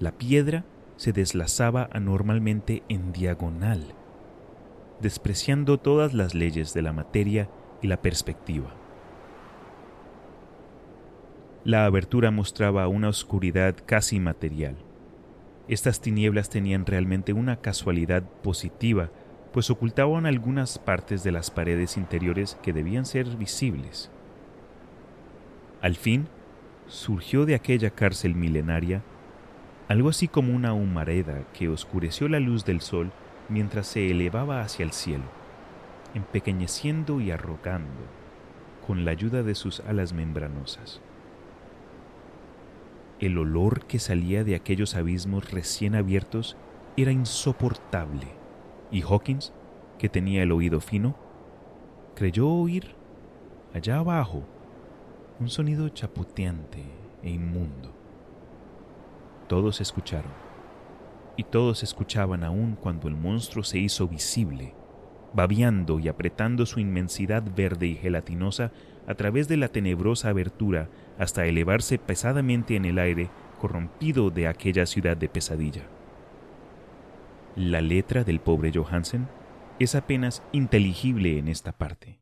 la 0.00 0.12
piedra 0.12 0.64
se 0.96 1.12
deslazaba 1.12 1.88
anormalmente 1.92 2.82
en 2.88 3.12
diagonal, 3.12 3.94
despreciando 5.00 5.78
todas 5.78 6.14
las 6.14 6.34
leyes 6.34 6.74
de 6.74 6.82
la 6.82 6.92
materia 6.92 7.48
y 7.82 7.88
la 7.88 8.00
perspectiva. 8.02 8.74
La 11.64 11.84
abertura 11.84 12.30
mostraba 12.30 12.88
una 12.88 13.08
oscuridad 13.08 13.76
casi 13.84 14.20
material. 14.20 14.76
Estas 15.68 16.00
tinieblas 16.00 16.48
tenían 16.48 16.86
realmente 16.86 17.32
una 17.32 17.56
casualidad 17.60 18.22
positiva, 18.42 19.10
pues 19.52 19.70
ocultaban 19.70 20.26
algunas 20.26 20.78
partes 20.78 21.22
de 21.24 21.32
las 21.32 21.50
paredes 21.50 21.96
interiores 21.96 22.56
que 22.62 22.72
debían 22.72 23.04
ser 23.04 23.26
visibles. 23.36 24.10
Al 25.82 25.96
fin, 25.96 26.26
surgió 26.86 27.44
de 27.44 27.54
aquella 27.54 27.90
cárcel 27.90 28.34
milenaria 28.34 29.02
algo 29.88 30.10
así 30.10 30.28
como 30.28 30.54
una 30.54 30.74
humareda 30.74 31.44
que 31.54 31.70
oscureció 31.70 32.28
la 32.28 32.40
luz 32.40 32.66
del 32.66 32.82
sol 32.82 33.10
mientras 33.48 33.86
se 33.86 34.10
elevaba 34.10 34.60
hacia 34.60 34.84
el 34.84 34.92
cielo, 34.92 35.24
empequeñeciendo 36.14 37.22
y 37.22 37.30
arrogando 37.30 38.02
con 38.86 39.06
la 39.06 39.12
ayuda 39.12 39.42
de 39.42 39.54
sus 39.54 39.80
alas 39.80 40.12
membranosas. 40.12 41.00
El 43.18 43.38
olor 43.38 43.86
que 43.86 43.98
salía 43.98 44.44
de 44.44 44.54
aquellos 44.54 44.94
abismos 44.94 45.50
recién 45.50 45.94
abiertos 45.94 46.56
era 46.96 47.10
insoportable, 47.10 48.28
y 48.90 49.02
Hawkins, 49.02 49.52
que 49.98 50.08
tenía 50.08 50.42
el 50.42 50.52
oído 50.52 50.80
fino, 50.80 51.16
creyó 52.14 52.48
oír, 52.48 52.94
allá 53.74 53.98
abajo, 53.98 54.44
un 55.40 55.48
sonido 55.48 55.88
chapoteante 55.88 56.84
e 57.22 57.30
inmundo. 57.30 57.97
Todos 59.48 59.80
escucharon, 59.80 60.30
y 61.36 61.44
todos 61.44 61.82
escuchaban 61.82 62.44
aún 62.44 62.76
cuando 62.76 63.08
el 63.08 63.16
monstruo 63.16 63.64
se 63.64 63.78
hizo 63.78 64.06
visible, 64.06 64.74
babeando 65.32 65.98
y 65.98 66.08
apretando 66.08 66.66
su 66.66 66.80
inmensidad 66.80 67.42
verde 67.56 67.86
y 67.86 67.94
gelatinosa 67.96 68.72
a 69.06 69.14
través 69.14 69.48
de 69.48 69.56
la 69.56 69.68
tenebrosa 69.68 70.28
abertura 70.28 70.88
hasta 71.18 71.46
elevarse 71.46 71.98
pesadamente 71.98 72.76
en 72.76 72.84
el 72.84 72.98
aire 72.98 73.30
corrompido 73.58 74.30
de 74.30 74.48
aquella 74.48 74.84
ciudad 74.84 75.16
de 75.16 75.28
pesadilla. 75.28 75.82
La 77.56 77.80
letra 77.80 78.24
del 78.24 78.40
pobre 78.40 78.70
Johansen 78.72 79.28
es 79.78 79.94
apenas 79.94 80.42
inteligible 80.52 81.38
en 81.38 81.48
esta 81.48 81.72
parte. 81.72 82.20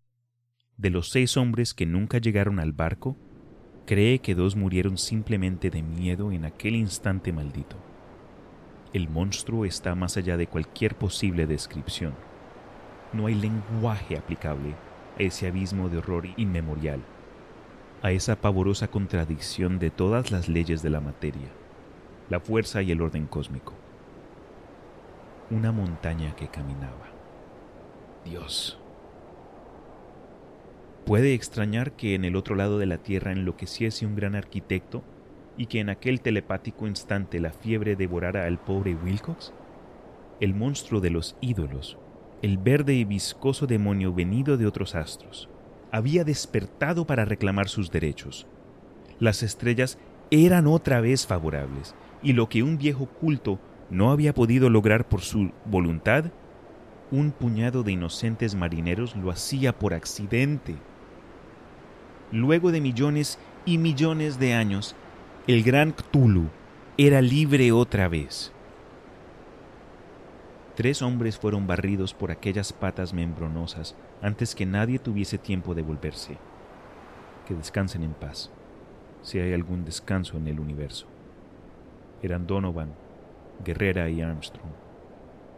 De 0.76 0.90
los 0.90 1.10
seis 1.10 1.36
hombres 1.36 1.74
que 1.74 1.86
nunca 1.86 2.18
llegaron 2.18 2.60
al 2.60 2.72
barco, 2.72 3.16
cree 3.86 4.18
que 4.18 4.34
dos 4.34 4.56
murieron 4.56 4.98
simplemente 4.98 5.70
de 5.70 5.82
miedo 5.82 6.32
en 6.32 6.44
aquel 6.44 6.74
instante 6.74 7.32
maldito. 7.32 7.76
El 8.92 9.08
monstruo 9.08 9.64
está 9.64 9.94
más 9.94 10.16
allá 10.16 10.36
de 10.36 10.48
cualquier 10.48 10.96
posible 10.96 11.46
descripción. 11.46 12.14
No 13.12 13.26
hay 13.26 13.34
lenguaje 13.34 14.18
aplicable 14.18 14.74
a 15.18 15.22
ese 15.22 15.46
abismo 15.46 15.88
de 15.88 15.98
horror 15.98 16.26
inmemorial, 16.36 17.00
a 18.02 18.10
esa 18.10 18.36
pavorosa 18.36 18.88
contradicción 18.88 19.78
de 19.78 19.90
todas 19.90 20.30
las 20.30 20.48
leyes 20.48 20.82
de 20.82 20.90
la 20.90 21.00
materia, 21.00 21.48
la 22.28 22.40
fuerza 22.40 22.82
y 22.82 22.90
el 22.90 23.00
orden 23.00 23.26
cósmico. 23.26 23.72
Una 25.50 25.70
montaña 25.70 26.34
que 26.34 26.48
caminaba. 26.48 27.06
Dios. 28.24 28.80
Puede 31.06 31.34
extrañar 31.34 31.92
que 31.92 32.16
en 32.16 32.24
el 32.24 32.34
otro 32.34 32.56
lado 32.56 32.80
de 32.80 32.86
la 32.86 32.98
Tierra 32.98 33.30
enloqueciese 33.30 34.06
un 34.06 34.16
gran 34.16 34.34
arquitecto 34.34 35.04
y 35.56 35.66
que 35.66 35.78
en 35.78 35.88
aquel 35.88 36.20
telepático 36.20 36.88
instante 36.88 37.38
la 37.38 37.52
fiebre 37.52 37.94
devorara 37.94 38.46
al 38.46 38.58
pobre 38.58 38.96
Wilcox? 38.96 39.52
El 40.40 40.52
monstruo 40.52 41.00
de 41.00 41.10
los 41.10 41.36
ídolos, 41.40 41.96
el 42.42 42.58
verde 42.58 42.94
y 42.94 43.04
viscoso 43.04 43.68
demonio 43.68 44.12
venido 44.12 44.56
de 44.56 44.66
otros 44.66 44.96
astros, 44.96 45.48
había 45.92 46.24
despertado 46.24 47.06
para 47.06 47.24
reclamar 47.24 47.68
sus 47.68 47.92
derechos. 47.92 48.48
Las 49.20 49.44
estrellas 49.44 49.98
eran 50.32 50.66
otra 50.66 51.00
vez 51.00 51.24
favorables, 51.24 51.94
y 52.20 52.32
lo 52.32 52.48
que 52.48 52.64
un 52.64 52.78
viejo 52.78 53.06
culto 53.06 53.60
no 53.90 54.10
había 54.10 54.34
podido 54.34 54.70
lograr 54.70 55.08
por 55.08 55.20
su 55.20 55.52
voluntad, 55.66 56.32
un 57.12 57.30
puñado 57.30 57.84
de 57.84 57.92
inocentes 57.92 58.56
marineros 58.56 59.14
lo 59.14 59.30
hacía 59.30 59.78
por 59.78 59.94
accidente 59.94 60.74
luego 62.32 62.72
de 62.72 62.80
millones 62.80 63.38
y 63.64 63.78
millones 63.78 64.38
de 64.38 64.54
años, 64.54 64.94
el 65.46 65.62
gran 65.62 65.92
Cthulhu 65.92 66.48
era 66.98 67.20
libre 67.20 67.72
otra 67.72 68.08
vez. 68.08 68.52
Tres 70.74 71.00
hombres 71.02 71.38
fueron 71.38 71.66
barridos 71.66 72.12
por 72.12 72.30
aquellas 72.30 72.72
patas 72.72 73.14
membronosas 73.14 73.96
antes 74.20 74.54
que 74.54 74.66
nadie 74.66 74.98
tuviese 74.98 75.38
tiempo 75.38 75.74
de 75.74 75.82
volverse. 75.82 76.36
Que 77.46 77.54
descansen 77.54 78.02
en 78.02 78.12
paz, 78.12 78.50
si 79.22 79.38
hay 79.38 79.54
algún 79.54 79.84
descanso 79.84 80.36
en 80.36 80.48
el 80.48 80.60
universo. 80.60 81.06
Eran 82.22 82.46
Donovan, 82.46 82.92
Guerrera 83.64 84.10
y 84.10 84.20
Armstrong. 84.20 84.85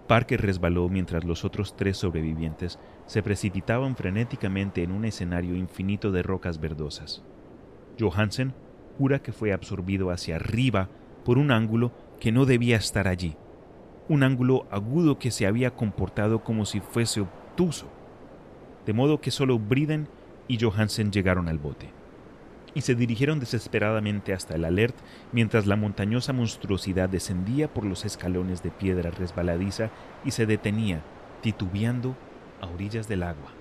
Parker 0.08 0.40
resbaló 0.40 0.88
mientras 0.88 1.24
los 1.24 1.44
otros 1.44 1.76
tres 1.76 1.98
sobrevivientes 1.98 2.78
se 3.06 3.22
precipitaban 3.22 3.94
frenéticamente 3.94 4.82
en 4.82 4.90
un 4.90 5.04
escenario 5.04 5.54
infinito 5.54 6.10
de 6.10 6.22
rocas 6.22 6.58
verdosas. 6.58 7.22
Johansen 8.00 8.54
jura 8.96 9.20
que 9.20 9.32
fue 9.32 9.52
absorbido 9.52 10.10
hacia 10.10 10.36
arriba 10.36 10.88
por 11.24 11.36
un 11.36 11.52
ángulo 11.52 11.92
que 12.18 12.32
no 12.32 12.46
debía 12.46 12.76
estar 12.76 13.06
allí, 13.06 13.36
un 14.08 14.22
ángulo 14.22 14.66
agudo 14.70 15.18
que 15.18 15.30
se 15.30 15.46
había 15.46 15.72
comportado 15.76 16.42
como 16.42 16.64
si 16.64 16.80
fuese 16.80 17.20
obtuso, 17.20 17.86
de 18.86 18.94
modo 18.94 19.20
que 19.20 19.30
solo 19.30 19.58
Briden 19.58 20.08
y 20.48 20.58
Johansen 20.58 21.12
llegaron 21.12 21.48
al 21.48 21.58
bote 21.58 21.97
y 22.74 22.82
se 22.82 22.94
dirigieron 22.94 23.40
desesperadamente 23.40 24.32
hasta 24.32 24.54
el 24.54 24.64
alert 24.64 24.96
mientras 25.32 25.66
la 25.66 25.76
montañosa 25.76 26.32
monstruosidad 26.32 27.08
descendía 27.08 27.72
por 27.72 27.84
los 27.84 28.04
escalones 28.04 28.62
de 28.62 28.70
piedra 28.70 29.10
resbaladiza 29.10 29.90
y 30.24 30.32
se 30.32 30.46
detenía, 30.46 31.02
titubeando, 31.42 32.16
a 32.60 32.66
orillas 32.66 33.08
del 33.08 33.22
agua. 33.22 33.52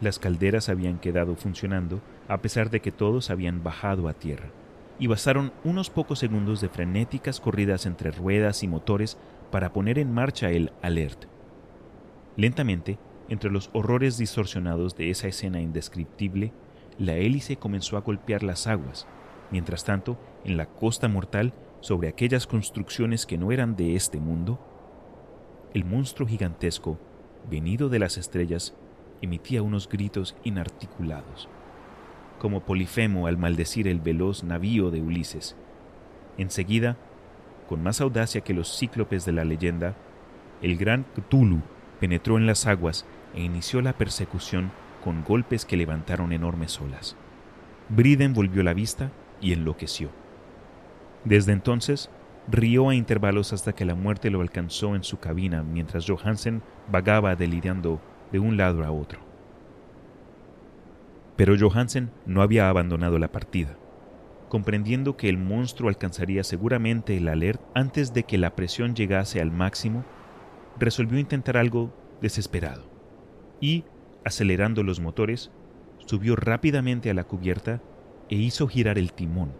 Las 0.00 0.18
calderas 0.18 0.68
habían 0.68 0.98
quedado 0.98 1.36
funcionando 1.36 2.00
a 2.28 2.38
pesar 2.38 2.70
de 2.70 2.80
que 2.80 2.92
todos 2.92 3.30
habían 3.30 3.62
bajado 3.62 4.08
a 4.08 4.12
tierra, 4.12 4.50
y 4.98 5.06
bastaron 5.06 5.52
unos 5.64 5.90
pocos 5.90 6.18
segundos 6.18 6.60
de 6.60 6.68
frenéticas 6.68 7.40
corridas 7.40 7.86
entre 7.86 8.10
ruedas 8.10 8.62
y 8.62 8.68
motores 8.68 9.16
para 9.50 9.72
poner 9.72 9.98
en 9.98 10.12
marcha 10.12 10.50
el 10.50 10.72
alert. 10.82 11.26
Lentamente, 12.36 12.98
entre 13.28 13.50
los 13.50 13.70
horrores 13.72 14.18
distorsionados 14.18 14.96
de 14.96 15.10
esa 15.10 15.28
escena 15.28 15.60
indescriptible, 15.60 16.52
la 16.98 17.14
hélice 17.14 17.56
comenzó 17.56 17.96
a 17.96 18.00
golpear 18.00 18.42
las 18.42 18.66
aguas. 18.66 19.06
Mientras 19.50 19.84
tanto, 19.84 20.18
en 20.44 20.56
la 20.56 20.66
costa 20.66 21.08
mortal, 21.08 21.52
sobre 21.80 22.08
aquellas 22.08 22.46
construcciones 22.46 23.26
que 23.26 23.38
no 23.38 23.52
eran 23.52 23.76
de 23.76 23.96
este 23.96 24.18
mundo, 24.18 24.58
el 25.74 25.84
monstruo 25.84 26.26
gigantesco, 26.26 26.98
venido 27.50 27.88
de 27.88 27.98
las 27.98 28.16
estrellas, 28.16 28.74
emitía 29.20 29.62
unos 29.62 29.88
gritos 29.88 30.36
inarticulados, 30.42 31.48
como 32.40 32.60
Polifemo 32.60 33.26
al 33.26 33.36
maldecir 33.36 33.88
el 33.88 34.00
veloz 34.00 34.42
navío 34.42 34.90
de 34.90 35.00
Ulises. 35.00 35.56
Enseguida, 36.38 36.96
con 37.68 37.82
más 37.82 38.00
audacia 38.00 38.40
que 38.40 38.54
los 38.54 38.78
cíclopes 38.78 39.24
de 39.24 39.32
la 39.32 39.44
leyenda, 39.44 39.94
el 40.62 40.76
gran 40.76 41.04
Cthulhu 41.14 41.60
penetró 42.00 42.36
en 42.36 42.46
las 42.46 42.66
aguas 42.66 43.06
e 43.34 43.42
inició 43.42 43.82
la 43.82 43.92
persecución 43.92 44.70
con 45.06 45.22
golpes 45.22 45.64
que 45.64 45.76
levantaron 45.76 46.32
enormes 46.32 46.80
olas. 46.80 47.14
Briden 47.88 48.34
volvió 48.34 48.64
la 48.64 48.74
vista 48.74 49.12
y 49.40 49.52
enloqueció. 49.52 50.10
Desde 51.22 51.52
entonces, 51.52 52.10
rió 52.48 52.88
a 52.88 52.94
intervalos 52.96 53.52
hasta 53.52 53.72
que 53.72 53.84
la 53.84 53.94
muerte 53.94 54.30
lo 54.30 54.40
alcanzó 54.40 54.96
en 54.96 55.04
su 55.04 55.20
cabina 55.20 55.62
mientras 55.62 56.10
Johansen 56.10 56.60
vagaba 56.90 57.36
delirando 57.36 58.00
de 58.32 58.40
un 58.40 58.56
lado 58.56 58.82
a 58.82 58.90
otro. 58.90 59.20
Pero 61.36 61.54
Johansen 61.56 62.10
no 62.26 62.42
había 62.42 62.68
abandonado 62.68 63.20
la 63.20 63.30
partida. 63.30 63.76
Comprendiendo 64.48 65.16
que 65.16 65.28
el 65.28 65.38
monstruo 65.38 65.88
alcanzaría 65.88 66.42
seguramente 66.42 67.16
el 67.16 67.28
alert 67.28 67.60
antes 67.74 68.12
de 68.12 68.24
que 68.24 68.38
la 68.38 68.56
presión 68.56 68.96
llegase 68.96 69.40
al 69.40 69.52
máximo, 69.52 70.04
resolvió 70.80 71.20
intentar 71.20 71.56
algo 71.56 71.94
desesperado 72.20 72.82
y, 73.60 73.84
acelerando 74.26 74.82
los 74.82 74.98
motores, 74.98 75.52
subió 76.04 76.34
rápidamente 76.34 77.10
a 77.10 77.14
la 77.14 77.22
cubierta 77.22 77.80
e 78.28 78.34
hizo 78.34 78.66
girar 78.66 78.98
el 78.98 79.12
timón. 79.12 79.52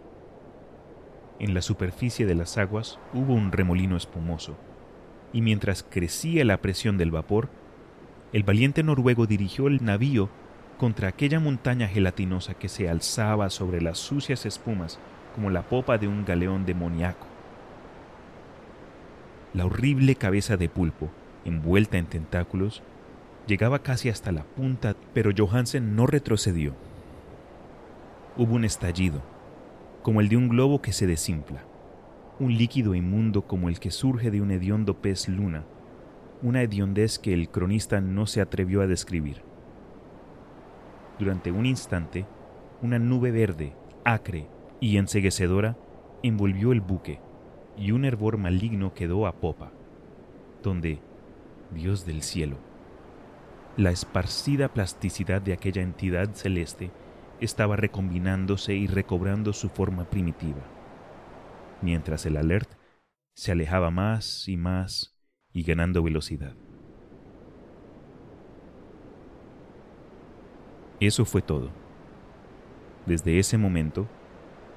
En 1.39 1.53
la 1.53 1.61
superficie 1.61 2.25
de 2.25 2.35
las 2.35 2.57
aguas 2.57 2.99
hubo 3.13 3.33
un 3.33 3.53
remolino 3.53 3.95
espumoso, 3.95 4.57
y 5.31 5.41
mientras 5.41 5.83
crecía 5.83 6.43
la 6.43 6.61
presión 6.61 6.97
del 6.97 7.11
vapor, 7.11 7.49
el 8.33 8.43
valiente 8.43 8.83
noruego 8.83 9.25
dirigió 9.25 9.67
el 9.67 9.85
navío 9.85 10.29
contra 10.77 11.07
aquella 11.07 11.39
montaña 11.39 11.87
gelatinosa 11.87 12.53
que 12.53 12.67
se 12.67 12.89
alzaba 12.89 13.49
sobre 13.49 13.81
las 13.81 13.97
sucias 13.97 14.45
espumas 14.45 14.99
como 15.33 15.49
la 15.49 15.61
popa 15.61 15.97
de 15.97 16.09
un 16.09 16.25
galeón 16.25 16.65
demoníaco. 16.65 17.25
La 19.53 19.65
horrible 19.65 20.15
cabeza 20.15 20.57
de 20.57 20.67
pulpo, 20.67 21.09
envuelta 21.45 21.97
en 21.97 22.07
tentáculos, 22.07 22.83
llegaba 23.47 23.79
casi 23.79 24.09
hasta 24.09 24.31
la 24.31 24.43
punta, 24.43 24.95
pero 25.13 25.31
Johansen 25.35 25.95
no 25.95 26.05
retrocedió. 26.05 26.73
Hubo 28.37 28.55
un 28.55 28.65
estallido, 28.65 29.21
como 30.03 30.21
el 30.21 30.29
de 30.29 30.37
un 30.37 30.49
globo 30.49 30.81
que 30.81 30.91
se 30.91 31.07
desinfla, 31.07 31.63
un 32.39 32.55
líquido 32.55 32.93
inmundo 32.93 33.47
como 33.47 33.69
el 33.69 33.79
que 33.79 33.89
surge 33.89 34.29
de 34.29 34.41
un 34.41 34.51
hediondo 34.51 35.01
pez 35.01 35.27
luna, 35.27 35.63
una 36.43 36.61
hediondez 36.61 37.17
que 37.17 37.33
el 37.33 37.49
cronista 37.49 37.99
no 37.99 38.27
se 38.27 38.41
atrevió 38.41 38.81
a 38.81 38.87
describir. 38.87 39.41
Durante 41.17 41.51
un 41.51 41.65
instante, 41.65 42.27
una 42.81 42.99
nube 42.99 43.31
verde, 43.31 43.73
acre 44.03 44.47
y 44.79 44.97
enseguecedora 44.97 45.77
envolvió 46.21 46.73
el 46.73 46.81
buque, 46.81 47.19
y 47.75 47.91
un 47.91 48.05
hervor 48.05 48.37
maligno 48.37 48.93
quedó 48.93 49.25
a 49.25 49.33
popa, 49.33 49.71
donde, 50.61 50.99
Dios 51.73 52.05
del 52.05 52.21
cielo, 52.21 52.57
la 53.77 53.91
esparcida 53.91 54.73
plasticidad 54.73 55.39
de 55.39 55.53
aquella 55.53 55.83
entidad 55.83 56.33
celeste 56.33 56.89
estaba 57.39 57.75
recombinándose 57.75 58.73
y 58.73 58.87
recobrando 58.87 59.53
su 59.53 59.69
forma 59.69 60.09
primitiva, 60.09 60.63
mientras 61.83 62.25
el 62.25 62.37
alert 62.37 62.71
se 63.35 63.51
alejaba 63.51 63.91
más 63.91 64.47
y 64.47 64.57
más 64.57 65.15
y 65.53 65.61
ganando 65.61 66.01
velocidad. 66.01 66.55
Eso 70.99 71.23
fue 71.25 71.43
todo. 71.43 71.69
Desde 73.05 73.37
ese 73.37 73.59
momento, 73.59 74.07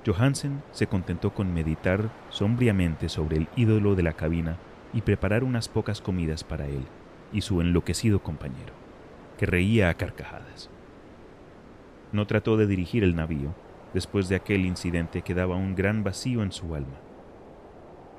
Johansen 0.05 0.63
se 0.73 0.89
contentó 0.89 1.33
con 1.33 1.55
meditar 1.55 2.13
sombriamente 2.29 3.09
sobre 3.09 3.39
el 3.39 3.49
ídolo 3.57 3.95
de 3.95 4.03
la 4.03 4.13
cabina 4.13 4.59
y 4.93 5.01
preparar 5.01 5.43
unas 5.43 5.71
pocas 5.71 6.03
comidas 6.03 6.45
para 6.45 6.67
él 6.67 6.85
y 7.33 7.41
su 7.41 7.63
enloquecido 7.63 8.23
compañero 8.23 8.80
que 9.41 9.47
reía 9.47 9.89
a 9.89 9.95
carcajadas. 9.95 10.69
No 12.13 12.27
trató 12.27 12.59
de 12.59 12.67
dirigir 12.67 13.03
el 13.03 13.17
navío, 13.17 13.55
después 13.95 14.29
de 14.29 14.37
aquel 14.37 14.67
incidente 14.67 15.23
quedaba 15.23 15.57
un 15.57 15.75
gran 15.75 16.05
vacío 16.05 16.43
en 16.43 16.53
su 16.53 16.75
alma. 16.75 17.01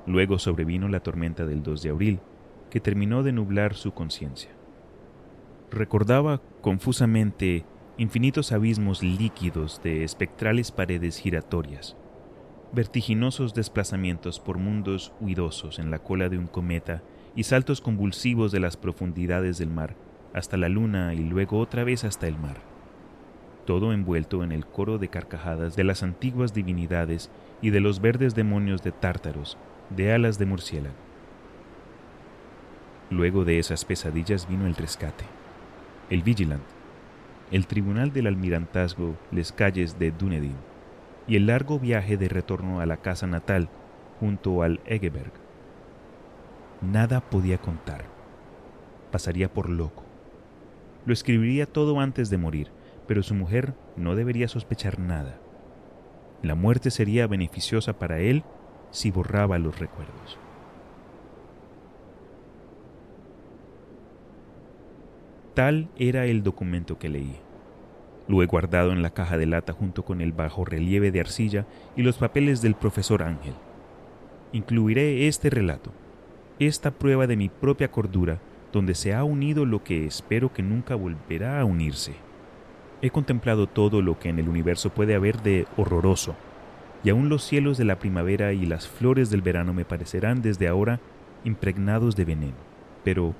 Luego 0.04 0.40
sobrevino 0.40 0.88
la 0.88 0.98
tormenta 0.98 1.46
del 1.46 1.62
2 1.62 1.80
de 1.80 1.90
abril, 1.90 2.20
que 2.70 2.80
terminó 2.80 3.22
de 3.22 3.30
nublar 3.30 3.74
su 3.74 3.94
conciencia. 3.94 4.50
Recordaba 5.70 6.42
confusamente 6.60 7.64
infinitos 7.98 8.50
abismos 8.50 9.04
líquidos 9.04 9.80
de 9.80 10.02
espectrales 10.02 10.72
paredes 10.72 11.18
giratorias, 11.18 11.96
vertiginosos 12.72 13.54
desplazamientos 13.54 14.40
por 14.40 14.58
mundos 14.58 15.12
huidosos 15.20 15.78
en 15.78 15.92
la 15.92 16.00
cola 16.00 16.28
de 16.28 16.38
un 16.38 16.48
cometa 16.48 17.04
y 17.36 17.44
saltos 17.44 17.80
convulsivos 17.80 18.50
de 18.50 18.58
las 18.58 18.76
profundidades 18.76 19.58
del 19.58 19.70
mar 19.70 19.94
hasta 20.34 20.56
la 20.56 20.68
luna 20.68 21.14
y 21.14 21.24
luego 21.24 21.58
otra 21.58 21.84
vez 21.84 22.04
hasta 22.04 22.26
el 22.26 22.38
mar. 22.38 22.56
Todo 23.66 23.92
envuelto 23.92 24.42
en 24.42 24.52
el 24.52 24.66
coro 24.66 24.98
de 24.98 25.08
carcajadas 25.08 25.76
de 25.76 25.84
las 25.84 26.02
antiguas 26.02 26.52
divinidades 26.52 27.30
y 27.60 27.70
de 27.70 27.80
los 27.80 28.00
verdes 28.00 28.34
demonios 28.34 28.82
de 28.82 28.92
tártaros, 28.92 29.56
de 29.90 30.12
alas 30.12 30.38
de 30.38 30.46
murciélago. 30.46 30.94
Luego 33.10 33.44
de 33.44 33.58
esas 33.58 33.84
pesadillas 33.84 34.48
vino 34.48 34.66
el 34.66 34.74
rescate, 34.74 35.24
el 36.10 36.22
Vigilant, 36.22 36.62
el 37.50 37.66
tribunal 37.66 38.12
del 38.12 38.26
almirantazgo, 38.26 39.16
las 39.30 39.52
calles 39.52 39.98
de 39.98 40.10
Dunedin 40.10 40.56
y 41.28 41.36
el 41.36 41.46
largo 41.46 41.78
viaje 41.78 42.16
de 42.16 42.28
retorno 42.28 42.80
a 42.80 42.86
la 42.86 42.96
casa 42.96 43.26
natal 43.26 43.68
junto 44.18 44.62
al 44.62 44.80
Egeberg. 44.86 45.32
Nada 46.80 47.20
podía 47.20 47.58
contar. 47.58 48.06
Pasaría 49.10 49.52
por 49.52 49.68
loco. 49.68 50.11
Lo 51.04 51.12
escribiría 51.12 51.66
todo 51.66 51.98
antes 52.00 52.30
de 52.30 52.38
morir, 52.38 52.68
pero 53.06 53.22
su 53.22 53.34
mujer 53.34 53.74
no 53.96 54.14
debería 54.14 54.48
sospechar 54.48 54.98
nada. 54.98 55.38
La 56.42 56.54
muerte 56.54 56.90
sería 56.90 57.26
beneficiosa 57.26 57.98
para 57.98 58.18
él 58.18 58.44
si 58.90 59.10
borraba 59.10 59.58
los 59.58 59.78
recuerdos. 59.78 60.38
Tal 65.54 65.88
era 65.98 66.24
el 66.26 66.42
documento 66.42 66.98
que 66.98 67.08
leí. 67.08 67.36
Lo 68.26 68.42
he 68.42 68.46
guardado 68.46 68.92
en 68.92 69.02
la 69.02 69.10
caja 69.10 69.36
de 69.36 69.46
lata 69.46 69.72
junto 69.72 70.04
con 70.04 70.20
el 70.20 70.32
bajo 70.32 70.64
relieve 70.64 71.10
de 71.10 71.20
arcilla 71.20 71.66
y 71.96 72.02
los 72.02 72.16
papeles 72.16 72.62
del 72.62 72.74
profesor 72.74 73.22
Ángel. 73.22 73.54
Incluiré 74.52 75.28
este 75.28 75.50
relato, 75.50 75.90
esta 76.58 76.90
prueba 76.92 77.26
de 77.26 77.36
mi 77.36 77.48
propia 77.48 77.90
cordura 77.90 78.38
donde 78.72 78.94
se 78.94 79.14
ha 79.14 79.22
unido 79.22 79.66
lo 79.66 79.84
que 79.84 80.06
espero 80.06 80.52
que 80.52 80.62
nunca 80.62 80.94
volverá 80.94 81.60
a 81.60 81.64
unirse. 81.64 82.14
He 83.02 83.10
contemplado 83.10 83.66
todo 83.66 84.00
lo 84.00 84.18
que 84.18 84.28
en 84.28 84.38
el 84.38 84.48
universo 84.48 84.90
puede 84.90 85.14
haber 85.14 85.42
de 85.42 85.66
horroroso, 85.76 86.34
y 87.04 87.10
aún 87.10 87.28
los 87.28 87.42
cielos 87.42 87.76
de 87.78 87.84
la 87.84 87.98
primavera 87.98 88.52
y 88.52 88.64
las 88.64 88.88
flores 88.88 89.28
del 89.28 89.42
verano 89.42 89.74
me 89.74 89.84
parecerán 89.84 90.40
desde 90.40 90.68
ahora 90.68 91.00
impregnados 91.44 92.16
de 92.16 92.24
veneno, 92.24 92.56
pero 93.04 93.34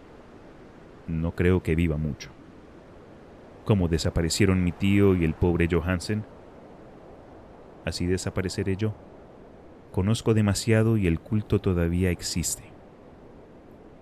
no 1.06 1.32
creo 1.32 1.62
que 1.62 1.74
viva 1.74 1.96
mucho. 1.96 2.30
Como 3.64 3.88
desaparecieron 3.88 4.64
mi 4.64 4.72
tío 4.72 5.14
y 5.14 5.24
el 5.24 5.34
pobre 5.34 5.68
Johansen, 5.70 6.24
así 7.84 8.06
desapareceré 8.06 8.76
yo. 8.76 8.92
Conozco 9.92 10.34
demasiado 10.34 10.96
y 10.96 11.06
el 11.06 11.20
culto 11.20 11.60
todavía 11.60 12.10
existe. 12.10 12.71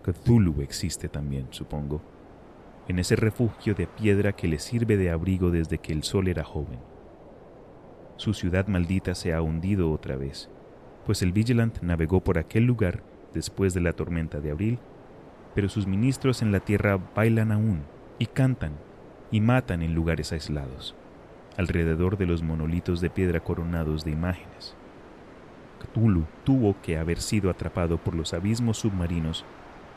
Cthulhu 0.03 0.63
existe 0.63 1.09
también, 1.09 1.47
supongo, 1.51 2.01
en 2.89 2.99
ese 2.99 3.17
refugio 3.17 3.75
de 3.75 3.87
piedra 3.87 4.33
que 4.33 4.49
le 4.49 4.59
sirve 4.59 4.97
de 4.97 5.11
abrigo 5.11 5.51
desde 5.51 5.79
que 5.79 5.93
el 5.93 6.03
sol 6.03 6.29
era 6.29 6.43
joven. 6.43 6.79
Su 8.17 8.35
ciudad 8.35 8.67
maldita 8.67 9.15
se 9.15 9.33
ha 9.33 9.43
hundido 9.43 9.93
otra 9.93 10.17
vez, 10.17 10.51
pues 11.07 11.23
el 11.23 11.33
Vigilant 11.33 11.81
navegó 11.81 12.21
por 12.21 12.39
aquel 12.39 12.65
lugar 12.65 13.03
después 13.33 13.75
de 13.75 13.81
la 13.81 13.93
tormenta 13.93 14.41
de 14.41 14.51
abril, 14.51 14.79
pero 15.55 15.69
sus 15.69 15.87
ministros 15.87 16.43
en 16.43 16.53
la 16.53 16.61
tierra 16.61 16.99
bailan 17.15 17.53
aún 17.53 17.83
y 18.19 18.27
cantan 18.27 18.73
y 19.31 19.41
matan 19.41 19.83
en 19.83 19.95
lugares 19.95 20.33
aislados, 20.33 20.95
alrededor 21.57 22.17
de 22.19 22.27
los 22.27 22.43
monolitos 22.43 23.01
de 23.01 23.11
piedra 23.11 23.41
coronados 23.41 24.05
de 24.05 24.11
imágenes. 24.11 24.77
Cthulhu 25.81 26.25
tuvo 26.45 26.77
que 26.83 26.99
haber 26.99 27.21
sido 27.21 27.51
atrapado 27.51 27.99
por 27.99 28.15
los 28.15 28.35
abismos 28.35 28.79
submarinos 28.79 29.45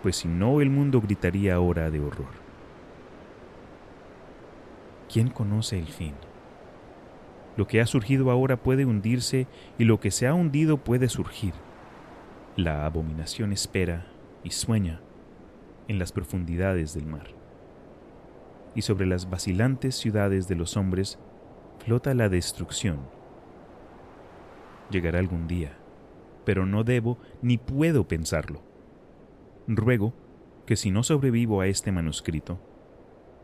pues 0.04 0.18
si 0.18 0.28
no 0.28 0.60
el 0.60 0.70
mundo 0.70 1.00
gritaría 1.00 1.56
ahora 1.56 1.90
de 1.90 2.02
horror. 2.02 2.44
¿Quién 5.12 5.30
conoce 5.30 5.80
el 5.80 5.88
fin? 5.88 6.14
Lo 7.56 7.68
que 7.68 7.80
ha 7.80 7.86
surgido 7.86 8.30
ahora 8.30 8.58
puede 8.58 8.84
hundirse 8.84 9.48
y 9.78 9.86
lo 9.86 10.02
que 10.02 10.12
se 10.12 10.28
ha 10.28 10.34
hundido 10.34 10.78
puede 10.78 11.08
surgir. 11.08 11.54
La 12.58 12.86
abominación 12.86 13.54
espera 13.54 14.08
y 14.44 14.50
sueña 14.52 15.00
en 15.88 16.00
las 16.00 16.12
profundidades 16.12 16.94
del 16.94 17.06
mar. 17.06 17.28
Y 18.76 18.82
sobre 18.82 19.06
las 19.06 19.30
vacilantes 19.30 19.96
ciudades 19.96 20.50
de 20.50 20.56
los 20.56 20.76
hombres 20.76 21.18
flota 21.80 22.14
la 22.14 22.28
destrucción. 22.28 23.00
Llegará 24.90 25.20
algún 25.20 25.48
día, 25.48 25.78
pero 26.44 26.66
no 26.66 26.84
debo 26.84 27.18
ni 27.42 27.58
puedo 27.58 28.06
pensarlo. 28.06 28.73
Ruego 29.68 30.14
que 30.66 30.76
si 30.76 30.92
no 30.92 31.04
sobrevivo 31.04 31.62
a 31.62 31.68
este 31.68 31.92
manuscrito, 31.92 32.60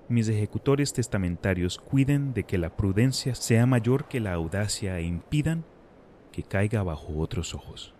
mis 0.08 0.28
ejecutores 0.28 0.94
testamentarios 0.94 1.78
cuiden 1.78 2.34
de 2.34 2.44
que 2.44 2.58
la 2.58 2.76
prudencia 2.76 3.36
sea 3.36 3.66
mayor 3.66 4.08
que 4.08 4.20
la 4.20 4.34
audacia 4.34 4.98
e 5.00 5.04
impidan 5.04 5.64
que 6.32 6.44
caiga 6.44 6.84
bajo 6.84 7.18
otros 7.18 7.54
ojos. 7.54 7.94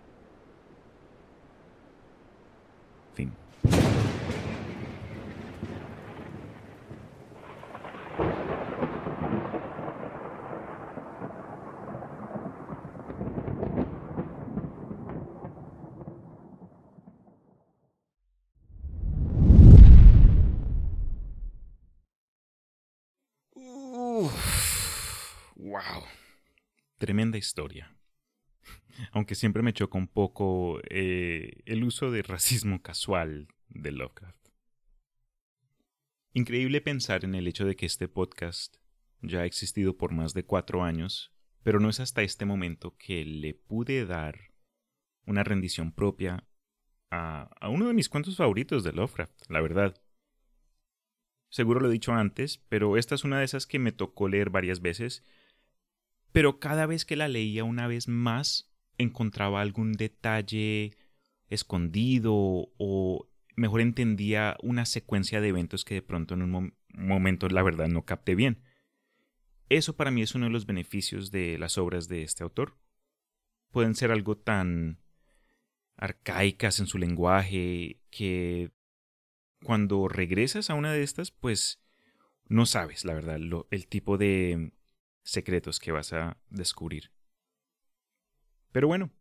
Tremenda 27.10 27.40
historia. 27.40 27.98
Aunque 29.14 29.34
siempre 29.34 29.64
me 29.64 29.74
choca 29.74 29.98
un 29.98 30.08
poco 30.08 30.80
eh, 30.92 31.64
el 31.66 31.84
uso 31.84 32.12
de 32.12 32.22
racismo 32.22 32.84
casual 32.84 33.48
de 33.68 33.90
Lovecraft. 33.90 34.50
Increíble 36.34 36.82
pensar 36.82 37.26
en 37.26 37.34
el 37.34 37.48
hecho 37.48 37.66
de 37.66 37.76
que 37.76 37.88
este 37.88 38.08
podcast 38.08 38.78
ya 39.24 39.40
ha 39.40 39.46
existido 39.46 39.98
por 39.98 40.12
más 40.12 40.36
de 40.36 40.46
cuatro 40.46 40.84
años, 40.84 41.34
pero 41.64 41.80
no 41.80 41.90
es 41.90 42.00
hasta 42.00 42.22
este 42.22 42.46
momento 42.46 42.96
que 42.96 43.26
le 43.26 43.56
pude 43.56 44.06
dar 44.06 44.54
una 45.26 45.44
rendición 45.44 45.92
propia 45.92 46.48
a, 47.10 47.50
a 47.60 47.70
uno 47.70 47.88
de 47.88 47.96
mis 47.96 48.08
cuentos 48.08 48.38
favoritos 48.38 48.84
de 48.84 48.94
Lovecraft, 48.94 49.50
la 49.50 49.62
verdad. 49.62 50.00
Seguro 51.50 51.80
lo 51.80 51.90
he 51.90 51.92
dicho 51.92 52.14
antes, 52.14 52.60
pero 52.70 52.98
esta 52.98 53.16
es 53.16 53.24
una 53.24 53.40
de 53.40 53.46
esas 53.46 53.66
que 53.66 53.80
me 53.80 53.94
tocó 53.94 54.28
leer 54.28 54.52
varias 54.52 54.80
veces, 54.80 55.26
pero 56.32 56.60
cada 56.60 56.86
vez 56.86 57.06
que 57.06 57.16
la 57.16 57.28
leía 57.28 57.64
una 57.64 57.88
vez 57.88 58.08
más 58.08 58.70
encontraba 58.98 59.62
algún 59.62 59.94
detalle 59.94 60.92
escondido 61.50 62.34
o 62.78 63.28
mejor 63.56 63.82
entendía 63.82 64.58
una 64.62 64.86
secuencia 64.86 65.42
de 65.42 65.50
eventos 65.50 65.86
que 65.86 65.96
de 65.96 66.02
pronto 66.02 66.36
en 66.36 66.42
un 66.44 66.74
momento 66.94 67.48
la 67.50 67.64
verdad 67.64 67.88
no 67.88 68.06
capté 68.06 68.36
bien. 68.36 68.62
Eso 69.70 69.96
para 69.96 70.12
mí 70.12 70.22
es 70.22 70.36
uno 70.36 70.46
de 70.46 70.52
los 70.52 70.66
beneficios 70.66 71.32
de 71.32 71.58
las 71.58 71.78
obras 71.78 72.08
de 72.08 72.24
este 72.24 72.44
autor. 72.44 72.78
Pueden 73.72 73.96
ser 73.96 74.12
algo 74.12 74.36
tan 74.38 75.00
arcaicas 75.96 76.80
en 76.80 76.88
su 76.88 76.98
lenguaje 76.98 78.02
que 78.10 78.72
cuando 79.64 80.08
regresas 80.08 80.70
a 80.70 80.74
una 80.74 80.94
de 80.94 81.04
estas, 81.04 81.32
pues 81.32 81.82
no 82.48 82.66
sabes, 82.66 83.06
la 83.06 83.14
verdad, 83.14 83.40
el 83.70 83.88
tipo 83.88 84.18
de 84.18 84.72
secretos 85.24 85.80
que 85.80 85.92
vas 85.92 86.14
a 86.14 86.38
descubrir. 86.50 87.12
Pero 88.72 88.88
bueno, 88.88 89.12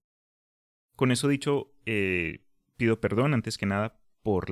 con 0.96 1.12
eso 1.12 1.28
dicho, 1.28 1.72
eh, 1.86 2.44
pido 2.76 3.00
perdón 3.00 3.34
antes 3.34 3.58
que 3.58 3.66
nada 3.66 4.00
por, 4.22 4.48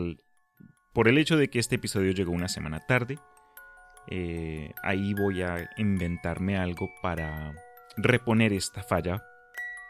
por 0.93 1.09
el 1.09 1.19
hecho 1.19 1.37
de 1.37 1.51
que 1.51 1.59
este 1.59 1.77
episodio 1.77 2.13
llegó 2.13 2.33
una 2.33 2.49
semana 2.49 2.81
tarde. 2.81 3.19
Eh, 4.09 4.73
ahí 4.83 5.15
voy 5.15 5.43
a 5.43 5.71
inventarme 5.77 6.57
algo 6.57 6.91
para 7.03 7.55
reponer 7.97 8.53
esta 8.53 8.83
falla. 8.83 9.25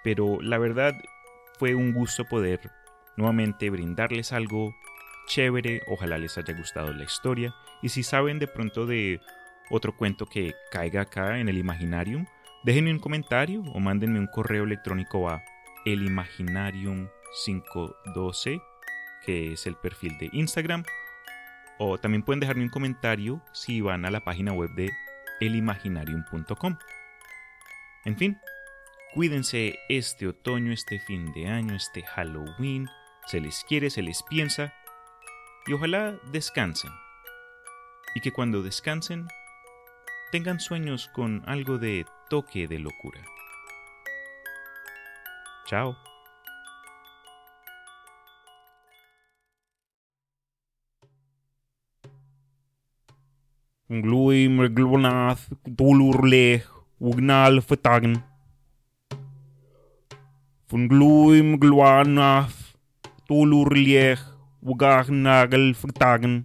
Pero 0.03 0.41
la 0.41 0.59
verdad 0.59 0.95
fue 1.59 1.75
un 1.75 1.93
gusto 1.93 2.25
poder 2.25 2.71
nuevamente 3.17 3.71
brindarles 3.71 4.33
algo 4.33 4.75
chévere, 5.27 5.83
ojalá 5.89 6.19
les 6.19 6.39
haya 6.39 6.55
gustado 6.55 6.93
la 6.93 7.05
historia 7.05 7.55
y 7.83 7.89
si 7.89 8.03
saben 8.03 8.39
de 8.39 8.47
pronto 8.47 8.87
de 8.87 9.21
otro 9.71 9.97
cuento 9.97 10.27
que 10.27 10.55
caiga 10.71 11.01
acá 11.03 11.39
en 11.39 11.49
el 11.49 11.59
Imaginarium, 11.59 12.27
déjenme 12.65 12.93
un 12.93 12.99
comentario 12.99 13.63
o 13.73 13.81
mándenme 13.81 14.19
un 14.19 14.27
correo 14.27 14.65
electrónico 14.65 15.29
a 15.29 15.43
elimaginarium512, 15.85 18.63
que 19.25 19.53
es 19.53 19.67
el 19.67 19.77
perfil 19.77 20.19
de 20.19 20.31
Instagram, 20.33 20.85
o 21.79 21.99
también 21.99 22.23
pueden 22.23 22.41
dejarme 22.41 22.65
un 22.65 22.71
comentario 22.71 23.43
si 23.53 23.81
van 23.81 24.05
a 24.05 24.11
la 24.11 24.21
página 24.21 24.53
web 24.53 24.71
de 24.75 24.91
elimaginarium.com. 25.41 26.77
En 28.05 28.17
fin, 28.17 28.39
cuídense 29.15 29.79
este 29.89 30.29
otoño, 30.29 30.73
este 30.73 30.99
fin 30.99 31.33
de 31.33 31.49
año, 31.49 31.75
este 31.75 32.03
Halloween, 32.03 32.89
se 33.27 33.41
les 33.41 33.65
quiere, 33.65 33.91
se 33.91 34.03
les 34.03 34.23
piensa 34.23 34.73
y 35.67 35.73
ojalá 35.73 36.19
descansen. 36.33 36.91
Y 38.15 38.21
que 38.21 38.33
cuando 38.33 38.63
descansen 38.63 39.27
tengan 40.37 40.61
sueños 40.61 41.09
con 41.15 41.43
algo 41.47 41.79
de 41.79 42.05
toque 42.29 42.69
de 42.69 42.79
locura. 42.79 43.23
Chao. 45.65 45.97
Glui 53.89 54.47
glunath 54.75 55.41
tulurle 55.75 56.65
ugnal 56.99 57.63
fetagen. 57.63 58.23
Von 60.69 60.87
gluim 60.89 61.59
gluanath 61.59 62.77
tulurliech 63.27 64.21
Ugar 64.61 65.11
Nagel 65.11 65.75
vertagen. 65.75 66.45